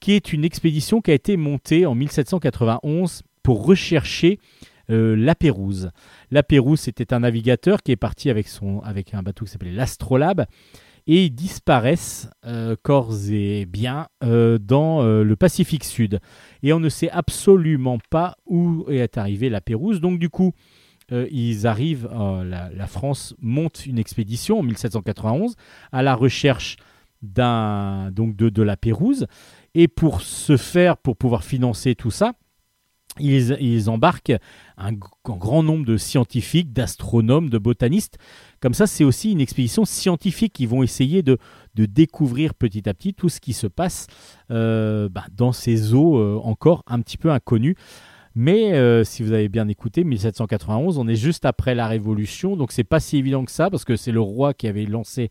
qui 0.00 0.12
est 0.12 0.32
une 0.32 0.44
expédition 0.44 1.00
qui 1.00 1.10
a 1.10 1.14
été 1.14 1.36
montée 1.36 1.86
en 1.86 1.94
1791 1.94 3.22
pour 3.42 3.64
rechercher 3.64 4.38
euh, 4.90 5.16
la 5.16 5.34
Pérouse. 5.34 5.90
La 6.30 6.42
Pérouse, 6.42 6.80
c'était 6.80 7.14
un 7.14 7.20
navigateur 7.20 7.82
qui 7.82 7.92
est 7.92 7.96
parti 7.96 8.30
avec, 8.30 8.48
son, 8.48 8.80
avec 8.80 9.14
un 9.14 9.22
bateau 9.22 9.44
qui 9.44 9.52
s'appelait 9.52 9.72
l'Astrolabe 9.72 10.46
et 11.06 11.24
ils 11.24 11.34
disparaissent 11.34 12.28
euh, 12.44 12.76
corps 12.82 13.14
et 13.30 13.64
biens 13.66 14.08
euh, 14.24 14.58
dans 14.58 15.02
euh, 15.02 15.22
le 15.22 15.36
Pacifique 15.36 15.84
Sud. 15.84 16.20
Et 16.62 16.72
on 16.72 16.80
ne 16.80 16.88
sait 16.88 17.10
absolument 17.10 17.98
pas 18.10 18.36
où 18.46 18.84
est 18.88 19.16
arrivée 19.16 19.48
la 19.48 19.60
Pérouse. 19.60 20.00
Donc 20.00 20.18
du 20.18 20.28
coup, 20.28 20.52
euh, 21.12 21.28
ils 21.30 21.66
arrivent, 21.66 22.08
euh, 22.12 22.42
la, 22.44 22.86
France 22.86 23.34
monte 23.40 23.86
une 23.86 23.98
expédition 23.98 24.58
en 24.58 24.62
1791 24.62 25.54
à 25.92 26.02
la 26.02 26.14
recherche 26.14 26.76
donc 27.22 28.36
de, 28.36 28.48
de 28.48 28.62
la 28.62 28.76
Pérouse. 28.76 29.26
Et 29.74 29.88
pour 29.88 30.20
ce 30.20 30.56
faire, 30.56 30.96
pour 30.96 31.16
pouvoir 31.16 31.44
financer 31.44 31.94
tout 31.94 32.10
ça, 32.10 32.34
ils, 33.18 33.56
ils 33.60 33.88
embarquent 33.88 34.34
un, 34.76 34.92
grand 34.92 35.62
nombre 35.62 35.86
de 35.86 35.96
scientifiques, 35.96 36.72
d'astronomes, 36.72 37.50
de 37.50 37.58
botanistes. 37.58 38.18
Comme 38.60 38.74
ça, 38.74 38.86
c'est 38.86 39.04
aussi 39.04 39.32
une 39.32 39.40
expédition 39.40 39.84
scientifique. 39.84 40.58
Ils 40.60 40.68
vont 40.68 40.82
essayer 40.82 41.22
de, 41.22 41.38
de 41.74 41.86
découvrir 41.86 42.52
petit 42.52 42.88
à 42.88 42.94
petit 42.94 43.14
tout 43.14 43.28
ce 43.28 43.40
qui 43.40 43.52
se 43.52 43.66
passe 43.66 44.06
euh, 44.50 45.08
bah, 45.08 45.24
dans 45.32 45.52
ces 45.52 45.94
eaux 45.94 46.40
encore 46.42 46.82
un 46.86 47.00
petit 47.00 47.16
peu 47.16 47.30
inconnues. 47.30 47.76
Mais 48.38 48.74
euh, 48.74 49.02
si 49.02 49.22
vous 49.22 49.32
avez 49.32 49.48
bien 49.48 49.66
écouté, 49.66 50.04
1791, 50.04 50.98
on 50.98 51.08
est 51.08 51.16
juste 51.16 51.46
après 51.46 51.74
la 51.74 51.88
Révolution, 51.88 52.54
donc 52.54 52.70
c'est 52.70 52.84
pas 52.84 53.00
si 53.00 53.16
évident 53.16 53.46
que 53.46 53.50
ça, 53.50 53.70
parce 53.70 53.86
que 53.86 53.96
c'est 53.96 54.12
le 54.12 54.20
roi 54.20 54.52
qui 54.52 54.68
avait 54.68 54.84
lancé 54.84 55.30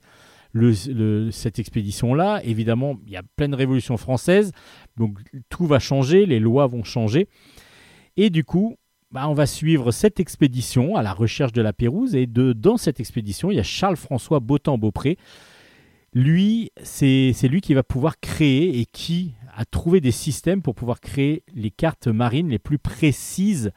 cette 1.31 1.59
expédition-là. 1.59 2.41
Évidemment, 2.43 2.97
il 3.05 3.11
y 3.11 3.17
a 3.17 3.21
pleine 3.35 3.53
révolution 3.53 3.97
française, 3.97 4.53
donc 4.97 5.19
tout 5.49 5.67
va 5.67 5.77
changer, 5.77 6.25
les 6.25 6.39
lois 6.39 6.65
vont 6.65 6.83
changer. 6.83 7.27
Et 8.17 8.31
du 8.31 8.43
coup, 8.43 8.75
bah, 9.11 9.27
on 9.29 9.33
va 9.33 9.45
suivre 9.45 9.91
cette 9.91 10.19
expédition 10.19 10.95
à 10.95 11.03
la 11.03 11.13
recherche 11.13 11.53
de 11.53 11.61
la 11.61 11.73
Pérouse. 11.73 12.15
Et 12.15 12.25
dans 12.25 12.77
cette 12.77 12.99
expédition, 12.99 13.51
il 13.51 13.57
y 13.57 13.59
a 13.59 13.63
Charles-François 13.63 14.39
Beautemps-Beaupré. 14.39 15.17
Lui, 16.15 16.71
c'est 16.81 17.33
lui 17.49 17.59
qui 17.59 17.73
va 17.73 17.83
pouvoir 17.83 18.21
créer 18.21 18.79
et 18.79 18.85
qui 18.85 19.33
a 19.53 19.65
trouvé 19.65 19.99
des 19.99 20.11
systèmes 20.11 20.61
pour 20.61 20.73
pouvoir 20.73 21.01
créer 21.01 21.43
les 21.53 21.71
cartes 21.71 22.07
marines 22.07 22.47
les 22.47 22.57
plus 22.57 22.79
précises 22.79 23.73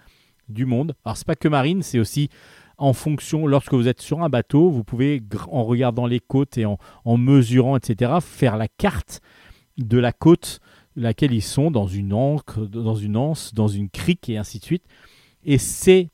du 0.48 0.64
monde. 0.64 0.94
Alors, 1.04 1.16
c'est 1.16 1.26
pas 1.26 1.34
que 1.34 1.48
marine, 1.48 1.82
c'est 1.82 1.98
aussi 1.98 2.28
en 2.76 2.92
fonction, 2.92 3.48
lorsque 3.48 3.74
vous 3.74 3.88
êtes 3.88 4.00
sur 4.00 4.22
un 4.22 4.28
bateau, 4.28 4.70
vous 4.70 4.84
pouvez, 4.84 5.20
en 5.50 5.64
regardant 5.64 6.06
les 6.06 6.20
côtes 6.20 6.56
et 6.58 6.64
en, 6.64 6.78
mesurant, 7.16 7.76
etc., 7.76 8.12
faire 8.20 8.56
la 8.56 8.68
carte 8.68 9.20
de 9.76 9.98
la 9.98 10.12
côte 10.12 10.60
laquelle 10.94 11.32
ils 11.32 11.42
sont 11.42 11.72
dans 11.72 11.88
une 11.88 12.12
ancre, 12.12 12.60
dans 12.68 12.94
une 12.94 13.16
anse, 13.16 13.52
dans 13.52 13.66
une 13.66 13.90
crique 13.90 14.28
et 14.28 14.38
ainsi 14.38 14.60
de 14.60 14.64
suite. 14.64 14.84
Et 15.42 15.58
ces, 15.58 16.10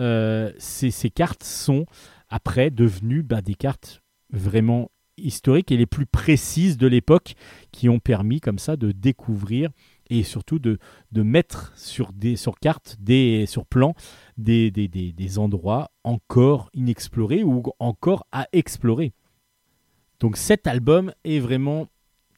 euh, 0.00 0.52
ces 0.58 1.10
cartes 1.10 1.44
sont 1.44 1.86
après 2.28 2.70
devenues 2.70 3.22
bah, 3.22 3.40
des 3.40 3.54
cartes 3.54 4.02
vraiment 4.32 4.90
historiques 5.20 5.72
et 5.72 5.76
les 5.76 5.86
plus 5.86 6.06
précises 6.06 6.76
de 6.76 6.86
l'époque 6.86 7.34
qui 7.72 7.88
ont 7.88 7.98
permis 7.98 8.40
comme 8.40 8.58
ça 8.58 8.76
de 8.76 8.92
découvrir 8.92 9.70
et 10.10 10.22
surtout 10.24 10.58
de, 10.58 10.78
de 11.12 11.22
mettre 11.22 11.72
sur, 11.76 12.12
des, 12.12 12.36
sur 12.36 12.58
carte, 12.58 12.96
des, 13.00 13.46
sur 13.46 13.64
plan, 13.64 13.94
des, 14.36 14.70
des, 14.70 14.88
des, 14.88 15.12
des 15.12 15.38
endroits 15.38 15.90
encore 16.04 16.68
inexplorés 16.74 17.44
ou 17.44 17.62
encore 17.78 18.26
à 18.32 18.48
explorer. 18.52 19.12
Donc 20.18 20.36
cet 20.36 20.66
album 20.66 21.12
est 21.24 21.38
vraiment 21.38 21.86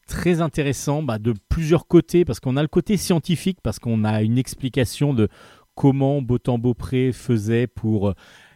très 0.06 0.40
intéressant 0.40 1.02
bah, 1.02 1.18
de 1.18 1.34
plusieurs 1.48 1.86
côtés 1.86 2.24
parce 2.24 2.40
qu'on 2.40 2.56
a 2.56 2.62
le 2.62 2.68
côté 2.68 2.96
scientifique 2.96 3.58
parce 3.62 3.78
qu'on 3.78 4.04
a 4.04 4.22
une 4.22 4.38
explication 4.38 5.14
de 5.14 5.28
comment 5.74 6.20
Beautemps-Beaupré 6.20 7.12
faisait 7.12 7.66
pour 7.66 8.10
euh, 8.10 8.14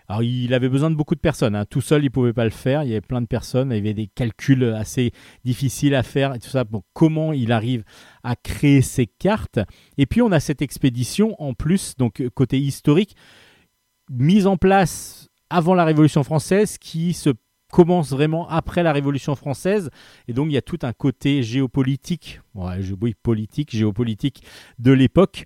alors 0.08 0.22
il 0.22 0.54
avait 0.54 0.68
besoin 0.68 0.90
de 0.90 0.94
beaucoup 0.94 1.14
de 1.14 1.20
personnes 1.20 1.56
hein. 1.56 1.64
tout 1.64 1.80
seul 1.80 2.04
il 2.04 2.10
pouvait 2.10 2.32
pas 2.32 2.44
le 2.44 2.50
faire. 2.50 2.82
Il 2.82 2.88
y 2.88 2.92
avait 2.92 3.00
plein 3.00 3.20
de 3.20 3.26
personnes 3.26 3.70
il 3.72 3.76
y 3.76 3.80
avait 3.80 3.94
des 3.94 4.08
calculs 4.08 4.64
assez 4.64 5.12
difficiles 5.44 5.94
à 5.94 6.02
faire 6.02 6.34
et 6.34 6.38
tout 6.38 6.48
ça. 6.48 6.64
Comment 6.92 7.32
il 7.32 7.52
arrive 7.52 7.84
à 8.22 8.36
créer 8.36 8.82
ces 8.82 9.06
cartes? 9.06 9.60
Et 9.98 10.06
puis 10.06 10.22
on 10.22 10.32
a 10.32 10.40
cette 10.40 10.62
expédition 10.62 11.40
en 11.40 11.54
plus 11.54 11.96
donc 11.96 12.22
côté 12.34 12.58
historique 12.58 13.16
mise 14.10 14.46
en 14.46 14.56
place 14.56 15.28
avant 15.50 15.74
la 15.74 15.84
Révolution 15.84 16.22
française 16.22 16.78
qui 16.78 17.12
se 17.12 17.30
commence 17.72 18.10
vraiment 18.10 18.48
après 18.48 18.82
la 18.82 18.92
Révolution 18.92 19.34
française. 19.34 19.90
Et 20.28 20.32
donc 20.32 20.46
il 20.48 20.52
y 20.52 20.56
a 20.56 20.62
tout 20.62 20.78
un 20.82 20.92
côté 20.92 21.42
géopolitique, 21.42 22.40
ouais, 22.54 22.78
politique, 23.22 23.74
géopolitique 23.74 24.42
de 24.78 24.92
l'époque 24.92 25.44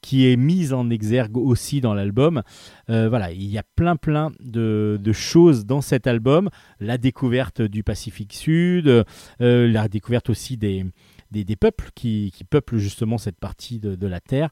qui 0.00 0.30
est 0.30 0.36
mise 0.36 0.72
en 0.72 0.90
exergue 0.90 1.36
aussi 1.36 1.80
dans 1.80 1.94
l'album. 1.94 2.42
Euh, 2.88 3.08
voilà, 3.08 3.32
il 3.32 3.44
y 3.44 3.58
a 3.58 3.62
plein 3.76 3.96
plein 3.96 4.32
de, 4.40 4.98
choses 5.12 5.66
dans 5.66 5.80
cet 5.80 6.06
album. 6.06 6.50
La 6.78 6.98
découverte 6.98 7.62
du 7.62 7.82
Pacifique 7.82 8.32
Sud, 8.32 8.88
euh, 8.88 9.04
la 9.40 9.88
découverte 9.88 10.30
aussi 10.30 10.56
des, 10.56 10.84
des, 11.30 11.56
peuples 11.56 11.90
qui, 11.94 12.32
qui 12.34 12.44
peuplent 12.44 12.78
justement 12.78 13.18
cette 13.18 13.38
partie 13.38 13.78
de 13.80 14.06
la 14.06 14.20
Terre. 14.20 14.50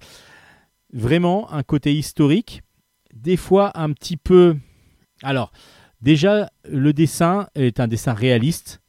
Vraiment 0.93 1.53
un 1.53 1.63
côté 1.63 1.95
historique, 1.95 2.63
des 3.15 3.37
fois 3.37 3.79
un 3.79 3.93
petit 3.93 4.17
peu... 4.17 4.57
Alors, 5.23 5.53
déjà, 6.01 6.51
le 6.69 6.93
dessin 6.93 7.49
est 7.55 7.81
un 7.81 7.89
dessin 7.89 8.15
réaliste, 8.15 8.81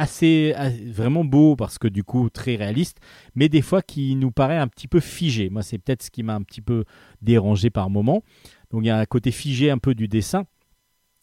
assez, 0.00 0.54
vraiment 0.86 1.24
beau 1.24 1.56
parce 1.56 1.78
que 1.78 1.86
du 1.86 2.04
coup 2.04 2.30
très 2.30 2.56
réaliste, 2.56 2.98
mais 3.34 3.48
des 3.48 3.60
fois 3.60 3.82
qui 3.82 4.16
nous 4.16 4.30
paraît 4.30 4.56
un 4.56 4.66
petit 4.66 4.88
peu 4.88 4.98
figé. 4.98 5.50
Moi, 5.50 5.62
c'est 5.62 5.78
peut-être 5.78 6.02
ce 6.02 6.10
qui 6.10 6.22
m'a 6.22 6.34
un 6.34 6.42
petit 6.42 6.62
peu 6.62 6.84
dérangé 7.20 7.68
par 7.68 7.90
moment. 7.90 8.22
Donc 8.70 8.82
il 8.82 8.86
y 8.86 8.90
a 8.90 8.98
un 8.98 9.04
côté 9.04 9.30
figé 9.30 9.70
un 9.70 9.78
peu 9.78 9.94
du 9.94 10.08
dessin, 10.08 10.44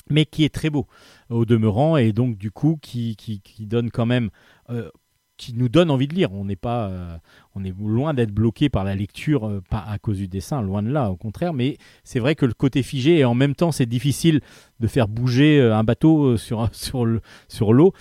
mais 0.09 0.25
qui 0.25 0.43
est 0.43 0.53
très 0.53 0.69
beau 0.69 0.85
au 1.29 1.45
demeurant 1.45 1.97
et 1.97 2.13
donc 2.13 2.37
du 2.37 2.51
coup 2.51 2.77
qui, 2.81 3.15
qui, 3.15 3.65
donne 3.65 3.89
quand 3.89 4.05
même, 4.05 4.29
euh, 4.69 4.89
qui 5.37 5.53
nous 5.53 5.69
donne 5.69 5.89
envie 5.89 6.07
de 6.07 6.13
lire. 6.13 6.31
On 6.33 6.45
n'est 6.45 6.55
pas, 6.55 6.87
euh, 6.89 7.17
on 7.55 7.63
est 7.63 7.73
loin 7.77 8.13
d'être 8.13 8.31
bloqué 8.31 8.69
par 8.69 8.83
la 8.83 8.95
lecture, 8.95 9.47
euh, 9.47 9.61
pas 9.69 9.83
à 9.87 9.97
cause 9.97 10.17
du 10.17 10.27
dessin, 10.27 10.61
loin 10.61 10.83
de 10.83 10.89
là, 10.89 11.09
au 11.09 11.15
contraire. 11.15 11.53
Mais 11.53 11.77
c'est 12.03 12.19
vrai 12.19 12.35
que 12.35 12.45
le 12.45 12.53
côté 12.53 12.83
figé 12.83 13.17
et 13.17 13.25
en 13.25 13.33
même 13.33 13.55
temps 13.55 13.71
c'est 13.71 13.87
difficile 13.87 14.41
de 14.79 14.87
faire 14.87 15.07
bouger 15.07 15.59
un 15.61 15.83
bateau 15.83 16.37
sur 16.37 16.69
sur 16.73 17.05
le 17.05 17.21
sur 17.47 17.73
l'eau 17.73 17.93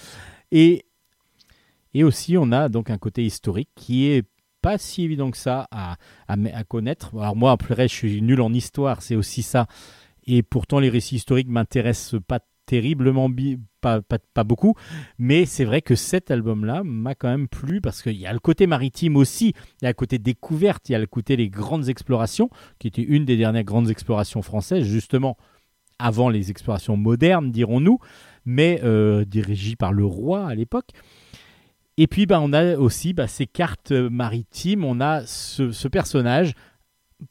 et 0.52 0.84
et 1.94 2.04
aussi 2.04 2.36
on 2.36 2.52
a 2.52 2.68
donc 2.68 2.90
un 2.90 2.98
côté 2.98 3.24
historique 3.24 3.70
qui 3.74 4.06
est 4.06 4.24
pas 4.62 4.78
si 4.78 5.04
évident 5.04 5.30
que 5.30 5.38
ça 5.38 5.68
à, 5.70 5.96
à, 6.28 6.34
à 6.54 6.64
connaître. 6.64 7.16
Alors 7.18 7.36
moi 7.36 7.52
après 7.52 7.88
je 7.88 7.94
suis 7.94 8.22
nul 8.22 8.40
en 8.40 8.52
histoire, 8.52 9.00
c'est 9.00 9.14
aussi 9.14 9.42
ça. 9.42 9.66
Et 10.26 10.42
pourtant 10.42 10.80
les 10.80 10.88
récits 10.88 11.16
historiques 11.16 11.48
m'intéressent 11.48 12.20
pas 12.26 12.40
terriblement 12.66 13.30
pas, 13.80 14.02
pas, 14.02 14.18
pas 14.34 14.42
beaucoup 14.42 14.74
mais 15.18 15.46
c'est 15.46 15.64
vrai 15.64 15.82
que 15.82 15.94
cet 15.94 16.32
album 16.32 16.64
là 16.64 16.82
m'a 16.84 17.14
quand 17.14 17.28
même 17.28 17.46
plu 17.46 17.80
parce 17.80 18.02
qu'il 18.02 18.16
y 18.16 18.26
a 18.26 18.32
le 18.32 18.40
côté 18.40 18.66
maritime 18.66 19.16
aussi 19.16 19.54
il 19.80 19.84
y 19.84 19.86
a 19.86 19.90
le 19.90 19.94
côté 19.94 20.18
découverte 20.18 20.88
il 20.88 20.92
y 20.92 20.94
a 20.96 20.98
le 20.98 21.06
côté 21.06 21.36
les 21.36 21.48
grandes 21.48 21.88
explorations 21.88 22.50
qui 22.80 22.88
était 22.88 23.02
une 23.02 23.24
des 23.24 23.36
dernières 23.36 23.62
grandes 23.62 23.88
explorations 23.88 24.42
françaises 24.42 24.84
justement 24.84 25.36
avant 26.00 26.28
les 26.28 26.50
explorations 26.50 26.96
modernes 26.96 27.52
dirons-nous 27.52 28.00
mais 28.46 28.80
euh, 28.84 29.24
dirigées 29.24 29.76
par 29.76 29.92
le 29.92 30.06
roi 30.06 30.46
à 30.46 30.54
l'époque. 30.54 30.88
Et 31.98 32.06
puis 32.06 32.26
bah, 32.26 32.40
on 32.40 32.52
a 32.52 32.76
aussi 32.76 33.12
bah, 33.12 33.26
ces 33.26 33.46
cartes 33.46 33.92
maritimes. 33.92 34.84
On 34.84 35.00
a 35.00 35.26
ce, 35.26 35.88
personnage 35.88 36.54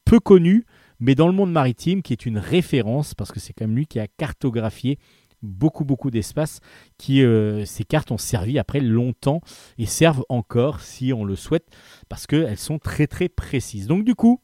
peu 0.04 0.20
connu 0.20 0.66
mais 1.00 1.14
dans 1.14 1.28
le 1.28 1.34
monde 1.34 1.52
maritime 1.52 2.02
qui 2.02 2.14
est 2.14 2.26
une 2.26 2.38
référence 2.38 3.14
parce 3.14 3.32
que 3.32 3.40
c'est 3.40 3.54
quand 3.54 3.66
même 3.66 3.76
lui 3.76 3.86
qui 3.86 4.00
a 4.00 4.08
cartographié 4.08 4.98
beaucoup 5.42 5.84
beaucoup 5.84 6.10
d'espace 6.10 6.62
qui 6.98 7.22
euh, 7.22 7.66
ces 7.66 7.84
cartes 7.84 8.12
ont 8.12 8.18
servi 8.18 8.58
après 8.58 8.80
longtemps 8.80 9.42
et 9.78 9.86
servent 9.86 10.24
encore 10.30 10.80
si 10.80 11.12
on 11.14 11.26
le 11.26 11.36
souhaite 11.36 11.68
parce 12.10 12.26
qu'elles 12.26 12.58
sont 12.58 12.80
très 12.80 13.08
très 13.08 13.30
précises. 13.30 13.88
Donc 13.88 14.06
du 14.06 14.16
coup 14.16 14.42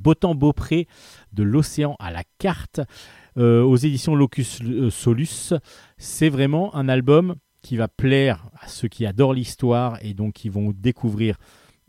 Beautemps 0.00 0.34
Beaupré 0.34 0.86
de 1.32 1.42
l'océan 1.42 1.96
à 1.98 2.10
la 2.10 2.22
carte 2.38 2.80
euh, 3.36 3.62
aux 3.62 3.76
éditions 3.76 4.14
Locus 4.14 4.60
euh, 4.62 4.90
Solus 4.90 5.54
c'est 5.98 6.28
vraiment 6.28 6.72
un 6.76 6.88
album 6.88 7.34
qui 7.62 7.76
va 7.76 7.88
plaire 7.88 8.46
à 8.60 8.68
ceux 8.68 8.86
qui 8.86 9.06
adorent 9.06 9.34
l'histoire 9.34 9.98
et 10.02 10.14
donc 10.14 10.34
qui 10.34 10.48
vont 10.48 10.72
découvrir 10.72 11.36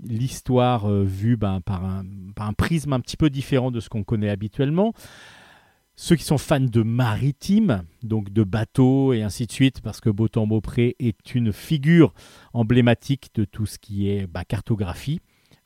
l'histoire 0.03 0.89
euh, 0.89 1.03
vue 1.03 1.37
ben, 1.37 1.61
par, 1.61 1.85
un, 1.85 2.53
prisme 2.53 2.93
un 2.93 2.99
petit 2.99 3.15
peu 3.15 3.29
différent 3.29 3.69
de 3.69 3.79
ce 3.79 3.89
qu'on 3.89 4.03
connaît 4.03 4.29
habituellement 4.29 4.93
ceux 5.97 6.15
qui 6.15 6.25
sont 6.25 6.37
fans 6.37 6.59
de 6.59 6.81
maritime, 6.81 7.83
donc 8.03 8.33
de 8.33 8.43
bateaux 8.43 9.13
et 9.13 9.21
ainsi 9.21 9.45
de 9.45 9.51
suite, 9.53 9.79
parce 9.79 10.01
que 10.01 10.09
Beautemps-Beaupré 10.09 10.97
est 10.99 11.35
une 11.35 11.53
figure 11.53 12.13
emblématique 12.51 13.29
de 13.35 13.45
tout 13.45 13.65
ce 13.65 13.79
qui 13.79 14.09
est 14.09 14.27
bah, 14.27 14.43
cartographie, 14.43 15.21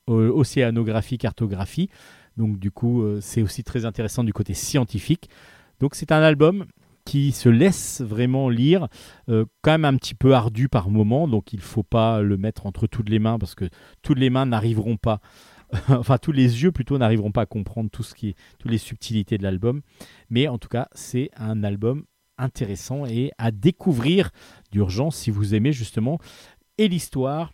océanographie, 0.05 1.17
cartographie. 1.17 1.89
Donc 2.37 2.59
du 2.59 2.69
coup, 2.69 3.03
c'est 3.21 3.41
aussi 3.41 3.63
très 3.63 3.85
intéressant 3.85 4.23
du 4.23 4.31
côté 4.31 4.53
scientifique. 4.53 5.31
Donc 5.79 5.95
c'est 5.95 6.11
un 6.11 6.21
album 6.21 6.65
qui 7.05 7.31
se 7.31 7.49
laisse 7.49 8.01
vraiment 8.01 8.49
lire, 8.49 8.87
euh, 9.29 9.45
quand 9.63 9.71
même 9.71 9.85
un 9.85 9.95
petit 9.95 10.13
peu 10.13 10.35
ardu 10.35 10.69
par 10.69 10.89
moment, 10.89 11.27
donc 11.27 11.53
il 11.53 11.57
ne 11.57 11.63
faut 11.63 11.83
pas 11.83 12.21
le 12.21 12.37
mettre 12.37 12.67
entre 12.67 12.85
toutes 12.85 13.09
les 13.09 13.17
mains, 13.17 13.39
parce 13.39 13.55
que 13.55 13.67
toutes 14.03 14.19
les 14.19 14.29
mains 14.29 14.45
n'arriveront 14.45 14.97
pas 14.97 15.19
enfin 15.89 16.17
tous 16.17 16.31
les 16.31 16.63
yeux 16.63 16.71
plutôt 16.71 16.97
n'arriveront 16.97 17.31
pas 17.31 17.41
à 17.41 17.45
comprendre 17.45 17.89
tout 17.89 18.03
ce 18.03 18.15
qui 18.15 18.29
est, 18.29 18.35
toutes 18.57 18.71
les 18.71 18.77
subtilités 18.77 19.37
de 19.37 19.43
l'album. 19.43 19.81
Mais 20.29 20.47
en 20.47 20.57
tout 20.57 20.69
cas, 20.69 20.87
c'est 20.93 21.29
un 21.35 21.63
album 21.63 22.05
intéressant 22.37 23.05
et 23.05 23.31
à 23.37 23.51
découvrir 23.51 24.31
d'urgence 24.71 25.17
si 25.17 25.31
vous 25.31 25.55
aimez 25.55 25.73
justement 25.73 26.19
et 26.77 26.87
l'histoire 26.87 27.51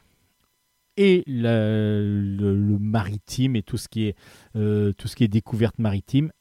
et 0.98 1.24
le, 1.28 2.78
maritime 2.80 3.56
et 3.56 3.64
tout 3.64 3.78
ce 3.78 3.90
qui 3.90 4.06
est 4.06 4.16
euh, 4.56 4.94
tout 4.94 5.08
ce 5.08 5.16
qui 5.16 5.24
est 5.24 5.30
découverte 5.30 5.80
maritime 5.80 6.32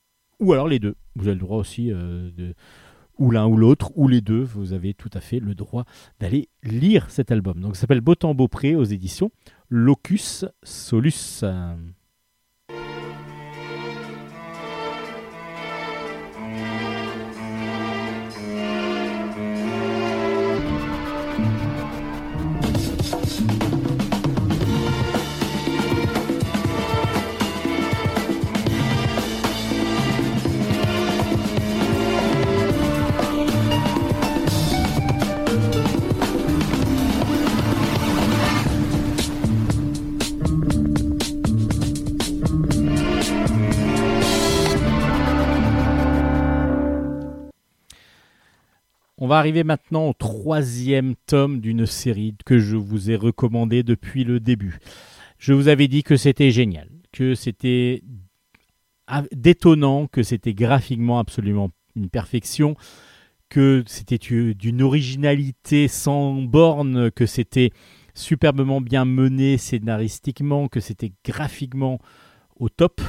ou 0.40 0.52
alors 0.52 0.68
les 0.68 0.78
deux. 0.78 0.94
Vous 1.16 1.26
avez 1.26 1.34
le 1.34 1.40
droit 1.40 1.58
aussi 1.58 1.92
euh, 1.92 2.30
de 2.36 2.54
ou 3.18 3.30
l'un 3.30 3.46
ou 3.46 3.56
l'autre 3.56 3.92
ou 3.94 4.08
les 4.08 4.20
deux. 4.20 4.42
Vous 4.42 4.72
avez 4.72 4.94
tout 4.94 5.10
à 5.14 5.20
fait 5.20 5.38
le 5.38 5.54
droit 5.54 5.84
d'aller 6.20 6.48
lire 6.62 7.10
cet 7.10 7.30
album. 7.30 7.60
Donc 7.60 7.76
ça 7.76 7.82
s'appelle 7.82 8.00
Beautemps 8.00 8.34
Beaupré 8.34 8.74
aux 8.74 8.84
éditions 8.84 9.30
Locus 9.68 10.44
Solus. 10.62 11.44
On 49.24 49.26
va 49.26 49.38
arriver 49.38 49.64
maintenant 49.64 50.10
au 50.10 50.12
troisième 50.12 51.14
tome 51.24 51.60
d'une 51.60 51.86
série 51.86 52.34
que 52.44 52.58
je 52.58 52.76
vous 52.76 53.10
ai 53.10 53.16
recommandé 53.16 53.82
depuis 53.82 54.22
le 54.22 54.38
début. 54.38 54.80
Je 55.38 55.54
vous 55.54 55.68
avais 55.68 55.88
dit 55.88 56.02
que 56.02 56.18
c'était 56.18 56.50
génial, 56.50 56.90
que 57.10 57.34
c'était 57.34 58.02
détonnant, 59.32 60.08
que 60.08 60.22
c'était 60.22 60.52
graphiquement 60.52 61.18
absolument 61.18 61.70
une 61.96 62.10
perfection, 62.10 62.76
que 63.48 63.82
c'était 63.86 64.18
d'une 64.18 64.82
originalité 64.82 65.88
sans 65.88 66.42
borne, 66.42 67.10
que 67.10 67.24
c'était 67.24 67.70
superbement 68.12 68.82
bien 68.82 69.06
mené 69.06 69.56
scénaristiquement, 69.56 70.68
que 70.68 70.80
c'était 70.80 71.12
graphiquement 71.24 71.98
au 72.56 72.68
top. 72.68 73.00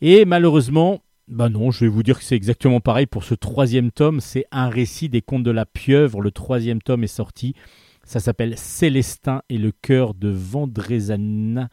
Et 0.00 0.24
malheureusement, 0.24 1.00
bah 1.28 1.50
non, 1.50 1.70
je 1.70 1.80
vais 1.84 1.90
vous 1.90 2.02
dire 2.02 2.18
que 2.18 2.24
c'est 2.24 2.36
exactement 2.36 2.80
pareil 2.80 3.06
pour 3.06 3.22
ce 3.22 3.34
troisième 3.34 3.90
tome. 3.90 4.20
C'est 4.20 4.46
un 4.50 4.70
récit 4.70 5.10
des 5.10 5.20
contes 5.20 5.42
de 5.42 5.50
la 5.50 5.66
pieuvre. 5.66 6.22
Le 6.22 6.30
troisième 6.30 6.80
tome 6.80 7.04
est 7.04 7.06
sorti. 7.06 7.54
Ça 8.02 8.18
s'appelle 8.18 8.56
Célestin 8.56 9.42
et 9.50 9.58
le 9.58 9.70
cœur 9.70 10.14
de 10.14 10.30
Vendrézanne. 10.30 11.68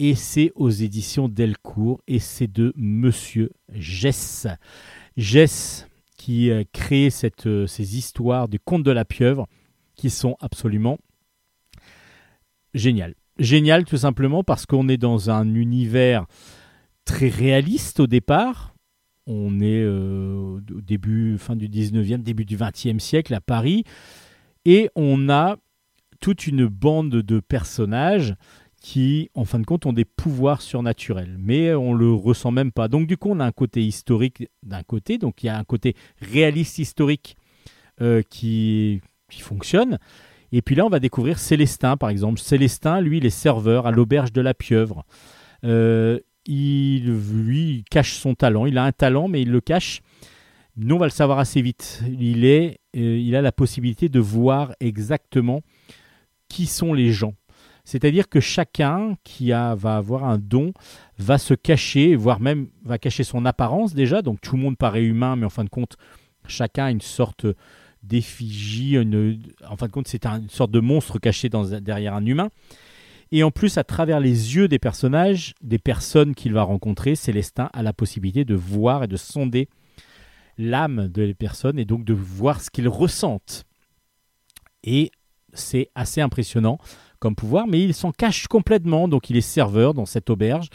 Et 0.00 0.16
c'est 0.16 0.50
aux 0.56 0.70
éditions 0.70 1.28
Delcourt. 1.28 2.00
Et 2.08 2.18
c'est 2.18 2.52
de 2.52 2.72
Monsieur 2.74 3.52
Gess. 3.72 4.48
Gess 5.16 5.86
qui 6.16 6.50
a 6.50 6.64
créé 6.64 7.10
cette, 7.10 7.46
euh, 7.46 7.68
ces 7.68 7.96
histoires 7.96 8.48
du 8.48 8.58
conte 8.58 8.82
de 8.82 8.90
la 8.90 9.04
pieuvre 9.04 9.46
qui 9.94 10.10
sont 10.10 10.36
absolument 10.40 10.98
géniales. 12.72 13.14
Génial 13.38 13.84
tout 13.84 13.98
simplement 13.98 14.42
parce 14.42 14.66
qu'on 14.66 14.88
est 14.88 14.96
dans 14.96 15.30
un 15.30 15.54
univers 15.54 16.26
très 17.04 17.28
réaliste 17.28 18.00
au 18.00 18.06
départ. 18.06 18.74
On 19.26 19.60
est 19.60 19.82
euh, 19.82 20.58
au 20.74 20.80
début, 20.80 21.38
fin 21.38 21.56
du 21.56 21.68
19e, 21.68 22.22
début 22.22 22.44
du 22.44 22.56
20e 22.56 22.98
siècle 22.98 23.34
à 23.34 23.40
Paris. 23.40 23.84
Et 24.64 24.90
on 24.94 25.28
a 25.28 25.56
toute 26.20 26.46
une 26.46 26.66
bande 26.66 27.10
de 27.10 27.40
personnages 27.40 28.34
qui, 28.80 29.30
en 29.34 29.46
fin 29.46 29.58
de 29.58 29.64
compte, 29.64 29.86
ont 29.86 29.94
des 29.94 30.04
pouvoirs 30.04 30.60
surnaturels. 30.60 31.36
Mais 31.38 31.74
on 31.74 31.94
le 31.94 32.12
ressent 32.12 32.50
même 32.50 32.70
pas. 32.70 32.88
Donc 32.88 33.06
du 33.06 33.16
coup, 33.16 33.30
on 33.30 33.40
a 33.40 33.44
un 33.46 33.52
côté 33.52 33.82
historique 33.82 34.48
d'un 34.62 34.82
côté. 34.82 35.16
Donc 35.16 35.42
il 35.42 35.46
y 35.46 35.48
a 35.48 35.58
un 35.58 35.64
côté 35.64 35.96
réaliste 36.20 36.78
historique 36.78 37.36
euh, 38.02 38.22
qui, 38.28 39.00
qui 39.30 39.40
fonctionne. 39.40 39.98
Et 40.52 40.62
puis 40.62 40.74
là, 40.74 40.84
on 40.84 40.90
va 40.90 41.00
découvrir 41.00 41.38
Célestin, 41.38 41.96
par 41.96 42.10
exemple. 42.10 42.38
Célestin, 42.38 43.00
lui, 43.00 43.18
il 43.18 43.26
est 43.26 43.30
serveur 43.30 43.86
à 43.86 43.90
l'auberge 43.90 44.32
de 44.32 44.40
la 44.40 44.54
Pieuvre. 44.54 45.04
Euh, 45.64 46.20
il, 46.46 47.06
lui, 47.06 47.84
cache 47.90 48.14
son 48.14 48.34
talent. 48.34 48.66
Il 48.66 48.78
a 48.78 48.84
un 48.84 48.92
talent, 48.92 49.28
mais 49.28 49.42
il 49.42 49.50
le 49.50 49.60
cache. 49.60 50.00
Nous, 50.76 50.96
on 50.96 50.98
va 50.98 51.06
le 51.06 51.10
savoir 51.10 51.38
assez 51.38 51.62
vite. 51.62 52.02
Il, 52.18 52.44
est, 52.44 52.80
euh, 52.96 53.18
il 53.18 53.36
a 53.36 53.42
la 53.42 53.52
possibilité 53.52 54.08
de 54.08 54.18
voir 54.20 54.74
exactement 54.80 55.62
qui 56.48 56.66
sont 56.66 56.92
les 56.92 57.12
gens. 57.12 57.34
C'est-à-dire 57.84 58.28
que 58.28 58.40
chacun 58.40 59.16
qui 59.24 59.52
a, 59.52 59.74
va 59.74 59.96
avoir 59.96 60.24
un 60.24 60.38
don 60.38 60.72
va 61.18 61.36
se 61.38 61.52
cacher, 61.54 62.16
voire 62.16 62.40
même 62.40 62.68
va 62.82 62.98
cacher 62.98 63.24
son 63.24 63.44
apparence 63.44 63.94
déjà. 63.94 64.22
Donc 64.22 64.40
tout 64.40 64.56
le 64.56 64.62
monde 64.62 64.76
paraît 64.78 65.04
humain, 65.04 65.36
mais 65.36 65.44
en 65.44 65.50
fin 65.50 65.64
de 65.64 65.68
compte, 65.68 65.96
chacun 66.48 66.86
a 66.86 66.90
une 66.90 67.02
sorte 67.02 67.46
d'effigie. 68.02 68.96
En 69.68 69.76
fin 69.76 69.86
de 69.86 69.92
compte, 69.92 70.08
c'est 70.08 70.26
un- 70.26 70.40
une 70.40 70.48
sorte 70.50 70.70
de 70.70 70.80
monstre 70.80 71.18
caché 71.18 71.48
derrière 71.80 72.14
un 72.14 72.24
humain. 72.24 72.48
Et 73.36 73.42
en 73.42 73.50
plus, 73.50 73.78
à 73.78 73.82
travers 73.82 74.20
les 74.20 74.54
yeux 74.54 74.68
des 74.68 74.78
personnages, 74.78 75.54
des 75.60 75.80
personnes 75.80 76.36
qu'il 76.36 76.52
va 76.52 76.62
rencontrer, 76.62 77.16
Célestin 77.16 77.68
a 77.72 77.82
la 77.82 77.92
possibilité 77.92 78.44
de 78.44 78.54
voir 78.54 79.02
et 79.02 79.08
de 79.08 79.16
sonder 79.16 79.68
l'âme 80.56 81.08
des 81.08 81.34
personnes 81.34 81.80
et 81.80 81.84
donc 81.84 82.04
de 82.04 82.14
voir 82.14 82.60
ce 82.60 82.70
qu'ils 82.70 82.86
ressentent. 82.86 83.64
Et 84.84 85.10
c'est 85.52 85.90
assez 85.96 86.20
impressionnant 86.20 86.78
comme 87.18 87.34
pouvoir, 87.34 87.66
mais 87.66 87.82
il 87.82 87.92
s'en 87.92 88.12
cache 88.12 88.46
complètement. 88.46 89.08
Donc 89.08 89.30
il 89.30 89.36
est 89.36 89.40
serveur 89.40 89.94
dans 89.94 90.06
cette 90.06 90.30
auberge. 90.30 90.68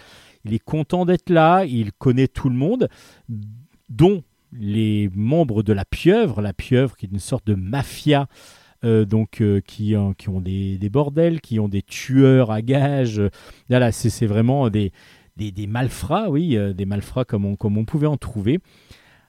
Il 0.44 0.54
est 0.54 0.60
content 0.60 1.06
d'être 1.06 1.30
là. 1.30 1.64
Il 1.64 1.94
connaît 1.94 2.28
tout 2.28 2.50
le 2.50 2.58
monde, 2.58 2.90
dont 3.88 4.22
les 4.52 5.10
membres 5.16 5.64
de 5.64 5.72
la 5.72 5.86
pieuvre. 5.86 6.42
La 6.42 6.52
pieuvre 6.52 6.98
qui 6.98 7.06
est 7.06 7.10
une 7.10 7.20
sorte 7.20 7.48
de 7.48 7.56
mafia. 7.56 8.28
Euh, 8.86 9.04
donc 9.04 9.42
euh, 9.42 9.60
qui, 9.60 9.96
ont 9.98 10.16
des, 10.40 10.90
bordels, 10.90 11.42
qui 11.42 11.60
ont 11.60 11.68
des 11.68 11.82
tueurs 11.82 12.50
à 12.52 12.62
gages. 12.62 13.22
Voilà, 13.68 13.92
c'est 13.92 14.26
vraiment 14.26 14.70
des, 14.70 14.92
malfrats, 15.68 16.30
oui, 16.30 16.56
euh, 16.56 16.74
des 16.74 16.86
malfrats 16.86 17.26
comme 17.26 17.46
on, 17.46 17.86
pouvait 17.86 18.08
en 18.08 18.18
trouver. 18.18 18.60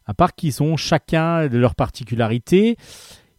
À 0.06 0.14
part 0.14 0.35
qu'ils 0.35 0.62
ont 0.62 0.77
chacun 0.77 1.48
de 1.48 1.59
leurs 1.59 1.74
particularités, 1.74 2.77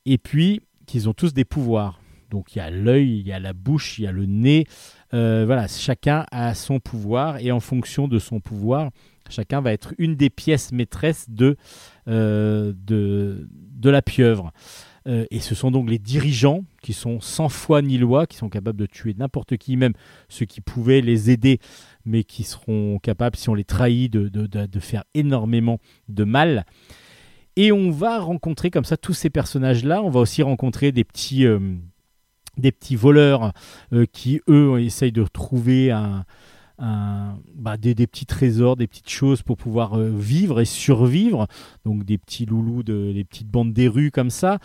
et 0.05 0.17
puis 0.17 0.61
qu'ils 0.85 1.07
ont 1.07 1.13
tous 1.13 1.33
des 1.33 1.45
pouvoirs. 1.45 2.01
Donc 2.29 2.55
il 2.55 2.59
y 2.59 2.61
a 2.61 2.69
l'œil, 2.69 3.19
il 3.19 3.27
y 3.27 3.33
a 3.33 3.39
la 3.39 3.53
bouche, 3.53 3.99
il 3.99 4.03
y 4.03 4.07
a 4.07 4.11
le 4.11 4.25
nez. 4.25 4.65
Voilà, 5.11 5.67
chacun 5.67 6.25
a 6.31 6.53
son 6.53 6.79
pouvoir 6.79 7.38
et 7.38 7.51
en 7.51 7.59
fonction 7.59 8.07
de 8.07 8.19
son 8.19 8.39
pouvoir, 8.39 8.91
chacun 9.29 9.61
va 9.61 9.73
être 9.73 9.93
une 9.97 10.15
des 10.15 10.29
pièces 10.29 10.71
maîtresses 10.71 11.29
de, 11.29 11.57
de 12.05 13.89
la 13.89 14.01
pieuvre. 14.01 14.51
Euh, 15.07 15.25
et 15.31 15.39
ce 15.39 15.55
sont 15.55 15.71
donc 15.71 15.89
les 15.89 15.99
dirigeants 15.99 16.63
qui 16.81 16.93
sont 16.93 17.19
sans 17.19 17.49
foi 17.49 17.81
ni 17.81 17.97
loi, 17.97 18.27
qui 18.27 18.37
sont 18.37 18.49
capables 18.49 18.79
de 18.79 18.85
tuer 18.85 19.15
n'importe 19.17 19.57
qui, 19.57 19.77
même 19.77 19.93
ceux 20.29 20.45
qui 20.45 20.61
pouvaient 20.61 21.01
les 21.01 21.31
aider, 21.31 21.59
mais 22.05 22.23
qui 22.23 22.43
seront 22.43 22.99
capables, 22.99 23.35
si 23.35 23.49
on 23.49 23.55
les 23.55 23.63
trahit, 23.63 24.11
de, 24.11 24.79
faire 24.79 25.03
énormément 25.13 25.79
de 26.07 26.23
mal. 26.23 26.65
Et 27.55 27.71
on 27.71 27.91
va 27.91 28.19
rencontrer 28.19 28.71
comme 28.71 28.85
ça 28.85 28.97
tous 28.97 29.13
ces 29.13 29.29
personnages-là. 29.29 30.01
On 30.01 30.09
va 30.09 30.19
aussi 30.21 30.41
rencontrer 30.41 30.91
des 30.91 31.03
petits, 31.03 31.45
euh, 31.45 31.59
voleurs 32.91 33.51
euh, 33.93 34.05
qui, 34.11 34.39
eux, 34.47 34.79
essayent 34.79 35.11
de 35.11 35.23
trouver 35.23 35.91
un, 35.91 36.25
bah, 36.81 37.77
des, 37.77 37.93
petits 38.07 38.25
trésors, 38.25 38.75
des 38.75 38.87
petites 38.87 39.09
choses 39.09 39.43
pour 39.43 39.57
pouvoir 39.57 39.99
euh, 39.99 40.09
vivre 40.09 40.61
et 40.61 40.65
survivre. 40.65 41.47
Donc 41.85 42.03
des 42.03 42.17
petits 42.17 42.45
loulous, 42.45 42.83
de, 42.83 43.11
des 43.13 43.23
petites 43.23 43.49
bandes 43.49 43.73
des 43.73 43.87
rues 43.87 44.11
comme 44.11 44.31
ça, 44.31 44.59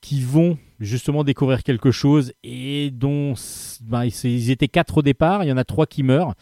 qui 0.00 0.20
vont 0.20 0.58
justement 0.80 1.22
découvrir 1.22 1.62
quelque 1.62 1.90
chose 1.90 2.32
et 2.42 2.90
dont 2.90 3.34
bah, 3.82 4.06
ils 4.06 4.24
ils 4.24 4.50
étaient 4.50 4.68
quatre 4.68 4.98
au 4.98 5.02
départ. 5.02 5.44
Il 5.44 5.48
y 5.48 5.52
en 5.52 5.56
a 5.56 5.64
trois 5.64 5.86
qui 5.86 6.02
meurent. 6.02 6.34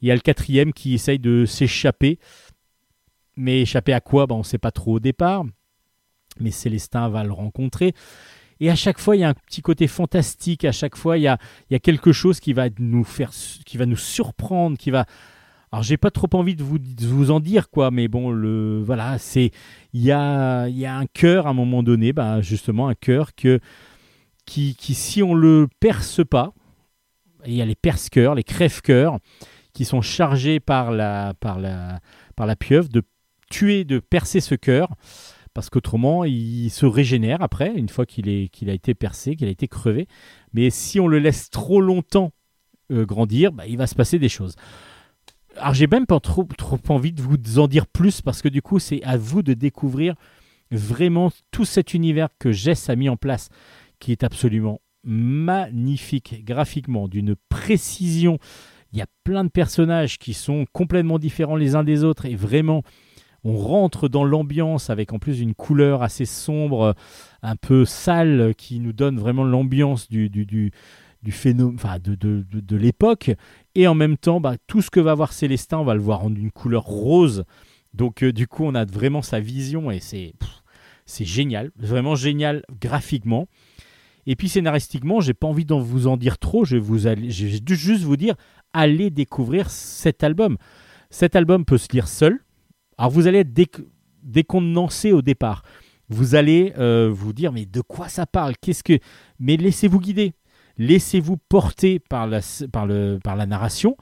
Il 0.00 0.08
y 0.08 0.12
a 0.12 0.14
le 0.14 0.20
quatrième 0.20 0.72
qui 0.72 0.94
essaye 0.94 1.18
de 1.18 1.44
s'échapper. 1.44 2.18
Mais 3.36 3.62
échapper 3.62 3.92
à 3.92 4.00
quoi? 4.00 4.26
Bah, 4.26 4.34
On 4.34 4.38
ne 4.38 4.44
sait 4.44 4.58
pas 4.58 4.70
trop 4.70 4.94
au 4.94 5.00
départ. 5.00 5.44
Mais 6.40 6.50
Célestin 6.50 7.08
va 7.08 7.24
le 7.24 7.32
rencontrer. 7.32 7.94
Et 8.60 8.70
à 8.70 8.74
chaque 8.74 8.98
fois, 8.98 9.16
il 9.16 9.20
y 9.20 9.24
a 9.24 9.28
un 9.28 9.34
petit 9.34 9.62
côté 9.62 9.86
fantastique. 9.86 10.64
À 10.64 10.72
chaque 10.72 10.96
fois, 10.96 11.18
il 11.18 11.22
y 11.22 11.28
a, 11.28 11.38
quelque 11.78 12.12
chose 12.12 12.40
qui 12.40 12.52
va 12.52 12.68
nous 12.78 13.04
faire, 13.04 13.30
qui 13.64 13.76
va 13.76 13.86
nous 13.86 13.96
surprendre, 13.96 14.76
qui 14.76 14.90
va. 14.90 15.06
Alors, 15.70 15.82
j'ai 15.82 15.98
pas 15.98 16.10
trop 16.10 16.28
envie 16.32 16.56
de 16.56 16.64
vous, 16.64 16.78
vous 17.02 17.30
en 17.30 17.40
dire 17.40 17.68
quoi, 17.68 17.90
mais 17.90 18.08
bon, 18.08 18.30
le 18.30 18.82
voilà, 18.82 19.18
c'est 19.18 19.50
il 19.92 20.02
y 20.02 20.10
a, 20.10 20.66
il 20.68 20.78
y 20.78 20.86
a 20.86 20.96
un 20.96 21.04
cœur 21.06 21.46
à 21.46 21.50
un 21.50 21.54
moment 21.54 21.82
donné, 21.82 22.14
bah, 22.14 22.40
justement 22.40 22.88
un 22.88 22.94
cœur 22.94 23.34
que 23.34 23.60
qui, 24.46 24.74
qui, 24.76 24.94
si 24.94 25.22
on 25.22 25.34
le 25.34 25.68
perce 25.78 26.24
pas, 26.24 26.54
il 27.46 27.52
y 27.52 27.62
a 27.62 27.66
les 27.66 27.74
perce-cœurs, 27.74 28.34
les 28.34 28.44
crève-cœurs, 28.44 29.18
qui 29.74 29.84
sont 29.84 30.00
chargés 30.00 30.58
par 30.58 30.90
la, 30.90 31.34
par 31.38 31.60
la, 31.60 32.00
par 32.34 32.46
la 32.46 32.56
pieuvre 32.56 32.88
de 32.88 33.02
tuer, 33.50 33.84
de 33.84 33.98
percer 33.98 34.40
ce 34.40 34.54
cœur, 34.54 34.88
parce 35.54 35.70
qu'autrement, 35.70 36.24
il 36.24 36.70
se 36.70 36.86
régénère 36.86 37.42
après, 37.42 37.72
une 37.74 37.88
fois 37.88 38.06
qu'il 38.06 38.28
a 38.28 38.72
été 38.72 38.94
percé, 38.94 39.36
qu'il 39.36 39.48
a 39.48 39.50
été 39.50 39.68
crevé. 39.68 40.06
Mais 40.52 40.70
si 40.70 41.00
on 41.00 41.08
le 41.08 41.18
laisse 41.18 41.50
trop 41.50 41.80
longtemps 41.80 42.32
euh, 42.90 43.04
grandir, 43.04 43.52
bah, 43.52 43.66
il 43.66 43.76
va 43.76 43.86
se 43.86 43.94
passer 43.94 44.18
des 44.18 44.28
choses. 44.28 44.56
Alors, 45.56 45.74
j'ai 45.74 45.86
même 45.86 46.06
pas 46.06 46.20
trop, 46.20 46.44
trop 46.44 46.78
envie 46.88 47.12
de 47.12 47.22
vous 47.22 47.58
en 47.58 47.68
dire 47.68 47.86
plus, 47.86 48.22
parce 48.22 48.42
que 48.42 48.48
du 48.48 48.62
coup, 48.62 48.78
c'est 48.78 49.02
à 49.02 49.16
vous 49.16 49.42
de 49.42 49.54
découvrir 49.54 50.14
vraiment 50.70 51.30
tout 51.50 51.64
cet 51.64 51.94
univers 51.94 52.28
que 52.38 52.52
Jess 52.52 52.88
a 52.90 52.96
mis 52.96 53.08
en 53.08 53.16
place, 53.16 53.48
qui 53.98 54.12
est 54.12 54.24
absolument 54.24 54.80
magnifique 55.04 56.44
graphiquement, 56.44 57.08
d'une 57.08 57.34
précision. 57.48 58.38
Il 58.92 58.98
y 58.98 59.02
a 59.02 59.06
plein 59.24 59.44
de 59.44 59.50
personnages 59.50 60.18
qui 60.18 60.34
sont 60.34 60.64
complètement 60.72 61.18
différents 61.18 61.56
les 61.56 61.74
uns 61.74 61.84
des 61.84 62.04
autres 62.04 62.26
et 62.26 62.36
vraiment 62.36 62.82
on 63.48 63.56
rentre 63.56 64.08
dans 64.08 64.24
l'ambiance 64.24 64.90
avec 64.90 65.12
en 65.12 65.18
plus 65.18 65.40
une 65.40 65.54
couleur 65.54 66.02
assez 66.02 66.26
sombre, 66.26 66.94
un 67.42 67.56
peu 67.56 67.84
sale, 67.84 68.54
qui 68.56 68.78
nous 68.78 68.92
donne 68.92 69.18
vraiment 69.18 69.44
l'ambiance 69.44 70.08
du, 70.08 70.28
du, 70.28 70.44
du, 70.44 70.70
de, 71.22 72.76
l'époque. 72.76 73.30
Et 73.74 73.88
en 73.88 73.94
même 73.94 74.16
temps, 74.18 74.40
bah, 74.40 74.56
tout 74.66 74.82
ce 74.82 74.90
que 74.90 75.00
va 75.00 75.14
voir 75.14 75.32
Célestin, 75.32 75.78
on 75.78 75.84
va 75.84 75.94
le 75.94 76.00
voir 76.00 76.24
en 76.24 76.34
une 76.34 76.50
couleur 76.50 76.84
rose. 76.84 77.44
Donc 77.94 78.22
euh, 78.22 78.32
du 78.32 78.46
coup, 78.46 78.64
on 78.64 78.74
a 78.74 78.84
vraiment 78.84 79.22
sa 79.22 79.40
vision 79.40 79.90
et 79.90 80.00
c'est 80.00 80.34
génial, 81.24 81.70
vraiment 81.76 82.16
génial 82.16 82.62
graphiquement. 82.80 83.48
Et 84.26 84.36
puis 84.36 84.50
scénaristiquement, 84.50 85.20
j'ai 85.20 85.32
pas 85.32 85.46
envie 85.46 85.64
d'en 85.64 85.80
vous 85.80 86.06
en 86.06 86.18
dire 86.18 86.36
trop. 86.36 86.66
Je 86.66 86.76
vous 86.76 86.98
je 86.98 87.74
juste 87.74 88.02
vous 88.02 88.18
dire, 88.18 88.34
allez 88.74 89.08
découvrir 89.08 89.70
cet 89.70 90.22
album. 90.22 90.58
Cet 91.08 91.34
album 91.34 91.64
peut 91.64 91.78
se 91.78 91.88
lire 91.92 92.08
seul. 92.08 92.40
Alors 92.98 93.10
vous 93.10 93.26
allez 93.26 93.38
être 93.38 93.52
déc- 93.54 93.80
au 95.12 95.22
départ. 95.22 95.62
Vous 96.08 96.34
allez 96.34 96.72
euh, 96.78 97.10
vous 97.12 97.32
dire 97.32 97.52
mais 97.52 97.66
de 97.66 97.80
quoi 97.80 98.08
ça 98.08 98.26
parle? 98.26 98.54
Qu'est-ce 98.60 98.82
que 98.82 98.98
Mais 99.38 99.56
laissez-vous 99.56 100.00
guider, 100.00 100.32
laissez-vous 100.76 101.36
porter 101.36 101.98
par 101.98 102.26
la 102.26 102.40
par 102.72 102.86
le 102.86 103.18
par 103.22 103.36
la 103.36 103.46
narration. 103.46 103.96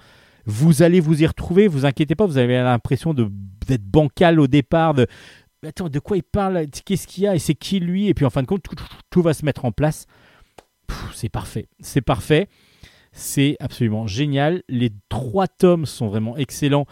Vous 0.46 0.82
allez 0.82 1.00
vous 1.00 1.22
y 1.22 1.26
retrouver. 1.26 1.66
Vous 1.66 1.84
inquiétez 1.84 2.14
pas. 2.14 2.26
Vous 2.26 2.38
avez 2.38 2.56
l'impression 2.56 3.12
d'être 3.14 3.84
bancal 3.84 4.38
au 4.40 4.46
départ. 4.46 4.94
De 4.94 5.06
attends 5.66 5.88
de 5.88 5.98
quoi 5.98 6.16
il 6.16 6.22
parle? 6.22 6.66
Qu'est-ce 6.84 7.06
qu'il 7.06 7.24
y 7.24 7.26
a? 7.26 7.34
Et 7.34 7.40
c'est 7.40 7.54
qui 7.54 7.80
lui? 7.80 8.06
Et 8.06 8.14
puis 8.14 8.24
en 8.24 8.30
fin 8.30 8.42
de 8.42 8.46
compte 8.46 8.62
tout, 9.10 9.22
va 9.22 9.34
se 9.34 9.44
mettre 9.44 9.64
en 9.64 9.72
place. 9.72 10.06
C'est 11.12 11.28
parfait. 11.28 11.66
C'est 11.80 12.00
parfait. 12.00 12.48
C'est 13.10 13.56
absolument 13.58 14.06
génial. 14.06 14.62
Les 14.68 14.90
trois 15.08 15.48
tomes 15.48 15.86
sont 15.86 16.06
vraiment 16.08 16.36
excellents. 16.36 16.86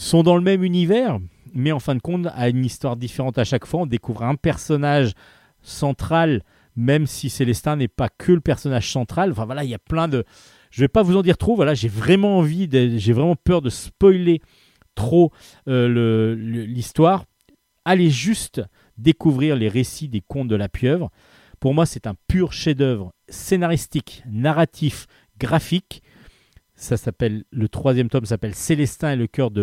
Sont 0.00 0.22
dans 0.22 0.36
le 0.36 0.42
même 0.42 0.64
univers, 0.64 1.18
mais 1.52 1.72
en 1.72 1.78
fin 1.78 1.94
de 1.94 2.00
compte, 2.00 2.26
à 2.32 2.48
une 2.48 2.64
histoire 2.64 2.96
différente 2.96 3.36
à 3.36 3.44
chaque 3.44 3.66
fois. 3.66 3.82
On 3.82 3.86
découvre 3.86 4.22
un 4.22 4.34
personnage 4.34 5.12
central, 5.60 6.42
même 6.74 7.06
si 7.06 7.28
Célestin 7.28 7.76
n'est 7.76 7.86
pas 7.86 8.08
que 8.08 8.32
le 8.32 8.40
personnage 8.40 8.90
central. 8.90 9.30
Enfin 9.30 9.44
voilà, 9.44 9.62
il 9.62 9.68
y 9.68 9.74
a 9.74 9.78
plein 9.78 10.08
de. 10.08 10.24
Je 10.70 10.80
vais 10.80 10.88
pas 10.88 11.02
vous 11.02 11.18
en 11.18 11.22
dire 11.22 11.36
trop. 11.36 11.54
Voilà, 11.54 11.74
j'ai 11.74 11.88
vraiment 11.88 12.38
envie, 12.38 12.66
j'ai 12.98 13.12
vraiment 13.12 13.36
peur 13.36 13.60
de 13.60 13.68
spoiler 13.68 14.40
trop 14.94 15.32
euh, 15.68 16.34
l'histoire. 16.34 17.26
Allez 17.84 18.08
juste 18.08 18.62
découvrir 18.96 19.54
les 19.54 19.68
récits 19.68 20.08
des 20.08 20.22
contes 20.22 20.48
de 20.48 20.56
la 20.56 20.70
pieuvre. 20.70 21.10
Pour 21.60 21.74
moi, 21.74 21.84
c'est 21.84 22.06
un 22.06 22.14
pur 22.26 22.54
chef-d'œuvre 22.54 23.12
scénaristique, 23.28 24.22
narratif, 24.26 25.06
graphique. 25.38 26.02
Ça 26.80 26.96
s'appelle 26.96 27.44
le 27.50 27.68
troisième 27.68 28.08
tome 28.08 28.24
s'appelle 28.24 28.54
Célestin 28.54 29.12
et 29.12 29.16
le 29.16 29.26
cœur 29.26 29.50
de. 29.50 29.60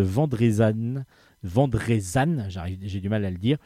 Vendrézanne, 1.42 2.46
j'arrive, 2.48 2.78
j'ai 2.82 3.00
du 3.00 3.08
mal 3.08 3.24
à 3.24 3.30
le 3.30 3.38
dire. 3.38 3.58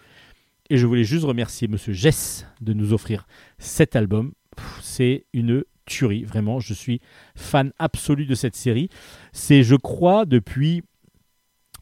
Et 0.71 0.79
je 0.79 0.87
voulais 0.87 1.05
juste 1.05 1.27
remercier 1.27 1.69
Monsieur 1.69 1.93
Jess 1.93 2.47
de 2.63 2.73
nous 2.73 2.95
offrir 2.95 3.27
cet 3.59 3.95
album. 3.95 4.33
C'est 4.81 5.27
une 5.35 5.65
tuerie, 5.85 6.25
vraiment. 6.25 6.61
Je 6.61 6.73
suis 6.73 7.03
fan 7.37 7.73
absolu 7.79 8.25
de 8.25 8.35
cette 8.35 8.57
série. 8.57 8.89
C'est, 9.35 9.63
je 9.63 9.77
crois, 9.77 10.25
depuis 10.25 10.83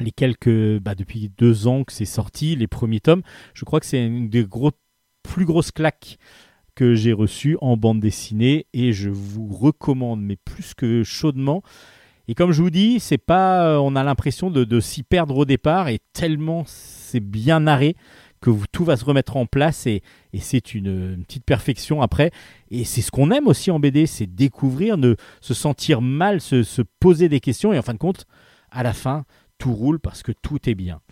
les 0.01 0.11
quelques, 0.11 0.81
bah, 0.81 0.97
depuis 0.97 1.31
deux 1.39 1.69
ans 1.69 1.85
que 1.85 1.93
c'est 1.93 2.05
sorti, 2.05 2.57
les 2.57 2.67
premiers 2.67 3.01
tomes. 3.01 3.23
Je 3.55 3.65
crois 3.65 3.79
que 3.79 3.87
c'est 3.87 4.05
une 4.05 4.29
des 4.29 4.45
plus 5.23 5.45
grosses 5.45 5.71
claques 5.71 6.19
que 6.81 6.95
j'ai 6.95 7.13
reçues 7.13 7.59
en 7.61 7.77
bande 7.77 8.01
dessinée 8.01 8.65
et 8.73 8.95
je 8.95 9.11
vous 9.11 9.49
recommande, 9.49 10.23
mais 10.23 10.37
plus 10.37 10.73
que 10.73 11.05
chaudement. 11.05 11.63
Et 12.27 12.35
comme 12.35 12.53
je 12.53 12.63
vous 12.63 12.71
dis, 12.71 13.01
c'est 13.01 13.19
pas, 13.19 13.67
euh, 13.67 13.77
on 13.77 13.95
a 13.97 14.03
l'impression 14.03 14.51
de, 14.51 14.81
s'y 14.81 15.03
perdre 15.03 15.37
au 15.37 15.45
départ 15.45 15.89
et 15.89 15.99
tellement 16.15 16.65
c'est 16.67 17.21
bien 17.21 17.61
narré 17.61 17.97
que 18.41 18.51
tout 18.73 18.87
va 18.87 18.97
se 18.97 19.05
remettre 19.05 19.37
en 19.37 19.45
place 19.45 19.87
et, 19.87 20.03
c'est 20.41 20.75
une, 20.75 21.23
petite 21.29 21.45
perfection 21.45 22.01
après. 22.01 22.31
Et 22.71 22.85
c'est 22.85 23.03
ce 23.03 23.11
qu'on 23.11 23.31
aime 23.31 23.47
aussi 23.47 23.71
en 23.71 23.79
BD, 23.79 24.07
c'est 24.07 24.27
découvrir, 24.27 24.97
ne 24.97 25.17
se 25.43 25.53
sentir 25.53 26.01
mal, 26.01 26.41
se 26.41 26.81
poser 26.99 27.29
des 27.29 27.41
questions 27.41 27.75
et 27.75 27.79
en 27.79 27.83
fin 27.83 27.93
de 27.93 27.99
compte, 27.99 28.25
à 28.71 28.83
la 28.83 28.95
fin, 28.95 29.27
tout 29.59 29.75
roule 29.75 30.01
parce 30.01 30.23
que 30.23 30.33
tout 30.33 30.67
est 30.67 30.75
bien. 30.75 31.03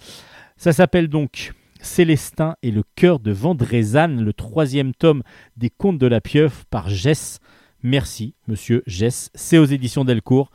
Ça 0.57 0.73
s'appelle 0.73 1.09
donc 1.09 1.53
Célestin 1.81 2.55
et 2.63 2.71
le 2.71 2.83
cœur 2.97 3.21
de 3.21 3.33
Vendrézanne, 3.33 4.23
le 4.23 4.33
troisième 4.33 4.95
tome 4.95 5.23
des 5.57 5.71
Contes 5.71 5.99
de 5.99 6.07
la 6.07 6.21
Pieuvre 6.21 6.65
par 6.71 6.89
Jess. 6.89 7.39
Merci, 7.83 8.35
monsieur 8.47 8.83
Jess. 8.87 9.31
C'est 9.35 9.59
aux 9.59 9.65
éditions 9.65 10.05
Delcourt. 10.05 10.51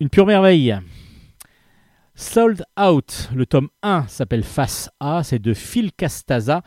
Une 0.00 0.10
pure 0.10 0.26
merveille. 0.26 0.76
Sold 2.16 2.64
Out, 2.80 3.30
le 3.34 3.46
tome 3.46 3.68
1 3.82 4.06
s'appelle 4.06 4.44
Face 4.44 4.90
A, 5.00 5.22
c'est 5.24 5.40
de 5.40 5.52
Phil 5.52 5.92
Castaza 5.92 6.62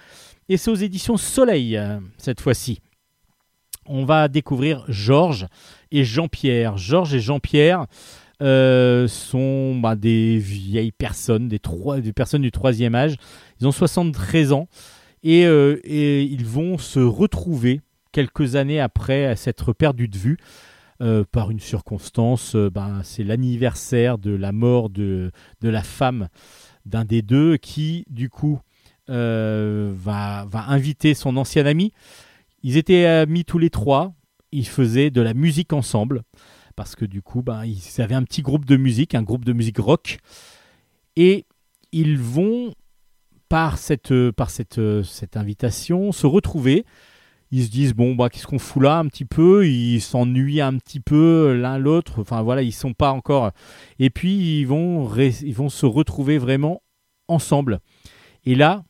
et 0.49 0.57
c'est 0.57 0.71
aux 0.71 0.75
éditions 0.75 1.17
Soleil 1.17 1.79
cette 2.17 2.41
fois-ci. 2.41 2.81
On 3.85 4.03
va 4.03 4.27
découvrir 4.27 4.83
Georges 4.89 5.47
et 5.91 6.03
Jean-Pierre. 6.03 6.77
Georges 6.77 7.15
et 7.15 7.21
Jean-Pierre 7.21 7.85
euh, 8.41 9.07
sont 9.07 9.79
bah, 9.79 9.95
des 9.95 10.37
vieilles 10.37 10.91
personnes, 10.91 11.47
des, 11.47 11.57
trois, 11.57 11.99
personnes 12.15 12.43
du 12.43 12.51
troisième 12.51 12.93
âge. 12.93 13.15
Ils 13.59 13.67
ont 13.67 13.71
73 13.71 14.53
ans 14.53 14.67
et, 15.23 15.45
euh, 15.45 15.79
et 15.83 16.21
ils 16.21 16.45
vont 16.45 16.77
se 16.77 16.99
retrouver 16.99 17.81
quelques 18.11 18.55
années 18.55 18.79
après 18.79 19.35
s'être 19.35 19.73
perdus 19.73 20.07
de 20.07 20.17
vue. 20.17 20.37
euh, 21.01 21.23
par 21.31 21.51
une 21.51 21.59
circonstance, 21.59 22.55
ben, 22.55 23.01
c'est 23.03 23.23
l'anniversaire 23.23 24.17
de 24.17 24.31
la 24.31 24.51
mort 24.51 24.89
de, 24.89 25.31
la 25.61 25.83
femme 25.83 26.27
d'un 26.85 27.05
des 27.05 27.21
deux 27.21 27.57
qui, 27.57 28.03
du 28.09 28.29
coup, 28.29 28.59
va 29.07 30.47
inviter 30.53 31.13
son 31.13 31.37
ancien 31.37 31.65
ami. 31.65 31.91
Ils 32.63 32.77
étaient 32.77 33.05
amis 33.05 33.45
tous 33.45 33.59
les 33.59 33.69
trois, 33.69 34.13
ils 34.51 34.67
faisaient 34.67 35.11
de 35.11 35.21
la 35.21 35.33
musique 35.33 35.73
ensemble, 35.73 36.23
parce 36.77 36.95
que 36.95 37.03
du 37.03 37.21
coup, 37.21 37.41
ben, 37.41 37.65
ils 37.65 38.01
avaient 38.01 38.15
un 38.15 38.23
petit 38.23 38.41
groupe 38.41 38.63
de 38.63 38.77
musique, 38.77 39.15
un 39.15 39.23
groupe 39.23 39.43
de 39.43 39.51
musique 39.51 39.79
rock, 39.79 40.19
et 41.17 41.45
ils 41.91 42.17
vont, 42.17 42.73
par 43.49 43.77
cette, 43.77 44.13
par 44.31 44.49
cette, 44.49 44.79
cette 45.03 45.35
invitation, 45.35 46.13
se 46.13 46.25
retrouver. 46.25 46.85
Ils 47.49 47.63
se 47.63 47.69
disent, 47.69 47.93
bon, 47.93 48.13
bah, 48.13 48.29
qu'est-ce 48.29 48.45
qu'on 48.45 48.59
fout 48.59 48.83
là 48.83 48.99
un 48.99 49.07
petit 49.07 49.25
peu? 49.25 49.67
Ils 49.67 50.01
s'ennuient 50.01 50.61
un 50.61 50.77
petit 50.77 50.99
peu 50.99 51.53
l'un 51.53 51.77
l'autre, 51.77 52.21
enfin 52.21 52.41
voilà, 52.41 52.61
ils 52.61 52.73
sont 52.73 52.93
pas 52.93 53.11
encore... 53.11 53.51
Et 53.99 54.09
puis, 54.09 54.59
ils 54.59 54.65
vont, 54.65 55.09
ils 55.17 55.55
vont 55.55 55.69
se 55.69 55.85
retrouver 55.85 56.37
vraiment 56.37 56.81
ensemble. 57.27 57.79
Et 58.45 58.53
là, 58.53 58.83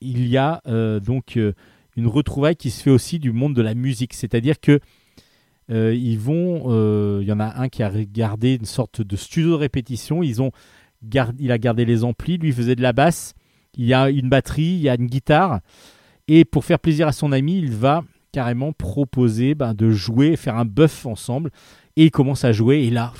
il 0.00 0.26
y 0.28 0.36
a 0.36 0.60
euh, 0.66 1.00
donc 1.00 1.36
euh, 1.38 1.54
une 1.96 2.06
retrouvaille 2.06 2.56
qui 2.56 2.70
se 2.70 2.82
fait 2.82 2.90
aussi 2.90 3.18
du 3.18 3.32
monde 3.32 3.54
de 3.54 3.62
la 3.62 3.74
musique. 3.74 4.14
C'est-à-dire 4.14 4.60
que 4.60 4.78
euh, 5.70 5.94
ils 5.94 6.18
vont, 6.18 6.64
euh, 6.66 7.20
il 7.22 7.28
y 7.28 7.32
en 7.32 7.40
a 7.40 7.60
un 7.60 7.68
qui 7.68 7.82
a 7.82 7.90
gardé 8.04 8.54
une 8.54 8.66
sorte 8.66 9.00
de 9.00 9.16
studio 9.16 9.50
de 9.50 9.54
répétition. 9.54 10.22
Ils 10.22 10.42
ont 10.42 10.50
il 11.38 11.52
a 11.52 11.58
gardé 11.58 11.84
les 11.84 12.04
amplis, 12.04 12.38
lui 12.38 12.52
faisait 12.52 12.76
de 12.76 12.82
la 12.82 12.92
basse. 12.92 13.34
Il 13.76 13.84
y 13.84 13.94
a 13.94 14.08
une 14.08 14.28
batterie, 14.28 14.62
il 14.62 14.80
y 14.80 14.88
a 14.88 14.94
une 14.94 15.06
guitare. 15.06 15.60
Et 16.28 16.44
pour 16.44 16.64
faire 16.64 16.78
plaisir 16.78 17.08
à 17.08 17.12
son 17.12 17.32
ami, 17.32 17.58
il 17.58 17.70
va 17.72 18.04
carrément 18.32 18.72
proposer 18.72 19.54
ben, 19.54 19.74
de 19.74 19.90
jouer, 19.90 20.36
faire 20.36 20.56
un 20.56 20.64
buff 20.64 21.06
ensemble. 21.06 21.50
Et 21.96 22.04
il 22.04 22.10
commence 22.10 22.44
à 22.44 22.52
jouer. 22.52 22.84
Et 22.84 22.90
là, 22.90 23.12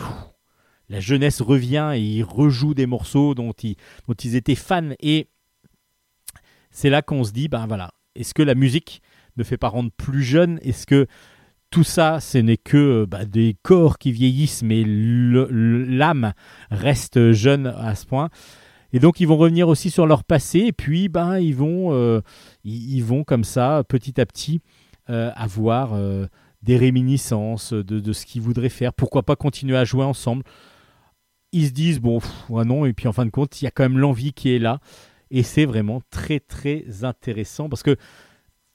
la 0.89 1.01
jeunesse 1.01 1.41
revient 1.41 1.93
et 1.95 2.01
il 2.01 2.23
rejoue 2.23 2.75
des 2.75 2.87
morceaux 2.87 3.35
dont 3.35 3.53
ils, 3.53 3.77
dont 4.09 4.15
ils 4.15 4.37
étaient 4.37 4.55
fans. 4.55 4.91
Et 5.01 5.29
c'est 6.71 6.91
là 6.91 7.03
qu'on 7.03 7.25
se 7.25 7.33
dit, 7.33 7.49
ben 7.49 7.67
voilà, 7.67 7.93
est-ce 8.15 8.35
que 8.35 8.43
la 8.43 8.55
musique 8.55 9.03
ne 9.37 9.45
fait 9.45 9.57
pas 9.57 9.69
rendre 9.69 9.91
plus 9.97 10.23
jeune? 10.23 10.59
Est-ce 10.63 10.87
que 10.87 11.07
tout 11.75 11.83
ça, 11.83 12.21
ce 12.21 12.39
n'est 12.39 12.57
que 12.57 13.05
bah, 13.05 13.25
des 13.25 13.57
corps 13.65 13.99
qui 13.99 14.13
vieillissent, 14.13 14.63
mais 14.63 14.85
l'âme 14.87 16.33
reste 16.71 17.33
jeune 17.33 17.67
à 17.67 17.97
ce 17.97 18.07
point. 18.07 18.31
Et 18.93 19.01
donc 19.01 19.19
ils 19.19 19.27
vont 19.27 19.37
revenir 19.37 19.67
aussi 19.67 19.91
sur 19.91 20.07
leur 20.07 20.23
passé 20.23 20.61
et 20.61 20.73
puis 20.73 21.09
ben 21.09 21.41
ils 21.41 21.57
vont 21.57 21.93
euh, 21.93 22.21
ils, 22.63 23.03
vont 23.03 23.25
comme 23.25 23.43
ça 23.43 23.83
petit 23.89 24.21
à 24.21 24.25
petit 24.25 24.61
euh, 25.11 25.33
avoir 25.35 25.95
euh, 25.95 26.27
des 26.63 26.77
réminiscences 26.77 27.73
de, 27.73 28.13
ce 28.13 28.25
qu'ils 28.25 28.43
voudraient 28.43 28.69
faire. 28.69 28.95
Pourquoi 28.95 29.25
pas 29.25 29.35
continuer 29.35 29.77
à 29.77 29.85
jouer 29.85 30.05
ensemble. 30.05 30.45
Ils 31.51 31.67
se 31.67 31.73
disent 31.73 31.99
bon 31.99 32.21
non 32.51 32.87
et 32.87 32.93
puis 32.93 33.09
en 33.09 33.13
fin 33.13 33.27
de 33.27 33.31
compte 33.31 33.61
il 33.61 33.65
y 33.65 33.67
a 33.67 33.73
quand 33.73 33.83
même 33.83 33.99
l'envie 33.99 34.33
qui 34.33 34.55
est 34.55 34.61
là. 34.61 34.79
Et 35.33 35.43
c'est 35.43 35.65
vraiment 35.65 36.03
très 36.11 36.39
très 36.39 37.03
intéressant 37.03 37.69
parce 37.69 37.83
que 37.83 37.97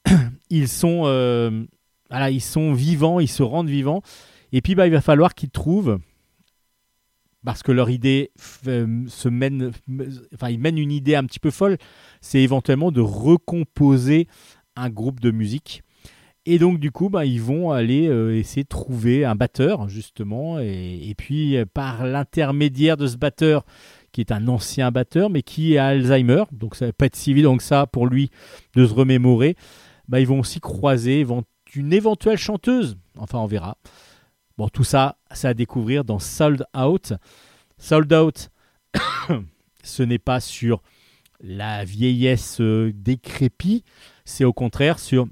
ils 0.50 0.68
sont 0.68 1.04
euh, 1.06 1.64
ils 2.10 2.40
sont 2.40 2.72
vivants, 2.72 3.20
ils 3.20 3.28
se 3.28 3.42
rendent 3.42 3.68
vivants 3.68 4.02
et 4.52 4.60
puis 4.60 4.74
bah, 4.74 4.86
il 4.86 4.92
va 4.92 5.00
falloir 5.00 5.34
qu'ils 5.34 5.50
trouvent 5.50 5.98
parce 7.44 7.62
que 7.62 7.72
leur 7.72 7.90
idée 7.90 8.32
euh, 8.66 9.04
se 9.08 9.28
mène, 9.28 9.70
enfin, 10.34 10.50
ils 10.50 10.58
mènent 10.58 10.78
une 10.78 10.92
idée 10.92 11.14
un 11.14 11.24
petit 11.24 11.40
peu 11.40 11.50
folle, 11.50 11.78
c'est 12.20 12.40
éventuellement 12.40 12.92
de 12.92 13.00
recomposer 13.00 14.26
un 14.76 14.90
groupe 14.90 15.20
de 15.20 15.30
musique. 15.30 15.82
Et 16.46 16.58
donc, 16.58 16.80
du 16.80 16.90
coup, 16.90 17.10
bah, 17.10 17.26
ils 17.26 17.40
vont 17.40 17.70
aller 17.70 18.08
euh, 18.08 18.36
essayer 18.36 18.62
de 18.62 18.68
trouver 18.68 19.24
un 19.24 19.34
batteur, 19.34 19.88
justement, 19.88 20.58
et, 20.58 21.14
puis 21.16 21.56
par 21.72 22.06
l'intermédiaire 22.06 22.96
de 22.96 23.06
ce 23.06 23.16
batteur, 23.16 23.64
qui 24.12 24.20
est 24.20 24.32
un 24.32 24.48
ancien 24.48 24.90
batteur, 24.90 25.30
mais 25.30 25.42
qui 25.42 25.78
a 25.78 25.86
Alzheimer, 25.88 26.44
donc 26.50 26.74
ça 26.74 26.86
va 26.86 26.92
pas 26.92 27.06
être 27.06 27.16
si 27.16 27.30
évident 27.30 27.56
que 27.56 27.62
ça 27.62 27.86
pour 27.86 28.06
lui 28.06 28.30
de 28.74 28.86
se 28.86 28.92
remémorer, 28.92 29.54
bah, 30.08 30.20
ils 30.20 30.26
vont 30.26 30.40
aussi 30.40 30.60
croiser 30.60 31.24
évent- 31.74 31.86
une 31.86 31.92
éventuelle 31.92 32.38
chanteuse, 32.38 32.96
enfin, 33.16 33.38
on 33.38 33.46
verra. 33.46 33.76
Bon, 34.58 34.68
tout 34.68 34.84
ça, 34.84 35.16
c'est 35.32 35.48
à 35.48 35.54
découvrir 35.54 36.04
dans 36.04 36.18
Sold 36.18 36.64
Out. 36.76 37.14
Sold 37.78 38.12
Out, 38.12 38.50
ce 39.82 40.02
n'est 40.02 40.18
pas 40.18 40.40
sur 40.40 40.82
la 41.42 41.84
vieillesse 41.84 42.60
euh, 42.60 42.92
décrépie, 42.94 43.84
c'est 44.24 44.44
au 44.44 44.52
contraire 44.52 44.98
sur 44.98 45.26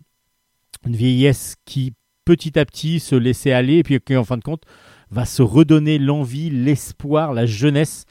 une 0.86 0.96
vieillesse 0.96 1.56
qui 1.66 1.92
petit 2.24 2.58
à 2.58 2.64
petit 2.64 3.00
se 3.00 3.14
laissait 3.14 3.52
aller 3.52 3.76
et 3.76 3.82
puis 3.82 3.98
qui 4.00 4.16
en 4.16 4.24
fin 4.24 4.36
de 4.38 4.42
compte 4.42 4.62
va 5.10 5.24
se 5.26 5.42
redonner 5.42 5.98
l'envie, 5.98 6.50
l'espoir, 6.50 7.32
la 7.32 7.46
jeunesse 7.46 8.04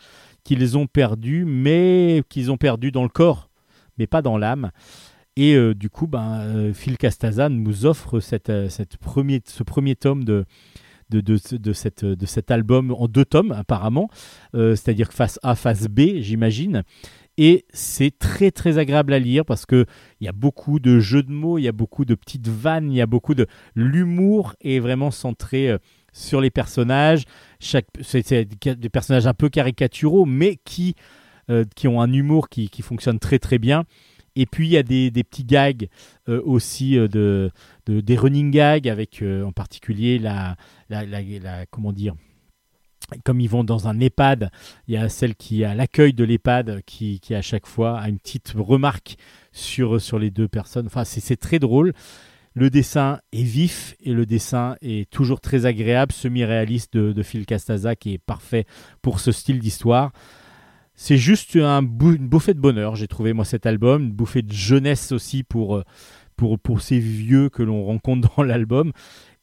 qu'ils 0.44 0.78
ont 0.78 0.88
perdu, 0.88 1.46
mais 1.46 2.24
qu'ils 2.30 2.52
ont 2.52 2.58
perdu 2.58 2.92
dans 2.92 3.04
le 3.04 3.10
corps. 3.10 3.50
mais 3.98 4.08
pas 4.08 4.22
dans 4.22 4.38
l'âme. 4.38 4.72
Et 5.38 5.54
euh, 5.54 5.76
du 5.76 5.92
coup, 5.92 6.08
ben, 6.08 6.40
euh, 6.42 6.74
Phil 6.74 6.98
Castaza 6.98 7.48
nous 7.48 7.86
offre 7.86 8.18
euh, 8.18 8.70
cette 8.70 8.98
premier, 8.98 9.40
ce 9.46 9.62
premier 9.62 9.96
tome 9.96 10.24
de, 10.24 10.46
de, 11.12 11.22
de, 11.22 11.38
de 11.52 11.74
cette, 11.74 12.04
de 12.04 12.26
cet 12.26 12.50
album 12.50 12.92
en 12.92 13.08
deux 13.08 13.24
tomes 13.24 13.52
apparemment, 13.52 14.10
c'est-à-dire 14.54 15.14
face 15.14 15.40
A, 15.44 15.56
face 15.56 15.88
B, 15.88 16.20
j'imagine. 16.22 16.84
Et 17.38 17.66
c'est 17.72 18.18
très 18.18 18.50
très 18.50 18.80
agréable 18.80 19.14
à 19.14 19.20
lire 19.20 19.46
parce 19.46 19.68
que 19.68 19.86
il 20.20 20.26
y 20.26 20.28
a 20.28 20.32
beaucoup 20.32 20.80
de 20.80 21.00
jeux 21.00 21.22
de 21.22 21.32
mots, 21.32 21.60
il 21.60 21.66
y 21.66 21.68
a 21.68 21.72
beaucoup 21.72 22.04
de 22.04 22.16
petites 22.16 22.48
vannes, 22.48 22.92
il 22.92 22.98
y 22.98 23.02
a 23.02 23.06
beaucoup 23.06 23.36
de 23.36 23.46
l'humour 23.76 24.56
est 24.62 24.80
vraiment 24.80 25.12
centré 25.12 25.78
sur 26.12 26.42
les 26.42 26.50
personnages. 26.50 27.26
Chaque 27.60 27.86
c'est 28.02 28.44
des 28.44 28.90
personnages 28.90 29.28
un 29.28 29.36
peu 29.36 29.50
caricaturaux, 29.50 30.26
mais 30.26 30.58
qui 30.66 30.96
qui 31.76 31.88
ont 31.88 32.02
un 32.02 32.12
humour 32.12 32.50
qui, 32.50 32.70
qui 32.70 32.82
fonctionne 32.82 33.20
très 33.20 33.38
très 33.38 33.60
bien. 33.60 33.86
Et 34.38 34.46
puis 34.46 34.68
il 34.68 34.72
y 34.72 34.78
a 34.78 34.84
des, 34.84 35.12
petits 35.12 35.44
gags 35.44 35.90
euh, 36.30 36.42
aussi 36.46 36.98
euh, 36.98 37.08
de, 37.08 37.52
de- 37.88 38.02
des 38.02 38.16
running 38.16 38.52
gags 38.52 38.88
avec 38.88 39.22
euh, 39.22 39.44
en 39.44 39.52
particulier 39.52 40.20
la, 40.20 40.56
comment 41.72 41.92
dire 41.92 42.14
comme 43.24 43.40
ils 43.40 43.50
vont 43.50 43.64
dans 43.64 43.88
un 43.88 44.02
EHPAD, 44.02 44.52
il 44.88 44.94
y 44.94 44.98
a 44.98 45.08
celle 45.08 45.36
qui 45.36 45.64
a 45.64 45.74
l'accueil 45.74 46.14
de 46.14 46.26
l'EHPAD 46.26 46.82
qui, 46.86 47.22
qui 47.22 47.36
à 47.36 47.42
chaque 47.42 47.66
fois 47.66 48.00
a 48.00 48.10
une 48.10 48.20
petite 48.20 48.54
remarque 48.58 49.16
sur, 49.54 50.02
sur 50.02 50.20
les 50.20 50.30
deux 50.30 50.50
personnes. 50.50 50.88
Enfin, 50.88 51.06
c'est 51.06 51.22
c'est 51.22 51.38
très 51.38 51.58
drôle. 51.58 51.94
Le 52.54 52.70
dessin 52.70 53.20
est 53.32 53.44
vif 53.44 53.96
et 54.02 54.12
le 54.12 54.26
dessin 54.26 54.76
est 54.82 55.10
toujours 55.10 55.40
très 55.40 55.66
agréable, 55.66 56.12
semi-réaliste 56.12 56.98
de, 56.98 57.14
de 57.14 57.24
Phil 57.24 57.46
Castaza 57.46 57.96
qui 57.96 58.14
est 58.16 58.18
parfait 58.18 58.66
pour 59.02 59.22
ce 59.22 59.32
style 59.32 59.60
d'histoire. 59.60 60.12
C'est 61.00 61.18
juste 61.18 61.54
une 61.54 61.86
bouffée 62.28 62.56
de 62.56 62.60
bonheur, 62.60 62.96
j'ai 62.96 63.08
trouvé 63.08 63.32
moi 63.32 63.46
cet 63.46 63.68
album, 63.68 64.06
une 64.06 64.12
bouffée 64.12 64.42
de 64.42 64.52
jeunesse 64.52 65.12
aussi 65.12 65.44
pour, 65.44 65.76
euh, 65.76 65.84
pour, 66.36 66.58
pour 66.58 66.82
ces 66.82 66.98
vieux 66.98 67.50
que 67.50 67.62
l'on 67.62 67.84
rencontre 67.84 68.28
dans 68.36 68.42
l'album. 68.42 68.92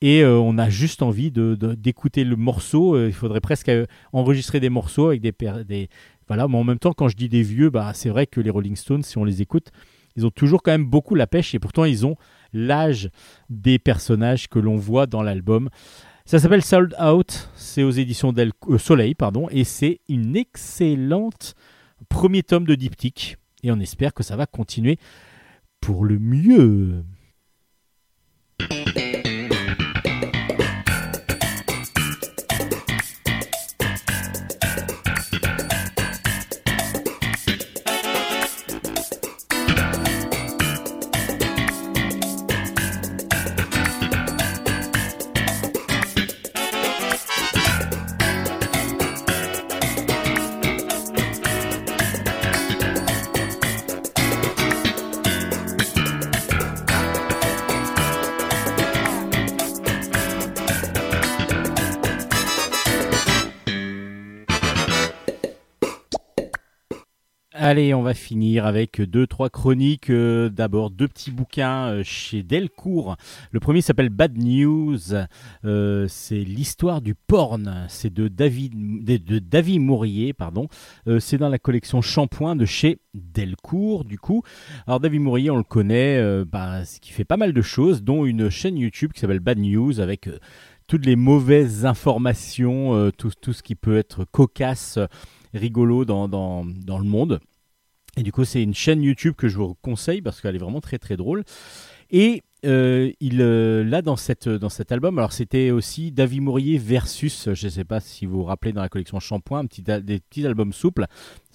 Et 0.01 0.23
euh, 0.25 0.37
on 0.37 0.59
a 0.59 0.69
juste 0.69 1.01
envie 1.01 1.31
de- 1.31 1.55
de- 1.55 1.75
d'écouter 1.75 2.25
le 2.25 2.35
morceau. 2.35 2.97
Euh, 2.97 3.07
il 3.07 3.13
faudrait 3.15 3.41
presque 3.41 3.71
enregistrer 4.13 4.59
des 4.59 4.69
morceaux 4.69 5.07
avec 5.09 5.21
des, 5.21 5.33
des 5.65 5.89
voilà. 6.27 6.49
Mais 6.49 6.57
en 6.59 6.65
même 6.65 6.81
temps, 6.81 6.93
quand 6.93 7.07
je 7.07 7.17
dis 7.17 7.29
des 7.29 7.43
vieux, 7.43 7.71
bah 7.71 7.93
c'est 7.95 8.09
vrai 8.11 8.27
que 8.27 8.41
les 8.41 8.51
Rolling 8.51 8.75
Stones, 8.75 9.05
si 9.05 9.17
on 9.17 9.25
les 9.25 9.41
écoute, 9.41 9.71
ils 10.17 10.27
ont 10.27 10.31
toujours 10.31 10.61
quand 10.61 10.73
même 10.73 10.87
beaucoup 10.87 11.15
la 11.15 11.29
pêche 11.29 11.55
et 11.55 11.61
pourtant 11.61 11.85
ils 11.85 12.05
ont 12.05 12.17
l'âge 12.53 13.11
des 13.49 13.79
personnages 13.79 14.49
que 14.49 14.59
l'on 14.59 14.77
voit 14.77 15.07
dans 15.07 15.23
l'album. 15.23 15.71
Ça 16.27 16.39
s'appelle 16.39 16.65
Sold 16.65 16.95
Out, 16.99 17.51
c'est 17.55 17.83
aux 17.83 17.91
éditions 17.91 18.33
Del 18.33 18.53
euh, 18.71 18.79
Soleil, 18.79 19.15
pardon, 19.15 19.47
et 19.51 19.63
c'est 19.63 20.01
une 20.09 20.37
excellente 20.37 21.55
premier 22.09 22.43
tome 22.43 22.65
de 22.65 22.75
diptyque. 22.75 23.37
Et 23.63 23.71
on 23.71 23.79
espère 23.79 24.15
que 24.15 24.23
ça 24.23 24.35
va 24.35 24.47
continuer 24.47 24.99
pour 25.83 26.07
le 26.07 26.19
mieux. 26.19 27.05
Allez, 67.75 67.93
on 67.93 68.03
va 68.03 68.15
finir 68.15 68.67
avec 68.67 69.01
deux, 69.01 69.27
trois 69.27 69.51
chroniques. 69.51 70.09
Euh, 70.09 70.49
D'abord, 70.49 70.91
deux 70.91 71.09
petits 71.09 71.33
bouquins 71.33 71.89
euh, 71.89 72.03
chez 72.05 72.45
Delcourt. 72.45 73.17
Le 73.51 73.59
premier 73.59 73.81
s'appelle 73.81 74.11
Bad 74.11 74.39
News. 74.39 75.01
Euh, 75.65 76.07
c'est 76.09 76.45
l'histoire 76.45 77.01
du 77.03 77.17
porn. 77.17 77.87
C'est 77.89 78.15
de 78.15 78.29
David, 78.29 79.05
de, 79.05 79.79
Mourier, 79.81 80.33
pardon. 80.33 80.69
C'est 81.19 81.37
dans 81.37 81.49
la 81.49 81.59
collection 81.59 82.01
Shampoing 82.01 82.55
de 82.55 82.65
chez 82.65 83.01
Delcourt, 83.13 84.05
du 84.05 84.21
coup. 84.21 84.45
Alors, 84.87 85.01
David 85.01 85.23
Mourier, 85.23 85.51
on 85.51 85.57
le 85.57 85.65
connaît, 85.65 86.45
bah, 86.45 86.83
qui 87.03 87.11
fait 87.11 87.25
pas 87.25 87.37
mal 87.37 87.53
de 87.53 87.63
choses, 87.63 88.05
dont 88.05 88.25
une 88.25 88.51
chaîne 88.51 88.77
YouTube 88.79 89.13
qui 89.13 89.19
s'appelle 89.19 89.41
Bad 89.41 89.59
News 89.59 89.99
avec 89.99 90.29
toutes 90.87 91.07
les 91.07 91.17
mauvaises 91.17 91.87
informations, 91.87 93.11
tout, 93.19 93.33
ce 93.53 93.63
qui 93.65 93.75
peut 93.75 93.97
être 93.97 94.25
cocasse 94.27 95.01
rigolo 95.55 96.05
dans 96.05 96.63
le 96.63 97.03
monde. 97.03 97.41
Et 98.17 98.23
du 98.23 98.33
coup, 98.33 98.45
c'est 98.45 98.63
une 98.63 98.75
chaîne 98.75 99.03
YouTube 99.03 99.35
que 99.37 99.49
je 99.49 99.59
vous 99.59 99.75
conseille 99.83 100.23
parce 100.23 100.41
qu'elle 100.41 100.55
est 100.55 100.59
vraiment 100.59 100.81
très 100.81 100.99
très 100.99 101.17
drôle. 101.17 101.45
Et 102.11 102.43
euh, 102.65 103.11
il 103.21 103.43
euh, 103.43 103.85
là 103.85 104.01
dans 104.03 104.17
cette 104.17 104.49
dans 104.49 104.69
cet 104.69 104.93
album, 104.93 105.19
alors 105.19 105.33
c'était 105.33 105.71
aussi 105.71 106.13
David 106.13 106.43
Mourier 106.43 106.79
versus, 106.79 107.49
je 107.53 107.67
ne 107.67 107.71
sais 107.71 107.85
pas 107.85 108.01
si 108.01 108.25
vous 108.25 108.39
vous 108.39 108.45
rappelez 108.45 108.73
dans 108.73 108.83
la 108.83 108.89
collection 108.89 109.21
Shampoing, 109.21 109.65
des 109.65 110.21
petits 110.21 110.47
albums 110.47 110.73
souples. 110.73 111.07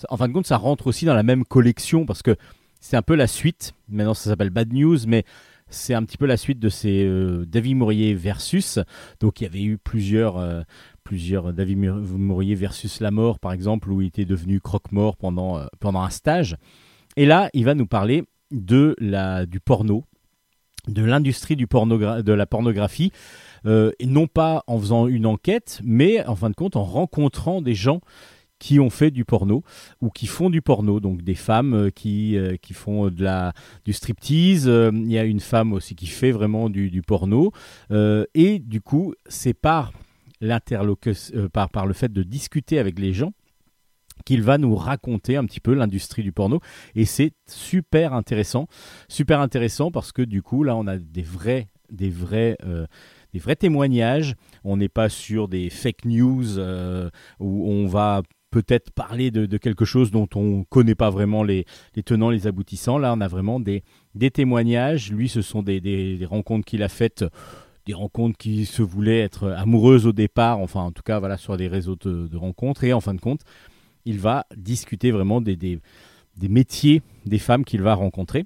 En 0.10 0.18
fin 0.18 0.28
de 0.28 0.34
compte, 0.34 0.48
ça 0.48 0.58
rentre 0.58 0.88
aussi 0.88 1.06
dans 1.06 1.16
la 1.16 1.24
même 1.24 1.46
collection 1.46 2.06
parce 2.06 2.22
que 2.22 2.36
c'est 2.80 2.98
un 2.98 3.02
peu 3.02 3.16
la 3.16 3.28
suite. 3.28 3.74
Maintenant, 3.90 4.14
ça 4.14 4.30
s'appelle 4.30 4.50
Bad 4.50 4.74
News, 4.74 5.00
mais 5.08 5.26
c'est 5.70 5.94
un 5.94 6.04
petit 6.04 6.18
peu 6.18 6.26
la 6.26 6.38
suite 6.38 6.60
de 6.60 6.70
ces 6.70 7.04
euh, 7.06 7.46
David 7.46 7.78
Mourier 7.78 8.14
versus. 8.14 8.80
Donc 9.20 9.42
il 9.42 9.44
y 9.44 9.48
avait 9.48 9.64
eu 9.64 9.78
plusieurs 9.78 10.38
euh, 10.38 10.62
plusieurs 11.04 11.54
David 11.54 11.78
Mourier 11.78 12.56
versus 12.56 13.00
la 13.00 13.12
mort 13.12 13.40
par 13.40 13.54
exemple 13.54 13.92
où 13.92 14.02
il 14.02 14.08
était 14.08 14.26
devenu 14.26 14.60
croque-mort 14.60 15.18
pendant 15.18 15.58
euh, 15.58 15.66
pendant 15.80 16.02
un 16.02 16.10
stage. 16.10 16.58
Et 17.18 17.26
là, 17.26 17.50
il 17.54 17.66
va 17.66 17.74
nous 17.74 17.88
parler 17.88 18.24
de 18.52 18.96
la 19.00 19.46
du 19.46 19.60
porno, 19.60 20.06
de 20.88 21.04
l'industrie 21.04 21.56
de 21.56 22.34
la 22.34 22.46
pornographie 22.46 23.12
euh, 23.66 23.92
et 24.00 24.06
non 24.06 24.28
pas 24.28 24.64
en 24.68 24.80
faisant 24.80 25.08
une 25.08 25.26
enquête, 25.26 25.80
mais 25.84 26.26
en 26.26 26.36
fin 26.36 26.50
de 26.50 26.56
compte 26.56 26.76
en 26.76 26.84
rencontrant 26.84 27.62
des 27.62 27.76
gens 27.76 28.02
qui 28.58 28.80
ont 28.80 28.90
fait 28.90 29.10
du 29.10 29.24
porno 29.24 29.64
ou 30.02 30.10
qui 30.10 30.28
font 30.28 30.50
du 30.50 30.62
porno, 30.62 31.00
donc 31.00 31.22
des 31.22 31.36
femmes 31.36 31.74
euh, 31.74 31.90
qui, 31.90 32.38
qui 32.62 32.74
font 32.74 33.10
de 33.10 33.24
la, 33.24 33.54
du 33.86 33.94
striptease. 33.94 34.68
Euh, 34.68 34.92
Il 34.94 35.12
y 35.12 35.18
a 35.18 35.24
une 35.24 35.40
femme 35.40 35.72
aussi 35.72 35.96
qui 35.96 36.08
fait 36.08 36.32
vraiment 36.32 36.70
du, 36.70 36.90
du 36.90 37.02
porno. 37.02 37.54
Et 37.90 38.60
du 38.60 38.82
coup, 38.82 39.14
c'est 39.28 39.54
par, 39.54 39.94
euh, 40.42 41.50
par, 41.50 41.70
par 41.70 41.86
le 41.86 41.94
fait 41.94 42.12
de 42.12 42.24
discuter 42.24 42.80
avec 42.80 43.00
les 43.00 43.14
gens 43.14 43.34
qu'il 44.26 44.44
va 44.44 44.58
nous 44.58 44.76
raconter 44.76 45.38
un 45.38 45.46
petit 45.46 45.62
peu 45.62 45.74
l'industrie 45.74 46.24
du 46.24 46.32
porno. 46.32 46.60
Et 46.96 47.06
c'est 47.06 47.32
super 47.48 48.14
intéressant. 48.14 48.68
Super 49.08 49.40
intéressant 49.40 49.92
parce 49.92 50.12
que 50.12 50.22
du 50.22 50.42
coup, 50.42 50.64
là, 50.64 50.76
on 50.76 50.88
a 50.88 50.98
des 50.98 51.22
vrais, 51.22 51.68
des 51.90 52.10
vrais, 52.10 52.58
euh, 52.66 52.86
des 53.34 53.40
vrais 53.40 53.56
témoignages. 53.56 54.36
On 54.66 54.78
n'est 54.78 54.90
pas 54.90 55.08
sur 55.10 55.48
des 55.48 55.70
fake 55.70 56.06
news 56.06 56.58
euh, 56.60 57.10
où 57.40 57.70
on 57.72 57.88
va 57.88 58.22
peut-être 58.52 58.92
parler 58.92 59.32
de, 59.32 59.58
quelque 59.58 59.86
chose 59.86 60.12
dont 60.12 60.28
on 60.36 60.64
connaît 60.64 60.96
pas 60.96 61.12
vraiment 61.12 61.44
les, 61.44 61.66
les 61.96 62.04
tenants, 62.04 62.30
les 62.32 62.48
aboutissants. 62.48 62.98
Là, 62.98 63.14
on 63.16 63.22
a 63.22 63.28
vraiment 63.28 63.60
des, 63.60 63.84
des 64.16 64.32
témoignages. 64.32 65.12
Lui, 65.12 65.30
ce 65.30 65.42
sont 65.42 65.62
des, 65.64 65.80
des- 65.80 66.18
des 66.18 66.26
rencontres 66.26 66.66
qu'il 66.66 66.84
a 66.84 66.90
faites, 66.90 67.24
des 67.86 67.94
rencontres 67.94 68.38
qui 68.38 68.66
se 68.66 68.82
voulaient 68.82 69.20
être 69.20 69.50
amoureuses 69.50 70.06
au 70.06 70.12
départ, 70.12 70.60
enfin, 70.60 70.82
en 70.82 70.92
tout 70.92 71.04
cas, 71.04 71.20
voilà, 71.20 71.38
sur 71.38 71.58
des 71.58 71.68
réseaux 71.68 71.96
de, 71.96 72.36
rencontres. 72.38 72.84
Et 72.84 72.94
en 72.94 73.02
fin 73.02 73.14
de 73.14 73.22
compte, 73.22 73.42
il 74.06 74.20
va 74.20 74.46
discuter 74.56 75.12
vraiment 75.12 75.42
des, 75.42 75.56
des, 75.56 75.80
métiers 76.42 77.02
des 77.26 77.40
femmes 77.40 77.66
qu'il 77.66 77.82
va 77.82 77.94
rencontrer. 77.96 78.46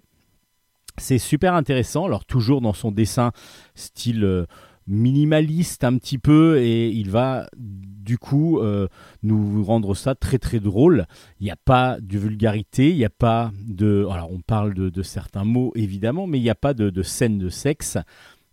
C'est 0.97 1.17
super 1.17 1.53
intéressant. 1.55 2.05
Alors, 2.05 2.25
toujours 2.25 2.61
dans 2.61 2.73
son 2.73 2.91
dessin 2.91 3.31
style 3.75 4.23
euh, 4.23 4.45
minimaliste 4.87 5.83
un 5.83 5.97
petit 5.97 6.17
peu, 6.17 6.59
et 6.59 6.89
il 6.89 7.09
va 7.09 7.47
du 7.57 8.17
coup 8.17 8.59
euh, 8.59 8.87
nous 9.23 9.63
rendre 9.63 9.95
ça 9.95 10.15
très 10.15 10.37
très 10.37 10.59
drôle. 10.59 11.05
Il 11.39 11.45
n'y 11.45 11.51
a 11.51 11.55
pas 11.55 11.97
de 12.01 12.17
vulgarité, 12.17 12.89
il 12.89 12.97
n'y 12.97 13.05
a 13.05 13.09
pas 13.09 13.51
de. 13.65 14.05
Alors, 14.11 14.31
on 14.31 14.39
parle 14.39 14.73
de, 14.73 14.89
de 14.89 15.03
certains 15.03 15.45
mots 15.45 15.71
évidemment, 15.75 16.27
mais 16.27 16.39
il 16.39 16.43
n'y 16.43 16.49
a 16.49 16.55
pas 16.55 16.73
de, 16.73 16.89
de 16.89 17.03
scène 17.03 17.37
de 17.37 17.49
sexe. 17.49 17.97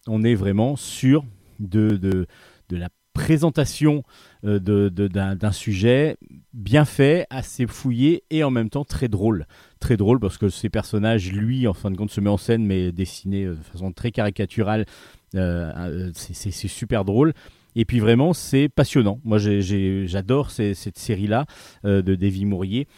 On 0.06 0.22
est 0.24 0.34
vraiment 0.34 0.76
sur 0.76 1.24
de, 1.58 1.96
de, 1.96 2.26
de 2.68 2.76
la 2.76 2.88
présentation 3.12 4.02
euh, 4.44 4.58
d'un 4.88 5.52
sujet 5.52 6.16
bien 6.54 6.84
fait, 6.84 7.26
assez 7.28 7.66
fouillé 7.66 8.24
et 8.30 8.44
en 8.44 8.50
même 8.50 8.70
temps 8.70 8.84
très 8.84 9.08
drôle. 9.08 9.46
Très 9.78 9.96
drôle 9.96 10.20
parce 10.20 10.38
que 10.38 10.48
ces 10.48 10.70
personnages, 10.70 11.30
lui, 11.32 11.66
en 11.66 11.74
fin 11.74 11.90
de 11.90 11.96
compte, 11.96 12.10
se 12.10 12.20
met 12.20 12.30
en 12.30 12.36
scène 12.36 12.64
mais 12.64 12.92
dessiné 12.92 13.44
euh, 13.44 13.54
de 13.54 13.62
façon 13.62 13.92
très 13.92 14.10
caricaturale. 14.10 14.86
Euh, 15.34 16.10
c'est- 16.14 16.50
super 16.68 17.04
drôle. 17.04 17.34
Et 17.76 17.84
puis 17.84 18.00
vraiment, 18.00 18.32
c'est 18.32 18.68
passionnant. 18.68 19.20
Moi, 19.24 19.38
j'adore 19.38 20.50
cette 20.50 20.98
série-là 20.98 21.46
de 21.84 22.14
Davy 22.16 22.44
Mourier. 22.44 22.88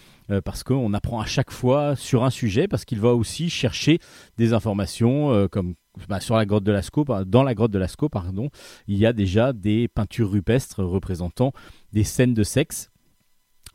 parce 0.46 0.62
qu'on 0.62 0.94
apprend 0.94 1.20
à 1.20 1.26
chaque 1.26 1.50
fois 1.50 1.94
sur 1.94 2.24
un 2.24 2.30
sujet, 2.30 2.68
parce 2.68 2.86
qu'il 2.86 2.98
va 2.98 3.12
aussi 3.14 3.50
chercher 3.50 3.98
des 4.38 4.54
informations 4.54 5.46
comme 5.48 5.74
bah, 6.09 6.20
sur 6.20 6.36
la 6.36 6.47
grotte 6.47 6.64
de 6.64 6.73
Lascaux, 6.73 7.05
dans 7.27 7.43
la 7.43 7.55
grotte 7.55 7.70
de 7.70 7.78
Lascaux, 7.78 8.09
pardon, 8.09 8.51
il 8.86 8.97
y 8.97 9.06
a 9.06 9.12
déjà 9.12 9.52
des 9.52 9.89
peintures 9.89 10.31
rupestres 10.31 10.81
représentant 10.81 11.52
des 11.93 12.05
scènes 12.05 12.35
de 12.35 12.43
sexe. 12.43 12.90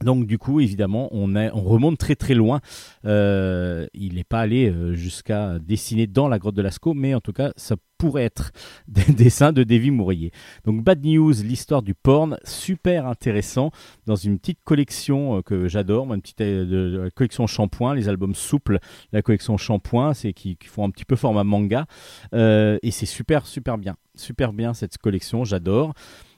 Donc 0.02 0.27
du 0.27 0.38
coup, 0.38 0.60
évidemment, 0.60 1.10
on 1.11 1.26
remonte 1.61 1.98
très 1.98 2.15
très 2.15 2.35
loin. 2.35 2.61
Euh, 3.06 3.88
il 3.94 4.15
n'est 4.15 4.23
pas 4.23 4.41
allé 4.41 4.69
euh, 4.69 4.94
jusqu'à 4.94 5.57
dessiner 5.60 6.06
dans 6.06 6.27
la 6.27 6.38
grotte 6.38 6.56
de 6.56 6.61
Lascaux, 6.61 6.94
mais 6.94 7.15
en 7.15 7.22
tout 7.22 7.34
cas, 7.34 7.52
ça 7.56 7.76
pourrait 7.98 8.24
être 8.24 8.52
des 8.88 9.11
dessins 9.14 9.52
de 9.52 9.64
Davy 9.64 9.91
Mourier. 9.91 10.32
Donc 10.65 10.84
Bad 10.84 11.03
News, 11.03 11.34
l'histoire 11.44 11.82
du 11.82 11.94
porn, 11.94 12.38
super 12.44 13.07
intéressant, 13.07 13.72
dans 14.06 14.15
une 14.15 14.40
petite 14.40 14.60
collection 14.64 15.38
euh, 15.38 15.41
que 15.41 15.68
j'adore, 15.68 16.14
une 16.14 16.22
petite 16.22 16.41
euh, 16.41 17.10
collection 17.15 17.48
shampoing, 17.48 17.95
les 17.95 18.10
albums 18.10 18.36
souples, 18.36 18.80
la 19.11 19.22
collection 19.22 19.57
shampoing, 19.57 20.14
c'est 20.14 20.34
qui, 20.34 20.57
font 20.65 20.86
un 20.86 20.90
petit 20.90 21.06
peu 21.06 21.15
format 21.15 21.44
manga, 21.44 21.86
Euh, 22.34 22.78
et 22.82 22.91
c'est 22.91 23.06
super 23.06 23.45
super 23.45 23.78
bien, 23.78 23.95
super 24.15 24.53
bien 24.53 24.74
cette 24.74 24.98
collection, 24.98 25.44
j'adore. 25.44 25.94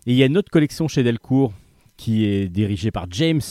Et 0.06 0.12
il 0.12 0.18
y 0.18 0.24
a 0.24 0.26
une 0.26 0.38
autre 0.38 0.52
collection 0.52 0.88
chez 0.88 1.04
Delcourt 1.04 1.54
qui 1.98 2.26
est 2.26 2.48
dirigée 2.48 2.92
par 2.92 3.08
James. 3.10 3.42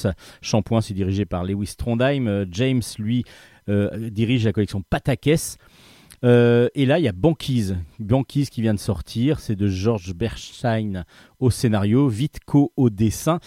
Shampoing, 0.40 0.80
c'est 0.80 0.94
dirigé 0.94 1.26
par 1.26 1.44
Lewis 1.44 1.74
Trondheim. 1.76 2.46
James, 2.50 2.82
lui, 2.98 3.24
dirige 3.68 4.46
la 4.46 4.52
collection 4.52 4.82
Patakès. 4.88 5.58
Euh, 6.24 6.68
et 6.74 6.86
là, 6.86 6.98
il 6.98 7.04
y 7.04 7.08
a 7.08 7.12
Banquise. 7.12 7.76
Banquise 7.98 8.50
qui 8.50 8.62
vient 8.62 8.74
de 8.74 8.78
sortir. 8.78 9.40
C'est 9.40 9.56
de 9.56 9.68
George 9.68 10.14
Bernstein 10.14 11.04
au 11.38 11.50
scénario, 11.50 12.08
Vitko 12.08 12.72
au 12.76 12.90
dessin. 12.90 13.40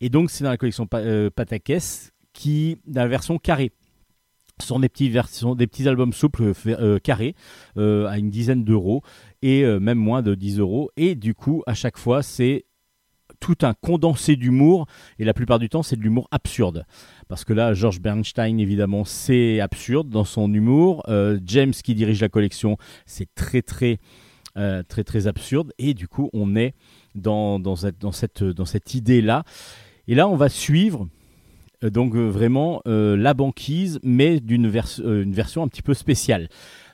Et 0.00 0.08
donc, 0.08 0.30
c'est 0.30 0.44
dans 0.44 0.50
la 0.50 0.56
collection 0.56 0.88
euh, 0.94 1.30
Patakès 1.30 2.12
qui, 2.32 2.78
dans 2.86 3.02
la 3.02 3.08
version 3.08 3.38
carrée. 3.38 3.72
Sont 4.62 4.78
des 4.78 4.88
petits, 4.88 5.86
albums 5.86 6.14
souples 6.14 6.54
euh, 6.66 6.98
carrés 6.98 7.34
à 7.76 8.18
une 8.18 8.30
dizaine 8.30 8.64
d'euros 8.64 9.02
et 9.42 9.64
même 9.64 9.98
moins 9.98 10.22
de 10.22 10.34
10 10.34 10.60
euros. 10.60 10.90
Et 10.96 11.14
du 11.14 11.34
coup, 11.34 11.62
à 11.66 11.74
chaque 11.74 11.98
fois, 11.98 12.22
c'est 12.22 12.64
tout 13.46 13.64
un 13.64 13.74
condensé 13.74 14.34
d'humour 14.34 14.86
et 15.20 15.24
la 15.24 15.32
plupart 15.32 15.60
du 15.60 15.68
temps, 15.68 15.84
c'est 15.84 15.94
de 15.94 16.02
l'humour 16.02 16.26
absurde. 16.32 16.84
Parce 17.28 17.44
que 17.44 17.52
là, 17.52 17.74
George 17.74 18.00
Bernstein, 18.00 18.58
évidemment, 18.58 19.04
c'est 19.04 19.60
absurde 19.60 20.08
dans 20.08 20.24
son 20.24 20.52
humour. 20.52 21.04
Euh, 21.06 21.38
James, 21.44 21.70
qui 21.70 21.94
dirige 21.94 22.20
la 22.20 22.28
collection, 22.28 22.76
c'est 23.04 23.32
très, 23.36 23.62
très, 23.62 24.00
euh, 24.56 24.82
très, 24.82 25.04
très 25.04 25.28
absurde. 25.28 25.72
Et 25.78 25.94
du 25.94 26.08
coup, 26.08 26.28
on 26.32 26.56
est 26.56 26.74
dans, 27.14 27.60
dans 27.60 27.76
cette, 27.76 28.00
dans 28.00 28.10
cette, 28.10 28.42
dans 28.42 28.64
cette 28.64 28.94
idée-là. 28.94 29.44
Et 30.08 30.16
là, 30.16 30.26
on 30.26 30.34
va 30.34 30.48
suivre 30.48 31.06
euh, 31.84 31.90
donc 31.90 32.16
vraiment 32.16 32.82
la 32.84 33.32
banquise, 33.32 34.00
mais 34.02 34.40
d'une 34.40 34.66
vers- 34.66 35.00
une 35.04 35.34
version 35.34 35.62
un 35.62 35.68
petit 35.68 35.82
peu 35.82 35.94
spéciale. 35.94 36.48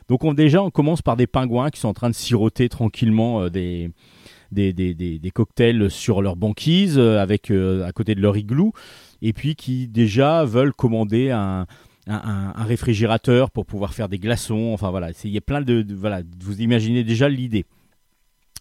Donc 0.09 0.23
on, 0.25 0.35
déjà, 0.35 0.63
on 0.63 0.71
commence 0.71 1.01
par 1.01 1.17
des 1.17 1.27
pingouins 1.27 1.71
qui 1.71 1.81
sont 1.81 1.89
en 1.89 1.95
train 1.95 2.11
de 2.11 2.15
siroter 2.15 2.69
tranquillement 2.69 3.49
des, 3.49 3.91
des, 4.53 4.73
des, 4.73 4.95
des- 4.95 5.31
cocktails 5.31 5.91
sur 5.91 6.23
leur 6.23 6.37
banquise, 6.37 6.99
euh, 6.99 7.19
avec 7.19 7.51
euh, 7.51 7.85
à 7.85 7.93
côté 7.93 8.15
de 8.15 8.21
leur 8.21 8.37
igloo, 8.37 8.73
et 9.23 9.33
puis 9.33 9.57
qui 9.57 9.89
déjà 9.89 10.45
veulent 10.45 10.73
commander 10.75 11.31
un, 11.31 11.67
un, 12.07 12.65
réfrigérateur 12.65 13.51
pour 13.51 13.67
pouvoir 13.67 13.95
faire 13.95 14.09
des 14.09 14.19
glaçons. 14.19 14.71
Enfin 14.73 14.91
voilà, 14.91 15.11
il 15.25 15.31
y 15.31 15.39
a 15.39 15.43
plein 15.43 15.63
de, 15.63 15.85
voilà, 15.95 16.23
vous 16.41 16.61
imaginez 16.61 17.05
déjà 17.05 17.29
l'idée. 17.29 17.65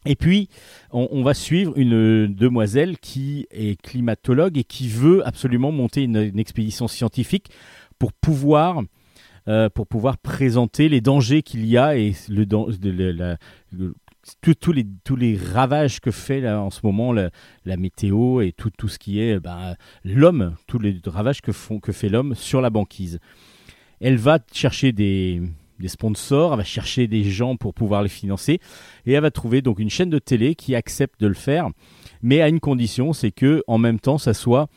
Et 0.05 0.15
puis, 0.15 0.49
on, 0.91 1.21
va 1.21 1.35
suivre 1.35 1.73
une 1.77 2.33
demoiselle 2.33 2.97
qui 2.97 3.45
est 3.51 3.79
climatologue 3.79 4.57
et 4.57 4.63
qui 4.63 4.87
veut 4.87 5.25
absolument 5.27 5.71
monter 5.71 6.01
une, 6.01 6.39
expédition 6.39 6.87
scientifique 6.87 7.51
pour 7.99 8.11
pouvoir, 8.11 8.81
euh, 9.47 9.69
pour 9.69 9.85
pouvoir 9.85 10.17
présenter 10.17 10.89
les 10.89 11.01
dangers 11.01 11.43
qu'il 11.43 11.67
y 11.67 11.77
a 11.77 11.97
et 11.97 12.15
le- 12.29 13.93
tous 14.41 14.71
les, 14.71 14.85
tous 15.03 15.15
les 15.15 15.37
ravages 15.37 15.99
que 15.99 16.11
fait 16.11 16.41
là, 16.41 16.61
en 16.61 16.69
ce 16.69 16.81
moment 16.83 17.13
la, 17.13 17.31
la 17.65 17.77
météo 17.77 18.41
et 18.41 18.51
tout, 18.51 18.69
tout 18.69 18.87
ce 18.87 18.99
qui 18.99 19.19
est 19.19 19.39
ben, 19.39 19.75
l'homme, 20.03 20.55
tous 20.67 20.79
les 20.79 20.99
ravages 21.05 21.41
que, 21.41 21.51
font, 21.51 21.79
que 21.79 21.91
fait 21.91 22.09
l'homme 22.09 22.35
sur 22.35 22.61
la 22.61 22.69
banquise. 22.69 23.19
Elle 23.99 24.17
va 24.17 24.39
chercher 24.51 24.91
des, 24.91 25.41
des 25.79 25.87
sponsors, 25.87 26.53
elle 26.53 26.59
va 26.59 26.63
chercher 26.63 27.07
des 27.07 27.23
gens 27.23 27.57
pour 27.57 27.73
pouvoir 27.73 28.03
les 28.03 28.09
financer 28.09 28.59
et 29.05 29.13
elle 29.13 29.21
va 29.21 29.31
trouver 29.31 29.61
donc 29.61 29.79
une 29.79 29.89
chaîne 29.89 30.09
de 30.09 30.19
télé 30.19 30.55
qui 30.55 30.75
accepte 30.75 31.19
de 31.19 31.27
le 31.27 31.33
faire, 31.33 31.69
mais 32.21 32.41
à 32.41 32.47
une 32.47 32.59
condition, 32.59 33.13
c'est 33.13 33.31
que 33.31 33.63
en 33.67 33.77
même 33.77 33.99
temps, 33.99 34.17
ça 34.17 34.33
soit 34.33 34.69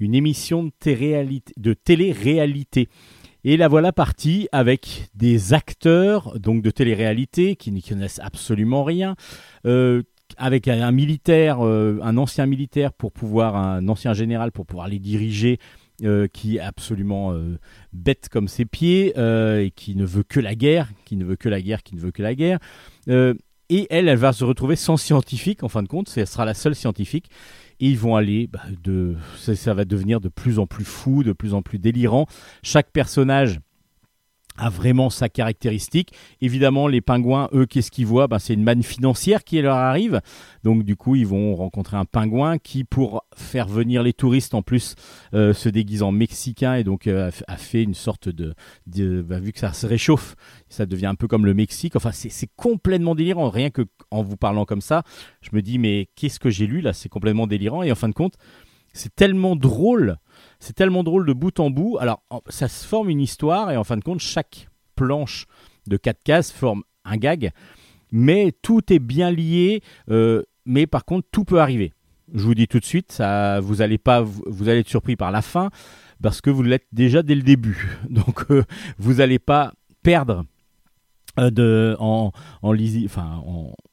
une 0.00 0.14
émission 0.14 0.70
de 0.84 1.74
télé-réalité. 1.74 2.88
Et 3.48 3.56
la 3.56 3.66
voilà 3.66 3.92
partie 3.92 4.46
avec 4.52 5.08
des 5.14 5.54
acteurs 5.54 6.38
donc 6.38 6.60
de 6.60 6.70
télé-réalité 6.70 7.56
qui 7.56 7.72
n'y 7.72 7.82
connaissent 7.82 8.20
absolument 8.22 8.84
rien, 8.84 9.16
euh, 9.64 10.02
avec 10.36 10.68
un, 10.68 10.92
militaire, 10.92 11.64
euh, 11.64 11.98
un 12.02 12.18
ancien 12.18 12.44
militaire 12.44 12.92
pour 12.92 13.10
pouvoir, 13.10 13.56
un 13.56 13.88
ancien 13.88 14.12
général 14.12 14.52
pour 14.52 14.66
pouvoir 14.66 14.86
les 14.86 14.98
diriger, 14.98 15.60
euh, 16.04 16.28
qui 16.30 16.58
est 16.58 16.60
absolument 16.60 17.34
bête 17.94 18.28
comme 18.30 18.48
ses 18.48 18.66
pieds 18.66 19.14
et 19.16 19.72
qui 19.74 19.96
ne 19.96 20.04
veut 20.04 20.24
que 20.24 20.40
la 20.40 20.54
guerre, 20.54 20.90
qui 21.06 21.16
ne 21.16 21.24
veut 21.24 21.36
que 21.36 21.48
la 21.48 21.62
guerre, 21.62 21.82
qui 21.82 21.94
ne 21.94 22.00
veut 22.00 22.10
que 22.10 22.20
la 22.20 22.34
guerre. 22.34 22.58
Et 23.70 23.86
elle, 23.88 24.08
elle 24.08 24.18
va 24.18 24.34
se 24.34 24.44
retrouver 24.44 24.76
sans 24.76 24.98
scientifique, 24.98 25.62
en 25.62 25.68
fin 25.68 25.82
de 25.82 25.88
compte, 25.88 26.12
elle 26.16 26.26
sera 26.26 26.44
la 26.44 26.54
seule 26.54 26.74
scientifique. 26.74 27.30
Et 27.80 27.90
ils 27.90 27.98
vont 27.98 28.16
aller 28.16 28.46
bah, 28.48 28.62
de. 28.82 29.16
Ça, 29.36 29.54
ça 29.54 29.74
va 29.74 29.84
devenir 29.84 30.20
de 30.20 30.28
plus 30.28 30.58
en 30.58 30.66
plus 30.66 30.84
fou, 30.84 31.22
de 31.22 31.32
plus 31.32 31.54
en 31.54 31.62
plus 31.62 31.78
délirant. 31.78 32.26
Chaque 32.62 32.90
personnage 32.90 33.60
a 34.58 34.68
vraiment 34.68 35.08
sa 35.08 35.28
caractéristique. 35.28 36.12
Évidemment, 36.40 36.88
les 36.88 37.00
pingouins, 37.00 37.48
eux, 37.54 37.64
qu'est-ce 37.64 37.90
qu'ils 37.90 38.06
voient? 38.06 38.26
Ben, 38.26 38.38
C'est 38.38 38.54
une 38.54 38.64
manne 38.64 38.82
financière 38.82 39.44
qui 39.44 39.60
leur 39.62 39.76
arrive. 39.76 40.20
Donc, 40.64 40.82
du 40.82 40.96
coup, 40.96 41.16
ils 41.16 41.26
vont 41.26 41.54
rencontrer 41.54 41.96
un 41.96 42.04
pingouin 42.04 42.58
qui, 42.58 42.84
pour 42.84 43.24
faire 43.34 43.68
venir 43.68 44.02
les 44.02 44.12
touristes, 44.12 44.54
en 44.54 44.62
plus, 44.62 44.96
euh, 45.34 45.54
se 45.54 45.68
déguise 45.68 46.02
en 46.02 46.12
mexicain 46.12 46.74
et 46.74 46.84
donc 46.84 47.06
euh, 47.06 47.30
a 47.46 47.56
fait 47.56 47.82
une 47.82 47.94
sorte 47.94 48.28
de. 48.28 48.54
de 48.86 49.22
bah, 49.22 49.38
vu 49.38 49.52
que 49.52 49.60
ça 49.60 49.72
se 49.72 49.86
réchauffe, 49.86 50.34
ça 50.68 50.86
devient 50.86 51.06
un 51.06 51.14
peu 51.14 51.28
comme 51.28 51.46
le 51.46 51.54
Mexique. 51.54 51.96
Enfin, 51.96 52.10
c'est 52.12 52.50
complètement 52.56 53.14
délirant. 53.14 53.48
Rien 53.48 53.70
que 53.70 53.82
en 54.10 54.22
vous 54.22 54.36
parlant 54.36 54.64
comme 54.64 54.80
ça, 54.80 55.02
je 55.40 55.50
me 55.52 55.62
dis, 55.62 55.78
mais 55.78 56.08
qu'est-ce 56.16 56.40
que 56.40 56.50
j'ai 56.50 56.66
lu 56.66 56.80
là? 56.80 56.92
C'est 56.92 57.08
complètement 57.08 57.46
délirant. 57.46 57.82
Et 57.82 57.92
en 57.92 57.94
fin 57.94 58.08
de 58.08 58.14
compte, 58.14 58.34
c'est 58.92 59.14
tellement 59.14 59.56
drôle. 59.56 60.16
C'est 60.60 60.74
tellement 60.74 61.04
drôle 61.04 61.26
de 61.26 61.32
bout 61.32 61.58
en 61.60 61.70
bout. 61.70 61.98
Alors, 62.00 62.22
ça 62.48 62.68
se 62.68 62.86
forme 62.86 63.10
une 63.10 63.20
histoire 63.20 63.70
et 63.70 63.76
en 63.76 63.84
fin 63.84 63.96
de 63.96 64.04
compte, 64.04 64.20
chaque 64.20 64.68
planche 64.96 65.46
de 65.86 65.96
quatre 65.96 66.22
cases 66.22 66.52
forme 66.52 66.82
un 67.04 67.16
gag. 67.16 67.50
Mais 68.10 68.52
tout 68.62 68.92
est 68.92 68.98
bien 68.98 69.30
lié. 69.30 69.82
euh, 70.10 70.42
mais 70.64 70.86
par 70.86 71.04
contre, 71.04 71.26
tout 71.32 71.44
peut 71.44 71.60
arriver. 71.60 71.92
Je 72.34 72.42
vous 72.44 72.54
dis 72.54 72.68
tout 72.68 72.78
de 72.78 72.84
suite, 72.84 73.22
vous 73.62 73.80
allez 73.80 73.98
être 74.04 74.88
surpris 74.88 75.16
par 75.16 75.30
la 75.30 75.40
fin 75.40 75.70
parce 76.22 76.40
que 76.40 76.50
vous 76.50 76.62
l'êtes 76.62 76.86
déjà 76.92 77.22
dès 77.22 77.34
le 77.34 77.42
début. 77.42 77.98
Donc, 78.10 78.50
euh, 78.50 78.64
vous 78.98 79.14
n'allez 79.14 79.38
pas 79.38 79.72
perdre 80.02 80.44
euh, 81.38 81.96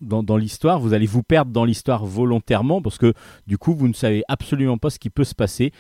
dans 0.02 0.38
l'histoire. 0.38 0.80
Vous 0.80 0.94
allez 0.94 1.06
vous 1.06 1.24
perdre 1.24 1.52
dans 1.52 1.64
l'histoire 1.64 2.06
volontairement 2.06 2.82
parce 2.82 2.98
que 2.98 3.14
du 3.48 3.58
coup, 3.58 3.74
vous 3.74 3.88
ne 3.88 3.94
savez 3.94 4.24
absolument 4.28 4.78
pas 4.78 4.90
ce 4.90 5.00
qui 5.00 5.10
peut 5.10 5.24
se 5.24 5.36
passer. 5.36 5.72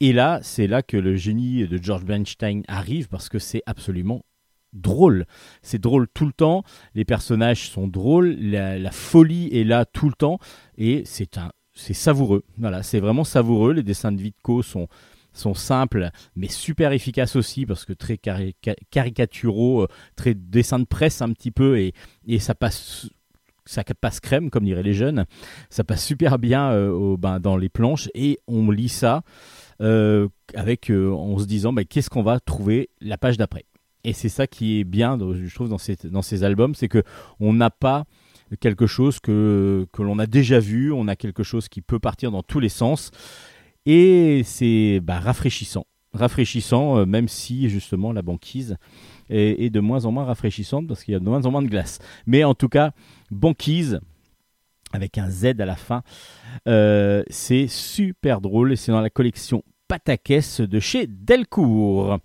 Et 0.00 0.12
là, 0.12 0.40
c'est 0.42 0.66
là 0.66 0.82
que 0.82 0.96
le 0.96 1.16
génie 1.16 1.66
de 1.66 1.82
George 1.82 2.04
Bernstein 2.04 2.62
arrive 2.68 3.08
parce 3.08 3.28
que 3.28 3.38
c'est 3.38 3.62
absolument 3.66 4.24
drôle. 4.72 5.26
C'est 5.62 5.80
drôle 5.80 6.06
tout 6.12 6.26
le 6.26 6.32
temps. 6.32 6.62
Les 6.94 7.04
personnages 7.04 7.68
sont 7.70 7.88
drôles. 7.88 8.36
La, 8.40 8.90
folie 8.90 9.48
est 9.52 9.64
là 9.64 9.84
tout 9.84 10.08
le 10.08 10.14
temps. 10.14 10.38
Et 10.76 11.02
c'est 11.04 11.36
un, 11.38 11.50
c'est 11.74 11.94
savoureux. 11.94 12.44
Voilà, 12.58 12.82
c'est 12.82 13.00
vraiment 13.00 13.24
savoureux. 13.24 13.72
Les 13.72 13.82
dessins 13.82 14.12
de 14.12 14.20
Vitko 14.20 14.62
sont 14.62 14.88
sont 15.34 15.54
simples 15.54 16.10
mais 16.34 16.48
super 16.48 16.90
efficaces 16.90 17.36
aussi 17.36 17.64
parce 17.64 17.84
que 17.84 17.92
très 17.92 18.16
cari- 18.16 18.56
ca- 18.64 18.74
caricaturaux, 18.90 19.82
euh, 19.82 19.88
très 20.16 20.34
dessin 20.34 20.80
de 20.80 20.84
presse 20.84 21.22
un 21.22 21.32
petit 21.32 21.52
peu 21.52 21.78
et, 21.78 21.92
et 22.26 22.40
ça 22.40 22.56
passe 22.56 23.08
ça 23.64 23.84
passe 23.84 24.18
crème 24.18 24.50
comme 24.50 24.64
diraient 24.64 24.82
les 24.82 24.94
jeunes. 24.94 25.26
Ça 25.70 25.84
passe 25.84 26.04
super 26.04 26.38
bien 26.38 26.72
euh, 26.72 27.16
ben, 27.18 27.38
dans 27.38 27.56
les 27.56 27.68
planches 27.68 28.08
et 28.14 28.40
on 28.48 28.70
lit 28.70 28.88
ça 28.88 29.22
euh, 29.80 30.28
avec 30.54 30.90
euh, 30.90 31.12
en 31.12 31.38
se 31.38 31.44
disant 31.44 31.72
ben, 31.72 31.84
qu'est-ce 31.84 32.10
qu'on 32.10 32.22
va 32.22 32.40
trouver 32.40 32.90
la 33.00 33.18
page 33.18 33.36
d'après? 33.36 33.64
Et 34.04 34.12
c'est 34.12 34.28
ça 34.28 34.46
qui 34.46 34.80
est 34.80 34.84
bien, 34.84 35.18
je 35.18 35.54
trouve, 35.54 35.68
dans 35.68 36.22
ces, 36.22 36.44
albums, 36.44 36.74
c'est 36.74 36.88
que 36.88 37.02
on 37.40 37.52
n'a 37.52 37.70
pas 37.70 38.04
quelque 38.60 38.86
chose 38.86 39.20
que, 39.20 39.86
que 39.92 40.02
l'on 40.02 40.18
a 40.18 40.26
déjà 40.26 40.60
vu, 40.60 40.92
on 40.92 41.08
a 41.08 41.16
quelque 41.16 41.42
chose 41.42 41.68
qui 41.68 41.82
peut 41.82 41.98
partir 41.98 42.30
dans 42.30 42.42
tous 42.42 42.60
les 42.60 42.68
sens, 42.68 43.10
et 43.86 44.42
c'est 44.44 45.00
bah, 45.00 45.18
rafraîchissant. 45.18 45.86
Rafraîchissant, 46.14 46.98
euh, 46.98 47.06
même 47.06 47.28
si 47.28 47.68
justement 47.68 48.12
la 48.12 48.22
banquise 48.22 48.76
est 49.30 49.68
de 49.68 49.80
moins 49.80 50.06
en 50.06 50.12
moins 50.12 50.24
rafraîchissante 50.24 50.86
parce 50.86 51.04
qu'il 51.04 51.12
y 51.12 51.14
a 51.14 51.20
de 51.20 51.24
moins 51.24 51.44
en 51.44 51.50
moins 51.50 51.60
de 51.60 51.68
glace. 51.68 51.98
Mais 52.26 52.44
en 52.44 52.54
tout 52.54 52.70
cas, 52.70 52.92
banquise, 53.30 54.00
avec 54.92 55.18
un 55.18 55.30
Z 55.30 55.60
à 55.60 55.66
la 55.66 55.76
fin, 55.76 56.02
euh, 56.66 57.22
c'est 57.28 57.66
super 57.66 58.40
drôle 58.40 58.76
c'est 58.76 58.92
dans 58.92 59.00
la 59.00 59.10
collection 59.10 59.62
pataquès 59.88 60.60
de 60.60 60.80
chez 60.80 61.06
Delcourt. 61.06 62.18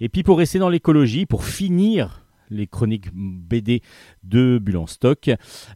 Et 0.00 0.08
puis 0.08 0.22
pour 0.22 0.38
rester 0.38 0.58
dans 0.58 0.68
l'écologie, 0.68 1.26
pour 1.26 1.44
finir 1.44 2.22
les 2.52 2.66
chroniques 2.66 3.08
BD 3.12 3.82
de 4.22 4.58
Bulle 4.58 4.76
en 4.76 4.86
stock, 4.86 5.30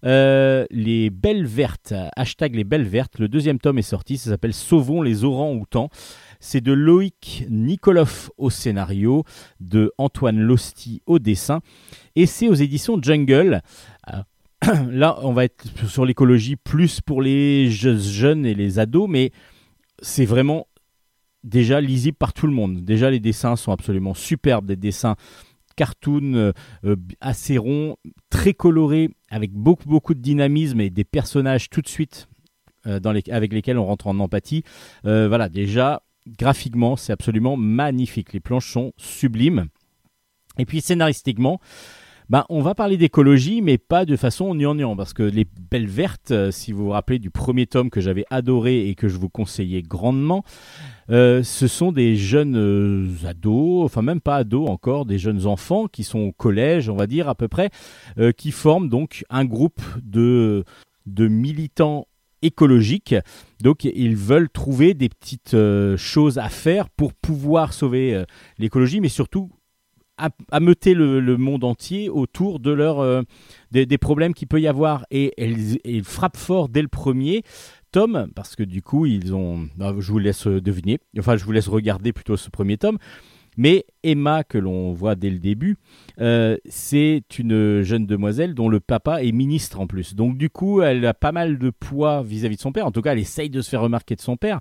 euh, 0.04 0.66
les 0.70 1.10
Belles 1.10 1.46
Vertes, 1.46 1.94
hashtag 2.16 2.54
les 2.54 2.64
Belles 2.64 2.86
Vertes, 2.86 3.18
le 3.18 3.28
deuxième 3.28 3.58
tome 3.58 3.78
est 3.78 3.82
sorti, 3.82 4.18
ça 4.18 4.30
s'appelle 4.30 4.52
Sauvons 4.52 5.02
les 5.02 5.24
orangs-outans. 5.24 5.88
C'est 6.38 6.60
de 6.60 6.72
Loïc 6.72 7.46
Nikolov 7.48 8.30
au 8.36 8.50
scénario, 8.50 9.24
de 9.60 9.92
Antoine 9.96 10.38
Losti 10.38 11.02
au 11.06 11.18
dessin, 11.18 11.60
et 12.14 12.26
c'est 12.26 12.48
aux 12.48 12.54
éditions 12.54 13.00
Jungle. 13.00 13.62
Là, 14.90 15.18
on 15.22 15.32
va 15.32 15.44
être 15.44 15.64
sur 15.86 16.04
l'écologie 16.04 16.56
plus 16.56 17.00
pour 17.00 17.22
les 17.22 17.70
je- 17.70 17.96
jeunes 17.96 18.46
et 18.46 18.54
les 18.54 18.78
ados, 18.78 19.08
mais 19.08 19.32
c'est 20.00 20.24
vraiment 20.24 20.66
déjà 21.44 21.80
lisible 21.80 22.16
par 22.16 22.32
tout 22.32 22.46
le 22.46 22.52
monde. 22.52 22.84
Déjà, 22.84 23.10
les 23.10 23.20
dessins 23.20 23.56
sont 23.56 23.72
absolument 23.72 24.14
superbes, 24.14 24.66
des 24.66 24.76
dessins 24.76 25.16
cartoon 25.76 26.34
euh, 26.34 26.52
euh, 26.84 26.96
assez 27.20 27.58
ronds, 27.58 27.96
très 28.30 28.54
colorés, 28.54 29.10
avec 29.30 29.52
beaucoup, 29.52 29.88
beaucoup 29.88 30.14
de 30.14 30.20
dynamisme 30.20 30.80
et 30.80 30.90
des 30.90 31.04
personnages 31.04 31.68
tout 31.68 31.82
de 31.82 31.88
suite 31.88 32.28
euh, 32.86 32.98
avec 33.30 33.52
lesquels 33.52 33.78
on 33.78 33.84
rentre 33.84 34.06
en 34.06 34.18
empathie. 34.18 34.64
Voilà, 35.04 35.48
déjà, 35.48 36.02
graphiquement, 36.26 36.96
c'est 36.96 37.12
absolument 37.12 37.56
magnifique. 37.56 38.32
Les 38.32 38.40
planches 38.40 38.72
sont 38.72 38.92
sublimes. 38.96 39.66
Et 40.58 40.64
puis, 40.64 40.80
scénaristiquement, 40.80 41.60
ben, 42.28 42.44
on 42.48 42.60
va 42.60 42.74
parler 42.74 42.96
d'écologie, 42.96 43.62
mais 43.62 43.78
pas 43.78 44.04
de 44.04 44.16
façon 44.16 44.52
gnangnan, 44.52 44.96
parce 44.96 45.12
que 45.12 45.22
les 45.22 45.46
Belles 45.70 45.86
Vertes, 45.86 46.32
euh, 46.32 46.50
si 46.50 46.72
vous 46.72 46.86
vous 46.86 46.90
rappelez 46.90 47.20
du 47.20 47.30
premier 47.30 47.66
tome 47.66 47.88
que 47.88 48.00
j'avais 48.00 48.24
adoré 48.30 48.88
et 48.88 48.96
que 48.96 49.06
je 49.06 49.16
vous 49.16 49.28
conseillais 49.28 49.82
grandement, 49.82 50.44
euh, 51.08 51.44
ce 51.44 51.68
sont 51.68 51.92
des 51.92 52.16
jeunes 52.16 52.56
euh, 52.56 53.06
ados, 53.24 53.84
enfin 53.84 54.02
même 54.02 54.20
pas 54.20 54.38
ados 54.38 54.68
encore, 54.68 55.06
des 55.06 55.18
jeunes 55.18 55.46
enfants 55.46 55.86
qui 55.86 56.02
sont 56.02 56.18
au 56.18 56.32
collège, 56.32 56.88
on 56.88 56.96
va 56.96 57.06
dire 57.06 57.28
à 57.28 57.36
peu 57.36 57.46
près, 57.46 57.70
qui 58.36 58.50
forment 58.50 58.88
donc 58.88 59.24
un 59.30 59.44
groupe 59.44 59.80
de, 60.02 60.64
de 61.06 61.28
militants 61.28 62.08
écologiques. 62.42 63.14
Donc 63.62 63.84
ils 63.84 64.16
veulent 64.16 64.50
trouver 64.50 64.94
des 64.94 65.08
petites 65.08 65.56
choses 65.96 66.38
à 66.38 66.48
faire 66.48 66.90
pour 66.90 67.12
pouvoir 67.12 67.72
sauver 67.72 68.24
l'écologie, 68.58 69.00
mais 69.00 69.08
surtout 69.08 69.50
ameuter 70.50 70.94
le, 70.94 71.20
le 71.20 71.36
monde 71.36 71.64
entier 71.64 72.08
autour 72.08 72.60
de 72.60 72.70
leur, 72.70 73.00
euh, 73.00 73.22
des, 73.70 73.98
problèmes 73.98 74.34
qu'il 74.34 74.48
peut 74.48 74.60
y 74.60 74.68
avoir. 74.68 75.04
Et 75.10 75.32
ils, 75.84 76.04
frappent 76.04 76.36
fort 76.36 76.68
dès 76.68 76.82
le 76.82 76.88
premier 76.88 77.42
tome, 77.92 78.28
parce 78.34 78.56
que 78.56 78.62
du 78.62 78.82
coup, 78.82 79.06
ils 79.06 79.34
ont. 79.34 79.68
ah, 79.80 79.92
Je 79.98 80.12
vous 80.12 80.18
laisse 80.18 80.46
deviner, 80.46 80.98
enfin, 81.18 81.36
je 81.36 81.44
vous 81.44 81.52
laisse 81.52 81.68
regarder 81.68 82.12
plutôt 82.12 82.36
ce 82.36 82.50
premier 82.50 82.78
tome. 82.78 82.98
Mais 83.56 83.86
Emma, 84.02 84.44
que 84.44 84.58
l'on 84.58 84.92
voit 84.92 85.14
dès 85.14 85.30
le 85.30 85.38
début, 85.38 85.76
euh, 86.20 86.58
c'est 86.66 87.24
une 87.38 87.82
jeune 87.82 88.06
demoiselle 88.06 88.54
dont 88.54 88.68
le 88.68 88.80
papa 88.80 89.22
est 89.22 89.32
ministre 89.32 89.80
en 89.80 89.86
plus. 89.86 90.14
Donc 90.14 90.36
du 90.36 90.50
coup, 90.50 90.82
elle 90.82 91.04
a 91.06 91.14
pas 91.14 91.32
mal 91.32 91.58
de 91.58 91.70
poids 91.70 92.22
vis-à-vis 92.22 92.56
de 92.56 92.60
son 92.60 92.72
père. 92.72 92.86
En 92.86 92.92
tout 92.92 93.00
cas, 93.00 93.12
elle 93.12 93.18
essaye 93.18 93.48
de 93.48 93.62
se 93.62 93.70
faire 93.70 93.80
remarquer 93.80 94.14
de 94.14 94.20
son 94.20 94.36
père. 94.36 94.60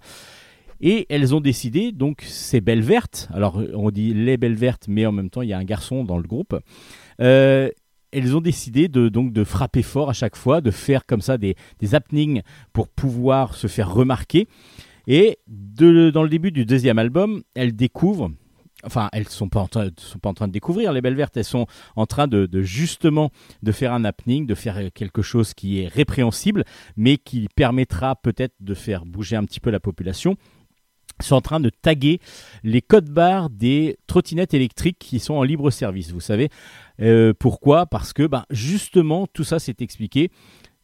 Et 0.82 1.06
elles 1.10 1.34
ont 1.34 1.42
décidé, 1.42 1.92
donc 1.92 2.22
ces 2.22 2.62
belles 2.62 2.82
vertes, 2.82 3.30
alors 3.34 3.62
on 3.74 3.92
dit 3.92 4.14
les 4.14 4.38
belles 4.38 4.56
vertes, 4.56 4.86
mais 4.88 5.06
en 5.06 5.12
même 5.12 5.30
temps 5.30 5.42
il 5.42 5.50
y 5.50 5.54
a 5.54 5.58
un 5.58 5.64
garçon 5.64 6.04
dans 6.04 6.18
le 6.18 6.28
groupe, 6.28 6.60
euh, 7.22 7.70
elles 8.12 8.36
ont 8.36 8.42
décidé 8.42 8.88
de, 8.88 9.10
donc, 9.10 9.34
de 9.34 9.44
frapper 9.44 9.84
fort 9.84 10.10
à 10.10 10.14
chaque 10.14 10.36
fois, 10.36 10.62
de 10.62 10.72
faire 10.72 11.06
comme 11.06 11.22
ça 11.22 11.38
des, 11.38 11.56
happenings 11.92 12.42
pour 12.74 12.88
pouvoir 12.88 13.56
se 13.56 13.68
faire 13.68 13.94
remarquer. 13.94 14.48
Et 15.08 15.38
dans 15.48 16.24
le 16.24 16.30
début 16.30 16.52
du 16.52 16.66
deuxième 16.66 16.98
album, 16.98 17.44
elles 17.54 17.76
découvrent, 17.76 18.32
enfin 18.84 19.10
elles 19.12 19.26
ne 19.26 19.30
sont, 19.30 19.50
pas 19.50 19.60
en 19.60 19.68
train- 19.68 19.90
sont 19.98 20.20
pas 20.20 20.30
en 20.30 20.34
train 20.34 20.48
de 20.48 20.54
découvrir 20.54 20.94
les 20.94 21.02
belles 21.02 21.16
vertes, 21.16 21.38
elles 21.38 21.44
sont 21.44 21.68
en 21.96 22.06
train 22.06 22.28
de, 22.28 22.46
de 22.48 22.62
justement 22.62 23.32
de 23.62 23.72
faire 23.72 23.94
un 23.94 24.04
happening, 24.04 24.48
de 24.48 24.56
faire 24.56 24.92
quelque 24.94 25.22
chose 25.22 25.54
qui 25.54 25.82
est 25.82 25.88
répréhensible, 25.88 26.64
mais 26.96 27.18
qui 27.18 27.48
permettra 27.56 28.16
peut-être 28.16 28.56
de 28.62 28.74
faire 28.74 29.06
bouger 29.06 29.36
un 29.36 29.44
petit 29.44 29.60
peu 29.60 29.70
la 29.70 29.80
population 29.80 30.38
sont 31.22 31.36
en 31.36 31.42
train 31.42 31.60
de 31.60 31.70
taguer 31.70 32.20
les 32.64 32.82
codes 32.82 33.10
barres 33.10 33.50
des 33.50 33.98
trottinettes 34.08 34.54
électriques 34.54 34.98
qui 35.00 35.20
sont 35.20 35.36
en 35.36 35.44
libre 35.44 35.70
service. 35.72 36.12
Vous 36.12 36.20
savez 36.20 36.50
Euh, 37.02 37.34
pourquoi? 37.38 37.86
Parce 37.86 38.14
que 38.14 38.26
ben, 38.26 38.46
justement 38.50 39.28
tout 39.28 39.44
ça 39.44 39.60
c'est 39.60 39.82
expliqué. 39.82 40.30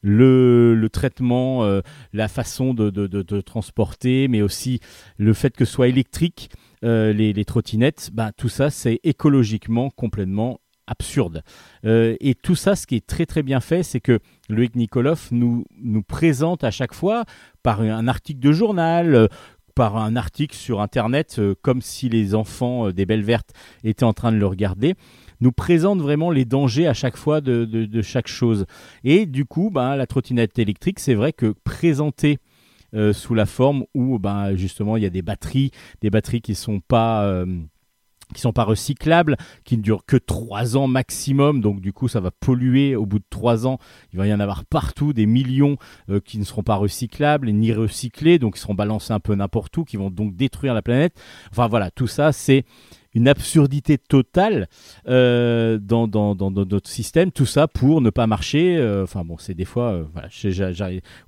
Le, 0.03 0.88
traitement, 0.91 1.64
euh, 1.64 1.82
la 2.12 2.28
façon 2.28 2.74
de, 2.74 2.90
de- 2.90 3.06
de- 3.08 3.41
transporter, 3.41 4.28
mais 4.28 4.41
aussi 4.41 4.80
le 5.18 5.32
fait 5.34 5.56
que 5.56 5.64
ce 5.64 5.74
soit 5.74 5.90
électrique, 5.90 6.49
euh, 6.84 7.14
les, 7.14 7.34
les 7.34 7.45
trottinettes, 7.45 8.10
ben, 8.12 8.32
tout 8.36 8.49
ça 8.49 8.72
c'est 8.72 8.99
écologiquement 9.03 9.91
complètement 9.91 10.60
absurde. 10.88 11.44
Euh, 11.86 12.16
et 12.20 12.34
tout 12.34 12.56
ça, 12.56 12.76
ce 12.76 12.88
qui 12.88 12.95
est 12.95 13.06
très 13.06 13.26
très 13.28 13.44
bien 13.44 13.60
fait, 13.62 13.84
c'est 13.84 14.02
que 14.02 14.20
Loïc 14.49 14.76
Nikolov 14.76 15.28
nous, 15.32 15.66
nous 15.82 16.03
présente 16.03 16.64
à 16.64 16.72
chaque 16.72 16.94
fois 16.95 17.24
par 17.64 17.82
un 17.82 18.08
article 18.08 18.40
de 18.40 18.52
journal, 18.52 19.30
par 19.72 19.98
un 19.98 20.15
article 20.15 20.56
sur 20.56 20.81
Internet, 20.81 21.38
euh, 21.39 21.56
comme 21.61 21.81
si 21.81 22.10
les 22.10 22.35
enfants 22.35 22.88
euh, 22.88 22.93
des 22.93 23.06
Belles 23.06 23.23
Vertes 23.23 23.53
étaient 23.84 24.03
en 24.03 24.14
train 24.14 24.31
de 24.31 24.38
le 24.38 24.45
regarder, 24.45 24.95
nous 25.39 25.52
présente 25.52 26.02
vraiment 26.02 26.30
les 26.30 26.45
dangers 26.45 26.88
à 26.88 26.93
chaque 26.93 27.18
fois 27.18 27.41
de, 27.41 28.02
chaque 28.02 28.27
chose. 28.27 28.65
Et 29.03 29.26
du 29.26 29.45
coup, 29.45 29.69
ben, 29.72 29.95
la 29.95 30.06
trottinette 30.06 30.60
électrique, 30.60 30.99
c'est 30.99 31.15
vrai 31.15 31.34
que 31.34 31.53
présentée 31.64 32.38
euh, 32.93 33.14
sous 33.14 33.34
la 33.34 33.45
forme 33.45 33.85
où 33.95 34.19
ben, 34.19 34.56
justement 34.56 34.98
il 34.98 35.03
y 35.03 35.06
a 35.06 35.10
des 35.10 35.22
batteries, 35.22 35.72
des 36.02 36.10
batteries 36.10 36.41
qui 36.41 36.56
sont 36.56 36.80
pas... 36.80 37.45
qui 38.34 38.41
sont 38.41 38.53
pas 38.53 38.64
recyclables, 38.64 39.38
qui 39.64 39.78
ne 39.78 39.82
durent 39.82 40.06
que 40.06 40.18
3 40.18 40.78
ans 40.78 40.88
maximum, 40.88 41.62
donc 41.62 41.82
du 41.82 41.94
coup 41.94 42.08
ça 42.08 42.20
va 42.20 42.32
polluer 42.32 42.95
au 42.95 43.06
bout 43.06 43.20
de 43.20 43.26
3 43.30 43.68
ans, 43.68 43.80
il 44.14 44.20
va 44.20 44.28
y 44.28 44.34
en 44.34 44.40
avoir 44.40 44.66
partout 44.66 45.14
des 45.14 45.26
millions 45.26 45.78
euh, 46.10 46.20
qui 46.20 46.38
ne 46.38 46.44
seront 46.44 46.64
pas 46.64 46.76
recyclables 46.76 47.49
ni 47.52 47.74
recyclés, 47.74 48.40
donc 48.40 48.58
ils 48.58 48.62
seront 48.62 48.76
balancés 48.76 49.14
un 49.14 49.20
peu 49.20 49.36
n'importe 49.36 49.76
où, 49.78 49.84
qui 49.84 49.98
vont 49.98 50.10
donc 50.10 50.36
détruire 50.36 50.74
la 50.74 50.82
planète. 50.82 51.14
Enfin 51.52 51.68
voilà, 51.68 51.91
tout 51.91 52.08
ça 52.08 52.32
c'est 52.32 52.66
une 53.14 53.28
absurdité 53.28 53.98
totale 53.98 54.70
euh, 55.08 55.78
dans, 55.78 56.08
notre 56.08 56.90
système, 56.90 57.32
tout 57.32 57.45
ça 57.45 57.68
pour 57.68 57.99
ne 57.99 58.10
pas 58.10 58.26
marcher, 58.28 58.78
euh, 58.78 59.03
enfin 59.03 59.26
bon 59.26 59.38
c'est 59.38 59.53
des 59.53 59.66
fois, 59.66 60.08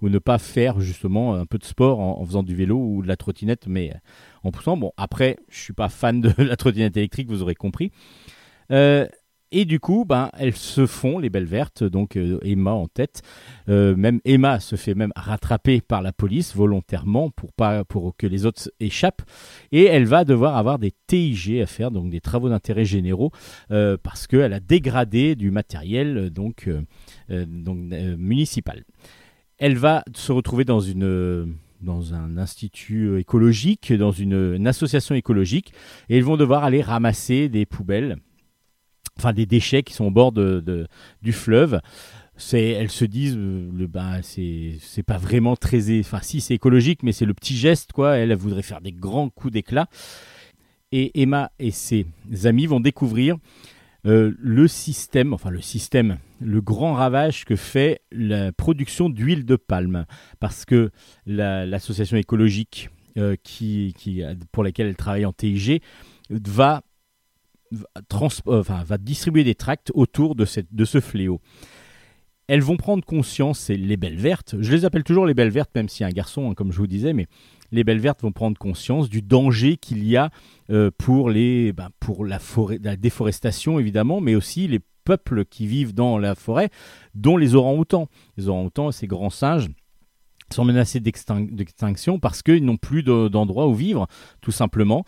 ou 0.02 0.10
ne 0.10 0.20
pas 0.20 0.38
faire 0.38 0.80
justement 0.80 1.36
un 1.36 1.46
peu 1.46 1.58
de 1.58 1.66
sport 1.66 2.00
en, 2.00 2.26
faisant 2.26 2.44
du 2.44 2.56
vélo 2.56 2.78
ou 2.78 3.02
de 3.02 3.08
la 3.08 3.18
trottinette, 3.18 3.68
mais 3.68 3.94
en 4.44 4.52
poussant. 4.52 4.78
Bon, 4.78 4.92
après, 4.98 5.38
je 5.50 5.60
suis 5.60 5.74
pas 5.74 5.90
fan 5.90 6.22
de 6.22 6.34
la 6.42 6.56
trottinette 6.56 6.98
électrique, 6.98 7.30
vous 7.30 7.42
aurez 7.42 7.56
compris. 7.56 7.92
Euh, 8.72 9.08
et 9.56 9.66
du 9.66 9.80
coup, 9.80 10.04
ben, 10.04 10.32
elles 10.36 10.56
se 10.56 10.88
font, 10.88 11.20
les 11.20 11.30
belles 11.30 11.46
vertes, 11.46 11.84
donc 11.84 12.18
euh, 12.18 12.40
Emma 12.42 12.72
en 12.72 12.88
tête. 12.88 13.22
Euh, 13.70 13.96
même 13.96 14.20
Emma 14.26 14.60
se 14.60 14.76
fait 14.76 14.96
même 14.96 15.14
rattraper 15.16 15.80
par 15.80 16.02
la 16.02 16.12
police 16.12 16.56
volontairement 16.56 17.30
pour, 17.30 17.54
pas, 17.54 17.86
pour 17.86 18.18
que 18.18 18.26
les 18.26 18.48
autres 18.48 18.72
échappent. 18.80 19.22
Et 19.72 19.84
elle 19.84 20.06
va 20.06 20.26
devoir 20.26 20.58
avoir 20.58 20.80
des 20.80 20.92
TIG 21.06 21.62
à 21.62 21.68
faire, 21.68 21.92
donc 21.92 22.10
des 22.10 22.20
travaux 22.20 22.50
d'intérêt 22.50 22.84
généraux, 22.84 23.32
euh, 23.70 23.96
parce 24.02 24.26
qu'elle 24.26 24.54
a 24.54 24.60
dégradé 24.60 25.36
du 25.36 25.52
matériel 25.52 26.32
donc, 26.32 26.68
donc, 27.30 27.78
municipal. 28.18 28.84
Elle 29.60 29.78
va 29.78 30.04
se 30.16 30.32
retrouver 30.32 30.66
dans 30.66 30.80
une 30.80 31.54
dans 31.84 32.14
un 32.14 32.38
institut 32.38 33.06
euh, 33.06 33.20
écologique, 33.20 33.94
dans 33.94 34.12
une, 34.12 34.68
association 34.68 35.16
écologique, 35.16 35.74
et 36.10 36.18
ils 36.18 36.24
vont 36.24 36.38
devoir 36.38 36.64
aller 36.64 36.82
ramasser 36.82 37.50
des 37.50 37.66
poubelles, 37.66 38.18
enfin 39.18 39.34
des 39.34 39.46
déchets 39.46 39.84
qui 39.84 39.94
sont 39.94 40.06
au 40.06 40.12
bord 40.12 40.32
de, 40.32 40.88
du 41.22 41.34
fleuve. 41.34 41.82
Elles 42.52 42.90
se 42.90 43.06
disent, 43.06 43.38
euh, 43.38 43.70
le, 43.74 43.88
bah, 43.88 44.22
c'est, 44.22 44.78
c'est 44.80 45.04
pas 45.04 45.18
vraiment 45.18 45.56
très, 45.56 46.00
enfin 46.00 46.20
si 46.22 46.42
c'est 46.42 46.56
écologique, 46.56 47.04
mais 47.04 47.12
c'est 47.12 47.26
le 47.26 47.34
petit 47.34 47.56
geste 47.56 47.92
quoi. 47.94 48.18
Elle, 48.18 48.32
elle 48.32 48.38
voudrait 48.38 48.64
faire 48.64 48.82
des 48.82 48.92
grands 48.92 49.30
coups 49.30 49.54
d'éclat. 49.54 49.88
Et 50.92 51.22
Emma 51.22 51.52
et 51.60 51.72
ses 51.72 52.06
amis 52.44 52.68
vont 52.68 52.80
découvrir 52.80 53.38
euh, 54.06 54.34
le 54.38 54.68
système, 54.68 55.34
enfin 55.34 55.50
le 55.50 55.62
système, 55.62 56.18
le 56.44 56.62
grand 56.62 56.94
ravage 56.94 57.46
que 57.46 57.56
fait 57.56 58.02
la 58.12 58.52
production 58.52 59.10
d'huile 59.10 59.46
de 59.46 59.56
palme, 59.56 60.06
parce 60.40 60.66
que 60.66 60.92
la- 61.26 61.66
l'association 61.66 62.18
écologique 62.18 62.90
euh, 63.18 63.36
qui, 63.44 63.94
pour 64.52 64.64
laquelle 64.64 64.88
elle 64.88 64.96
travaille 64.96 65.26
en 65.26 65.34
TIG 65.34 65.82
va, 66.30 66.82
euh, 68.48 68.62
va 68.62 68.98
distribuer 68.98 69.44
des 69.44 69.56
tracts 69.56 69.92
autour 69.94 70.36
de, 70.36 70.46
cette, 70.46 70.74
de 70.74 70.86
ce 70.86 71.00
fléau. 71.00 71.40
Elles 72.48 72.62
vont 72.62 72.76
prendre 72.76 73.06
conscience, 73.06 73.60
c'est 73.60 73.78
les 73.78 73.98
belles 73.98 74.18
vertes, 74.18 74.56
je 74.60 74.72
les 74.72 74.84
appelle 74.84 75.04
toujours 75.04 75.26
les 75.26 75.34
belles 75.34 75.50
vertes, 75.50 75.72
même 75.76 75.88
a 76.02 76.06
un 76.06 76.10
garçon, 76.10 76.52
hein, 76.52 76.54
comme 76.56 76.72
je 76.72 76.78
vous 76.78 76.88
disais, 76.88 77.14
mais 77.14 77.28
les 77.72 77.84
belles 77.84 78.00
vertes 78.00 78.22
vont 78.22 78.32
prendre 78.32 78.58
conscience 78.58 79.10
du 79.10 79.22
danger 79.22 79.78
qu'il 79.78 80.04
y 80.04 80.18
a 80.18 80.30
euh, 80.70 80.92
pour, 80.98 81.30
les, 81.30 81.72
ben, 81.72 81.90
pour 82.00 82.26
la, 82.26 82.40
forêt, 82.40 82.80
la 82.84 82.96
déforestation, 82.96 83.80
évidemment, 83.80 84.22
mais 84.22 84.36
aussi 84.36 84.68
les 84.68 84.80
peuples 85.04 85.46
qui 85.46 85.68
vivent 85.68 85.94
dans 85.94 86.18
la 86.18 86.36
forêt, 86.36 86.70
dont 87.16 87.38
les 87.38 87.56
orang-outans. 87.56 88.08
Les 88.38 88.48
orang-outans, 88.48 88.92
ces 88.92 89.08
grands 89.08 89.30
singes 89.30 89.70
sont 90.52 90.66
menacés 90.66 91.00
d'extin- 91.00 91.48
d'extinction 91.52 92.20
parce 92.20 92.42
qu'ils 92.44 92.64
n'ont 92.66 92.78
plus 92.78 93.04
de- 93.04 93.28
d'endroit 93.28 93.68
où 93.68 93.74
vivre, 93.74 94.08
tout 94.42 94.52
simplement. 94.52 95.04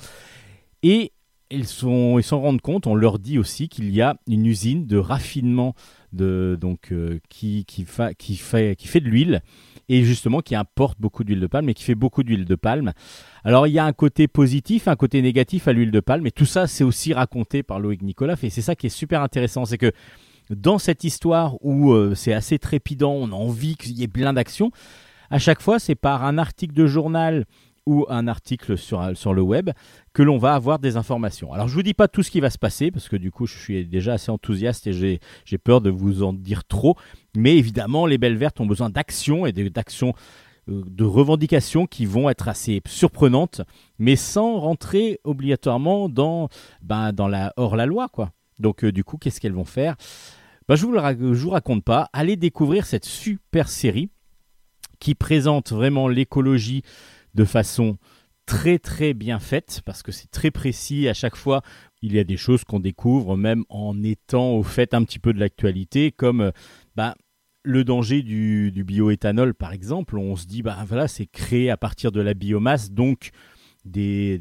Et 0.82 1.12
ils 1.52 1.68
sont, 1.68 2.18
ils 2.18 2.24
s'en 2.24 2.42
rendent 2.42 2.62
compte, 2.62 2.88
on 2.88 2.96
leur 2.96 3.20
dit 3.20 3.38
aussi 3.38 3.70
qu'il 3.70 3.92
y 3.94 4.02
a 4.02 4.18
une 4.28 4.46
usine 4.48 4.88
de 4.88 4.98
raffinement 4.98 5.76
de, 6.14 6.58
donc, 6.60 6.92
euh, 6.92 7.20
qui, 7.30 7.66
qui, 7.66 7.86
qui, 8.18 8.36
fait, 8.36 8.76
qui 8.76 8.88
fait 8.88 9.00
de 9.02 9.08
l'huile 9.10 9.42
et 9.90 10.04
justement 10.04 10.42
qui 10.42 10.56
importe 10.56 11.00
beaucoup 11.00 11.24
d'huile 11.24 11.40
de 11.40 11.48
palme 11.48 11.70
et 11.70 11.74
qui 11.74 11.84
fait 11.84 11.96
beaucoup 11.96 12.24
d'huile 12.24 12.46
de 12.46 12.56
palme. 12.56 12.94
Alors 13.44 13.68
il 13.68 13.74
y 13.74 13.80
a 13.80 13.86
un 13.86 13.94
côté 13.94 14.28
positif, 14.28 14.88
un 14.88 14.96
côté 14.96 15.22
négatif 15.22 15.68
à 15.68 15.74
l'huile 15.74 15.92
de 15.92 16.00
palme 16.00 16.26
et 16.28 16.32
tout 16.32 16.46
ça 16.46 16.68
c'est 16.68 16.84
aussi 16.84 17.14
raconté 17.14 17.64
par 17.64 17.80
Loïc 17.80 18.02
Nicolas 18.02 18.36
et 18.44 18.50
c'est 18.50 18.62
ça 18.62 18.76
qui 18.76 18.88
est 18.88 18.90
super 18.90 19.22
intéressant, 19.22 19.66
c'est 19.66 19.78
que 19.78 19.92
dans 20.50 20.78
cette 20.78 21.04
histoire 21.04 21.56
où 21.62 21.92
euh, 21.94 22.14
c'est 22.14 22.34
assez 22.34 22.60
trépidant, 22.60 23.14
on 23.14 23.32
a 23.32 23.36
envie 23.36 23.76
qu'il 23.76 23.94
y 23.94 24.04
ait 24.04 24.08
plein 24.08 24.34
d'actions, 24.34 24.72
à 25.30 25.40
chaque 25.40 25.62
fois 25.62 25.80
c'est 25.80 25.96
par 25.96 26.24
un 26.24 26.38
article 26.38 26.74
de 26.74 26.86
journal 26.86 27.46
ou 27.86 28.06
un 28.10 28.28
article 28.28 28.78
sur, 28.78 29.16
sur 29.16 29.34
le 29.34 29.42
web 29.42 29.70
que 30.14 30.24
l'on 30.24 30.38
va 30.38 30.56
avoir 30.56 30.80
des 30.80 30.98
informations. 30.98 31.54
Alors 31.54 31.68
je 31.68 31.76
vous 31.76 31.84
dis 31.84 31.94
pas 31.94 32.08
tout 32.08 32.24
ce 32.24 32.32
qui 32.32 32.40
va 32.40 32.50
se 32.50 32.58
passer 32.58 32.92
parce 32.92 33.08
que 33.08 33.16
du 33.16 33.32
coup 33.32 33.46
je 33.46 33.58
suis 33.58 33.86
déjà 33.86 34.14
assez 34.14 34.32
enthousiaste 34.32 34.88
et 34.88 34.94
j'ai, 34.94 35.58
peur 35.58 35.82
de 35.82 35.90
vous 35.90 36.24
en 36.24 36.34
dire 36.34 36.64
trop. 36.66 36.96
Mais 37.36 37.58
évidemment 37.58 38.06
les 38.06 38.18
belles 38.18 38.38
vertes 38.38 38.60
ont 38.60 38.66
besoin 38.66 38.90
d'actions 38.90 39.46
et 39.46 39.52
d'actions 39.52 40.14
euh, 40.70 40.84
de 40.88 41.04
revendications 41.04 41.86
qui 41.86 42.06
vont 42.06 42.30
être 42.30 42.48
assez 42.48 42.82
surprenantes, 42.88 43.62
mais 44.00 44.16
sans 44.16 44.60
rentrer 44.60 45.20
obligatoirement 45.24 46.10
dans, 46.10 46.50
ben, 46.82 47.12
dans 47.14 47.28
la 47.28 47.54
hors 47.58 47.76
la 47.76 47.86
loi 47.86 48.08
quoi. 48.10 48.32
Donc 48.58 48.84
euh, 48.84 48.92
du 48.92 49.04
coup 49.04 49.18
qu'est-ce 49.18 49.40
qu'elles 49.40 49.54
vont 49.54 49.66
faire? 49.66 49.96
Ben, 50.68 50.76
Je 50.76 50.86
vous 50.86 50.92
le 50.92 51.00
je 51.34 51.44
vous 51.44 51.52
raconte 51.52 51.84
pas. 51.84 52.10
Allez 52.14 52.36
découvrir 52.36 52.86
cette 52.86 53.06
super 53.06 53.70
série 53.70 54.10
qui 55.00 55.14
présente 55.14 55.72
vraiment 55.72 56.08
l'écologie 56.08 56.82
de 57.36 57.46
façon 57.46 57.98
très 58.46 58.80
très 58.80 59.14
bien 59.14 59.40
faite 59.40 59.82
parce 59.86 60.04
que 60.04 60.12
c'est 60.12 60.30
très 60.30 60.52
précis. 60.52 61.08
À 61.08 61.14
chaque 61.14 61.36
fois 61.36 61.62
il 62.02 62.14
y 62.14 62.20
a 62.20 62.24
des 62.24 62.38
choses 62.38 62.64
qu'on 62.64 62.80
découvre 62.80 63.36
même 63.36 63.64
en 63.70 64.02
étant 64.04 64.52
au 64.52 64.64
fait 64.64 64.94
un 64.94 65.04
petit 65.04 65.20
peu 65.20 65.34
de 65.34 65.40
l'actualité 65.40 66.12
comme 66.12 66.42
euh, 66.42 66.52
bah, 66.96 67.16
le 67.64 67.84
danger 67.84 68.22
du, 68.22 68.72
bioéthanol 68.86 69.54
par 69.56 69.74
exemple. 69.74 70.18
On 70.18 70.36
se 70.36 70.46
dit 70.46 70.62
bah 70.62 70.78
voilà 70.88 71.08
c'est 71.08 71.26
créé 71.26 71.70
à 71.70 71.78
partir 71.78 72.12
de 72.12 72.22
la 72.22 72.34
biomasse 72.34 72.92
donc 72.92 73.32
des, 73.86 74.40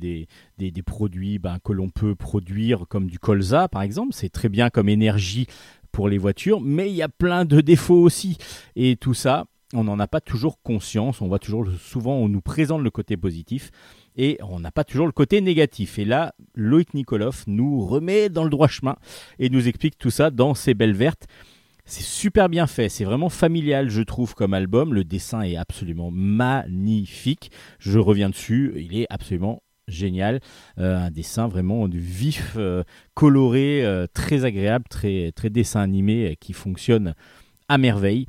des 0.59 0.83
produits 0.83 1.39
bah, 1.39 1.59
que 1.63 1.73
l'on 1.73 1.91
peut 1.91 2.15
produire 2.15 2.87
comme 2.89 3.09
du 3.09 3.19
colza 3.19 3.69
par 3.69 3.83
exemple. 3.83 4.13
C'est 4.13 4.31
très 4.31 4.49
bien 4.49 4.71
comme 4.71 4.89
énergie 4.89 5.47
pour 5.91 6.09
les 6.09 6.19
voitures 6.19 6.61
mais 6.61 6.91
il 6.91 6.97
y 6.97 7.03
a 7.03 7.09
plein 7.09 7.47
de 7.47 7.61
défauts 7.63 8.03
aussi. 8.03 8.37
Et 8.77 8.97
tout 8.97 9.15
ça 9.15 9.47
on 9.73 9.85
n'en 9.85 9.99
a 9.99 10.07
pas 10.07 10.21
toujours 10.21 10.61
conscience, 10.63 11.21
on 11.21 11.29
voit 11.29 11.39
toujours 11.39 11.67
souvent 11.81 12.15
on 12.15 12.29
nous 12.29 12.41
présente 12.41 12.83
le 12.83 12.91
côté 12.91 13.17
positif 13.17 13.71
et 14.17 14.39
on 14.43 14.61
n'a 14.61 14.71
pas 14.71 14.85
toujours 14.85 15.07
le 15.07 15.13
côté 15.13 15.41
négatif. 15.41 15.99
Et 15.99 16.05
là, 16.05 16.35
Loïc 16.55 16.95
Nikolov 16.95 17.45
nous 17.47 17.85
remet 17.85 18.29
dans 18.29 18.45
le 18.45 18.51
droit 18.51 18.69
chemin 18.69 18.97
et 19.39 19.49
nous 19.49 19.67
explique 19.67 19.99
tout 19.99 20.11
ça 20.11 20.31
dans 20.31 20.55
ses 20.55 20.75
belles 20.75 20.95
vertes. 20.95 21.27
C'est 21.87 22.05
super 22.05 22.49
bien 22.49 22.67
fait, 22.67 22.89
c'est 22.89 23.05
vraiment 23.05 23.29
familial, 23.29 23.91
je 23.91 24.01
trouve, 24.01 24.35
comme 24.35 24.55
album. 24.55 24.95
Le 24.95 25.05
dessin 25.05 25.43
est 25.43 25.57
absolument 25.57 26.11
magnifique. 26.11 27.51
Je 27.79 27.99
reviens 27.99 28.31
dessus, 28.31 28.73
il 28.77 28.99
est 28.99 29.07
absolument 29.11 29.63
génial. 29.87 30.41
Euh, 30.79 30.97
un 30.97 31.11
dessin 31.11 31.47
vraiment 31.47 31.87
vif, 31.91 32.55
euh, 32.57 32.85
coloré, 33.15 33.85
euh, 33.85 34.07
très 34.13 34.47
agréable, 34.47 34.87
très, 34.89 35.33
très 35.33 35.51
dessin 35.51 35.81
animé 35.81 36.37
qui 36.41 36.53
fonctionne 36.53 37.15
à 37.69 37.79
merveille. 37.79 38.27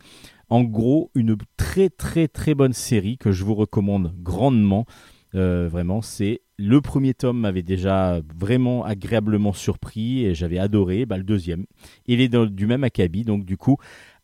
En 0.50 0.64
gros, 0.64 1.12
une 1.16 1.36
très 1.58 1.90
très 1.90 2.28
très 2.28 2.54
bonne 2.54 2.74
série 2.74 3.18
que 3.18 3.32
je 3.32 3.44
vous 3.44 3.56
recommande 3.56 4.14
grandement. 4.20 4.86
Euh, 5.34 5.68
vraiment, 5.70 6.02
c'est 6.02 6.42
le 6.58 6.80
premier 6.80 7.14
tome 7.14 7.40
m'avait 7.40 7.64
déjà 7.64 8.22
vraiment 8.38 8.86
agréablement 8.86 9.52
surpris 9.52 10.26
et 10.26 10.34
j'avais 10.34 10.60
adoré. 10.60 11.06
Bah, 11.06 11.18
le 11.18 11.24
deuxième, 11.24 11.66
il 12.08 12.22
est 12.22 12.34
du 12.34 12.68
même 12.68 12.84
acabit, 12.84 13.24
donc 13.24 13.44
du 13.44 13.58
coup, 13.58 13.78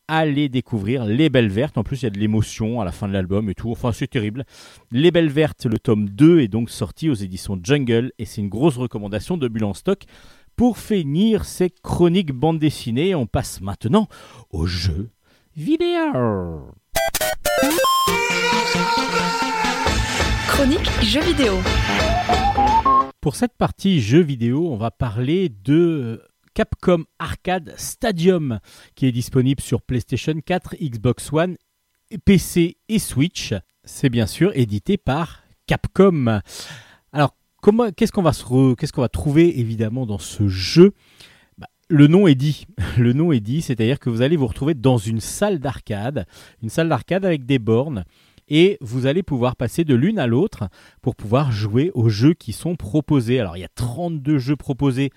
allez 0.08 0.50
découvrir 0.50 1.06
Les 1.06 1.30
Belles 1.30 1.50
Vertes. 1.50 1.78
En 1.78 1.84
plus, 1.84 2.02
il 2.02 2.04
y 2.04 2.08
a 2.08 2.12
de 2.12 2.20
l'émotion 2.20 2.82
à 2.82 2.86
la 2.86 2.92
fin 2.92 3.08
de 3.08 3.14
l'album 3.14 3.50
et 3.50 3.56
tout. 3.56 3.72
Enfin, 3.72 3.92
c'est 3.92 4.08
terrible. 4.08 4.46
Les 4.92 5.12
Belles 5.12 5.30
Vertes, 5.30 5.66
le 5.66 5.80
tome 5.80 6.10
2 6.10 6.42
est 6.42 6.48
donc 6.48 6.70
sorti 6.70 7.10
aux 7.10 7.16
éditions 7.16 7.60
Jungle 7.62 8.12
et 8.18 8.26
c'est 8.26 8.42
une 8.42 8.50
grosse 8.50 8.78
recommandation 8.78 9.38
de 9.38 9.48
Bulle 9.48 9.66
en 9.66 9.74
stock. 9.74 10.04
Pour 10.56 10.78
finir 10.78 11.46
ces 11.46 11.70
chroniques 11.70 12.34
bande 12.34 12.60
dessinée, 12.60 13.16
on 13.16 13.26
passe 13.26 13.62
maintenant 13.62 14.08
au 14.52 14.66
jeu 14.66 15.10
vidéo. 15.62 16.74
Chronique 20.48 20.90
jeux 21.04 21.22
vidéo. 21.22 21.54
Pour 23.22 23.36
cette 23.36 23.56
partie 23.56 24.02
jeux 24.02 24.24
vidéo, 24.24 24.72
on 24.72 24.78
va 24.78 24.90
parler 24.90 25.50
de 25.50 26.24
Capcom 26.56 27.04
Arcade 27.20 27.76
Stadium 27.78 28.60
qui 28.96 29.06
est 29.06 29.12
disponible 29.12 29.62
sur 29.62 29.84
PlayStation 29.84 30.34
4, 30.44 30.78
Xbox 30.82 31.32
One, 31.32 31.58
PC 32.26 32.78
et 32.90 32.98
Switch. 32.98 33.54
C'est 33.84 34.10
bien 34.10 34.26
sûr 34.26 34.52
édité 34.56 34.98
par 34.98 35.44
Capcom. 35.68 36.42
Alors, 37.14 37.36
comment, 37.62 37.92
qu'est-ce 37.92 38.12
qu'on 38.12 38.24
va, 38.24 38.32
va 38.98 39.10
trouver 39.10 39.60
évidemment 39.60 40.08
dans 40.08 40.18
ce 40.18 40.48
jeu? 40.48 40.94
Le 41.92 42.08
nom 42.08 42.26
est 42.26 42.36
dit. 42.36 42.66
Le 42.98 43.14
nom 43.14 43.32
est 43.32 43.40
dit, 43.40 43.62
c'est-à-dire 43.62 44.00
que 44.00 44.10
vous 44.10 44.22
allez 44.22 44.38
vous 44.38 44.48
retrouver 44.48 44.74
dans 44.74 44.98
une 44.98 45.20
salle 45.20 45.60
d'arcade, 45.60 46.26
une 46.64 46.70
salle 46.70 46.90
d'arcade 46.90 47.26
avec 47.26 47.46
des 47.46 47.60
bornes, 47.60 48.06
et 48.48 48.78
vous 48.82 49.06
allez 49.06 49.24
pouvoir 49.24 49.56
passer 49.56 49.84
de 49.84 49.96
l'une 49.96 50.20
à 50.20 50.28
l'autre 50.28 50.70
pour 51.02 51.16
pouvoir 51.16 51.52
jouer 51.52 51.92
aux 51.94 52.10
jeux 52.10 52.34
qui 52.34 52.54
sont 52.54 52.76
proposés. 52.76 53.40
Alors 53.40 53.58
il 53.58 53.62
y 53.62 53.66
a 53.66 53.70
32 53.76 54.40
jeux 54.40 54.56
proposés 54.56 55.12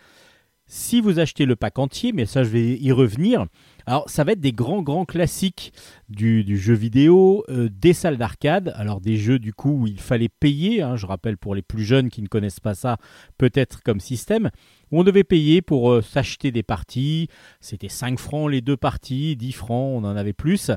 si 0.67 1.01
vous 1.01 1.19
achetez 1.19 1.45
le 1.45 1.57
pack 1.57 1.79
entier, 1.79 2.13
mais 2.13 2.27
ça 2.27 2.43
je 2.43 2.49
vais 2.49 2.79
y 2.79 2.91
revenir. 2.93 3.47
Alors 3.87 4.09
ça 4.09 4.25
va 4.25 4.33
être 4.33 4.41
des 4.41 4.53
grands 4.53 4.83
grands 4.83 5.05
classiques 5.05 5.73
du, 6.09 6.57
jeu 6.57 6.75
vidéo, 6.75 7.45
euh, 7.51 7.69
des 7.71 7.93
salles 7.93 8.17
d'arcade, 8.17 8.73
alors 8.77 9.01
des 9.01 9.17
jeux 9.17 9.39
du 9.39 9.53
coup 9.53 9.83
où 9.83 9.87
il 9.87 10.01
fallait 10.01 10.29
payer, 10.29 10.83
hein, 10.83 10.97
je 10.97 11.07
rappelle 11.07 11.37
pour 11.37 11.55
les 11.55 11.63
plus 11.63 11.85
jeunes 11.85 12.09
qui 12.09 12.23
ne 12.23 12.29
connaissent 12.29 12.61
pas 12.61 12.75
ça, 12.75 12.97
peut-être 13.37 13.83
comme 13.83 14.01
système, 14.01 14.51
où 14.91 15.01
on 15.01 15.05
devait 15.05 15.25
payer 15.25 15.63
pour 15.63 15.91
euh, 15.91 16.03
s'acheter 16.03 16.51
des 16.51 16.63
parties, 16.63 17.29
c'était 17.61 17.89
5 17.89 18.19
francs 18.19 18.51
les 18.51 18.61
deux 18.61 18.77
parties, 18.77 19.37
10 19.37 19.53
francs, 19.53 20.03
on 20.03 20.05
en 20.05 20.17
avait 20.17 20.33
plus, 20.33 20.71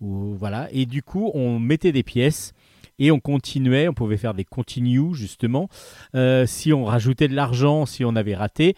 voilà, 0.00 0.68
et 0.72 0.86
du 0.86 1.02
coup 1.02 1.30
on 1.34 1.58
mettait 1.58 1.92
des 1.92 2.02
pièces 2.02 2.52
et 2.98 3.10
on 3.10 3.20
continuait, 3.20 3.88
on 3.88 3.94
pouvait 3.94 4.16
faire 4.16 4.34
des 4.34 4.44
continues 4.44 5.14
justement, 5.14 5.68
euh, 6.14 6.46
si 6.46 6.72
on 6.72 6.84
rajoutait 6.84 7.28
de 7.28 7.34
l'argent, 7.34 7.86
si 7.86 8.04
on 8.04 8.14
avait 8.16 8.36
raté. 8.36 8.76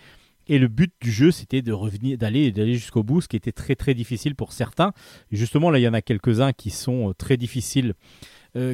Et 0.49 0.59
le 0.59 0.69
but 0.69 0.93
du 1.01 1.11
jeu, 1.11 1.33
c'était 1.33 1.61
de 1.61 1.73
revenir, 1.73 2.17
d'aller, 2.17 2.53
d'aller 2.53 2.75
jusqu'au 2.75 3.03
bout, 3.03 3.21
ce 3.21 3.27
qui 3.27 3.35
était 3.35 3.51
très 3.51 3.75
très 3.75 3.95
difficile 3.95 4.37
pour 4.37 4.53
certains. 4.53 4.93
Justement, 5.33 5.71
là, 5.71 5.81
il 5.81 5.83
y 5.83 5.89
en 5.89 5.93
a 5.93 6.03
quelques-uns 6.03 6.53
qui 6.53 6.71
sont 6.71 7.11
euh, 7.11 7.13
très 7.15 7.37
difficiles, 7.37 7.95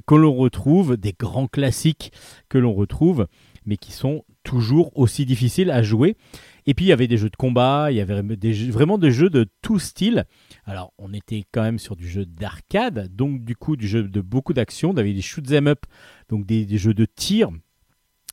que 0.06 0.14
l'on 0.14 0.32
retrouve, 0.32 0.96
des 0.96 1.12
grands 1.12 1.48
classiques 1.48 2.12
que 2.48 2.56
l'on 2.56 2.72
retrouve, 2.72 3.26
mais 3.66 3.76
qui 3.76 3.92
sont 3.92 4.24
toujours 4.42 4.96
aussi 4.96 5.24
difficiles 5.24 5.70
à 5.70 5.82
jouer. 5.82 6.16
Et 6.66 6.74
puis, 6.74 6.86
il 6.86 6.88
y 6.88 6.92
avait 6.92 7.08
des 7.08 7.16
jeux 7.16 7.30
de 7.30 7.36
combat, 7.36 7.90
il 7.90 7.96
y 7.96 8.00
avait 8.00 8.22
vraiment 8.22 8.98
des 8.98 9.10
jeux 9.10 9.30
de 9.30 9.48
tout 9.62 9.78
style. 9.78 10.24
Alors, 10.64 10.92
on 10.98 11.12
était 11.12 11.44
quand 11.52 11.62
même 11.62 11.78
sur 11.78 11.96
du 11.96 12.08
jeu 12.08 12.24
d'arcade, 12.24 13.14
donc 13.14 13.44
du 13.44 13.56
coup, 13.56 13.76
du 13.76 13.88
jeu 13.88 14.04
de 14.04 14.20
beaucoup 14.20 14.52
d'action. 14.52 14.90
On 14.90 14.96
avait 14.96 15.12
des 15.12 15.22
shoot 15.22 15.50
'em 15.52 15.66
up, 15.66 15.86
donc 16.28 16.46
des, 16.46 16.64
des 16.64 16.78
jeux 16.78 16.94
de 16.94 17.04
tir, 17.04 17.50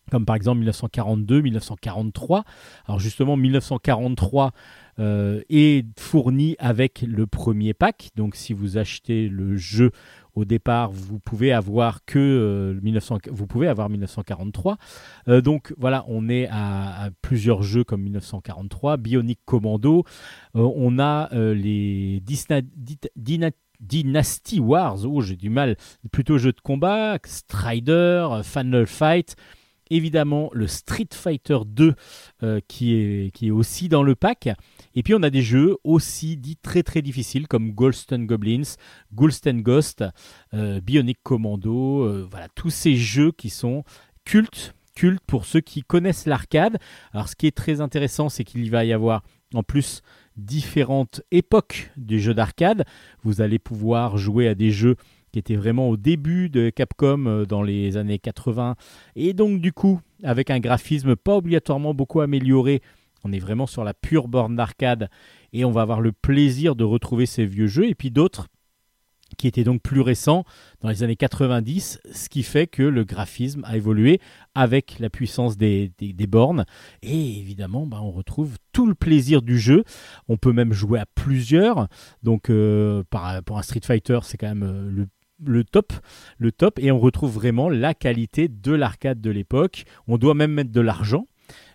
comme 0.09 0.25
par 0.25 0.35
exemple 0.35 0.59
1942, 0.59 1.41
1943. 1.41 2.43
Alors 2.85 2.99
justement, 2.99 3.37
1943 3.37 4.51
euh, 4.99 5.41
est 5.49 5.85
fourni 5.99 6.55
avec 6.59 7.03
le 7.07 7.27
premier 7.27 7.73
pack. 7.73 8.09
Donc 8.15 8.35
si 8.35 8.53
vous 8.53 8.77
achetez 8.77 9.29
le 9.29 9.55
jeu 9.55 9.91
au 10.39 10.45
départ, 10.45 10.91
vous 10.91 11.19
pouvez 11.19 11.51
avoir 11.51 12.05
que 12.05 12.17
euh, 12.17 12.79
1900, 12.81 13.17
vous 13.29 13.47
pouvez 13.47 13.67
avoir 13.67 13.89
1943. 13.89 14.77
Euh, 15.27 15.41
donc 15.41 15.73
voilà, 15.77 16.05
on 16.07 16.29
est 16.29 16.47
à, 16.49 17.09
plusieurs 17.21 17.61
jeux 17.61 17.83
comme 17.83 18.01
1943, 18.01 18.97
Bionic 18.97 19.39
Commando. 19.45 20.03
Euh, 20.55 20.69
on 20.75 20.99
a 20.99 21.29
euh, 21.33 21.53
les 21.53 22.21
Dynasty 23.79 24.59
Wars. 24.59 25.05
Oh, 25.05 25.21
j'ai 25.21 25.35
du 25.35 25.49
mal. 25.49 25.75
Plutôt 26.11 26.37
jeux 26.37 26.51
de 26.51 26.61
combat, 26.61 27.17
Strider, 27.25 28.27
euh, 28.31 28.43
Final 28.43 28.85
Fight. 28.85 29.35
Évidemment, 29.89 30.49
le 30.53 30.67
Street 30.67 31.07
Fighter 31.11 31.59
2 31.65 31.95
euh, 32.43 32.59
qui, 32.67 32.93
est, 32.93 33.51
aussi 33.51 33.89
dans 33.89 34.03
le 34.03 34.15
pack. 34.15 34.49
Et 34.95 35.03
puis 35.03 35.13
on 35.15 35.23
a 35.23 35.29
des 35.29 35.41
jeux 35.41 35.77
aussi 35.83 36.37
dits 36.37 36.57
très 36.57 36.83
très 36.83 37.01
difficiles 37.01 37.47
comme 37.47 37.71
Golden 37.71 38.25
Goblins, 38.25 38.75
Golden 39.13 39.61
Ghost, 39.61 40.03
euh, 40.53 40.79
Bionic 40.81 41.19
Commando, 41.23 42.03
euh, 42.03 42.27
voilà, 42.29 42.47
tous 42.55 42.69
ces 42.69 42.95
jeux 42.95 43.31
qui 43.31 43.49
sont 43.49 43.83
cultes, 44.25 44.75
cultes 44.95 45.23
pour 45.25 45.45
ceux 45.45 45.61
qui 45.61 45.81
connaissent 45.81 46.25
l'arcade. 46.25 46.77
Alors 47.13 47.29
ce 47.29 47.35
qui 47.35 47.47
est 47.47 47.55
très 47.55 47.81
intéressant, 47.81 48.29
c'est 48.29 48.43
qu'il 48.43 48.69
va 48.69 48.85
y 48.85 48.93
avoir 48.93 49.23
en 49.53 49.63
plus 49.63 50.01
différentes 50.37 51.21
époques 51.31 51.91
des 51.97 52.19
jeux 52.19 52.33
d'arcade. 52.33 52.85
Vous 53.23 53.41
allez 53.41 53.59
pouvoir 53.59 54.17
jouer 54.17 54.47
à 54.47 54.55
des 54.55 54.71
jeux 54.71 54.95
qui 55.31 55.39
était 55.39 55.55
vraiment 55.55 55.89
au 55.89 55.97
début 55.97 56.49
de 56.49 56.69
Capcom 56.69 57.25
euh, 57.25 57.45
dans 57.45 57.61
les 57.61 57.97
années 57.97 58.19
80. 58.19 58.75
Et 59.15 59.33
donc 59.33 59.61
du 59.61 59.71
coup, 59.71 60.01
avec 60.23 60.49
un 60.49 60.59
graphisme 60.59 61.15
pas 61.15 61.37
obligatoirement 61.37 61.93
beaucoup 61.93 62.21
amélioré, 62.21 62.81
on 63.23 63.31
est 63.31 63.39
vraiment 63.39 63.67
sur 63.67 63.83
la 63.83 63.93
pure 63.93 64.27
borne 64.27 64.55
d'arcade 64.55 65.09
et 65.53 65.65
on 65.65 65.71
va 65.71 65.81
avoir 65.81 66.01
le 66.01 66.11
plaisir 66.11 66.75
de 66.75 66.83
retrouver 66.83 67.25
ces 67.25 67.45
vieux 67.45 67.67
jeux. 67.67 67.87
Et 67.87 67.95
puis 67.95 68.11
d'autres 68.11 68.47
qui 69.37 69.47
étaient 69.47 69.63
donc 69.63 69.81
plus 69.81 70.01
récents 70.01 70.43
dans 70.81 70.89
les 70.89 71.03
années 71.03 71.15
90, 71.15 71.99
ce 72.11 72.29
qui 72.29 72.43
fait 72.43 72.67
que 72.67 72.83
le 72.83 73.03
graphisme 73.03 73.63
a 73.65 73.77
évolué 73.77 74.19
avec 74.55 74.99
la 74.99 75.09
puissance 75.09 75.57
des, 75.57 75.91
bornes. 76.27 76.65
Et 77.01 77.37
évidemment, 77.39 77.85
bah, 77.85 77.99
on 78.01 78.11
retrouve 78.11 78.57
tout 78.73 78.87
le 78.87 78.95
plaisir 78.95 79.41
du 79.41 79.59
jeu. 79.59 79.83
On 80.27 80.37
peut 80.37 80.53
même 80.53 80.73
jouer 80.73 80.99
à 80.99 81.05
plusieurs. 81.05 81.87
Donc, 82.23 82.49
euh, 82.49 83.03
pour 83.45 83.57
un 83.57 83.61
Street 83.61 83.81
Fighter, 83.83 84.19
c'est 84.23 84.37
quand 84.37 84.47
même 84.47 84.63
euh, 84.63 84.89
le 84.89 85.07
le 85.45 85.63
top, 85.63 85.93
le 86.37 86.51
top, 86.51 86.79
et 86.79 86.91
on 86.91 86.99
retrouve 86.99 87.33
vraiment 87.33 87.69
la 87.69 87.93
qualité 87.93 88.47
de 88.47 88.71
l'arcade 88.71 89.21
de 89.21 89.29
l'époque. 89.29 89.85
On 90.07 90.17
doit 90.17 90.33
même 90.33 90.53
mettre 90.53 90.71
de 90.71 90.81
l'argent, 90.81 91.27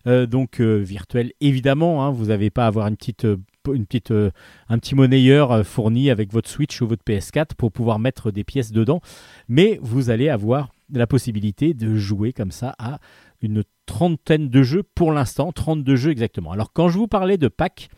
euh, 0.07 0.27
donc 0.27 0.61
euh, 0.61 0.77
virtuel 0.77 1.33
évidemment. 1.41 2.05
hein, 2.05 2.11
vous 2.11 2.27
n'avez 2.27 2.51
pas 2.51 2.65
à 2.65 2.69
avoir 2.69 2.87
une 2.89 2.97
petite, 2.97 3.25
euh, 3.25 3.37
une 3.73 3.87
petite, 3.87 4.13
un 4.13 4.79
petit 4.79 4.95
monnayeur 4.95 5.65
fourni 5.67 6.11
avec 6.11 6.33
votre 6.33 6.49
Switch 6.49 6.81
ou 6.83 6.87
votre 6.87 7.05
PS4 7.05 7.55
pour 7.57 7.73
pouvoir 7.73 7.99
mettre 7.99 8.31
des 8.31 8.45
pièces 8.45 8.73
dedans, 8.73 9.01
mais 9.49 9.79
vous 9.83 10.11
allez 10.11 10.29
avoir 10.29 10.71
la 10.93 11.07
possibilité 11.07 11.73
de 11.73 11.95
jouer 11.97 12.33
comme 12.33 12.51
ça 12.51 12.75
à 12.79 12.99
une 13.41 13.65
trentaine 13.87 14.49
de 14.49 14.63
jeux 14.63 14.83
pour 14.95 15.13
l'instant, 15.13 15.53
32 15.53 15.97
jeux 15.97 16.11
exactement. 16.11 16.53
Alors 16.53 16.73
quand 16.73 16.89
je 16.89 16.99
vous 16.99 17.09
parlais 17.09 17.39
de 17.39 17.49
pack, 17.49 17.89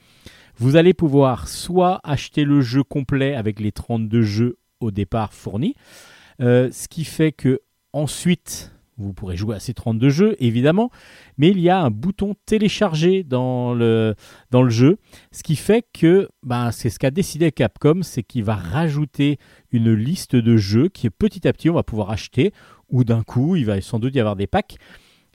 vous 0.57 0.77
allez 0.77 0.95
pouvoir 0.95 1.49
soit 1.49 2.01
acheter 2.05 2.45
le 2.45 2.61
jeu 2.61 2.83
complet 2.83 3.35
avec 3.35 3.61
les 3.61 3.73
32 3.73 4.23
jeux 4.23 4.59
au 4.87 4.91
départ 4.91 5.33
fournis, 5.33 5.75
euh, 6.41 6.71
ce 6.73 6.89
qui 6.89 7.05
fait 7.05 7.33
que 7.33 7.61
ensuite 7.93 8.73
vous 8.99 9.13
pourrez 9.13 9.37
jouer 9.37 9.57
à 9.57 9.61
ces 9.61 9.75
32 9.75 10.09
jeux 10.09 10.37
évidemment, 10.39 10.91
mais 11.37 11.51
il 11.51 11.61
y 11.61 11.69
a 11.69 11.81
un 11.81 11.91
bouton 11.91 12.35
télécharger 12.47 13.25
dans 13.25 13.75
le, 13.75 14.15
dans 14.51 14.63
le 14.63 14.71
jeu, 14.71 14.99
ce 15.33 15.43
qui 15.43 15.57
fait 15.57 15.87
que 15.93 16.29
ben, 16.43 16.71
c'est 16.73 16.89
ce 16.89 16.99
qu'a 16.99 17.11
décidé 17.11 17.53
Capcom, 17.53 18.03
c'est 18.03 18.23
qu'il 18.23 18.45
va 18.45 18.55
rajouter 18.55 19.39
une 19.71 19.93
liste 19.93 20.35
de 20.35 20.57
jeux 20.57 20.89
qui 20.89 21.11
petit 21.11 21.47
à 21.47 21.53
petit 21.53 21.69
on 21.69 21.75
va 21.75 21.83
pouvoir 21.83 22.11
acheter, 22.11 22.53
ou 22.89 23.05
d'un 23.05 23.23
coup 23.23 23.57
il 23.57 23.67
va 23.67 23.81
sans 23.81 23.99
doute 23.99 24.15
y 24.15 24.21
avoir 24.21 24.37
des 24.37 24.47
packs, 24.47 24.77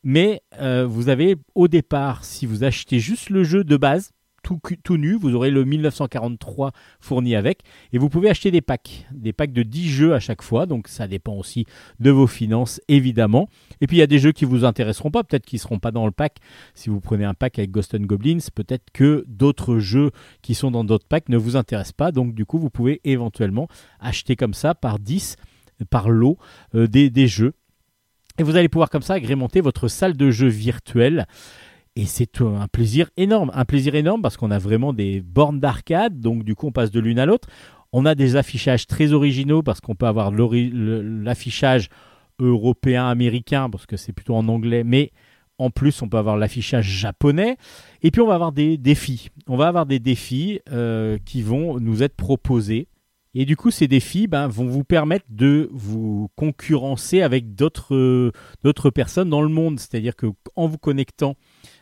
mais 0.04 0.42
euh, 0.60 0.86
vous 0.88 1.10
avez 1.10 1.36
au 1.54 1.68
départ, 1.68 2.24
si 2.26 2.46
vous 2.46 2.64
achetez 2.64 3.00
juste 3.00 3.30
le 3.30 3.44
jeu 3.44 3.64
de 3.64 3.78
base, 3.78 4.12
tout, 4.42 4.98
nu, 4.98 5.14
vous 5.14 5.36
aurez 5.36 5.52
le 5.52 5.64
1943 5.66 6.72
fourni 7.00 7.36
avec, 7.36 7.62
et 7.94 7.98
vous 7.98 8.10
pouvez 8.10 8.30
acheter 8.30 8.52
des 8.52 8.62
packs, 8.62 9.06
des 9.12 9.34
packs 9.34 9.54
de 9.54 9.64
10 9.64 9.90
jeux 9.90 10.14
à 10.14 10.20
chaque 10.20 10.42
fois, 10.42 10.66
donc 10.66 10.88
ça 10.88 11.08
dépend 11.08 11.34
aussi 11.34 11.66
de 12.00 12.12
vos 12.12 12.28
finances 12.28 12.82
évidemment. 12.88 13.48
Et 13.82 13.88
puis 13.88 13.98
il 13.98 14.00
y 14.00 14.04
a 14.04 14.08
des 14.08 14.20
jeux 14.20 14.32
qui 14.32 14.46
vous 14.46 14.66
intéresseront 14.66 15.12
pas, 15.12 15.24
peut-être 15.24 15.46
qu'ils 15.46 15.60
seront 15.60 15.80
pas 15.80 15.92
dans 15.92 16.06
le 16.06 16.12
pack. 16.12 16.38
Si 16.74 16.90
vous 16.90 17.00
prenez 17.00 17.26
un 17.26 17.34
pack 17.34 17.60
avec 17.60 17.72
Ghost 17.72 17.96
Goblins, 17.96 18.40
peut-être 18.54 18.86
que 18.94 19.26
d'autres 19.28 19.80
jeux 19.80 20.12
qui 20.42 20.56
sont 20.56 20.72
dans 20.72 20.84
d'autres 20.84 21.08
packs 21.08 21.30
ne 21.30 21.38
vous 21.38 21.56
intéressent 21.56 21.94
pas, 21.94 22.12
donc 22.12 22.34
du 22.34 22.46
coup 22.46 22.60
vous 22.60 22.70
pouvez 22.70 23.02
éventuellement 23.04 23.68
acheter 24.00 24.36
comme 24.36 24.54
ça 24.54 24.76
par 24.76 25.00
10 25.00 25.36
par 25.90 26.10
lot 26.10 26.38
euh, 26.76 26.88
des 26.88 27.28
jeux. 27.28 27.54
Et 28.38 28.44
vous 28.44 28.56
allez 28.56 28.70
pouvoir 28.70 28.90
comme 28.90 29.02
ça 29.02 29.16
agrémenter 29.16 29.62
votre 29.62 29.88
salle 29.88 30.16
de 30.16 30.32
jeu 30.32 30.48
virtuelle. 30.48 31.28
Et 31.96 32.06
c'est 32.06 32.42
un 32.42 32.68
plaisir 32.68 33.10
énorme. 33.18 33.52
Un 33.54 33.66
plaisir 33.66 33.96
énorme 33.96 34.22
parce 34.22 34.38
qu'on 34.38 34.52
a 34.52 34.60
vraiment 34.60 34.94
des 34.94 35.22
bornes 35.22 35.60
d'arcade. 35.60 36.20
Donc 36.20 36.44
du 36.44 36.56
coup, 36.56 36.68
on 36.68 36.72
passe 36.72 36.92
de 36.92 37.00
l'une 37.00 37.20
à 37.20 37.26
l'autre. 37.26 37.50
On 37.92 38.06
a 38.06 38.16
des 38.16 38.38
affichages 38.38 38.88
très 38.88 39.12
originaux 39.12 39.62
parce 39.62 39.82
qu'on 39.82 39.96
peut 39.96 40.06
avoir 40.06 40.32
l'affichage 40.32 41.90
européen, 42.40 43.08
américain, 43.08 43.70
parce 43.70 43.86
que 43.86 43.98
c'est 43.98 44.14
plutôt 44.14 44.36
en 44.36 44.48
anglais. 44.48 44.84
Mais 44.86 45.12
en 45.58 45.70
plus, 45.70 46.02
on 46.02 46.08
peut 46.08 46.18
avoir 46.18 46.38
l'affichage 46.38 46.86
japonais. 46.86 47.58
Et 48.02 48.10
puis, 48.10 48.22
on 48.22 48.28
va 48.28 48.36
avoir 48.36 48.54
des 48.54 48.78
défis. 48.78 49.30
On 49.48 49.58
va 49.58 49.68
avoir 49.68 49.86
des 49.86 50.00
défis 50.00 50.62
euh, 50.72 51.18
qui 51.26 51.42
vont 51.42 51.80
nous 51.80 52.02
être 52.02 52.16
proposés. 52.16 52.88
Et 53.34 53.46
du 53.46 53.56
coup, 53.56 53.70
ces 53.72 53.88
défis 53.88 54.28
ben, 54.28 54.48
vont 54.48 54.68
vous 54.68 54.84
permettre 54.84 55.26
de 55.30 55.70
vous 55.72 56.30
concurrencer 56.36 57.22
avec 57.22 57.54
d'autres 57.56 58.32
personnes 58.94 59.30
dans 59.30 59.42
le 59.42 59.50
monde. 59.50 59.80
C'est-à-dire 59.80 60.16
que 60.16 60.28
en 60.56 60.68
vous 60.68 60.78
connectant 60.78 61.36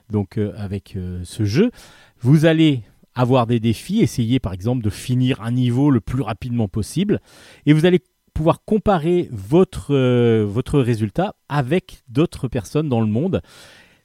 donc 0.10 0.38
euh, 0.38 0.53
avec 0.57 0.95
euh, 0.95 1.22
ce 1.23 1.45
jeu, 1.45 1.72
vous 2.19 2.45
allez 2.45 2.84
avoir 3.15 3.48
des 3.48 3.60
défis, 3.60 3.99
essayer 3.99 4.40
par 4.40 4.53
exemple 4.53 4.84
de 4.84 4.90
finir 4.90 5.41
un 5.41 5.52
niveau 5.52 5.91
le 5.91 5.99
plus 5.99 6.22
rapidement 6.22 6.68
possible, 6.68 7.19
et 7.65 7.73
vous 7.73 7.86
allez 7.86 8.02
pouvoir 8.34 8.64
comparer 8.64 9.27
votre, 9.31 9.94
euh, 9.94 10.48
résultat 10.73 11.36
avec 11.49 12.03
d'autres 12.07 12.48
personnes 12.48 12.88
dans 12.88 13.02
le 13.02 13.07
monde. 13.07 13.41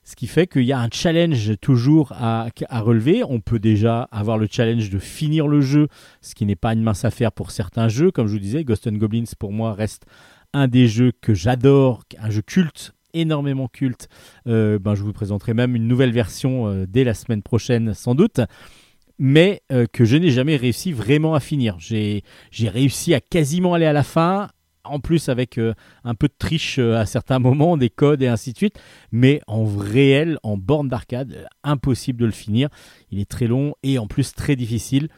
Ce 0.03 0.17
qui 0.17 0.27
fait 0.27 0.47
qu'il 0.47 0.65
y 0.65 0.73
a 0.73 0.81
un 0.81 0.89
challenge 0.93 1.53
toujours 1.63 2.13
à, 2.13 2.51
relever. 2.71 3.23
On 3.25 3.41
peut 3.41 3.59
déjà 3.59 4.03
avoir 4.13 4.37
le 4.37 4.47
challenge 4.51 4.91
de 4.91 4.99
finir 4.99 5.49
le 5.49 5.63
jeu, 5.63 5.89
ce 6.21 6.35
qui 6.35 6.45
n'est 6.45 6.57
pas 6.57 6.75
une 6.75 6.83
mince 6.83 7.07
affaire 7.07 7.33
pour 7.33 7.51
certains 7.51 7.89
jeux. 7.89 8.11
Comme 8.11 8.27
je 8.27 8.35
vous 8.35 8.39
disais, 8.39 8.65
Ghost 8.65 8.87
Goblins 8.87 9.25
pour 9.39 9.53
moi 9.53 9.73
reste 9.73 10.05
un 10.53 10.69
des 10.69 10.89
jeux 10.89 11.13
que 11.23 11.33
j'adore, 11.33 12.03
un 12.19 12.29
jeu 12.29 12.43
culte, 12.43 12.93
énormément 13.15 13.69
culte. 13.69 14.09
Euh, 14.47 14.79
ben, 14.79 14.95
je 14.95 15.03
vous 15.03 15.13
présenterai 15.13 15.55
même 15.55 15.75
une 15.75 15.89
nouvelle 15.89 16.13
version 16.13 16.69
euh, 16.69 16.87
dès 16.87 17.05
la 17.05 17.15
semaine 17.15 17.43
prochaine 17.43 17.95
sans 17.95 18.15
doute, 18.15 18.41
mais 19.19 19.63
euh, 19.73 19.87
que 19.91 20.05
je 20.05 20.17
n'ai 20.17 20.31
jamais 20.31 20.57
réussi 20.57 20.93
vraiment 20.93 21.35
à 21.35 21.41
finir. 21.41 21.77
J'ai 21.79 22.23
réussi 22.61 23.15
à 23.15 23.21
quasiment 23.21 23.75
aller 23.75 23.87
à 23.87 23.93
la 23.93 24.03
fin, 24.03 24.49
en 24.85 25.01
plus 25.01 25.31
avec 25.31 25.57
euh, 25.57 25.73
un 26.03 26.15
peu 26.15 26.29
de 26.29 26.35
triche 26.39 26.79
à 26.79 27.07
certains 27.07 27.39
moments, 27.39 27.77
des 27.77 27.91
codes 27.91 28.23
et 28.23 28.29
ainsi 28.29 28.53
de 28.53 28.59
suite, 28.59 28.79
mais 29.13 29.41
en 29.47 29.65
réel, 29.65 30.39
en 30.43 30.59
borne 30.59 30.89
d'arcade, 30.89 31.47
impossible 31.63 32.21
de 32.21 32.27
le 32.27 32.33
finir. 32.33 32.69
Il 33.11 33.19
est 33.19 33.31
très 33.31 33.47
long 33.47 33.75
et 33.83 33.99
en 33.99 34.07
plus 34.07 34.35
très 34.35 34.57
difficile. 34.57 35.09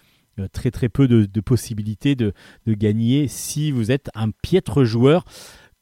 Très 0.53 0.71
très 0.71 0.91
peu 0.91 1.09
de, 1.09 1.25
de 1.25 1.41
possibilités 1.41 2.15
de, 2.15 2.35
de 2.67 2.75
gagner 2.75 3.27
si 3.27 3.71
vous 3.71 3.91
êtes 3.91 4.11
un 4.15 4.29
piètre 4.43 4.85
joueur 4.85 5.25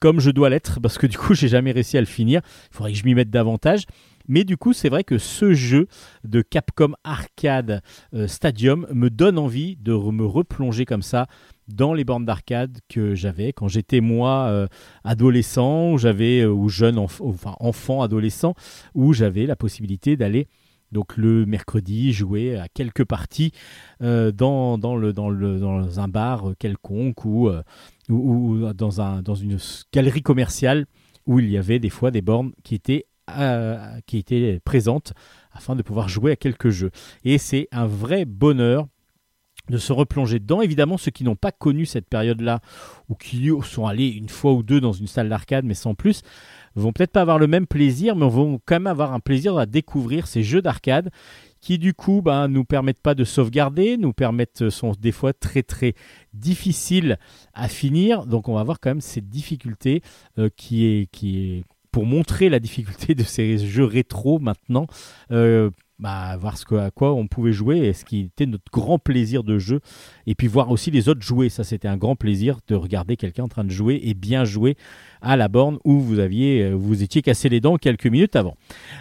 comme 0.05 0.21
je 0.21 0.31
dois 0.31 0.51
l'être 0.51 0.81
parce 0.83 0.99
que 0.99 1.07
du 1.07 1.17
coup 1.17 1.33
j'ai 1.41 1.49
jamais 1.49 1.73
réussi 1.73 1.97
à 1.97 2.01
le 2.01 2.07
finir. 2.07 2.43
Il 2.71 2.77
faudrait 2.77 2.93
que 2.93 2.99
je 2.99 3.07
m'y 3.07 3.15
mette 3.15 3.31
davantage. 3.31 3.87
Mais 4.29 4.45
du 4.45 4.59
coup, 4.59 4.75
c'est 4.75 4.91
vrai 4.91 5.03
que 5.03 5.17
ce 5.17 5.55
jeu 5.55 5.87
de 6.25 6.43
Capcom 6.43 6.93
Arcade 7.05 7.83
euh, 8.15 8.27
Stadium 8.27 8.87
me 8.93 9.09
donne 9.09 9.39
envie 9.39 9.77
de 9.77 9.93
me 9.93 10.27
replonger 10.27 10.85
comme 10.85 11.01
ça 11.01 11.27
dans 11.69 11.95
les 11.95 12.05
bornes 12.05 12.27
d'arcade 12.27 12.81
que 12.91 13.15
j'avais 13.15 13.55
quand 13.55 13.69
j'étais 13.69 14.01
moi 14.01 14.47
euh, 14.49 14.67
adolescent, 15.05 15.93
ou 15.93 15.99
j'avais 15.99 16.41
euh, 16.41 16.51
ou 16.51 16.69
jeune 16.69 16.97
enf- 16.97 17.23
enfin 17.23 17.55
enfant 17.61 18.03
adolescent, 18.03 18.55
où 18.95 19.15
j'avais 19.15 19.47
la 19.47 19.57
possibilité 19.57 20.17
d'aller 20.19 20.49
donc 20.95 21.17
le 21.19 21.45
mercredi 21.45 22.15
jouer 22.15 22.57
à 22.57 22.69
quelques 22.69 23.05
parties 23.05 23.53
euh, 24.01 24.33
dans, 24.33 24.79
un 25.99 26.09
bar 26.09 26.53
quelconque 26.59 27.25
ou, 27.27 27.49
euh, 27.49 27.63
dans, 28.09 29.01
un, 29.03 29.21
dans 29.21 29.35
une 29.35 29.59
galerie 29.93 30.23
commerciale 30.23 30.87
où 31.27 31.41
il 31.41 31.51
y 31.51 31.59
avait 31.59 31.81
des 31.81 31.91
fois 31.91 32.11
des 32.11 32.23
bornes 32.23 32.53
qui 32.63 32.77
étaient, 32.77 33.07
euh, 33.37 33.99
qui 34.07 34.19
étaient 34.19 34.61
présentes 34.65 35.13
afin 35.53 35.75
de 35.75 35.83
pouvoir 35.83 36.09
jouer 36.09 36.33
à 36.33 36.37
quelques 36.37 36.71
jeux. 36.71 36.91
Et 37.25 37.39
c'est 37.39 37.69
un 37.73 37.87
vrai 37.87 38.25
bonheur 38.25 38.87
de 39.71 39.79
se 39.79 39.93
replonger 39.93 40.39
dedans. 40.39 40.61
Évidemment, 40.63 40.99
ceux 40.99 41.11
qui 41.11 41.25
n'ont 41.25 41.37
pas 41.37 41.53
connu 41.53 41.87
cette 41.87 42.09
période-là 42.09 42.61
ou 43.09 43.15
qui 43.15 43.51
sont 43.63 43.87
allés 43.87 44.09
une 44.09 44.29
fois 44.29 44.53
ou 44.53 44.63
deux 44.63 44.81
dans 44.81 44.93
une 44.93 45.07
salle 45.07 45.29
d'arcade, 45.29 45.65
mais 45.65 45.75
sans 45.75 45.95
plus, 45.95 46.23
vont 46.75 46.93
peut-être 46.93 47.13
pas 47.13 47.21
avoir 47.21 47.39
le 47.39 47.47
même 47.47 47.67
plaisir, 47.67 48.17
mais 48.17 48.29
vont 48.29 48.61
quand 48.65 48.77
même 48.77 48.87
avoir 48.87 49.13
un 49.13 49.21
plaisir 49.21 49.57
à 49.59 49.67
découvrir 49.67 50.27
ces 50.27 50.43
jeux 50.43 50.63
d'arcade 50.63 51.11
qui 51.61 51.79
du 51.79 51.95
coup 51.95 52.21
ben, 52.21 52.47
nous 52.49 52.65
permettent 52.65 53.01
pas 53.01 53.15
de 53.15 53.25
sauvegarder, 53.25 53.97
nous 53.97 54.13
permettent 54.13 54.69
sont 54.69 54.93
des 55.01 55.13
fois 55.13 55.33
très 55.33 55.63
très 55.63 55.95
difficiles 56.35 57.19
à 57.55 57.69
finir. 57.69 58.27
Donc 58.27 58.49
on 58.49 58.55
va 58.55 58.63
voir 58.63 58.81
quand 58.81 58.91
même 58.91 59.01
cette 59.01 59.31
difficulté 59.31 60.03
euh, 60.39 60.51
qui 60.57 60.85
est 60.85 61.09
qui 61.11 61.39
est 61.39 61.65
pour 61.91 62.05
montrer 62.05 62.49
la 62.49 62.59
difficulté 62.59 63.15
de 63.15 63.23
ces 63.23 63.57
jeux 63.57 63.85
rétro 63.85 64.41
maintenant. 64.41 64.87
Euh, 65.31 65.71
bah, 65.99 66.37
voir 66.37 66.59
ce 66.59 66.75
à 66.75 66.91
quoi 66.91 67.15
on 67.15 67.27
pouvait 67.27 67.53
jouer 67.53 67.79
et 67.79 67.93
ce 67.93 68.05
qui 68.05 68.21
était 68.21 68.47
notre 68.47 68.71
grand 68.73 68.99
plaisir 68.99 69.45
de 69.45 69.59
jeu. 69.59 69.81
Et 70.27 70.35
puis 70.35 70.49
voir 70.49 70.71
aussi 70.71 70.91
les 70.91 71.09
autres 71.09 71.23
jouer. 71.23 71.49
Ça 71.49 71.65
c'était 71.65 71.89
un 71.89 71.97
grand 71.97 72.17
plaisir 72.17 72.59
de 72.69 72.75
regarder 72.75 73.17
quelqu'un 73.17 73.45
en 73.45 73.49
train 73.49 73.65
de 73.65 73.71
jouer 73.71 74.01
et 74.03 74.15
bien 74.15 74.45
jouer 74.45 74.77
à 75.21 75.37
la 75.37 75.49
borne 75.49 75.79
où 75.85 76.01
vous 76.01 76.19
aviez 76.19 76.63
euh, 76.63 76.75
vous 76.75 77.03
étiez 77.03 77.23
cassé 77.23 77.49
les 77.49 77.61
dents 77.61 77.77
quelques 77.77 78.07
minutes 78.07 78.37
avant. 78.37 78.57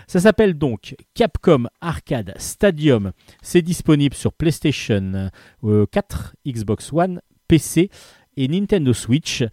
Ça 0.07 0.19
s'appelle 0.19 0.53
donc 0.53 0.95
Capcom 1.13 1.67
Arcade 1.81 2.33
Stadium. 2.37 3.11
C'est 3.41 3.61
disponible 3.61 4.15
sur 4.15 4.33
PlayStation 4.33 5.29
euh, 5.63 5.85
4 5.91 6.35
Xbox 6.45 6.93
One 6.93 7.21
PC 7.47 7.89
et 8.37 8.47
Nintendo 8.47 8.93
Switch. 8.93 9.43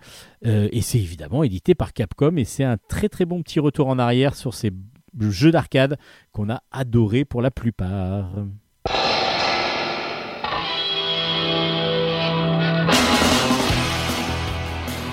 Euh, 0.46 0.68
et 0.72 0.80
c'est 0.80 0.98
évidemment 0.98 1.42
édité 1.42 1.74
par 1.74 1.92
Capcom 1.92 2.36
et 2.36 2.44
c'est 2.44 2.64
un 2.64 2.76
très 2.88 3.08
très 3.08 3.24
bon 3.24 3.42
petit 3.42 3.60
retour 3.60 3.88
en 3.88 3.98
arrière 3.98 4.34
sur 4.36 4.54
ces 4.54 4.70
jeux 5.19 5.51
d'arcade 5.51 5.99
qu'on 6.32 6.51
a 6.51 6.62
adoré 6.73 7.24
pour 7.24 7.43
la 7.43 7.51
plupart. 7.51 8.31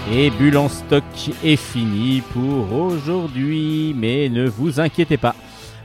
Et 0.10 0.30
Bulle 0.30 0.57
stock 0.69 1.03
est 1.44 1.57
fini 1.57 2.22
pour 2.32 2.72
aujourd'hui. 2.74 3.94
Mais 3.98 4.30
ne 4.30 4.48
vous 4.48 4.80
inquiétez 4.80 5.18
pas. 5.18 5.36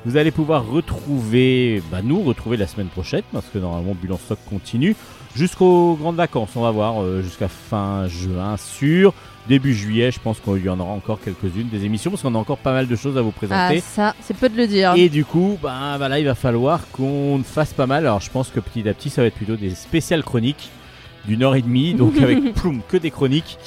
Vous 0.04 0.16
allez 0.16 0.30
pouvoir 0.30 0.66
retrouver, 0.66 1.82
bah 1.90 2.02
nous 2.02 2.22
retrouver 2.22 2.56
la 2.56 2.66
semaine 2.66 2.88
prochaine, 2.88 3.22
parce 3.32 3.46
que 3.46 3.58
normalement 3.58 3.94
Bulle 3.94 4.12
en 4.12 4.18
stock 4.18 4.38
continue, 4.48 4.96
jusqu'aux 5.34 5.96
grandes 5.96 6.16
vacances. 6.16 6.50
On 6.54 6.62
va 6.62 6.70
voir, 6.70 7.02
euh, 7.02 7.22
jusqu'à 7.22 7.48
fin 7.48 8.06
juin 8.06 8.56
sûr. 8.56 9.12
Début 9.48 9.74
juillet, 9.74 10.12
je 10.12 10.20
pense 10.20 10.38
qu'il 10.38 10.64
y 10.64 10.68
en 10.68 10.78
aura 10.78 10.92
encore 10.92 11.18
quelques-unes 11.20 11.68
des 11.68 11.84
émissions, 11.84 12.10
parce 12.12 12.22
qu'on 12.22 12.34
a 12.36 12.38
encore 12.38 12.58
pas 12.58 12.72
mal 12.72 12.86
de 12.86 12.94
choses 12.94 13.18
à 13.18 13.22
vous 13.22 13.32
Ah, 13.34 13.38
présenter. 13.38 13.80
ça, 13.80 14.14
c'est 14.20 14.36
peu 14.36 14.48
de 14.48 14.56
le 14.56 14.68
dire. 14.68 14.94
Et 14.96 15.08
du 15.08 15.24
coup, 15.24 15.58
ben 15.60 15.96
voilà, 15.96 16.20
il 16.20 16.24
va 16.24 16.36
falloir 16.36 16.80
qu'on 16.92 17.42
fasse 17.44 17.72
pas 17.72 17.86
mal. 17.86 18.06
Alors 18.06 18.20
je 18.20 18.30
pense 18.30 18.50
que 18.50 18.60
petit 18.60 18.88
à 18.88 18.94
petit, 18.94 19.10
ça 19.10 19.20
va 19.22 19.26
être 19.28 19.34
plutôt 19.34 19.56
des 19.56 19.70
spéciales 19.74 20.22
chroniques 20.22 20.70
d'une 21.26 21.42
heure 21.42 21.56
et 21.56 21.62
demie, 21.62 21.94
donc 21.94 22.16
avec 22.20 22.54
ploum, 22.54 22.82
que 22.88 22.96
des 22.96 23.10
chroniques. 23.10 23.58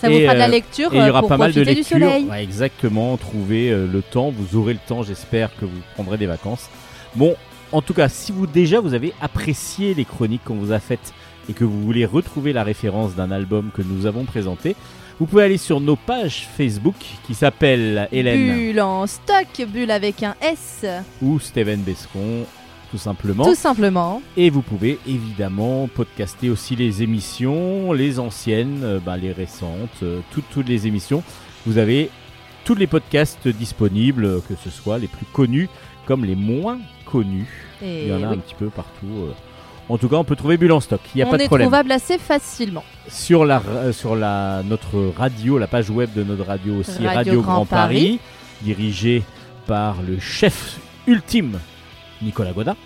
ça 0.00 0.08
vous 0.08 0.16
et, 0.16 0.22
fera 0.22 0.34
de 0.34 0.38
la 0.40 0.46
euh, 0.46 0.50
lecture 0.50 0.92
Et 0.92 0.98
il 0.98 1.06
y 1.06 1.10
aura 1.10 1.20
pour 1.20 1.28
pas 1.28 1.36
mal 1.36 1.52
de 1.52 1.60
lectures. 1.60 1.96
du 1.98 2.04
soleil. 2.04 2.24
Ouais, 2.24 2.42
exactement, 2.42 3.16
trouvez 3.16 3.70
euh, 3.70 3.86
le 3.86 4.02
temps, 4.02 4.30
vous 4.30 4.58
aurez 4.58 4.72
le 4.72 4.80
temps, 4.84 5.02
j'espère 5.04 5.50
que 5.56 5.64
vous 5.64 5.80
prendrez 5.94 6.18
des 6.18 6.26
vacances. 6.26 6.68
Bon, 7.14 7.36
en 7.72 7.82
tout 7.82 7.94
cas, 7.94 8.08
si 8.08 8.32
vous 8.32 8.46
déjà 8.48 8.80
vous 8.80 8.94
avez 8.94 9.12
apprécié 9.20 9.94
les 9.94 10.04
chroniques 10.04 10.42
qu'on 10.44 10.54
vous 10.56 10.72
a 10.72 10.80
faites 10.80 11.12
et 11.48 11.52
que 11.52 11.64
vous 11.64 11.82
voulez 11.82 12.04
retrouver 12.04 12.52
la 12.52 12.64
référence 12.64 13.14
d'un 13.14 13.30
album 13.30 13.70
que 13.74 13.82
nous 13.82 14.06
avons 14.06 14.24
présenté, 14.24 14.74
vous 15.20 15.26
pouvez 15.26 15.44
aller 15.44 15.58
sur 15.58 15.80
nos 15.82 15.96
pages 15.96 16.48
Facebook 16.56 16.94
qui 17.26 17.34
s'appellent 17.34 18.08
Hélène 18.10 18.54
Bulle 18.54 18.80
en 18.80 19.06
stock, 19.06 19.46
bulle 19.68 19.90
avec 19.90 20.22
un 20.22 20.34
S, 20.40 20.86
ou 21.20 21.38
Steven 21.38 21.78
Bescon, 21.82 22.46
tout 22.90 22.96
simplement. 22.96 23.44
tout 23.44 23.54
simplement. 23.54 24.22
Et 24.38 24.48
vous 24.48 24.62
pouvez 24.62 24.98
évidemment 25.06 25.88
podcaster 25.88 26.48
aussi 26.48 26.74
les 26.74 27.02
émissions, 27.02 27.92
les 27.92 28.18
anciennes, 28.18 28.80
euh, 28.82 28.98
bah, 28.98 29.18
les 29.18 29.32
récentes, 29.32 30.02
euh, 30.02 30.20
toutes, 30.32 30.48
toutes 30.50 30.68
les 30.68 30.86
émissions. 30.86 31.22
Vous 31.66 31.76
avez 31.76 32.08
tous 32.64 32.74
les 32.74 32.86
podcasts 32.86 33.46
disponibles, 33.46 34.24
euh, 34.24 34.40
que 34.48 34.54
ce 34.54 34.70
soit 34.70 34.96
les 34.98 35.06
plus 35.06 35.26
connus 35.26 35.68
comme 36.06 36.24
les 36.24 36.34
moins 36.34 36.78
connus. 37.04 37.66
Et 37.82 38.04
Il 38.04 38.08
y 38.08 38.12
en 38.12 38.22
a 38.22 38.28
oui. 38.30 38.36
un 38.36 38.38
petit 38.38 38.54
peu 38.54 38.70
partout. 38.70 39.28
En 39.90 39.98
tout 39.98 40.08
cas, 40.08 40.16
on 40.16 40.24
peut 40.24 40.36
trouver 40.36 40.56
Bulle 40.56 40.72
en 40.72 40.80
stock. 40.80 41.00
Il 41.14 41.18
n'y 41.18 41.22
a 41.22 41.26
On 41.26 41.30
pas 41.30 41.36
de 41.36 41.42
est 41.42 41.46
problème. 41.46 41.66
trouvable 41.66 41.92
assez 41.92 42.16
facilement. 42.18 42.84
Sur, 43.08 43.44
la, 43.44 43.60
euh, 43.68 43.92
sur 43.92 44.14
la, 44.16 44.62
notre 44.64 45.12
radio, 45.16 45.58
la 45.58 45.66
page 45.66 45.90
web 45.90 46.10
de 46.14 46.22
notre 46.22 46.44
radio 46.46 46.76
aussi, 46.76 46.92
Radio 47.04 47.10
Radio, 47.16 47.42
Grand 47.42 47.52
Grand, 47.54 47.66
Paris. 47.66 47.94
Paris, 47.96 48.20
dirigée 48.62 49.22
par 49.66 49.96
le 50.06 50.18
chef 50.20 50.78
ultime, 51.06 51.58
Nicolas 52.22 52.52
Godin. 52.52 52.76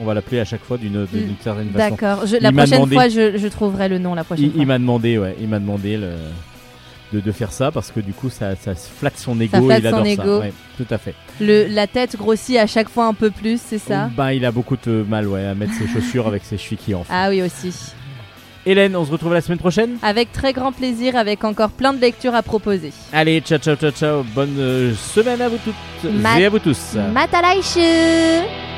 On 0.00 0.04
va 0.04 0.14
l'appeler 0.14 0.38
à 0.40 0.44
chaque 0.44 0.62
fois 0.62 0.76
d'une 0.78 1.06
d'une 1.06 1.34
certaine 1.42 1.70
façon. 1.70 1.96
D'accord. 1.96 2.24
La 2.40 2.52
prochaine 2.52 2.70
demandé- 2.78 2.94
fois, 2.94 3.08
je, 3.08 3.36
je 3.36 3.48
trouverai 3.48 3.88
le 3.88 3.98
nom 3.98 4.14
la 4.14 4.22
prochaine 4.22 4.44
Il, 4.44 4.52
fois. 4.52 4.60
il 4.62 4.66
m'a 4.66 4.78
demandé, 4.78 5.18
ouais, 5.18 5.34
il 5.40 5.48
m'a 5.48 5.58
demandé 5.58 5.96
le- 5.96 6.14
de, 7.12 7.20
de 7.20 7.32
faire 7.32 7.52
ça 7.52 7.70
parce 7.70 7.90
que 7.90 8.00
du 8.00 8.12
coup 8.12 8.30
ça, 8.30 8.54
ça 8.56 8.74
flatte 8.74 9.16
son 9.18 9.40
ego, 9.40 9.64
flatte 9.66 9.80
il 9.80 9.86
adore 9.86 10.00
son 10.00 10.04
ça. 10.16 10.22
ego. 10.22 10.38
ouais, 10.40 10.52
tout 10.76 10.86
à 10.90 10.98
fait. 10.98 11.14
Le, 11.40 11.66
la 11.68 11.86
tête 11.86 12.16
grossit 12.16 12.56
à 12.58 12.66
chaque 12.66 12.88
fois 12.88 13.06
un 13.06 13.14
peu 13.14 13.30
plus, 13.30 13.60
c'est 13.64 13.78
ça 13.78 14.10
Bah, 14.16 14.34
il 14.34 14.44
a 14.44 14.50
beaucoup 14.52 14.76
de 14.84 15.04
mal 15.08 15.26
ouais, 15.28 15.44
à 15.46 15.54
mettre 15.54 15.72
ses 15.74 15.86
chaussures 15.88 16.26
avec 16.26 16.44
ses 16.44 16.58
chevilles 16.58 16.78
qui 16.78 16.94
enflent. 16.94 17.10
Ah 17.12 17.28
oui 17.30 17.42
aussi. 17.42 17.72
Hélène, 18.66 18.94
on 18.96 19.04
se 19.04 19.10
retrouve 19.12 19.32
la 19.32 19.40
semaine 19.40 19.58
prochaine 19.58 19.96
Avec 20.02 20.30
très 20.32 20.52
grand 20.52 20.72
plaisir, 20.72 21.16
avec 21.16 21.42
encore 21.44 21.70
plein 21.70 21.94
de 21.94 22.00
lectures 22.00 22.34
à 22.34 22.42
proposer. 22.42 22.92
Allez, 23.14 23.40
ciao 23.40 23.58
ciao 23.58 23.76
ciao 23.76 23.90
ciao, 23.92 24.22
bonne 24.34 24.56
euh, 24.58 24.94
semaine 24.94 25.40
à 25.40 25.48
vous 25.48 25.56
toutes 25.64 26.12
Ma- 26.12 26.38
et 26.38 26.44
à 26.44 26.50
vous 26.50 26.58
tous. 26.58 26.96
Matalaishu 27.14 28.77